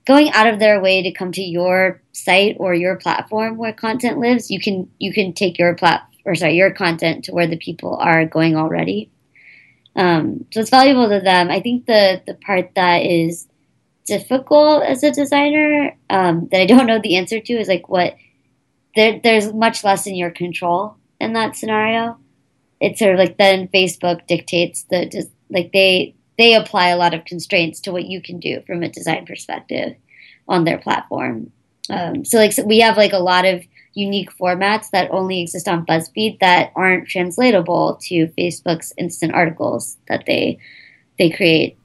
going 0.05 0.31
out 0.31 0.47
of 0.47 0.59
their 0.59 0.81
way 0.81 1.03
to 1.03 1.11
come 1.11 1.31
to 1.31 1.41
your 1.41 2.01
site 2.11 2.57
or 2.59 2.73
your 2.73 2.95
platform 2.95 3.57
where 3.57 3.73
content 3.73 4.19
lives, 4.19 4.49
you 4.49 4.59
can 4.59 4.89
you 4.99 5.13
can 5.13 5.33
take 5.33 5.59
your 5.59 5.75
plat 5.75 6.07
or 6.25 6.35
sorry 6.35 6.55
your 6.55 6.71
content 6.71 7.25
to 7.25 7.33
where 7.33 7.47
the 7.47 7.57
people 7.57 7.95
are 7.95 8.25
going 8.25 8.55
already. 8.55 9.11
Um, 9.95 10.45
so 10.51 10.61
it's 10.61 10.69
valuable 10.69 11.09
to 11.09 11.19
them. 11.19 11.49
I 11.49 11.61
think 11.61 11.85
the 11.85 12.21
the 12.25 12.33
part 12.33 12.71
that 12.75 13.05
is 13.05 13.47
difficult 14.05 14.83
as 14.83 15.03
a 15.03 15.11
designer 15.11 15.95
um, 16.09 16.47
that 16.51 16.61
I 16.61 16.65
don't 16.65 16.87
know 16.87 16.99
the 16.99 17.17
answer 17.17 17.39
to 17.39 17.53
is 17.53 17.67
like 17.67 17.87
what 17.87 18.15
there, 18.95 19.19
there's 19.23 19.53
much 19.53 19.83
less 19.83 20.07
in 20.07 20.15
your 20.15 20.31
control 20.31 20.95
in 21.19 21.33
that 21.33 21.55
scenario. 21.55 22.17
It's 22.79 22.99
sort 22.99 23.13
of 23.13 23.19
like 23.19 23.37
then 23.37 23.67
Facebook 23.67 24.25
dictates 24.27 24.83
the 24.83 25.29
like 25.49 25.71
they 25.71 26.15
they 26.37 26.55
apply 26.55 26.89
a 26.89 26.97
lot 26.97 27.13
of 27.13 27.25
constraints 27.25 27.79
to 27.81 27.91
what 27.91 28.05
you 28.05 28.21
can 28.21 28.39
do 28.39 28.61
from 28.65 28.83
a 28.83 28.89
design 28.89 29.25
perspective 29.25 29.95
on 30.47 30.63
their 30.63 30.77
platform. 30.77 31.51
Um, 31.89 32.23
so 32.25 32.37
like 32.37 32.53
so 32.53 32.63
we 32.63 32.79
have 32.79 32.97
like 32.97 33.13
a 33.13 33.19
lot 33.19 33.45
of 33.45 33.63
unique 33.93 34.29
formats 34.37 34.89
that 34.91 35.11
only 35.11 35.41
exist 35.41 35.67
on 35.67 35.85
BuzzFeed 35.85 36.39
that 36.39 36.71
aren't 36.75 37.07
translatable 37.07 37.99
to 38.03 38.27
Facebook's 38.37 38.93
instant 38.97 39.33
articles 39.33 39.97
that 40.07 40.23
they 40.25 40.57
they 41.17 41.29
create. 41.29 41.77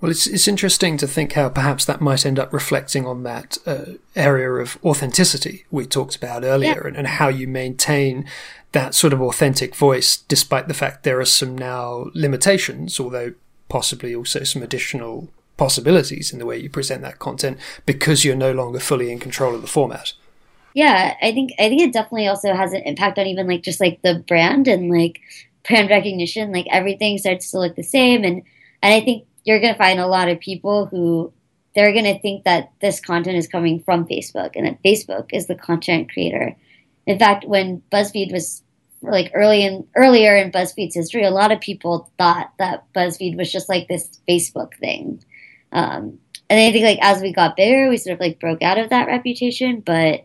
Well, 0.00 0.10
it's 0.10 0.26
it's 0.26 0.48
interesting 0.48 0.96
to 0.98 1.06
think 1.06 1.32
how 1.34 1.48
perhaps 1.48 1.84
that 1.84 2.00
might 2.00 2.24
end 2.24 2.38
up 2.38 2.52
reflecting 2.52 3.06
on 3.06 3.22
that 3.24 3.58
uh, 3.66 3.84
area 4.16 4.50
of 4.50 4.78
authenticity 4.82 5.64
we 5.70 5.86
talked 5.86 6.16
about 6.16 6.42
earlier, 6.42 6.80
yeah. 6.82 6.86
and, 6.86 6.96
and 6.96 7.06
how 7.06 7.28
you 7.28 7.46
maintain 7.46 8.24
that 8.72 8.94
sort 8.94 9.12
of 9.12 9.20
authentic 9.20 9.74
voice, 9.74 10.16
despite 10.16 10.68
the 10.68 10.74
fact 10.74 11.02
there 11.02 11.20
are 11.20 11.24
some 11.24 11.56
now 11.56 12.10
limitations, 12.14 12.98
although 13.00 13.34
possibly 13.70 14.14
also 14.14 14.44
some 14.44 14.62
additional 14.62 15.28
possibilities 15.56 16.32
in 16.32 16.38
the 16.38 16.46
way 16.46 16.58
you 16.58 16.68
present 16.68 17.02
that 17.02 17.18
content 17.18 17.56
because 17.86 18.24
you're 18.24 18.36
no 18.36 18.52
longer 18.52 18.80
fully 18.80 19.10
in 19.10 19.18
control 19.18 19.54
of 19.54 19.62
the 19.62 19.66
format. 19.66 20.12
Yeah, 20.74 21.16
I 21.22 21.32
think 21.32 21.52
I 21.58 21.68
think 21.68 21.82
it 21.82 21.92
definitely 21.92 22.28
also 22.28 22.54
has 22.54 22.72
an 22.72 22.82
impact 22.82 23.18
on 23.18 23.26
even 23.26 23.46
like 23.46 23.62
just 23.62 23.80
like 23.80 24.02
the 24.02 24.22
brand 24.26 24.68
and 24.68 24.90
like 24.90 25.20
brand 25.66 25.90
recognition. 25.90 26.52
Like 26.52 26.66
everything 26.70 27.18
starts 27.18 27.50
to 27.50 27.58
look 27.58 27.76
the 27.76 27.82
same, 27.82 28.24
and 28.24 28.42
and 28.82 28.94
I 28.94 29.00
think 29.00 29.26
you're 29.44 29.60
gonna 29.60 29.76
find 29.76 29.98
a 29.98 30.06
lot 30.06 30.28
of 30.28 30.38
people 30.40 30.86
who 30.86 31.32
they're 31.74 31.92
gonna 31.92 32.18
think 32.18 32.44
that 32.44 32.70
this 32.80 33.00
content 33.00 33.36
is 33.36 33.48
coming 33.48 33.80
from 33.80 34.06
Facebook 34.06 34.52
and 34.54 34.66
that 34.66 34.82
Facebook 34.82 35.30
is 35.32 35.46
the 35.46 35.54
content 35.54 36.12
creator. 36.12 36.56
In 37.06 37.18
fact, 37.18 37.46
when 37.46 37.82
BuzzFeed 37.90 38.32
was 38.32 38.62
like 39.02 39.30
early 39.34 39.64
in 39.64 39.86
earlier 39.96 40.36
in 40.36 40.52
BuzzFeed's 40.52 40.94
history, 40.94 41.24
a 41.24 41.30
lot 41.30 41.52
of 41.52 41.60
people 41.60 42.10
thought 42.18 42.52
that 42.58 42.84
BuzzFeed 42.94 43.36
was 43.36 43.50
just 43.50 43.68
like 43.68 43.88
this 43.88 44.20
Facebook 44.28 44.74
thing. 44.74 45.22
Um, 45.72 46.18
and 46.48 46.60
I 46.60 46.72
think 46.72 46.84
like 46.84 46.98
as 47.00 47.22
we 47.22 47.32
got 47.32 47.56
bigger, 47.56 47.88
we 47.88 47.96
sort 47.96 48.14
of 48.14 48.20
like 48.20 48.40
broke 48.40 48.62
out 48.62 48.78
of 48.78 48.90
that 48.90 49.06
reputation. 49.06 49.80
But 49.80 50.24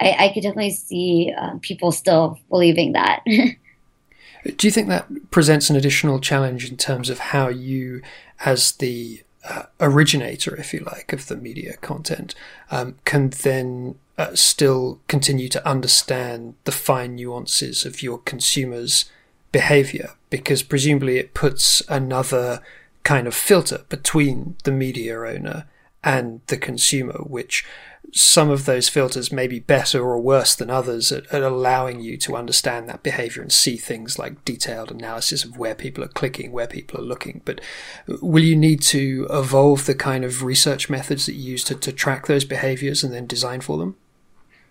I, 0.00 0.16
I 0.18 0.30
could 0.32 0.42
definitely 0.42 0.70
see 0.70 1.32
um, 1.36 1.60
people 1.60 1.92
still 1.92 2.38
believing 2.48 2.92
that. 2.92 3.22
Do 3.26 4.66
you 4.66 4.70
think 4.70 4.88
that 4.88 5.30
presents 5.30 5.70
an 5.70 5.76
additional 5.76 6.20
challenge 6.20 6.70
in 6.70 6.76
terms 6.76 7.08
of 7.08 7.18
how 7.18 7.48
you, 7.48 8.02
as 8.44 8.72
the 8.72 9.22
uh, 9.48 9.64
originator, 9.80 10.54
if 10.54 10.74
you 10.74 10.80
like, 10.80 11.14
of 11.14 11.28
the 11.28 11.36
media 11.36 11.76
content, 11.78 12.34
um, 12.70 12.96
can 13.06 13.30
then 13.30 13.94
uh, 14.16 14.34
still 14.34 15.00
continue 15.08 15.48
to 15.48 15.66
understand 15.68 16.54
the 16.64 16.72
fine 16.72 17.16
nuances 17.16 17.84
of 17.84 18.02
your 18.02 18.18
consumers' 18.18 19.06
behavior? 19.52 20.10
Because 20.30 20.62
presumably 20.62 21.18
it 21.18 21.34
puts 21.34 21.82
another 21.88 22.60
kind 23.02 23.26
of 23.26 23.34
filter 23.34 23.84
between 23.88 24.56
the 24.64 24.72
media 24.72 25.18
owner 25.18 25.66
and 26.02 26.40
the 26.46 26.56
consumer, 26.56 27.18
which 27.24 27.64
some 28.12 28.48
of 28.48 28.64
those 28.64 28.88
filters 28.88 29.32
may 29.32 29.48
be 29.48 29.58
better 29.58 30.00
or 30.00 30.20
worse 30.20 30.54
than 30.54 30.70
others 30.70 31.10
at, 31.10 31.26
at, 31.32 31.42
allowing 31.42 32.00
you 32.00 32.16
to 32.16 32.36
understand 32.36 32.88
that 32.88 33.02
behavior 33.02 33.42
and 33.42 33.50
see 33.50 33.76
things 33.76 34.18
like 34.18 34.44
detailed 34.44 34.92
analysis 34.92 35.44
of 35.44 35.58
where 35.58 35.74
people 35.74 36.04
are 36.04 36.08
clicking, 36.08 36.52
where 36.52 36.66
people 36.66 37.00
are 37.00 37.04
looking. 37.04 37.40
But 37.44 37.60
will 38.06 38.44
you 38.44 38.54
need 38.54 38.82
to 38.82 39.26
evolve 39.30 39.86
the 39.86 39.96
kind 39.96 40.24
of 40.24 40.44
research 40.44 40.88
methods 40.88 41.26
that 41.26 41.34
you 41.34 41.52
use 41.52 41.64
to, 41.64 41.74
to 41.74 41.92
track 41.92 42.26
those 42.26 42.44
behaviors 42.44 43.02
and 43.02 43.12
then 43.12 43.26
design 43.26 43.60
for 43.60 43.78
them? 43.78 43.96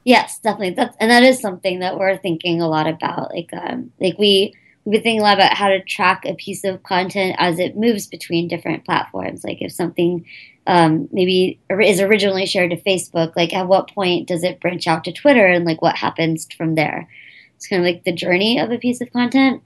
Yes, 0.03 0.39
definitely. 0.39 0.71
That's 0.71 0.95
and 0.99 1.09
that 1.11 1.23
is 1.23 1.39
something 1.39 1.79
that 1.79 1.97
we're 1.97 2.17
thinking 2.17 2.61
a 2.61 2.67
lot 2.67 2.87
about. 2.87 3.31
Like, 3.31 3.49
um, 3.53 3.91
like 3.99 4.17
we 4.17 4.53
we've 4.83 4.93
been 4.93 5.03
thinking 5.03 5.21
a 5.21 5.23
lot 5.23 5.37
about 5.37 5.53
how 5.53 5.69
to 5.69 5.83
track 5.83 6.25
a 6.25 6.35
piece 6.35 6.63
of 6.63 6.83
content 6.83 7.35
as 7.39 7.57
it 7.59 7.77
moves 7.77 8.07
between 8.07 8.49
different 8.49 8.85
platforms. 8.85 9.43
Like, 9.43 9.61
if 9.61 9.71
something 9.71 10.25
um, 10.67 11.07
maybe 11.11 11.59
is 11.69 12.01
originally 12.01 12.45
shared 12.45 12.71
to 12.71 12.81
Facebook, 12.81 13.35
like 13.35 13.53
at 13.53 13.67
what 13.67 13.93
point 13.93 14.27
does 14.27 14.43
it 14.43 14.59
branch 14.59 14.87
out 14.87 15.05
to 15.05 15.13
Twitter 15.13 15.45
and 15.45 15.65
like 15.65 15.81
what 15.81 15.95
happens 15.95 16.47
from 16.57 16.75
there? 16.75 17.07
It's 17.55 17.67
kind 17.67 17.81
of 17.81 17.85
like 17.85 18.03
the 18.03 18.11
journey 18.11 18.59
of 18.59 18.71
a 18.71 18.77
piece 18.77 18.99
of 18.99 19.11
content. 19.13 19.63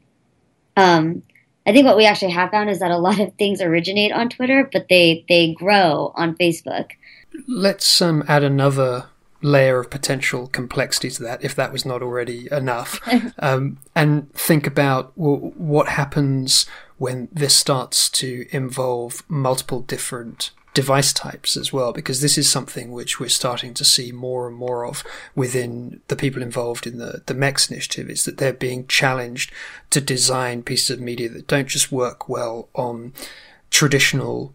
Um, 0.75 1.23
I 1.65 1.73
think 1.73 1.85
what 1.85 1.97
we 1.97 2.05
actually 2.05 2.31
have 2.31 2.51
found 2.51 2.69
is 2.69 2.79
that 2.79 2.91
a 2.91 2.97
lot 2.97 3.19
of 3.19 3.33
things 3.35 3.61
originate 3.61 4.11
on 4.11 4.29
Twitter, 4.29 4.69
but 4.71 4.87
they 4.87 5.25
they 5.27 5.53
grow 5.53 6.13
on 6.15 6.35
Facebook. 6.35 6.91
Let's 7.47 8.01
um, 8.01 8.23
add 8.27 8.43
another 8.43 9.07
layer 9.41 9.79
of 9.79 9.89
potential 9.89 10.47
complexity 10.47 11.09
to 11.11 11.23
that, 11.23 11.43
if 11.43 11.55
that 11.55 11.71
was 11.71 11.85
not 11.85 12.01
already 12.01 12.47
enough, 12.51 12.99
um, 13.39 13.77
and 13.95 14.31
think 14.33 14.67
about 14.67 15.11
well, 15.15 15.37
what 15.55 15.89
happens 15.89 16.65
when 16.97 17.27
this 17.31 17.55
starts 17.55 18.09
to 18.09 18.47
involve 18.51 19.23
multiple 19.27 19.81
different 19.81 20.51
device 20.73 21.11
types 21.11 21.57
as 21.57 21.73
well, 21.73 21.91
because 21.91 22.21
this 22.21 22.37
is 22.37 22.47
something 22.47 22.91
which 22.91 23.19
we're 23.19 23.29
starting 23.29 23.73
to 23.73 23.83
see 23.83 24.11
more 24.11 24.47
and 24.47 24.55
more 24.55 24.85
of 24.85 25.03
within 25.33 26.01
the 26.07 26.15
people 26.15 26.41
involved 26.41 26.85
in 26.85 26.99
the, 26.99 27.23
the 27.25 27.33
MEX 27.33 27.71
initiative, 27.71 28.11
is 28.11 28.25
that 28.25 28.37
they're 28.37 28.53
being 28.53 28.85
challenged 28.85 29.51
to 29.89 29.99
design 29.99 30.61
pieces 30.61 30.91
of 30.91 30.99
media 30.99 31.29
that 31.29 31.47
don't 31.47 31.67
just 31.67 31.91
work 31.91 32.29
well 32.29 32.69
on 32.75 33.11
traditional 33.71 34.53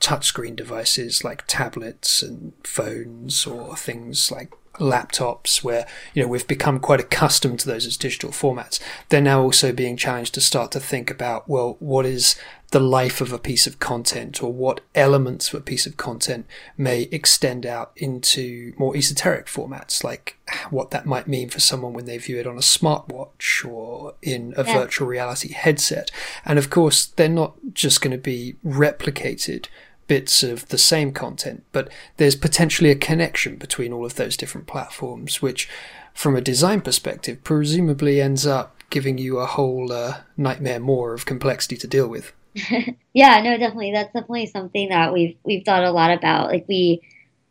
touchscreen 0.00 0.56
devices 0.56 1.24
like 1.24 1.44
tablets 1.46 2.22
and 2.22 2.52
phones 2.64 3.46
or 3.46 3.76
things 3.76 4.30
like 4.30 4.52
laptops 4.74 5.64
where 5.64 5.86
you 6.12 6.22
know 6.22 6.28
we've 6.28 6.46
become 6.46 6.78
quite 6.78 7.00
accustomed 7.00 7.58
to 7.58 7.66
those 7.66 7.86
as 7.86 7.96
digital 7.96 8.28
formats 8.28 8.78
they're 9.08 9.22
now 9.22 9.40
also 9.40 9.72
being 9.72 9.96
challenged 9.96 10.34
to 10.34 10.40
start 10.40 10.70
to 10.70 10.78
think 10.78 11.10
about 11.10 11.48
well 11.48 11.76
what 11.78 12.04
is 12.04 12.36
the 12.70 12.80
life 12.80 13.20
of 13.20 13.32
a 13.32 13.38
piece 13.38 13.66
of 13.66 13.78
content 13.78 14.42
or 14.42 14.52
what 14.52 14.80
elements 14.94 15.48
of 15.48 15.60
a 15.60 15.62
piece 15.62 15.86
of 15.86 15.96
content 15.96 16.46
may 16.76 17.02
extend 17.12 17.64
out 17.64 17.92
into 17.96 18.72
more 18.76 18.96
esoteric 18.96 19.46
formats, 19.46 20.02
like 20.02 20.36
what 20.70 20.90
that 20.90 21.06
might 21.06 21.28
mean 21.28 21.48
for 21.48 21.60
someone 21.60 21.92
when 21.92 22.06
they 22.06 22.18
view 22.18 22.38
it 22.38 22.46
on 22.46 22.56
a 22.56 22.60
smartwatch 22.60 23.64
or 23.64 24.14
in 24.20 24.52
a 24.56 24.64
yeah. 24.64 24.78
virtual 24.78 25.06
reality 25.06 25.52
headset. 25.52 26.10
And 26.44 26.58
of 26.58 26.68
course, 26.68 27.06
they're 27.06 27.28
not 27.28 27.54
just 27.72 28.00
going 28.00 28.10
to 28.12 28.18
be 28.18 28.56
replicated 28.64 29.66
bits 30.06 30.42
of 30.42 30.68
the 30.68 30.78
same 30.78 31.12
content, 31.12 31.64
but 31.72 31.88
there's 32.16 32.36
potentially 32.36 32.90
a 32.90 32.96
connection 32.96 33.56
between 33.56 33.92
all 33.92 34.04
of 34.04 34.14
those 34.14 34.36
different 34.36 34.66
platforms, 34.66 35.42
which, 35.42 35.68
from 36.14 36.36
a 36.36 36.40
design 36.40 36.80
perspective, 36.80 37.42
presumably 37.44 38.20
ends 38.20 38.46
up 38.46 38.76
giving 38.90 39.18
you 39.18 39.38
a 39.38 39.46
whole 39.46 39.92
uh, 39.92 40.18
nightmare 40.36 40.80
more 40.80 41.12
of 41.12 41.26
complexity 41.26 41.76
to 41.76 41.86
deal 41.86 42.08
with. 42.08 42.32
yeah, 43.12 43.40
no, 43.42 43.58
definitely. 43.58 43.92
That's 43.92 44.12
definitely 44.12 44.46
something 44.46 44.88
that 44.88 45.12
we've 45.12 45.36
we've 45.44 45.64
thought 45.64 45.84
a 45.84 45.90
lot 45.90 46.10
about. 46.10 46.48
Like 46.48 46.64
we 46.68 47.02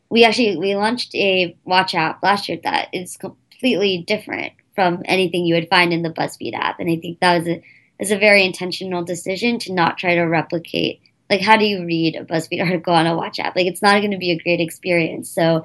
we 0.10 0.24
actually 0.24 0.58
we 0.58 0.76
launched 0.76 1.14
a 1.16 1.56
watch 1.66 1.94
app 1.94 2.24
last 2.24 2.50
year 2.50 2.60
that 2.64 2.90
is 2.94 3.18
completely 3.18 4.04
different 4.08 4.54
from 4.74 5.02
anything 5.06 5.46
you 5.46 5.56
would 5.56 5.70
find 5.70 5.94
in 5.94 6.02
the 6.02 6.10
BuzzFeed 6.10 6.54
app, 6.54 6.80
and 6.80 6.90
I 6.90 6.98
think 6.98 7.20
that 7.20 7.38
was 7.38 7.48
a 7.48 7.64
is 8.00 8.12
a 8.12 8.18
very 8.18 8.44
intentional 8.44 9.04
decision 9.04 9.60
to 9.60 9.74
not 9.74 9.98
try 9.98 10.16
to 10.16 10.24
replicate. 10.24 11.02
Like, 11.30 11.42
how 11.42 11.58
do 11.58 11.66
you 11.66 11.86
read 11.86 12.16
a 12.16 12.24
BuzzFeed 12.24 12.64
article 12.64 12.94
on 12.94 13.08
a 13.08 13.16
watch 13.16 13.40
app? 13.40 13.56
Like, 13.56 13.66
it's 13.66 13.82
not 13.82 14.00
going 14.00 14.12
to 14.12 14.18
be 14.18 14.32
a 14.32 14.40
great 14.40 14.60
experience. 14.60 15.30
So 15.30 15.64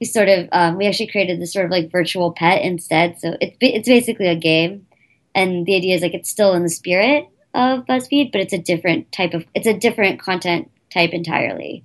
we 0.00 0.06
sort 0.06 0.28
of 0.28 0.48
um, 0.52 0.76
we 0.76 0.86
actually 0.86 1.06
created 1.08 1.40
this 1.40 1.52
sort 1.52 1.64
of 1.64 1.70
like 1.70 1.90
virtual 1.90 2.32
pet 2.32 2.62
instead. 2.62 3.18
So 3.18 3.36
it's 3.40 3.56
it's 3.60 3.88
basically 3.88 4.28
a 4.28 4.36
game, 4.36 4.86
and 5.34 5.64
the 5.66 5.76
idea 5.76 5.94
is 5.94 6.02
like 6.02 6.14
it's 6.14 6.30
still 6.30 6.54
in 6.54 6.62
the 6.62 6.68
spirit 6.68 7.28
of 7.54 7.86
BuzzFeed, 7.86 8.32
but 8.32 8.40
it's 8.40 8.52
a 8.52 8.58
different 8.58 9.10
type 9.12 9.34
of 9.34 9.44
it's 9.54 9.66
a 9.66 9.78
different 9.78 10.20
content 10.20 10.70
type 10.92 11.10
entirely 11.10 11.84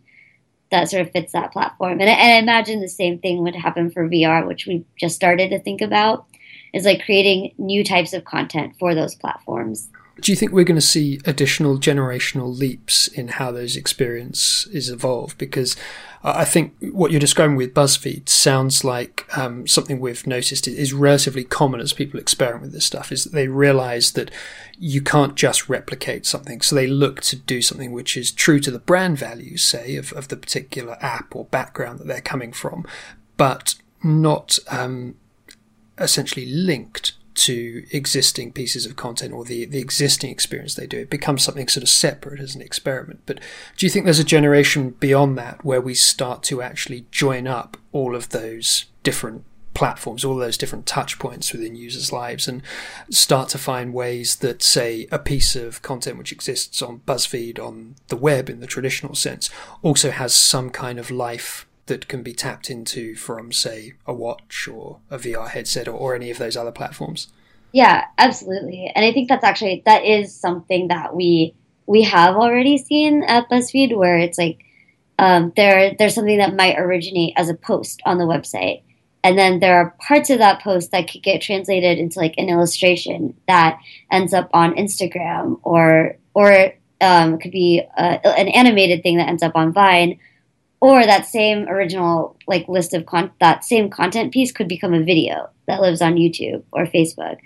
that 0.71 0.89
sort 0.89 1.05
of 1.05 1.11
fits 1.11 1.33
that 1.33 1.51
platform. 1.51 1.99
And, 1.99 2.03
and 2.03 2.09
I 2.09 2.37
imagine 2.37 2.79
the 2.79 2.87
same 2.87 3.19
thing 3.19 3.43
would 3.43 3.55
happen 3.55 3.91
for 3.91 4.07
VR, 4.07 4.47
which 4.47 4.65
we 4.65 4.85
just 4.97 5.15
started 5.15 5.49
to 5.49 5.59
think 5.59 5.81
about, 5.81 6.25
is 6.73 6.85
like 6.85 7.03
creating 7.03 7.53
new 7.57 7.83
types 7.83 8.13
of 8.13 8.23
content 8.23 8.77
for 8.79 8.95
those 8.95 9.13
platforms. 9.13 9.89
Do 10.21 10.31
you 10.31 10.35
think 10.35 10.51
we're 10.51 10.63
going 10.65 10.75
to 10.75 10.81
see 10.81 11.19
additional 11.25 11.77
generational 11.77 12.55
leaps 12.55 13.07
in 13.07 13.27
how 13.29 13.51
those 13.51 13.75
experiences 13.75 14.89
evolve? 14.89 15.35
Because 15.37 15.75
I 16.23 16.45
think 16.45 16.75
what 16.79 17.09
you're 17.09 17.19
describing 17.19 17.55
with 17.55 17.73
BuzzFeed 17.73 18.29
sounds 18.29 18.83
like 18.83 19.25
um, 19.35 19.65
something 19.65 19.99
we've 19.99 20.27
noticed 20.27 20.67
is 20.67 20.93
relatively 20.93 21.43
common 21.43 21.79
as 21.79 21.93
people 21.93 22.19
experiment 22.19 22.61
with 22.61 22.73
this 22.73 22.85
stuff. 22.85 23.11
Is 23.11 23.23
that 23.23 23.33
they 23.33 23.47
realize 23.47 24.11
that 24.11 24.29
you 24.77 25.01
can't 25.01 25.35
just 25.35 25.67
replicate 25.67 26.27
something, 26.27 26.61
so 26.61 26.75
they 26.75 26.85
look 26.85 27.21
to 27.21 27.35
do 27.35 27.61
something 27.61 27.91
which 27.91 28.15
is 28.15 28.31
true 28.31 28.59
to 28.59 28.69
the 28.69 28.79
brand 28.79 29.17
values, 29.17 29.63
say, 29.63 29.95
of, 29.95 30.13
of 30.13 30.27
the 30.27 30.37
particular 30.37 30.97
app 31.01 31.35
or 31.35 31.45
background 31.45 31.99
that 31.99 32.07
they're 32.07 32.21
coming 32.21 32.53
from, 32.53 32.85
but 33.37 33.73
not 34.03 34.59
um, 34.69 35.15
essentially 35.97 36.45
linked 36.45 37.13
to 37.33 37.85
existing 37.91 38.51
pieces 38.51 38.85
of 38.85 38.95
content 38.95 39.33
or 39.33 39.43
the, 39.43 39.65
the 39.65 39.79
existing 39.79 40.29
experience 40.29 40.75
they 40.75 40.87
do. 40.87 40.99
It 40.99 41.09
becomes 41.09 41.43
something 41.43 41.67
sort 41.67 41.83
of 41.83 41.89
separate 41.89 42.39
as 42.39 42.55
an 42.55 42.61
experiment. 42.61 43.21
But 43.25 43.39
do 43.77 43.85
you 43.85 43.89
think 43.89 44.05
there's 44.05 44.19
a 44.19 44.23
generation 44.23 44.91
beyond 44.99 45.37
that 45.37 45.63
where 45.63 45.81
we 45.81 45.93
start 45.93 46.43
to 46.43 46.61
actually 46.61 47.05
join 47.11 47.47
up 47.47 47.77
all 47.91 48.15
of 48.15 48.29
those 48.29 48.85
different 49.03 49.43
platforms, 49.73 50.25
all 50.25 50.35
those 50.35 50.57
different 50.57 50.85
touch 50.85 51.17
points 51.17 51.51
within 51.51 51.75
users' 51.75 52.11
lives 52.11 52.47
and 52.47 52.61
start 53.09 53.49
to 53.49 53.57
find 53.57 53.93
ways 53.93 54.37
that, 54.37 54.61
say, 54.61 55.07
a 55.11 55.19
piece 55.19 55.55
of 55.55 55.81
content 55.81 56.17
which 56.17 56.31
exists 56.31 56.81
on 56.81 56.99
BuzzFeed 57.05 57.57
on 57.59 57.95
the 58.09 58.17
web 58.17 58.49
in 58.49 58.59
the 58.59 58.67
traditional 58.67 59.15
sense 59.15 59.49
also 59.81 60.11
has 60.11 60.33
some 60.33 60.69
kind 60.69 60.99
of 60.99 61.09
life 61.09 61.65
that 61.87 62.07
can 62.07 62.23
be 62.23 62.33
tapped 62.33 62.69
into 62.69 63.15
from, 63.15 63.51
say, 63.51 63.93
a 64.05 64.13
watch 64.13 64.67
or 64.67 64.99
a 65.09 65.17
VR 65.17 65.49
headset 65.49 65.87
or, 65.87 65.93
or 65.93 66.15
any 66.15 66.29
of 66.29 66.37
those 66.37 66.55
other 66.55 66.71
platforms. 66.71 67.27
Yeah, 67.71 68.05
absolutely. 68.17 68.91
And 68.95 69.05
I 69.05 69.13
think 69.13 69.29
that's 69.29 69.43
actually 69.43 69.83
that 69.85 70.03
is 70.03 70.35
something 70.35 70.89
that 70.89 71.15
we 71.15 71.55
we 71.85 72.03
have 72.03 72.35
already 72.35 72.77
seen 72.77 73.23
at 73.23 73.49
BuzzFeed 73.49 73.95
where 73.95 74.17
it's 74.17 74.37
like 74.37 74.63
um, 75.19 75.53
there 75.55 75.95
there's 75.97 76.15
something 76.15 76.37
that 76.37 76.55
might 76.55 76.77
originate 76.77 77.33
as 77.37 77.49
a 77.49 77.53
post 77.53 78.01
on 78.05 78.17
the 78.17 78.25
website. 78.25 78.81
And 79.23 79.37
then 79.37 79.59
there 79.59 79.77
are 79.77 79.95
parts 79.99 80.31
of 80.31 80.39
that 80.39 80.63
post 80.63 80.91
that 80.91 81.09
could 81.09 81.21
get 81.21 81.41
translated 81.41 81.99
into 81.99 82.19
like 82.19 82.33
an 82.37 82.49
illustration 82.49 83.35
that 83.47 83.79
ends 84.09 84.33
up 84.33 84.49
on 84.53 84.75
Instagram 84.75 85.59
or 85.63 86.17
or 86.33 86.73
um, 87.01 87.37
could 87.39 87.51
be 87.51 87.83
uh, 87.97 88.17
an 88.23 88.47
animated 88.49 89.03
thing 89.03 89.17
that 89.17 89.29
ends 89.29 89.43
up 89.43 89.55
on 89.55 89.73
Vine 89.73 90.19
or 90.81 91.05
that 91.05 91.25
same 91.27 91.69
original 91.69 92.35
like 92.47 92.67
list 92.67 92.93
of 92.93 93.05
con- 93.05 93.31
that 93.39 93.63
same 93.63 93.89
content 93.89 94.33
piece 94.33 94.51
could 94.51 94.67
become 94.67 94.93
a 94.93 95.03
video 95.03 95.49
that 95.67 95.79
lives 95.79 96.01
on 96.01 96.15
YouTube 96.15 96.63
or 96.71 96.85
Facebook. 96.85 97.37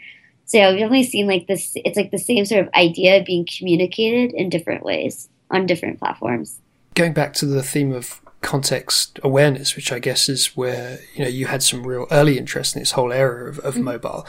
So 0.45 0.57
yeah, 0.57 0.69
we've 0.69 0.79
definitely 0.79 1.03
seen 1.03 1.27
like 1.27 1.47
this. 1.47 1.73
It's 1.75 1.97
like 1.97 2.11
the 2.11 2.17
same 2.17 2.45
sort 2.45 2.65
of 2.65 2.73
idea 2.73 3.23
being 3.23 3.45
communicated 3.45 4.33
in 4.33 4.49
different 4.49 4.83
ways 4.83 5.29
on 5.51 5.65
different 5.65 5.99
platforms. 5.99 6.59
Going 6.95 7.13
back 7.13 7.33
to 7.35 7.45
the 7.45 7.61
theme 7.61 7.91
of 7.91 8.21
context 8.41 9.19
awareness, 9.23 9.75
which 9.75 9.91
I 9.91 9.99
guess 9.99 10.29
is 10.29 10.55
where 10.55 10.99
you 11.13 11.23
know 11.23 11.29
you 11.29 11.47
had 11.47 11.61
some 11.61 11.85
real 11.85 12.07
early 12.11 12.37
interest 12.37 12.75
in 12.75 12.81
this 12.81 12.91
whole 12.91 13.11
era 13.11 13.49
of, 13.49 13.59
of 13.59 13.73
mm-hmm. 13.73 13.83
mobile. 13.83 14.25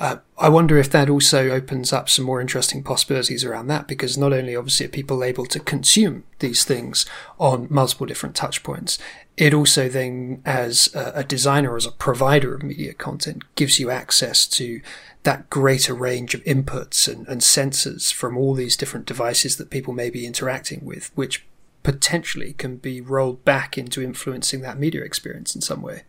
Uh, 0.00 0.18
I 0.38 0.48
wonder 0.48 0.78
if 0.78 0.90
that 0.90 1.10
also 1.10 1.50
opens 1.50 1.92
up 1.92 2.08
some 2.08 2.24
more 2.24 2.40
interesting 2.40 2.84
possibilities 2.84 3.44
around 3.44 3.66
that, 3.66 3.88
because 3.88 4.16
not 4.16 4.32
only 4.32 4.54
obviously 4.54 4.86
are 4.86 4.90
people 4.90 5.24
able 5.24 5.46
to 5.46 5.58
consume 5.58 6.22
these 6.38 6.64
things 6.64 7.04
on 7.38 7.66
multiple 7.68 8.06
different 8.06 8.36
touch 8.36 8.62
points, 8.62 8.98
it 9.36 9.52
also 9.52 9.88
then, 9.88 10.40
as 10.44 10.88
a, 10.94 11.24
designer, 11.24 11.76
as 11.76 11.86
a 11.86 11.90
provider 11.90 12.54
of 12.54 12.62
media 12.62 12.94
content, 12.94 13.42
gives 13.56 13.80
you 13.80 13.90
access 13.90 14.46
to 14.46 14.80
that 15.24 15.50
greater 15.50 15.94
range 15.94 16.32
of 16.32 16.44
inputs 16.44 17.12
and, 17.12 17.26
and 17.26 17.40
sensors 17.40 18.12
from 18.12 18.36
all 18.36 18.54
these 18.54 18.76
different 18.76 19.06
devices 19.06 19.56
that 19.56 19.70
people 19.70 19.92
may 19.92 20.10
be 20.10 20.26
interacting 20.26 20.84
with, 20.84 21.10
which 21.16 21.44
potentially 21.82 22.52
can 22.52 22.76
be 22.76 23.00
rolled 23.00 23.44
back 23.44 23.76
into 23.76 24.02
influencing 24.02 24.60
that 24.60 24.78
media 24.78 25.02
experience 25.02 25.56
in 25.56 25.60
some 25.60 25.82
way. 25.82 26.02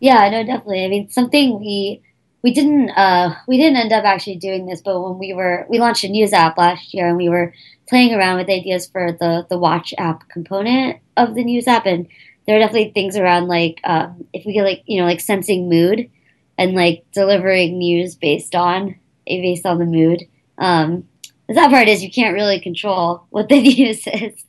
Yeah, 0.00 0.28
no, 0.30 0.44
definitely. 0.44 0.84
I 0.84 0.88
mean, 0.88 1.10
something 1.10 1.60
we 1.60 2.02
we 2.46 2.52
didn't 2.52 2.90
uh, 2.90 3.34
we 3.48 3.56
didn't 3.56 3.76
end 3.76 3.92
up 3.92 4.04
actually 4.04 4.36
doing 4.36 4.66
this, 4.66 4.80
but 4.80 5.02
when 5.02 5.18
we 5.18 5.32
were 5.32 5.66
we 5.68 5.80
launched 5.80 6.04
a 6.04 6.08
news 6.08 6.32
app 6.32 6.56
last 6.56 6.94
year 6.94 7.08
and 7.08 7.16
we 7.16 7.28
were 7.28 7.52
playing 7.88 8.14
around 8.14 8.36
with 8.36 8.48
ideas 8.48 8.86
for 8.86 9.10
the 9.10 9.44
the 9.50 9.58
watch 9.58 9.92
app 9.98 10.28
component 10.28 11.00
of 11.16 11.34
the 11.34 11.42
news 11.42 11.66
app, 11.66 11.86
and 11.86 12.06
there 12.46 12.54
are 12.54 12.60
definitely 12.60 12.92
things 12.92 13.16
around 13.16 13.48
like 13.48 13.80
um, 13.82 14.24
if 14.32 14.46
we 14.46 14.52
get 14.52 14.62
like 14.62 14.84
you 14.86 15.00
know 15.00 15.08
like 15.08 15.18
sensing 15.18 15.68
mood 15.68 16.08
and 16.56 16.76
like 16.76 17.04
delivering 17.10 17.78
news 17.78 18.14
based 18.14 18.54
on 18.54 18.94
based 19.26 19.66
on 19.66 19.78
the 19.78 19.84
mood. 19.84 20.22
Um, 20.58 21.08
the 21.48 21.54
sad 21.54 21.72
part 21.72 21.88
is 21.88 22.04
you 22.04 22.12
can't 22.12 22.34
really 22.34 22.60
control 22.60 23.26
what 23.30 23.48
the 23.48 23.60
news 23.74 24.06
is. 24.06 24.44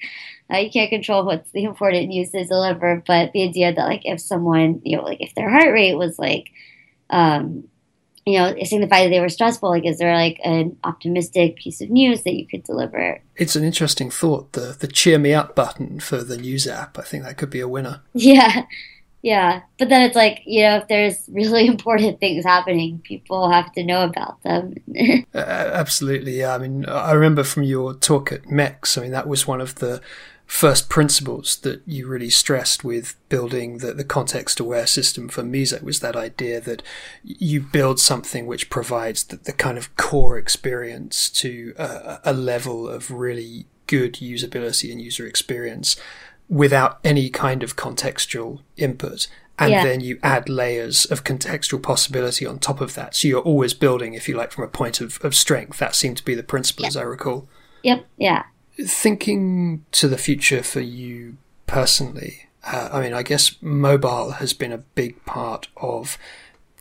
Uh, 0.53 0.57
you 0.57 0.69
can't 0.69 0.91
control 0.91 1.25
what 1.25 1.51
the 1.51 1.63
important 1.63 2.09
news 2.09 2.31
is 2.35 2.49
delivered, 2.49 3.05
but 3.07 3.31
the 3.33 3.41
idea 3.41 3.73
that 3.73 3.87
like 3.87 4.05
if 4.05 4.21
someone 4.21 4.81
you 4.83 4.97
know 4.97 5.03
like 5.03 5.19
if 5.19 5.33
their 5.33 5.49
heart 5.49 5.73
rate 5.73 5.95
was 5.95 6.19
like 6.19 6.51
um, 7.09 7.67
you 8.27 8.39
know, 8.39 8.55
signify 8.63 9.03
that 9.03 9.09
they 9.09 9.19
were 9.19 9.29
stressful? 9.29 9.69
Like, 9.69 9.85
is 9.85 9.99
there 9.99 10.13
like 10.13 10.39
an 10.43 10.77
optimistic 10.83 11.55
piece 11.55 11.81
of 11.81 11.89
news 11.89 12.23
that 12.23 12.33
you 12.33 12.45
could 12.45 12.63
deliver? 12.63 13.21
It's 13.35 13.55
an 13.55 13.63
interesting 13.63 14.09
thought. 14.09 14.53
The 14.53 14.75
the 14.77 14.87
cheer 14.87 15.17
me 15.17 15.33
up 15.33 15.55
button 15.55 15.99
for 15.99 16.23
the 16.23 16.37
news 16.37 16.67
app. 16.67 16.99
I 16.99 17.03
think 17.03 17.23
that 17.23 17.37
could 17.37 17.49
be 17.49 17.61
a 17.61 17.67
winner. 17.67 18.01
Yeah, 18.13 18.65
yeah. 19.21 19.61
But 19.79 19.89
then 19.89 20.01
it's 20.01 20.15
like 20.15 20.41
you 20.45 20.63
know, 20.63 20.77
if 20.77 20.87
there's 20.87 21.29
really 21.29 21.67
important 21.75 22.19
things 22.19 22.43
happening, 22.43 22.99
people 23.03 23.49
have 23.49 23.71
to 23.73 23.83
know 23.83 24.03
about 24.03 24.41
them. 24.43 24.75
uh, 25.33 25.37
absolutely. 25.37 26.39
Yeah. 26.39 26.55
I 26.55 26.57
mean, 26.57 26.85
I 26.85 27.13
remember 27.13 27.43
from 27.43 27.63
your 27.63 27.93
talk 27.93 28.31
at 28.31 28.49
MEX. 28.49 28.97
I 28.97 29.03
mean, 29.03 29.11
that 29.11 29.27
was 29.27 29.47
one 29.47 29.61
of 29.61 29.75
the 29.75 30.01
first 30.47 30.87
principles 30.87 31.57
that 31.57 31.81
you 31.85 32.07
really 32.07 32.29
stressed 32.29 32.83
with 32.83 33.15
building 33.27 33.79
the, 33.79 33.93
the 33.93 34.03
context 34.03 34.61
aware 34.61 34.87
system 34.87 35.27
for 35.27 35.43
Miso 35.43 35.83
was 35.83 35.99
that 35.99 36.15
idea 36.15 36.61
that 36.61 36.81
you 37.21 37.59
build 37.59 37.99
something 37.99 38.47
which 38.47 38.69
provides 38.69 39.25
the, 39.25 39.35
the 39.35 39.51
kind 39.51 39.77
of 39.77 39.95
core 39.97 40.37
experience 40.37 41.29
to 41.29 41.73
a, 41.77 42.19
a 42.23 42.33
level 42.33 42.87
of 42.87 43.11
really 43.11 43.67
good 43.87 44.13
usability 44.15 44.89
and 44.89 45.01
user 45.01 45.27
experience 45.27 45.97
without 46.47 46.99
any 47.03 47.29
kind 47.29 47.61
of 47.61 47.75
contextual 47.75 48.61
input. 48.77 49.27
And 49.59 49.71
yeah. 49.71 49.83
then 49.83 49.99
you 49.99 50.17
add 50.23 50.47
layers 50.47 51.03
of 51.05 51.25
contextual 51.25 51.83
possibility 51.83 52.45
on 52.45 52.59
top 52.59 52.79
of 52.79 52.93
that. 52.93 53.15
So 53.15 53.27
you're 53.27 53.41
always 53.41 53.73
building, 53.73 54.13
if 54.13 54.29
you 54.29 54.37
like, 54.37 54.53
from 54.53 54.63
a 54.63 54.69
point 54.69 55.01
of, 55.01 55.19
of 55.25 55.35
strength. 55.35 55.79
That 55.79 55.95
seemed 55.95 56.17
to 56.17 56.23
be 56.23 56.35
the 56.35 56.43
principle, 56.43 56.85
as 56.85 56.95
I 56.95 57.01
recall. 57.01 57.49
Yep. 57.83 58.05
Yeah 58.17 58.43
thinking 58.85 59.85
to 59.91 60.07
the 60.07 60.17
future 60.17 60.63
for 60.63 60.81
you 60.81 61.37
personally, 61.65 62.47
uh, 62.63 62.89
I 62.91 63.01
mean, 63.01 63.13
I 63.13 63.23
guess 63.23 63.55
mobile 63.61 64.31
has 64.31 64.53
been 64.53 64.71
a 64.71 64.77
big 64.77 65.23
part 65.25 65.67
of 65.77 66.17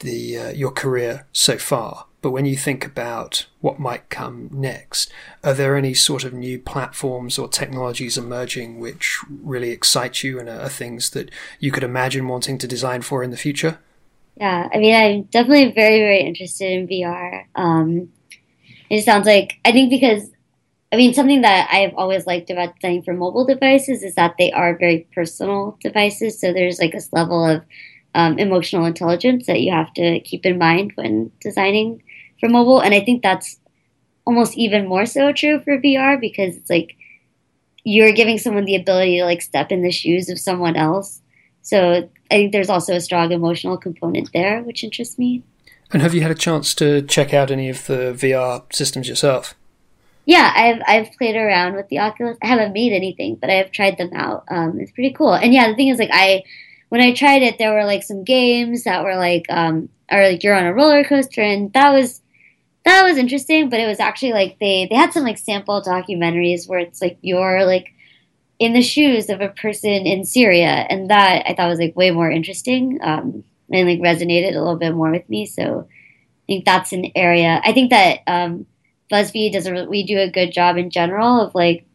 the 0.01 0.39
uh, 0.39 0.51
your 0.51 0.71
career 0.71 1.27
so 1.33 1.59
far. 1.59 2.07
But 2.23 2.33
when 2.33 2.45
you 2.45 2.57
think 2.57 2.85
about 2.85 3.47
what 3.61 3.79
might 3.79 4.11
come 4.11 4.49
next, 4.51 5.13
are 5.45 5.55
there 5.55 5.77
any 5.77 5.95
sort 5.95 6.25
of 6.25 6.33
new 6.33 6.59
platforms 6.59 7.39
or 7.39 7.47
technologies 7.47 8.19
emerging 8.19 8.81
which 8.81 9.21
really 9.29 9.71
excite 9.71 10.25
you 10.25 10.41
and 10.41 10.49
are 10.49 10.69
things 10.69 11.11
that 11.11 11.31
you 11.61 11.71
could 11.71 11.85
imagine 11.85 12.27
wanting 12.27 12.59
to 12.59 12.67
design 12.67 13.03
for 13.03 13.23
in 13.23 13.31
the 13.31 13.37
future? 13.37 13.79
Yeah, 14.39 14.69
I 14.73 14.79
mean, 14.79 14.95
I'm 14.95 15.23
definitely 15.25 15.73
very, 15.73 16.01
very 16.01 16.21
interested 16.21 16.73
in 16.73 16.89
VR. 16.89 17.45
Um, 17.55 18.09
it 18.91 19.05
sounds 19.05 19.27
like 19.27 19.61
I 19.65 19.73
think 19.73 19.91
because 19.91 20.31
I 20.97 20.99
mean, 20.99 21.13
something 21.13 21.43
that 21.43 21.69
I've 21.71 21.93
always 21.95 22.27
liked 22.27 22.49
about 22.49 22.75
designing 22.81 23.03
for 23.03 23.13
mobile 23.13 23.45
devices 23.45 24.03
is 24.03 24.15
that 24.15 24.37
they 24.39 24.51
are 24.51 24.79
very 24.79 25.07
personal 25.15 25.77
devices. 25.83 26.41
So 26.41 26.55
there's 26.55 26.79
like 26.79 26.93
this 26.93 27.13
level 27.13 27.45
of 27.45 27.63
um, 28.15 28.39
emotional 28.39 28.87
intelligence 28.87 29.45
that 29.47 29.61
you 29.61 29.73
have 29.73 29.93
to 29.93 30.21
keep 30.21 30.47
in 30.47 30.57
mind 30.57 30.93
when 30.95 31.31
designing 31.43 32.03
for 32.41 32.49
mobile. 32.49 32.81
And 32.81 32.95
I 32.95 33.01
think 33.01 33.23
that's 33.23 33.61
almost 34.27 34.57
even 34.57 34.89
more 34.89 35.05
so 35.05 35.35
true 35.35 35.61
for 35.61 35.79
VR 35.79 36.19
because 36.19 36.57
it's 36.57 36.71
like 36.71 36.97
you're 37.85 38.13
giving 38.13 38.39
someone 38.39 38.65
the 38.65 38.77
ability 38.77 39.19
to 39.19 39.27
like 39.27 39.43
step 39.43 39.71
in 39.71 39.83
the 39.83 39.93
shoes 39.93 40.31
of 40.31 40.39
someone 40.41 40.77
else. 40.77 41.21
So 41.61 42.09
I 42.31 42.35
think 42.35 42.53
there's 42.53 42.71
also 42.71 42.95
a 42.95 43.03
strong 43.03 43.33
emotional 43.33 43.77
component 43.77 44.31
there, 44.33 44.63
which 44.63 44.83
interests 44.83 45.19
me. 45.19 45.43
And 45.93 46.01
have 46.01 46.15
you 46.15 46.23
had 46.23 46.31
a 46.31 46.35
chance 46.35 46.75
to 46.77 47.03
check 47.03 47.35
out 47.35 47.51
any 47.51 47.69
of 47.69 47.87
the 47.87 48.17
VR 48.17 48.65
systems 48.73 49.11
yourself? 49.11 49.55
Yeah, 50.27 50.53
I've 50.55 50.83
I've 50.87 51.13
played 51.17 51.37
around 51.37 51.77
with 51.77 51.89
the 51.89 52.01
Oculus. 52.01 52.37
I 52.43 52.49
haven't 52.49 52.73
made 52.73 52.93
anything, 52.93 53.37
but 53.37 53.49
I 53.49 53.55
have 53.55 53.71
tried 53.71 53.97
them 53.97 54.11
out. 54.13 54.45
Um, 54.51 54.81
it's 54.81 54.91
pretty 54.91 55.15
cool. 55.15 55.33
And 55.33 55.55
yeah, 55.55 55.69
the 55.69 55.77
thing 55.77 55.89
is, 55.89 56.01
like, 56.01 56.11
I 56.13 56.43
when 56.89 57.01
I 57.01 57.15
tried 57.15 57.43
it, 57.43 57.59
there 57.59 57.73
were 57.73 57.85
like 57.85 58.03
some 58.03 58.25
games 58.25 58.85
that 58.85 59.05
were 59.05 59.17
like, 59.17 59.47
um, 59.49 59.89
or 60.11 60.29
like 60.29 60.43
you're 60.43 60.57
on 60.57 60.67
a 60.67 60.75
roller 60.75 61.05
coaster, 61.05 61.43
and 61.43 61.73
that 61.75 61.93
was 61.93 62.21
that 62.85 63.05
was 63.05 63.19
interesting. 63.19 63.71
But 63.71 63.79
it 63.79 63.87
was 63.87 64.01
actually 64.01 64.33
like 64.33 64.59
they 64.59 64.89
they 64.91 64.97
had 64.97 65.13
some 65.13 65.23
like 65.23 65.39
sample 65.39 65.81
documentaries 65.81 66.69
where 66.69 66.81
it's 66.81 67.01
like 67.01 67.19
you're 67.23 67.65
like 67.65 67.93
in 68.59 68.73
the 68.73 68.83
shoes 68.83 69.31
of 69.31 69.41
a 69.41 69.51
person 69.51 70.07
in 70.07 70.25
Syria, 70.25 70.87
and 70.91 71.09
that 71.09 71.45
I 71.47 71.55
thought 71.55 71.69
was 71.69 71.79
like 71.79 71.95
way 71.95 72.11
more 72.11 72.31
interesting 72.31 72.99
um, 73.01 73.45
and 73.71 73.89
like 73.89 74.01
resonated 74.01 74.57
a 74.57 74.59
little 74.59 74.77
bit 74.77 74.93
more 74.93 75.13
with 75.13 75.29
me. 75.31 75.47
So 75.47 75.87
I 75.89 76.47
think 76.49 76.65
that's 76.65 76.93
an 76.93 77.13
area. 77.15 77.61
I 77.65 77.73
think 77.73 77.91
that. 77.91 78.23
Um, 78.27 78.67
BuzzFeed 79.11 79.53
does 79.53 79.67
a 79.67 79.85
we 79.85 80.05
do 80.05 80.19
a 80.19 80.31
good 80.31 80.53
job 80.53 80.77
in 80.77 80.91
general 80.91 81.41
of 81.41 81.55
like 81.55 81.87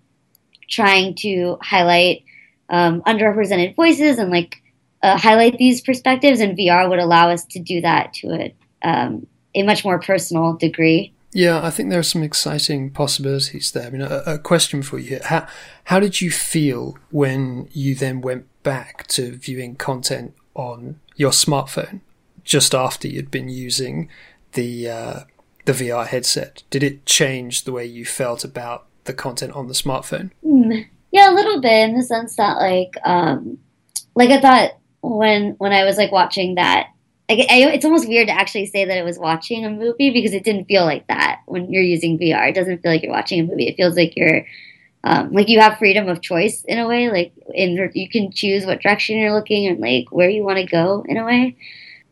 trying 0.70 1.16
to 1.16 1.58
highlight 1.62 2.24
um, 2.70 3.02
underrepresented 3.02 3.76
voices 3.76 4.18
and 4.18 4.32
like 4.32 4.62
uh, 5.04 5.18
highlight 5.18 5.58
these 5.58 5.82
perspectives, 5.82 6.40
and 6.40 6.58
VR 6.58 6.90
would 6.90 7.00
allow 7.00 7.30
us 7.30 7.44
to 7.46 7.60
do 7.60 7.82
that 7.82 8.14
to 8.14 8.28
a 8.32 8.56
um, 8.84 9.28
a 9.56 9.64
much 9.64 9.84
more 9.84 10.00
personal 10.00 10.54
degree. 10.54 11.14
Yeah, 11.34 11.66
I 11.66 11.70
think 11.70 11.90
there 11.90 12.00
are 12.00 12.04
some 12.04 12.24
exciting 12.24 12.92
possibilities 12.92 13.72
there. 13.72 13.88
I 13.88 13.90
mean, 13.90 14.02
a, 14.02 14.24
a 14.26 14.38
question 14.38 14.82
for 14.82 15.00
you: 15.00 15.20
how 15.24 15.48
how 15.86 16.00
did 16.00 16.22
you 16.22 16.32
feel 16.32 16.98
when 17.10 17.68
you 17.72 17.96
then 17.96 18.22
went 18.22 18.48
back 18.64 19.08
to 19.08 19.32
viewing 19.32 19.76
content 19.76 20.34
on 20.54 21.00
your 21.16 21.32
smartphone 21.32 22.02
just 22.44 22.76
after 22.76 23.08
you'd 23.08 23.32
been 23.32 23.50
using 23.50 24.10
the 24.54 24.90
uh, 24.90 25.20
the 25.66 25.74
VR 25.74 26.08
headset? 26.08 26.64
Did 26.70 26.84
it 26.84 27.06
change 27.06 27.64
the 27.64 27.72
way 27.72 27.86
you 27.86 28.06
felt 28.06 28.44
about 28.44 28.88
the 29.06 29.14
content 29.14 29.54
on 29.54 29.68
the 29.68 29.74
smartphone? 29.74 30.32
Mm, 30.46 30.86
yeah, 31.12 31.32
a 31.32 31.36
little 31.36 31.62
bit 31.62 31.90
in 31.90 31.96
the 31.96 32.04
sense 32.04 32.36
that 32.36 32.58
like 32.58 32.96
um 33.04 33.58
like 34.16 34.30
I 34.30 34.42
thought 34.42 34.72
when 35.02 35.56
when 35.58 35.74
I 35.74 35.84
was 35.84 35.98
like 35.98 36.12
watching 36.12 36.56
that 36.56 36.88
like 37.30 37.50
I, 37.50 37.72
it's 37.72 37.86
almost 37.86 38.08
weird 38.08 38.28
to 38.28 38.34
actually 38.34 38.66
say 38.66 38.86
that 38.86 38.98
it 38.98 39.06
was 39.06 39.18
watching 39.18 39.66
a 39.66 39.70
movie 39.70 40.12
because 40.12 40.34
it 40.34 40.44
didn't 40.44 40.66
feel 40.66 40.84
like 40.84 41.08
that 41.08 41.42
when 41.46 41.72
you're 41.72 41.84
using 41.84 42.20
VR. 42.20 42.50
It 42.50 42.56
doesn't 42.56 42.82
feel 42.82 42.92
like 42.92 43.04
you're 43.04 43.12
watching 43.12 43.40
a 43.40 43.44
movie. 43.44 43.68
It 43.68 43.78
feels 43.78 43.96
like 43.96 44.16
you're 44.18 44.46
um, 45.04 45.32
like 45.32 45.48
you 45.48 45.60
have 45.60 45.78
freedom 45.78 46.08
of 46.10 46.22
choice 46.22 46.64
in 46.66 46.78
a 46.78 46.88
way. 46.88 47.10
Like 47.10 47.32
in 47.54 47.92
you 47.94 48.10
can 48.10 48.32
choose 48.32 48.66
what 48.66 48.82
direction 48.82 49.18
you're 49.18 49.34
looking 49.34 49.68
and 49.68 49.80
like 49.80 50.12
where 50.12 50.30
you 50.30 50.44
want 50.44 50.58
to 50.58 50.66
go 50.66 51.06
in 51.08 51.18
a 51.18 51.26
way. 51.26 51.56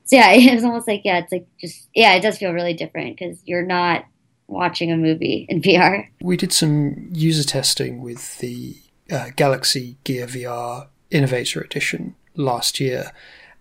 So 0.10 0.16
yeah, 0.16 0.32
it's 0.34 0.64
almost 0.64 0.88
like 0.88 1.02
yeah, 1.06 1.20
it's 1.20 1.32
like 1.32 1.48
just 1.60 1.88
yeah, 1.94 2.16
it 2.16 2.22
does 2.22 2.38
feel 2.38 2.52
really 2.52 2.74
different 2.74 3.18
because 3.18 3.42
you're 3.46 3.66
not 3.66 4.06
watching 4.48 4.92
a 4.92 4.98
movie 4.98 5.46
in 5.48 5.62
VR. 5.62 6.08
We 6.22 6.38
did 6.38 6.52
some 6.52 7.10
user 7.14 7.48
testing 7.48 8.02
with 8.02 8.40
the 8.40 8.76
uh, 9.12 9.30
Galaxy 9.36 9.98
Gear 10.04 10.28
VR 10.28 10.88
Innovator 11.12 11.62
Edition 11.62 12.16
last 12.36 12.80
year, 12.80 13.12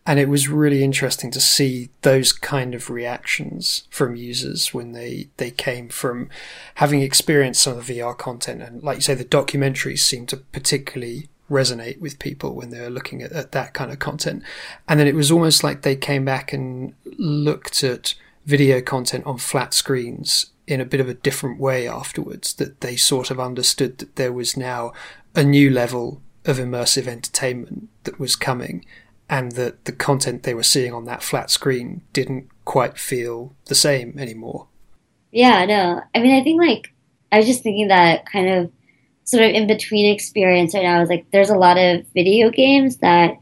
and 0.06 0.18
it 0.18 0.28
was 0.28 0.48
really 0.48 0.82
interesting 0.82 1.30
to 1.32 1.40
see 1.40 1.90
those 2.00 2.32
kind 2.32 2.74
of 2.74 2.88
reactions 2.88 3.86
from 3.90 4.16
users 4.16 4.72
when 4.72 4.92
they 4.92 5.28
they 5.36 5.50
came 5.50 5.90
from 5.90 6.30
having 6.76 7.02
experienced 7.02 7.62
some 7.62 7.76
of 7.76 7.86
the 7.86 7.98
VR 7.98 8.16
content 8.16 8.62
and 8.62 8.82
like 8.82 8.96
you 8.96 9.02
say 9.02 9.14
the 9.14 9.24
documentaries 9.24 9.98
seem 9.98 10.24
to 10.26 10.38
particularly 10.38 11.28
resonate 11.50 11.98
with 12.00 12.18
people 12.18 12.54
when 12.54 12.70
they're 12.70 12.90
looking 12.90 13.22
at, 13.22 13.32
at 13.32 13.52
that 13.52 13.74
kind 13.74 13.90
of 13.90 13.98
content 13.98 14.42
and 14.86 15.00
then 15.00 15.06
it 15.06 15.14
was 15.14 15.30
almost 15.30 15.64
like 15.64 15.82
they 15.82 15.96
came 15.96 16.24
back 16.24 16.52
and 16.52 16.94
looked 17.18 17.82
at 17.82 18.14
video 18.44 18.80
content 18.80 19.24
on 19.26 19.38
flat 19.38 19.74
screens 19.74 20.46
in 20.66 20.80
a 20.80 20.84
bit 20.84 21.00
of 21.00 21.08
a 21.08 21.14
different 21.14 21.58
way 21.58 21.88
afterwards 21.88 22.54
that 22.54 22.82
they 22.82 22.96
sort 22.96 23.30
of 23.30 23.40
understood 23.40 23.98
that 23.98 24.16
there 24.16 24.32
was 24.32 24.56
now 24.56 24.92
a 25.34 25.42
new 25.42 25.70
level 25.70 26.20
of 26.44 26.58
immersive 26.58 27.06
entertainment 27.06 27.88
that 28.04 28.18
was 28.18 28.36
coming 28.36 28.84
and 29.28 29.52
that 29.52 29.84
the 29.84 29.92
content 29.92 30.42
they 30.42 30.54
were 30.54 30.62
seeing 30.62 30.92
on 30.92 31.04
that 31.04 31.22
flat 31.22 31.50
screen 31.50 32.02
didn't 32.12 32.48
quite 32.64 32.98
feel 32.98 33.54
the 33.66 33.74
same 33.74 34.18
anymore. 34.18 34.66
Yeah, 35.30 35.64
no. 35.66 36.02
I 36.14 36.20
mean, 36.20 36.38
I 36.38 36.42
think 36.42 36.60
like 36.60 36.92
I 37.30 37.38
was 37.38 37.46
just 37.46 37.62
thinking 37.62 37.88
that 37.88 38.24
kind 38.26 38.48
of 38.48 38.70
sort 39.28 39.44
of 39.44 39.50
in 39.50 39.66
between 39.66 40.12
experience 40.12 40.74
right 40.74 40.84
now 40.84 41.02
is 41.02 41.08
like 41.08 41.26
there's 41.32 41.50
a 41.50 41.56
lot 41.56 41.76
of 41.76 42.04
video 42.14 42.50
games 42.50 42.98
that 42.98 43.36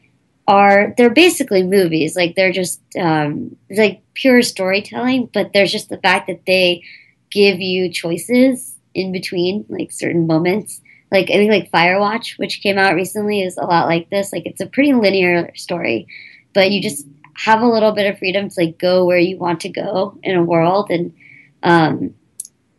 are 0.49 0.95
they're 0.97 1.11
basically 1.11 1.63
movies. 1.63 2.17
Like 2.17 2.35
they're 2.35 2.53
just 2.53 2.81
um, 2.99 3.57
like 3.71 4.03
pure 4.15 4.43
storytelling, 4.43 5.31
but 5.33 5.53
there's 5.53 5.73
just 5.73 5.89
the 5.89 5.99
fact 5.99 6.27
that 6.27 6.47
they 6.47 6.83
give 7.31 7.61
you 7.61 7.91
choices 7.93 8.77
in 8.95 9.13
between 9.13 9.65
like 9.69 9.93
certain 9.93 10.27
moments 10.27 10.81
like 11.11 11.31
I 11.31 11.35
think 11.35 11.51
like 11.51 11.71
Firewatch, 11.71 12.39
which 12.39 12.63
came 12.63 12.79
out 12.79 12.95
recently, 12.95 13.43
is 13.43 13.57
a 13.57 13.65
lot 13.65 13.87
like 13.87 14.11
this. 14.11 14.33
Like 14.33 14.47
it's 14.47 14.61
a 14.61 14.67
pretty 14.67 14.93
linear 14.93 15.53
story, 15.55 16.09
but 16.53 16.71
you 16.71 16.83
just 16.83 17.07
have 17.35 17.61
a 17.61 17.69
little 17.69 17.93
bit 17.93 18.11
of 18.11 18.19
freedom 18.19 18.49
to 18.49 18.61
like 18.61 18.79
go 18.79 19.05
where 19.05 19.19
you 19.19 19.39
want 19.39 19.61
to 19.61 19.69
go 19.69 20.19
in 20.23 20.37
a 20.37 20.43
world 20.43 20.91
and 20.91 21.15
um 21.63 22.15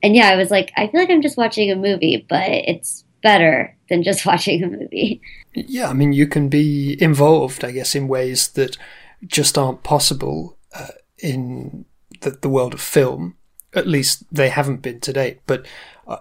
and 0.04 0.16
yeah, 0.16 0.30
I 0.30 0.36
was 0.36 0.52
like, 0.52 0.72
I 0.76 0.88
feel 0.88 1.02
like 1.02 1.10
I'm 1.10 1.22
just 1.22 1.38
watching 1.38 1.72
a 1.72 1.76
movie, 1.76 2.26
but 2.30 2.50
it's 2.50 3.04
better 3.22 3.76
than 3.90 4.04
just 4.04 4.26
watching 4.26 4.64
a 4.64 4.68
movie. 4.68 5.22
Yeah, 5.54 5.90
I 5.90 5.94
mean, 5.94 6.14
you 6.14 6.28
can 6.28 6.50
be 6.50 7.02
involved, 7.02 7.64
I 7.64 7.72
guess, 7.72 7.96
in 7.96 8.08
ways 8.08 8.50
that 8.50 8.78
just 9.26 9.58
aren't 9.58 9.84
possible 9.84 10.58
uh, 10.74 10.90
in 11.18 11.86
the, 12.22 12.32
the 12.32 12.50
world 12.50 12.74
of 12.74 12.82
film. 12.82 13.36
At 13.74 13.88
least 13.88 14.24
they 14.32 14.50
haven't 14.50 14.82
been 14.82 15.00
to 15.02 15.14
date. 15.14 15.42
But 15.46 15.66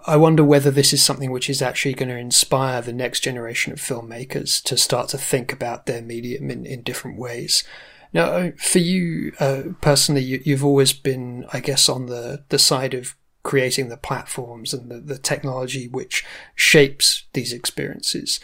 I 0.05 0.17
wonder 0.17 0.43
whether 0.43 0.69
this 0.69 0.91
is 0.91 1.03
something 1.03 1.31
which 1.31 1.49
is 1.49 1.61
actually 1.61 1.93
going 1.93 2.09
to 2.09 2.17
inspire 2.17 2.81
the 2.81 2.93
next 2.93 3.21
generation 3.21 3.71
of 3.71 3.79
filmmakers 3.79 4.61
to 4.63 4.75
start 4.75 5.09
to 5.09 5.17
think 5.17 5.53
about 5.53 5.85
their 5.85 6.01
medium 6.01 6.51
in, 6.51 6.65
in 6.65 6.81
different 6.81 7.17
ways. 7.17 7.63
Now, 8.11 8.25
uh, 8.25 8.51
for 8.57 8.79
you 8.79 9.33
uh, 9.39 9.63
personally, 9.79 10.21
you, 10.23 10.55
have 10.55 10.63
always 10.63 10.91
been, 10.91 11.45
I 11.53 11.61
guess, 11.61 11.87
on 11.87 12.07
the, 12.07 12.43
the 12.49 12.59
side 12.59 12.93
of 12.93 13.15
creating 13.43 13.89
the 13.89 13.97
platforms 13.97 14.73
and 14.73 14.89
the, 14.91 14.99
the 14.99 15.17
technology 15.17 15.87
which 15.87 16.25
shapes 16.55 17.23
these 17.33 17.53
experiences. 17.53 18.39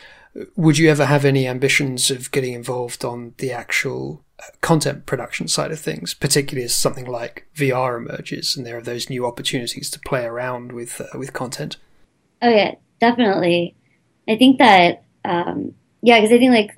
Would 0.56 0.78
you 0.78 0.90
ever 0.90 1.06
have 1.06 1.26
any 1.26 1.48
ambitions 1.48 2.10
of 2.10 2.32
getting 2.32 2.54
involved 2.54 3.06
on 3.06 3.34
the 3.38 3.52
actual 3.52 4.24
content 4.62 5.06
production 5.06 5.48
side 5.48 5.72
of 5.72 5.80
things, 5.80 6.14
particularly 6.14 6.66
as 6.66 6.74
something 6.74 7.06
like 7.06 7.48
VR 7.56 7.98
emerges 7.98 8.56
and 8.56 8.66
there 8.66 8.78
are 8.78 8.82
those 8.82 9.10
new 9.10 9.26
opportunities 9.26 9.90
to 9.92 10.00
play 10.00 10.26
around 10.26 10.72
with 10.72 11.00
uh, 11.02 11.18
with 11.18 11.34
content. 11.34 11.78
Oh 12.42 12.50
yeah, 12.50 12.76
definitely. 13.00 13.76
I 14.28 14.38
think 14.38 14.58
that 14.60 15.04
um, 15.26 15.76
yeah, 16.02 16.20
because 16.20 16.34
I 16.34 16.40
think 16.40 16.52
like 16.52 16.78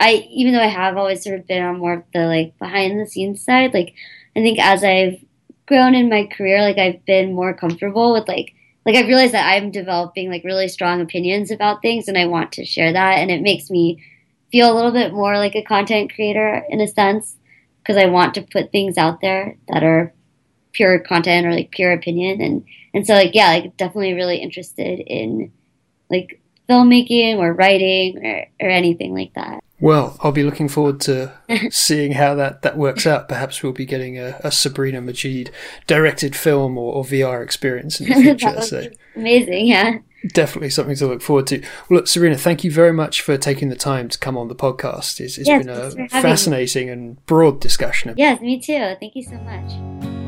I 0.00 0.26
even 0.30 0.52
though 0.52 0.62
I 0.62 0.68
have 0.68 0.96
always 0.96 1.22
sort 1.22 1.38
of 1.38 1.46
been 1.46 1.62
on 1.62 1.78
more 1.78 1.94
of 1.94 2.02
the 2.12 2.26
like 2.26 2.58
behind 2.58 3.00
the 3.00 3.06
scenes 3.06 3.44
side, 3.44 3.74
like 3.74 3.94
I 4.36 4.40
think 4.40 4.58
as 4.58 4.84
I've 4.84 5.24
grown 5.66 5.94
in 5.94 6.08
my 6.08 6.26
career, 6.26 6.60
like 6.60 6.78
I've 6.78 7.04
been 7.04 7.34
more 7.34 7.54
comfortable 7.54 8.12
with 8.12 8.28
like 8.28 8.54
like 8.84 8.96
I've 8.96 9.06
realized 9.06 9.32
that 9.32 9.46
I'm 9.46 9.70
developing 9.70 10.30
like 10.30 10.44
really 10.44 10.68
strong 10.68 11.00
opinions 11.00 11.50
about 11.50 11.80
things 11.80 12.06
and 12.06 12.18
I 12.18 12.26
want 12.26 12.52
to 12.52 12.66
share 12.66 12.92
that 12.92 13.18
and 13.18 13.30
it 13.30 13.40
makes 13.40 13.70
me 13.70 14.02
feel 14.52 14.70
a 14.70 14.74
little 14.76 14.92
bit 14.92 15.12
more 15.12 15.38
like 15.38 15.54
a 15.54 15.62
content 15.62 16.12
creator 16.14 16.62
in 16.68 16.80
a 16.80 16.86
sense 16.86 17.36
because 17.78 17.96
I 17.96 18.06
want 18.06 18.34
to 18.34 18.42
put 18.42 18.72
things 18.72 18.98
out 18.98 19.20
there 19.22 19.56
that 19.68 19.82
are 19.82 20.12
pure 20.74 20.98
content 20.98 21.46
or 21.46 21.52
like 21.52 21.70
pure 21.70 21.92
opinion 21.92 22.40
and 22.42 22.64
and 22.92 23.06
so 23.06 23.14
like 23.14 23.34
yeah 23.34 23.48
like 23.48 23.76
definitely 23.76 24.12
really 24.12 24.36
interested 24.36 25.00
in 25.00 25.50
like 26.10 26.40
filmmaking 26.68 27.38
or 27.38 27.54
writing 27.54 28.18
or, 28.24 28.46
or 28.60 28.68
anything 28.68 29.14
like 29.14 29.32
that 29.34 29.63
well 29.80 30.16
i'll 30.22 30.32
be 30.32 30.42
looking 30.42 30.68
forward 30.68 31.00
to 31.00 31.32
seeing 31.70 32.12
how 32.12 32.34
that 32.34 32.62
that 32.62 32.76
works 32.76 33.06
out 33.06 33.28
perhaps 33.28 33.62
we'll 33.62 33.72
be 33.72 33.86
getting 33.86 34.18
a, 34.18 34.38
a 34.44 34.50
sabrina 34.50 35.00
majid 35.00 35.50
directed 35.86 36.34
film 36.34 36.78
or, 36.78 36.94
or 36.94 37.04
vr 37.04 37.42
experience 37.42 38.00
in 38.00 38.08
the 38.08 38.14
future 38.36 38.60
so 38.60 38.88
amazing 39.16 39.66
yeah 39.66 39.98
definitely 40.32 40.70
something 40.70 40.96
to 40.96 41.06
look 41.06 41.22
forward 41.22 41.46
to. 41.48 41.60
Well, 41.88 41.98
look, 41.98 42.06
Sabrina, 42.06 42.36
thank 42.36 42.64
you 42.64 42.70
very 42.70 42.92
much 42.92 43.20
for 43.20 43.36
taking 43.36 43.68
the 43.68 43.76
time 43.76 44.08
to 44.08 44.18
come 44.18 44.36
on 44.36 44.48
the 44.48 44.54
podcast. 44.54 45.20
it's, 45.20 45.38
it's 45.38 45.48
yes, 45.48 45.64
been 45.94 46.04
a 46.04 46.08
fascinating 46.08 46.86
me. 46.86 46.92
and 46.92 47.26
broad 47.26 47.60
discussion. 47.60 48.14
Yes, 48.16 48.40
me 48.40 48.60
too. 48.60 48.94
Thank 49.00 49.16
you 49.16 49.22
so 49.22 49.36
much. 49.36 50.23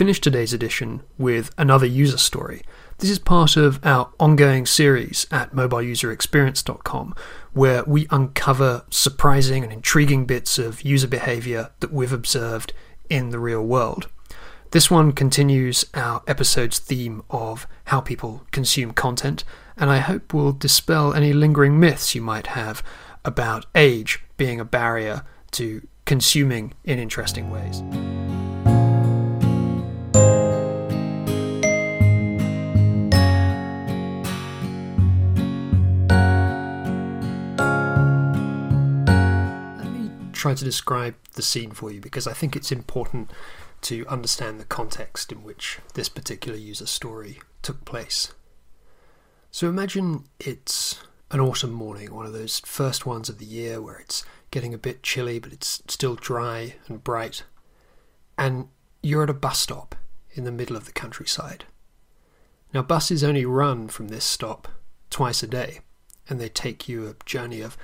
We 0.00 0.04
finished 0.06 0.24
today's 0.24 0.54
edition 0.54 1.02
with 1.18 1.50
another 1.58 1.84
user 1.84 2.16
story. 2.16 2.62
This 2.96 3.10
is 3.10 3.18
part 3.18 3.58
of 3.58 3.84
our 3.84 4.10
ongoing 4.18 4.64
series 4.64 5.26
at 5.30 5.52
mobileuserexperience.com, 5.52 7.14
where 7.52 7.84
we 7.84 8.06
uncover 8.08 8.86
surprising 8.88 9.62
and 9.62 9.70
intriguing 9.70 10.24
bits 10.24 10.58
of 10.58 10.80
user 10.80 11.06
behavior 11.06 11.68
that 11.80 11.92
we've 11.92 12.14
observed 12.14 12.72
in 13.10 13.28
the 13.28 13.38
real 13.38 13.62
world. 13.62 14.08
This 14.70 14.90
one 14.90 15.12
continues 15.12 15.84
our 15.92 16.22
episode's 16.26 16.78
theme 16.78 17.22
of 17.28 17.66
how 17.84 18.00
people 18.00 18.46
consume 18.52 18.92
content, 18.92 19.44
and 19.76 19.90
I 19.90 19.98
hope 19.98 20.32
will 20.32 20.52
dispel 20.52 21.12
any 21.12 21.34
lingering 21.34 21.78
myths 21.78 22.14
you 22.14 22.22
might 22.22 22.46
have 22.46 22.82
about 23.22 23.66
age 23.74 24.24
being 24.38 24.60
a 24.60 24.64
barrier 24.64 25.24
to 25.50 25.86
consuming 26.06 26.72
in 26.84 26.98
interesting 26.98 27.50
ways. 27.50 27.82
Try 40.40 40.54
to 40.54 40.64
describe 40.64 41.14
the 41.34 41.42
scene 41.42 41.70
for 41.70 41.92
you 41.92 42.00
because 42.00 42.26
I 42.26 42.32
think 42.32 42.56
it's 42.56 42.72
important 42.72 43.30
to 43.82 44.06
understand 44.06 44.58
the 44.58 44.64
context 44.64 45.30
in 45.30 45.42
which 45.42 45.78
this 45.92 46.08
particular 46.08 46.56
user 46.56 46.86
story 46.86 47.40
took 47.60 47.84
place. 47.84 48.32
So 49.50 49.68
imagine 49.68 50.24
it's 50.38 51.00
an 51.30 51.40
autumn 51.40 51.72
morning, 51.72 52.14
one 52.14 52.24
of 52.24 52.32
those 52.32 52.60
first 52.60 53.04
ones 53.04 53.28
of 53.28 53.38
the 53.38 53.44
year 53.44 53.82
where 53.82 53.98
it's 53.98 54.24
getting 54.50 54.72
a 54.72 54.78
bit 54.78 55.02
chilly 55.02 55.38
but 55.38 55.52
it's 55.52 55.82
still 55.88 56.14
dry 56.14 56.76
and 56.88 57.04
bright, 57.04 57.44
and 58.38 58.68
you're 59.02 59.24
at 59.24 59.30
a 59.30 59.34
bus 59.34 59.58
stop 59.58 59.94
in 60.32 60.44
the 60.44 60.52
middle 60.52 60.76
of 60.76 60.86
the 60.86 60.92
countryside. 60.92 61.64
Now, 62.72 62.82
buses 62.82 63.22
only 63.22 63.44
run 63.44 63.88
from 63.88 64.08
this 64.08 64.24
stop 64.24 64.68
twice 65.10 65.42
a 65.42 65.46
day, 65.46 65.80
and 66.28 66.40
they 66.40 66.48
take 66.48 66.88
you 66.88 67.06
a 67.06 67.24
journey 67.26 67.60
of 67.60 67.76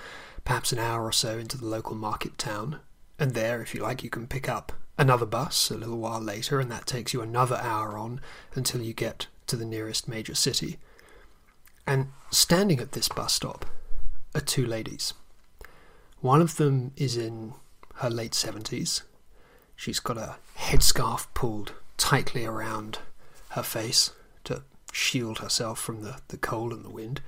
perhaps 0.47 0.73
an 0.73 0.79
hour 0.79 1.05
or 1.05 1.13
so 1.13 1.39
into 1.39 1.59
the 1.59 1.67
local 1.67 1.97
market 1.97 2.39
town, 2.39 2.79
and 3.19 3.35
there, 3.35 3.61
if 3.61 3.75
you 3.75 3.83
like, 3.83 4.05
you 4.05 4.09
can 4.09 4.29
pick 4.29 4.49
up 4.49 4.73
another 4.97 5.27
bus 5.27 5.71
a 5.71 5.77
little 5.77 5.99
while 5.99 6.21
later, 6.21 6.61
and 6.61 6.71
that 6.71 6.87
takes 6.87 7.13
you 7.13 7.21
another 7.21 7.57
hour 7.57 7.99
on 7.99 8.21
until 8.55 8.81
you 8.81 8.95
get 8.95 9.27
to 9.49 9.57
the 9.57 9.65
nearest 9.65 10.09
major 10.09 10.37
city. 10.37 10.79
And 11.85 12.13
standing 12.31 12.79
at 12.79 12.93
this 12.93 13.09
bus 13.09 13.35
stop 13.35 13.67
are 14.37 14.41
two 14.41 14.65
ladies. 14.65 15.15
One 16.21 16.41
of 16.41 16.57
them 16.57 16.93
is 16.97 17.17
in 17.17 17.55
her 17.97 18.11
late 18.11 18.33
70s. 18.33 19.03
She's 19.75 20.01
got 20.01 20.17
a 20.17 20.37
headscarf 20.57 21.27
pulled 21.35 21.73
tightly 21.97 22.45
around 22.45 23.01
her 23.51 23.65
face 23.65 24.13
to 24.45 24.63
shield 24.93 25.41
herself 25.41 25.81
from 25.81 26.03
the, 26.03 26.19
the 26.29 26.39
cold 26.39 26.73
and 26.73 26.85
the 26.85 26.91
wind 26.91 27.21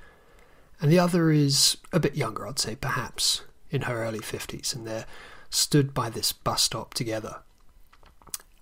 and 0.81 0.91
the 0.91 0.99
other 0.99 1.31
is 1.31 1.77
a 1.91 1.99
bit 1.99 2.15
younger, 2.15 2.47
I'd 2.47 2.59
say, 2.59 2.75
perhaps 2.75 3.43
in 3.69 3.83
her 3.83 4.03
early 4.03 4.19
50s, 4.19 4.75
and 4.75 4.87
they're 4.87 5.05
stood 5.49 5.93
by 5.93 6.09
this 6.09 6.31
bus 6.31 6.63
stop 6.63 6.93
together. 6.93 7.37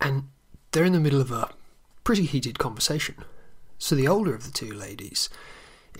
And 0.01 0.29
they're 0.71 0.85
in 0.85 0.93
the 0.93 0.99
middle 0.99 1.21
of 1.21 1.31
a 1.31 1.49
pretty 2.03 2.23
heated 2.23 2.59
conversation. 2.59 3.15
So 3.77 3.95
the 3.95 4.07
older 4.07 4.33
of 4.33 4.45
the 4.45 4.51
two 4.51 4.71
ladies 4.71 5.29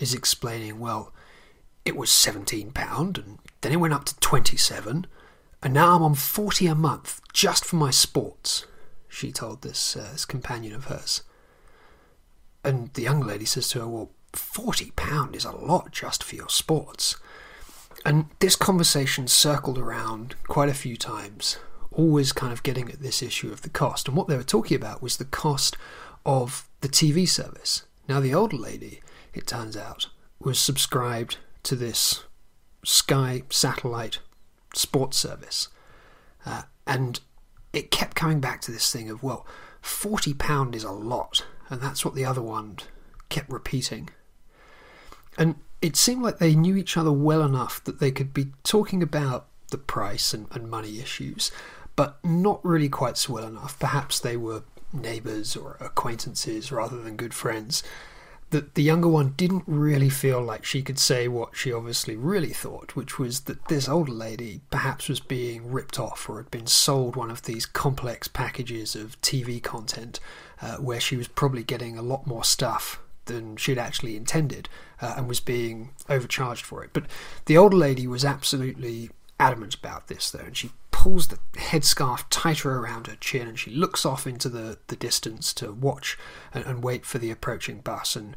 is 0.00 0.14
explaining, 0.14 0.78
well, 0.78 1.12
it 1.84 1.96
was 1.96 2.10
£17 2.10 3.18
and 3.18 3.38
then 3.60 3.72
it 3.72 3.76
went 3.76 3.94
up 3.94 4.04
to 4.06 4.18
27 4.20 5.06
and 5.62 5.74
now 5.74 5.96
I'm 5.96 6.02
on 6.02 6.14
40 6.14 6.66
a 6.66 6.74
month 6.74 7.20
just 7.32 7.64
for 7.64 7.76
my 7.76 7.90
sports, 7.90 8.66
she 9.08 9.32
told 9.32 9.62
this, 9.62 9.96
uh, 9.96 10.10
this 10.12 10.24
companion 10.24 10.74
of 10.74 10.86
hers. 10.86 11.22
And 12.62 12.92
the 12.94 13.02
young 13.02 13.20
lady 13.20 13.44
says 13.44 13.68
to 13.68 13.80
her, 13.80 13.88
well, 13.88 14.10
£40 14.38 15.34
is 15.36 15.44
a 15.44 15.52
lot 15.52 15.92
just 15.92 16.22
for 16.22 16.36
your 16.36 16.48
sports. 16.48 17.16
And 18.04 18.26
this 18.38 18.56
conversation 18.56 19.26
circled 19.26 19.78
around 19.78 20.36
quite 20.46 20.68
a 20.68 20.74
few 20.74 20.96
times, 20.96 21.58
always 21.90 22.32
kind 22.32 22.52
of 22.52 22.62
getting 22.62 22.88
at 22.88 23.00
this 23.00 23.22
issue 23.22 23.52
of 23.52 23.62
the 23.62 23.68
cost. 23.68 24.08
And 24.08 24.16
what 24.16 24.28
they 24.28 24.36
were 24.36 24.42
talking 24.42 24.76
about 24.76 25.02
was 25.02 25.16
the 25.16 25.24
cost 25.24 25.76
of 26.24 26.68
the 26.80 26.88
TV 26.88 27.28
service. 27.28 27.84
Now, 28.08 28.20
the 28.20 28.34
older 28.34 28.56
lady, 28.56 29.00
it 29.34 29.46
turns 29.46 29.76
out, 29.76 30.06
was 30.40 30.58
subscribed 30.58 31.38
to 31.64 31.76
this 31.76 32.24
Sky 32.84 33.42
satellite 33.50 34.20
sports 34.74 35.18
service. 35.18 35.68
Uh, 36.46 36.62
and 36.86 37.20
it 37.72 37.90
kept 37.90 38.14
coming 38.14 38.40
back 38.40 38.60
to 38.62 38.72
this 38.72 38.92
thing 38.92 39.10
of, 39.10 39.22
well, 39.22 39.46
£40 39.82 40.74
is 40.74 40.84
a 40.84 40.92
lot. 40.92 41.44
And 41.68 41.80
that's 41.80 42.04
what 42.04 42.14
the 42.14 42.24
other 42.24 42.40
one 42.40 42.78
kept 43.28 43.50
repeating. 43.50 44.08
And 45.38 45.54
it 45.80 45.94
seemed 45.94 46.22
like 46.22 46.38
they 46.38 46.56
knew 46.56 46.76
each 46.76 46.96
other 46.96 47.12
well 47.12 47.42
enough 47.42 47.82
that 47.84 48.00
they 48.00 48.10
could 48.10 48.34
be 48.34 48.48
talking 48.64 49.02
about 49.02 49.46
the 49.70 49.78
price 49.78 50.34
and, 50.34 50.48
and 50.50 50.68
money 50.68 50.98
issues, 50.98 51.52
but 51.94 52.18
not 52.24 52.62
really 52.64 52.88
quite 52.88 53.16
so 53.16 53.34
well 53.34 53.46
enough. 53.46 53.78
Perhaps 53.78 54.18
they 54.18 54.36
were 54.36 54.64
neighbours 54.92 55.56
or 55.56 55.76
acquaintances 55.80 56.72
rather 56.72 57.00
than 57.00 57.16
good 57.16 57.32
friends. 57.32 57.82
That 58.50 58.74
the 58.74 58.82
younger 58.82 59.08
one 59.08 59.34
didn't 59.36 59.64
really 59.66 60.08
feel 60.08 60.42
like 60.42 60.64
she 60.64 60.82
could 60.82 60.98
say 60.98 61.28
what 61.28 61.54
she 61.54 61.70
obviously 61.70 62.16
really 62.16 62.54
thought, 62.54 62.96
which 62.96 63.18
was 63.18 63.40
that 63.40 63.68
this 63.68 63.90
older 63.90 64.10
lady 64.10 64.62
perhaps 64.70 65.08
was 65.08 65.20
being 65.20 65.70
ripped 65.70 66.00
off 66.00 66.28
or 66.30 66.38
had 66.38 66.50
been 66.50 66.66
sold 66.66 67.14
one 67.14 67.30
of 67.30 67.42
these 67.42 67.66
complex 67.66 68.26
packages 68.26 68.96
of 68.96 69.20
TV 69.20 69.62
content 69.62 70.18
uh, 70.62 70.76
where 70.76 70.98
she 70.98 71.14
was 71.14 71.28
probably 71.28 71.62
getting 71.62 71.98
a 71.98 72.02
lot 72.02 72.26
more 72.26 72.42
stuff 72.42 72.98
than 73.28 73.56
she'd 73.56 73.78
actually 73.78 74.16
intended 74.16 74.68
uh, 75.00 75.14
and 75.16 75.28
was 75.28 75.40
being 75.40 75.90
overcharged 76.08 76.64
for 76.64 76.82
it. 76.82 76.90
But 76.92 77.04
the 77.46 77.56
older 77.56 77.76
lady 77.76 78.06
was 78.06 78.24
absolutely 78.24 79.10
adamant 79.38 79.76
about 79.76 80.08
this, 80.08 80.30
though, 80.30 80.40
and 80.40 80.56
she 80.56 80.70
pulls 80.90 81.28
the 81.28 81.38
headscarf 81.54 82.24
tighter 82.28 82.76
around 82.76 83.06
her 83.06 83.16
chin 83.20 83.46
and 83.46 83.58
she 83.58 83.70
looks 83.70 84.04
off 84.04 84.26
into 84.26 84.48
the, 84.48 84.78
the 84.88 84.96
distance 84.96 85.54
to 85.54 85.72
watch 85.72 86.18
and, 86.52 86.64
and 86.66 86.82
wait 86.82 87.06
for 87.06 87.18
the 87.18 87.30
approaching 87.30 87.78
bus. 87.78 88.16
And 88.16 88.36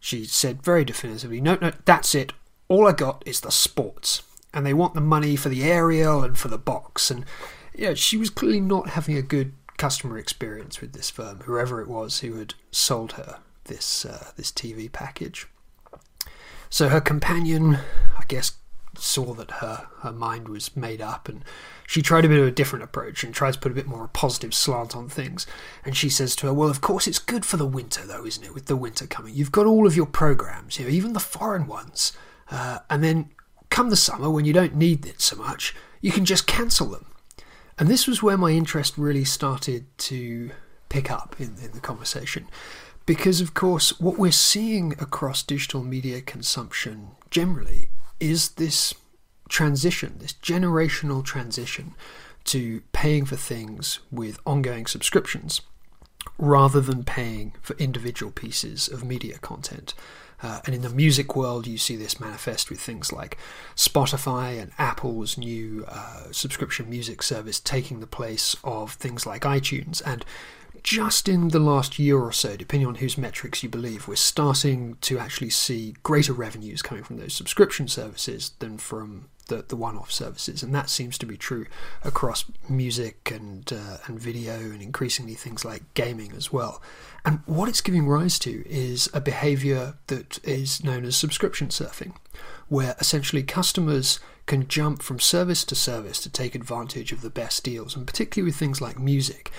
she 0.00 0.24
said 0.24 0.62
very 0.62 0.86
definitively, 0.86 1.40
No, 1.40 1.58
no, 1.60 1.72
that's 1.84 2.14
it. 2.14 2.32
All 2.68 2.86
I 2.86 2.92
got 2.92 3.22
is 3.26 3.40
the 3.40 3.50
sports. 3.50 4.22
And 4.54 4.64
they 4.64 4.72
want 4.72 4.94
the 4.94 5.02
money 5.02 5.36
for 5.36 5.50
the 5.50 5.64
aerial 5.64 6.24
and 6.24 6.38
for 6.38 6.48
the 6.48 6.56
box. 6.56 7.10
And 7.10 7.26
yeah, 7.74 7.92
she 7.92 8.16
was 8.16 8.30
clearly 8.30 8.60
not 8.60 8.90
having 8.90 9.16
a 9.18 9.22
good 9.22 9.52
customer 9.76 10.16
experience 10.16 10.80
with 10.80 10.94
this 10.94 11.10
firm, 11.10 11.40
whoever 11.40 11.82
it 11.82 11.88
was 11.88 12.20
who 12.20 12.36
had 12.36 12.54
sold 12.70 13.12
her 13.12 13.40
this 13.68 14.04
uh, 14.04 14.32
this 14.36 14.50
TV 14.50 14.90
package. 14.90 15.46
So 16.70 16.88
her 16.88 17.00
companion, 17.00 17.76
I 18.18 18.24
guess, 18.28 18.52
saw 18.96 19.32
that 19.34 19.50
her 19.52 19.86
her 20.00 20.12
mind 20.12 20.48
was 20.48 20.76
made 20.76 21.00
up, 21.00 21.28
and 21.28 21.44
she 21.86 22.02
tried 22.02 22.24
a 22.24 22.28
bit 22.28 22.40
of 22.40 22.46
a 22.46 22.50
different 22.50 22.82
approach 22.82 23.22
and 23.22 23.32
tried 23.32 23.54
to 23.54 23.60
put 23.60 23.72
a 23.72 23.74
bit 23.74 23.86
more 23.86 24.04
a 24.04 24.08
positive 24.08 24.52
slant 24.52 24.96
on 24.96 25.08
things. 25.08 25.46
And 25.84 25.96
she 25.96 26.10
says 26.10 26.34
to 26.36 26.46
her, 26.46 26.54
"Well, 26.54 26.68
of 26.68 26.80
course 26.80 27.06
it's 27.06 27.18
good 27.18 27.46
for 27.46 27.56
the 27.56 27.66
winter, 27.66 28.04
though, 28.04 28.26
isn't 28.26 28.44
it? 28.44 28.54
With 28.54 28.66
the 28.66 28.76
winter 28.76 29.06
coming, 29.06 29.34
you've 29.34 29.52
got 29.52 29.66
all 29.66 29.86
of 29.86 29.96
your 29.96 30.06
programs, 30.06 30.78
you 30.78 30.84
know, 30.84 30.90
even 30.90 31.12
the 31.12 31.20
foreign 31.20 31.66
ones, 31.66 32.12
uh, 32.50 32.80
and 32.90 33.02
then 33.02 33.30
come 33.70 33.90
the 33.90 33.96
summer 33.96 34.30
when 34.30 34.44
you 34.44 34.52
don't 34.52 34.74
need 34.74 35.06
it 35.06 35.20
so 35.20 35.36
much, 35.36 35.74
you 36.00 36.10
can 36.10 36.24
just 36.24 36.46
cancel 36.46 36.88
them." 36.88 37.06
And 37.78 37.88
this 37.88 38.08
was 38.08 38.22
where 38.22 38.36
my 38.36 38.50
interest 38.50 38.98
really 38.98 39.24
started 39.24 39.86
to 39.98 40.50
pick 40.88 41.10
up 41.10 41.36
in, 41.38 41.54
in 41.62 41.72
the 41.72 41.80
conversation 41.80 42.48
because, 43.08 43.40
of 43.40 43.54
course, 43.54 43.98
what 43.98 44.18
we're 44.18 44.30
seeing 44.30 44.92
across 45.00 45.42
digital 45.42 45.82
media 45.82 46.20
consumption 46.20 47.12
generally 47.30 47.88
is 48.20 48.50
this 48.50 48.92
transition, 49.48 50.16
this 50.18 50.34
generational 50.34 51.24
transition 51.24 51.94
to 52.44 52.82
paying 52.92 53.24
for 53.24 53.36
things 53.36 54.00
with 54.10 54.38
ongoing 54.44 54.84
subscriptions 54.84 55.62
rather 56.36 56.82
than 56.82 57.02
paying 57.02 57.54
for 57.62 57.74
individual 57.78 58.30
pieces 58.30 58.88
of 58.88 59.02
media 59.02 59.38
content. 59.38 59.94
Uh, 60.42 60.60
and 60.66 60.74
in 60.74 60.82
the 60.82 60.90
music 60.90 61.34
world, 61.34 61.66
you 61.66 61.78
see 61.78 61.96
this 61.96 62.20
manifest 62.20 62.68
with 62.68 62.78
things 62.78 63.10
like 63.10 63.38
Spotify 63.74 64.60
and 64.60 64.70
Apple's 64.76 65.38
new 65.38 65.86
uh, 65.88 66.30
subscription 66.30 66.90
music 66.90 67.22
service 67.22 67.58
taking 67.58 68.00
the 68.00 68.06
place 68.06 68.54
of 68.62 68.92
things 68.92 69.24
like 69.24 69.42
iTunes. 69.42 70.02
And 70.04 70.26
just 70.82 71.28
in 71.28 71.48
the 71.48 71.58
last 71.58 71.98
year 71.98 72.18
or 72.18 72.32
so, 72.32 72.56
depending 72.56 72.86
on 72.86 72.96
whose 72.96 73.18
metrics 73.18 73.62
you 73.62 73.68
believe, 73.68 74.08
we're 74.08 74.16
starting 74.16 74.96
to 75.02 75.18
actually 75.18 75.50
see 75.50 75.94
greater 76.02 76.32
revenues 76.32 76.82
coming 76.82 77.04
from 77.04 77.16
those 77.16 77.34
subscription 77.34 77.88
services 77.88 78.52
than 78.58 78.78
from 78.78 79.28
the, 79.48 79.64
the 79.66 79.76
one-off 79.76 80.12
services, 80.12 80.62
and 80.62 80.74
that 80.74 80.88
seems 80.88 81.18
to 81.18 81.26
be 81.26 81.36
true 81.36 81.66
across 82.04 82.44
music 82.68 83.30
and 83.32 83.72
uh, 83.72 83.96
and 84.06 84.20
video, 84.20 84.54
and 84.54 84.82
increasingly 84.82 85.34
things 85.34 85.64
like 85.64 85.82
gaming 85.94 86.32
as 86.36 86.52
well. 86.52 86.80
And 87.24 87.40
what 87.46 87.68
it's 87.68 87.80
giving 87.80 88.06
rise 88.06 88.38
to 88.40 88.66
is 88.68 89.08
a 89.12 89.20
behaviour 89.20 89.94
that 90.06 90.38
is 90.44 90.84
known 90.84 91.04
as 91.04 91.16
subscription 91.16 91.68
surfing, 91.68 92.14
where 92.68 92.94
essentially 93.00 93.42
customers 93.42 94.20
can 94.46 94.68
jump 94.68 95.02
from 95.02 95.18
service 95.18 95.64
to 95.64 95.74
service 95.74 96.20
to 96.20 96.30
take 96.30 96.54
advantage 96.54 97.12
of 97.12 97.22
the 97.22 97.30
best 97.30 97.64
deals, 97.64 97.96
and 97.96 98.06
particularly 98.06 98.48
with 98.48 98.56
things 98.56 98.80
like 98.80 98.98
music 98.98 99.50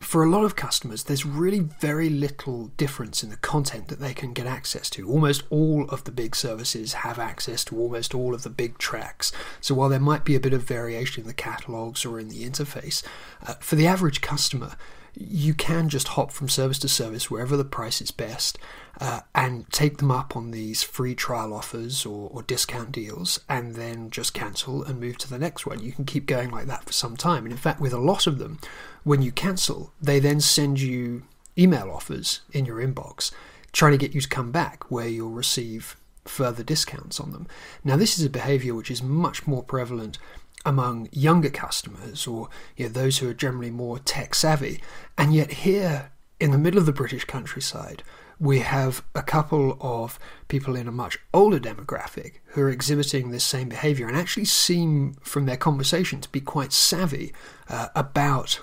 for 0.00 0.24
a 0.24 0.28
lot 0.28 0.44
of 0.44 0.56
customers, 0.56 1.04
there's 1.04 1.26
really 1.26 1.60
very 1.60 2.08
little 2.08 2.68
difference 2.78 3.22
in 3.22 3.28
the 3.28 3.36
content 3.36 3.88
that 3.88 4.00
they 4.00 4.14
can 4.14 4.32
get 4.32 4.46
access 4.46 4.88
to. 4.90 5.08
Almost 5.08 5.44
all 5.50 5.84
of 5.90 6.04
the 6.04 6.10
big 6.10 6.34
services 6.34 6.94
have 6.94 7.18
access 7.18 7.64
to 7.66 7.78
almost 7.78 8.14
all 8.14 8.34
of 8.34 8.42
the 8.42 8.50
big 8.50 8.78
tracks. 8.78 9.30
So 9.60 9.74
while 9.74 9.90
there 9.90 10.00
might 10.00 10.24
be 10.24 10.34
a 10.34 10.40
bit 10.40 10.54
of 10.54 10.62
variation 10.62 11.22
in 11.22 11.26
the 11.26 11.34
catalogs 11.34 12.06
or 12.06 12.18
in 12.18 12.28
the 12.28 12.48
interface, 12.48 13.02
uh, 13.46 13.54
for 13.60 13.76
the 13.76 13.86
average 13.86 14.22
customer, 14.22 14.72
you 15.14 15.54
can 15.54 15.88
just 15.88 16.08
hop 16.08 16.30
from 16.32 16.48
service 16.48 16.78
to 16.80 16.88
service 16.88 17.30
wherever 17.30 17.56
the 17.56 17.64
price 17.64 18.00
is 18.00 18.10
best 18.10 18.58
uh, 19.00 19.20
and 19.34 19.70
take 19.72 19.98
them 19.98 20.10
up 20.10 20.36
on 20.36 20.50
these 20.50 20.82
free 20.82 21.14
trial 21.14 21.52
offers 21.52 22.04
or, 22.04 22.30
or, 22.32 22.42
discount 22.42 22.92
deals 22.92 23.40
and 23.48 23.74
then 23.74 24.10
just 24.10 24.34
cancel 24.34 24.82
and 24.84 25.00
move 25.00 25.16
to 25.18 25.28
the 25.28 25.38
next 25.38 25.66
one. 25.66 25.82
You 25.82 25.92
can 25.92 26.04
keep 26.04 26.26
going 26.26 26.50
like 26.50 26.66
that 26.66 26.84
for 26.84 26.92
some 26.92 27.16
time. 27.16 27.44
And 27.44 27.52
in 27.52 27.58
fact, 27.58 27.80
with 27.80 27.92
a 27.92 27.98
lot 27.98 28.26
of 28.26 28.38
them, 28.38 28.58
when 29.04 29.22
you 29.22 29.32
cancel, 29.32 29.92
they 30.00 30.18
then 30.18 30.40
send 30.40 30.80
you 30.80 31.22
email 31.56 31.90
offers 31.90 32.40
in 32.52 32.64
your 32.64 32.76
inbox 32.76 33.32
trying 33.72 33.92
to 33.92 33.98
get 33.98 34.14
you 34.14 34.20
to 34.20 34.28
come 34.28 34.50
back 34.50 34.90
where 34.90 35.08
you'll 35.08 35.30
receive 35.30 35.96
further 36.24 36.62
discounts 36.62 37.20
on 37.20 37.32
them. 37.32 37.46
Now, 37.84 37.96
this 37.96 38.18
is 38.18 38.24
a 38.24 38.30
behavior 38.30 38.74
which 38.74 38.90
is 38.90 39.02
much 39.02 39.46
more 39.46 39.62
prevalent 39.62 40.18
among 40.64 41.08
younger 41.12 41.50
customers 41.50 42.26
or 42.26 42.48
you 42.76 42.86
know, 42.86 42.92
those 42.92 43.18
who 43.18 43.28
are 43.28 43.34
generally 43.34 43.70
more 43.70 43.98
tech 43.98 44.34
savvy. 44.34 44.80
And 45.16 45.34
yet, 45.34 45.52
here 45.52 46.10
in 46.38 46.50
the 46.50 46.58
middle 46.58 46.78
of 46.78 46.86
the 46.86 46.92
British 46.92 47.24
countryside, 47.24 48.02
we 48.38 48.60
have 48.60 49.04
a 49.14 49.22
couple 49.22 49.76
of 49.80 50.18
people 50.48 50.74
in 50.74 50.88
a 50.88 50.92
much 50.92 51.18
older 51.34 51.60
demographic 51.60 52.34
who 52.46 52.62
are 52.62 52.70
exhibiting 52.70 53.30
this 53.30 53.44
same 53.44 53.68
behavior 53.68 54.08
and 54.08 54.16
actually 54.16 54.46
seem, 54.46 55.14
from 55.20 55.44
their 55.44 55.58
conversation, 55.58 56.20
to 56.20 56.28
be 56.30 56.40
quite 56.40 56.72
savvy 56.72 57.32
uh, 57.68 57.88
about 57.94 58.60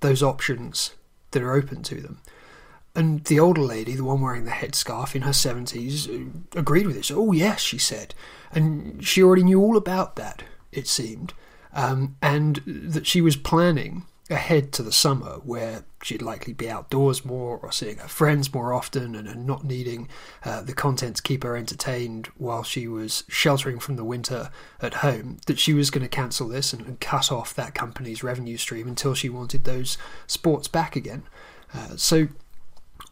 those 0.00 0.22
options 0.22 0.94
that 1.32 1.42
are 1.42 1.52
open 1.52 1.82
to 1.82 1.96
them. 1.96 2.20
And 2.94 3.22
the 3.24 3.38
older 3.38 3.60
lady, 3.60 3.94
the 3.94 4.04
one 4.04 4.22
wearing 4.22 4.44
the 4.44 4.50
headscarf 4.50 5.14
in 5.14 5.22
her 5.22 5.32
70s, 5.32 6.08
uh, 6.08 6.58
agreed 6.58 6.86
with 6.86 6.96
this. 6.96 7.10
Oh, 7.10 7.32
yes, 7.32 7.60
she 7.60 7.78
said. 7.78 8.14
And 8.50 9.06
she 9.06 9.22
already 9.22 9.44
knew 9.44 9.60
all 9.60 9.76
about 9.76 10.16
that 10.16 10.42
it 10.72 10.86
seemed, 10.86 11.34
um, 11.72 12.16
and 12.22 12.62
that 12.66 13.06
she 13.06 13.20
was 13.20 13.36
planning 13.36 14.04
ahead 14.30 14.72
to 14.72 14.82
the 14.82 14.92
summer 14.92 15.40
where 15.44 15.84
she'd 16.02 16.22
likely 16.22 16.52
be 16.52 16.68
outdoors 16.68 17.24
more 17.24 17.58
or 17.58 17.72
seeing 17.72 17.96
her 17.96 18.08
friends 18.08 18.52
more 18.52 18.74
often 18.74 19.14
and, 19.14 19.46
not 19.46 19.64
needing 19.64 20.08
uh, 20.44 20.60
the 20.60 20.74
content 20.74 21.16
to 21.16 21.22
keep 21.22 21.42
her 21.42 21.56
entertained 21.56 22.26
while 22.36 22.62
she 22.62 22.86
was 22.86 23.24
sheltering 23.28 23.78
from 23.78 23.96
the 23.96 24.04
winter 24.04 24.50
at 24.82 24.94
home, 24.94 25.38
that 25.46 25.58
she 25.58 25.72
was 25.72 25.90
going 25.90 26.02
to 26.02 26.08
cancel 26.08 26.48
this 26.48 26.72
and, 26.72 26.86
and, 26.86 27.00
cut 27.00 27.32
off 27.32 27.54
that 27.54 27.74
company's 27.74 28.22
revenue 28.22 28.56
stream 28.56 28.86
until 28.86 29.14
she 29.14 29.28
wanted 29.30 29.64
those 29.64 29.96
sports 30.26 30.68
back 30.68 30.94
again. 30.94 31.22
Uh, 31.72 31.96
so 31.96 32.28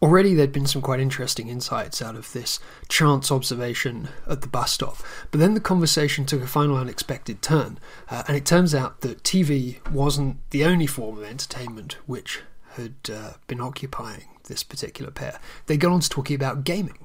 Already, 0.03 0.35
there'd 0.35 0.53
been 0.53 0.67
some 0.67 0.83
quite 0.83 1.01
interesting 1.01 1.49
insights 1.49 2.03
out 2.03 2.17
of 2.17 2.33
this 2.35 2.61
chance 2.89 3.33
observation 3.33 4.09
at 4.29 4.43
the 4.43 4.47
bus 4.47 4.73
stop, 4.73 4.99
but 5.31 5.41
then 5.41 5.55
the 5.55 5.61
conversation 5.61 6.27
took 6.27 6.43
a 6.43 6.47
final 6.47 6.77
unexpected 6.77 7.41
turn, 7.41 7.79
uh, 8.11 8.23
and 8.29 8.37
it 8.37 8.45
turns 8.45 8.75
out 8.75 9.01
that 9.01 9.23
TV 9.23 9.87
wasn't 9.91 10.39
the 10.51 10.65
only 10.65 10.87
form 10.87 11.17
of 11.17 11.25
entertainment 11.25 11.95
which 12.05 12.43
had 12.73 12.95
uh, 13.11 13.33
been 13.47 13.61
occupying 13.61 14.29
this 14.45 14.63
particular 14.63 15.11
pair. 15.11 15.41
They 15.65 15.79
got 15.79 15.93
on 15.93 16.01
to 16.01 16.09
talking 16.11 16.37
about 16.37 16.65
gaming. 16.65 16.99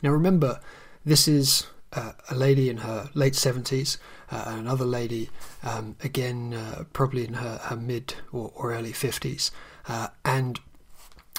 Now, 0.00 0.10
remember, 0.10 0.60
this 1.04 1.26
is 1.26 1.66
uh, 1.92 2.12
a 2.30 2.34
lady 2.36 2.70
in 2.70 2.78
her 2.78 3.10
late 3.14 3.32
70s, 3.32 3.98
uh, 4.30 4.44
and 4.46 4.60
another 4.60 4.84
lady, 4.84 5.30
um, 5.64 5.96
again, 6.02 6.54
uh, 6.54 6.84
probably 6.92 7.26
in 7.26 7.34
her, 7.34 7.58
her 7.64 7.76
mid 7.76 8.14
or, 8.30 8.52
or 8.54 8.72
early 8.72 8.92
50s, 8.92 9.50
uh, 9.88 10.08
and 10.24 10.60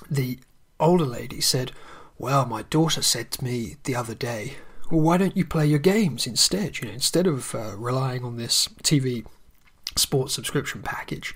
the 0.10 0.40
older 0.80 1.06
lady 1.06 1.42
said, 1.42 1.72
Well, 2.18 2.46
my 2.46 2.64
daughter 2.64 3.02
said 3.02 3.32
to 3.32 3.44
me 3.44 3.78
the 3.84 3.96
other 3.96 4.16
day, 4.16 4.56
Well, 4.92 5.02
why 5.02 5.18
don't 5.18 5.38
you 5.38 5.46
play 5.46 5.66
your 5.68 5.80
games 5.80 6.28
instead? 6.28 6.80
You 6.80 6.88
know, 6.88 6.94
instead 6.94 7.28
of 7.28 7.54
uh, 7.56 7.76
relying 7.78 8.24
on 8.24 8.38
this 8.38 8.68
TV 8.84 9.26
sports 9.96 10.34
subscription 10.34 10.82
package. 10.82 11.36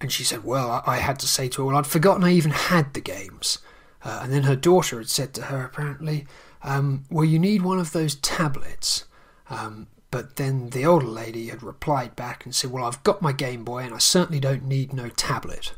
And 0.00 0.10
she 0.10 0.24
said, 0.24 0.44
Well, 0.44 0.82
I, 0.86 0.94
I 0.94 0.96
had 0.98 1.18
to 1.20 1.26
say 1.28 1.48
to 1.48 1.62
her, 1.62 1.66
Well, 1.66 1.76
I'd 1.76 1.86
forgotten 1.86 2.24
I 2.24 2.32
even 2.32 2.50
had 2.50 2.94
the 2.94 3.00
games. 3.00 3.58
Uh, 4.04 4.20
and 4.24 4.32
then 4.32 4.42
her 4.44 4.56
daughter 4.56 4.98
had 4.98 5.08
said 5.08 5.32
to 5.34 5.42
her, 5.42 5.64
apparently, 5.64 6.26
um, 6.62 7.04
Well, 7.10 7.24
you 7.24 7.38
need 7.38 7.62
one 7.62 7.78
of 7.78 7.92
those 7.92 8.16
tablets. 8.16 9.04
Um, 9.48 9.86
but 10.10 10.36
then 10.36 10.70
the 10.70 10.84
older 10.84 11.06
lady 11.06 11.48
had 11.48 11.62
replied 11.62 12.16
back 12.16 12.44
and 12.44 12.54
said, 12.54 12.70
Well, 12.70 12.84
I've 12.84 13.02
got 13.02 13.22
my 13.22 13.32
Game 13.32 13.64
Boy 13.64 13.84
and 13.84 13.94
I 13.94 13.98
certainly 13.98 14.40
don't 14.40 14.64
need 14.64 14.92
no 14.92 15.08
tablet. 15.08 15.72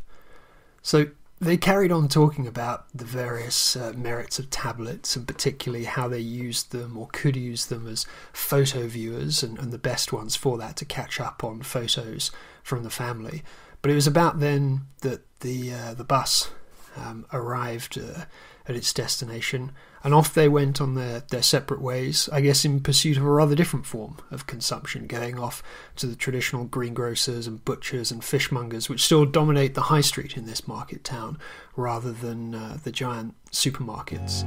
So 0.83 1.07
they 1.45 1.57
carried 1.57 1.93
on 1.93 2.09
talking 2.09 2.47
about 2.47 2.87
the 2.95 3.05
various 3.05 3.77
uh, 3.77 3.93
merits 3.97 4.39
of 4.39 4.51
tablets 4.51 5.17
and 5.17 5.27
particularly 5.27 5.85
how 5.85 6.09
they 6.09 6.19
used 6.19 6.73
them 6.73 6.97
or 6.97 7.09
could 7.13 7.37
use 7.37 7.67
them 7.67 7.87
as 7.87 8.07
photo 8.33 8.87
viewers 8.87 9.43
and, 9.43 9.59
and 9.59 9.73
the 9.73 9.79
best 9.79 10.13
ones 10.13 10.37
for 10.37 10.59
that 10.59 10.77
to 10.77 10.85
catch 10.85 11.21
up 11.21 11.45
on 11.45 11.63
photos 11.63 12.31
from 12.63 12.83
the 12.83 12.91
family. 12.91 13.43
But 13.83 13.91
it 13.91 13.95
was 13.95 14.07
about 14.07 14.41
then 14.41 14.87
that 15.03 15.23
the 15.41 15.73
uh, 15.73 15.95
the 15.95 16.05
bus 16.05 16.51
um, 16.97 17.27
arrived 17.33 17.99
uh, 17.99 18.25
at 18.67 18.77
its 18.77 18.93
destination, 18.93 19.73
and 20.05 20.13
off 20.13 20.35
they 20.35 20.49
went 20.51 20.83
on 20.83 20.95
their, 20.95 21.21
their 21.31 21.43
separate 21.43 21.81
ways, 21.81 22.29
I 22.31 22.43
guess 22.43 22.63
in 22.67 22.81
pursuit 22.81 23.17
of 23.17 23.25
a 23.25 23.31
rather 23.31 23.55
different 23.55 23.87
form 23.87 24.19
of 24.31 24.47
consumption, 24.47 25.07
going 25.07 25.39
off 25.39 25.63
to 25.97 26.07
the 26.07 26.15
traditional 26.15 26.67
greengrocers 26.67 27.47
and 27.47 27.65
butchers 27.65 28.13
and 28.13 28.21
fishmongers, 28.21 28.91
which 28.91 29.03
still 29.03 29.25
dominate 29.25 29.73
the 29.73 29.83
high 29.83 30.03
street 30.03 30.37
in 30.37 30.45
this 30.45 30.69
market 30.69 31.05
town, 31.05 31.39
rather 31.75 32.13
than 32.13 32.55
uh, 32.55 32.77
the 32.85 32.93
giant 32.93 33.35
supermarkets. 33.51 34.45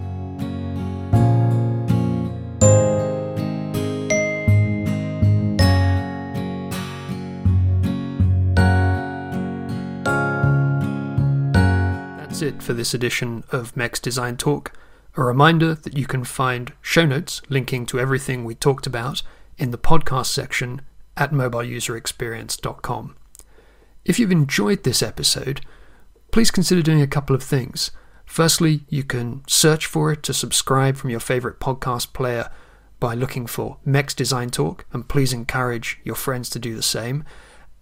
That's 12.19 12.43
it 12.43 12.61
for 12.61 12.73
this 12.73 12.93
edition 12.93 13.43
of 13.51 13.75
MEX 13.75 13.99
Design 13.99 14.37
Talk. 14.37 14.71
A 15.17 15.23
reminder 15.23 15.73
that 15.73 15.97
you 15.97 16.05
can 16.05 16.23
find 16.23 16.73
show 16.79 17.03
notes 17.03 17.41
linking 17.49 17.87
to 17.87 17.99
everything 17.99 18.45
we 18.45 18.53
talked 18.53 18.85
about 18.85 19.23
in 19.57 19.71
the 19.71 19.77
podcast 19.79 20.27
section 20.27 20.81
at 21.17 21.31
mobileuserexperience.com. 21.31 23.15
If 24.05 24.19
you've 24.19 24.31
enjoyed 24.31 24.83
this 24.83 25.01
episode, 25.01 25.61
please 26.31 26.51
consider 26.51 26.83
doing 26.83 27.01
a 27.01 27.07
couple 27.07 27.35
of 27.35 27.41
things. 27.41 27.89
Firstly, 28.25 28.81
you 28.89 29.03
can 29.03 29.41
search 29.47 29.87
for 29.87 30.11
it 30.11 30.21
to 30.21 30.35
subscribe 30.35 30.97
from 30.97 31.09
your 31.09 31.19
favorite 31.19 31.59
podcast 31.59 32.13
player 32.13 32.51
by 32.99 33.15
looking 33.15 33.47
for 33.47 33.77
MEX 33.85 34.13
Design 34.13 34.51
Talk, 34.51 34.85
and 34.93 35.09
please 35.09 35.33
encourage 35.33 35.99
your 36.03 36.15
friends 36.15 36.47
to 36.51 36.59
do 36.59 36.75
the 36.75 36.83
same. 36.83 37.23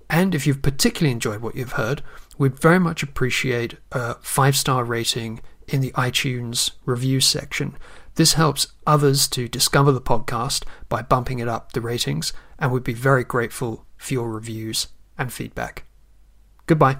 And 0.09 0.33
if 0.33 0.47
you've 0.47 0.61
particularly 0.61 1.11
enjoyed 1.11 1.41
what 1.41 1.55
you've 1.55 1.73
heard, 1.73 2.01
we'd 2.37 2.57
very 2.57 2.79
much 2.79 3.03
appreciate 3.03 3.75
a 3.91 4.15
five 4.21 4.55
star 4.55 4.85
rating 4.85 5.41
in 5.67 5.81
the 5.81 5.91
iTunes 5.91 6.71
review 6.85 7.19
section. 7.19 7.77
This 8.15 8.33
helps 8.33 8.67
others 8.87 9.27
to 9.29 9.47
discover 9.47 9.91
the 9.91 10.01
podcast 10.01 10.63
by 10.87 11.01
bumping 11.01 11.39
it 11.39 11.47
up 11.47 11.73
the 11.73 11.81
ratings, 11.81 12.33
and 12.57 12.71
we'd 12.71 12.83
be 12.83 12.93
very 12.93 13.23
grateful 13.23 13.85
for 13.97 14.13
your 14.13 14.31
reviews 14.31 14.87
and 15.17 15.31
feedback. 15.31 15.85
Goodbye. 16.65 16.99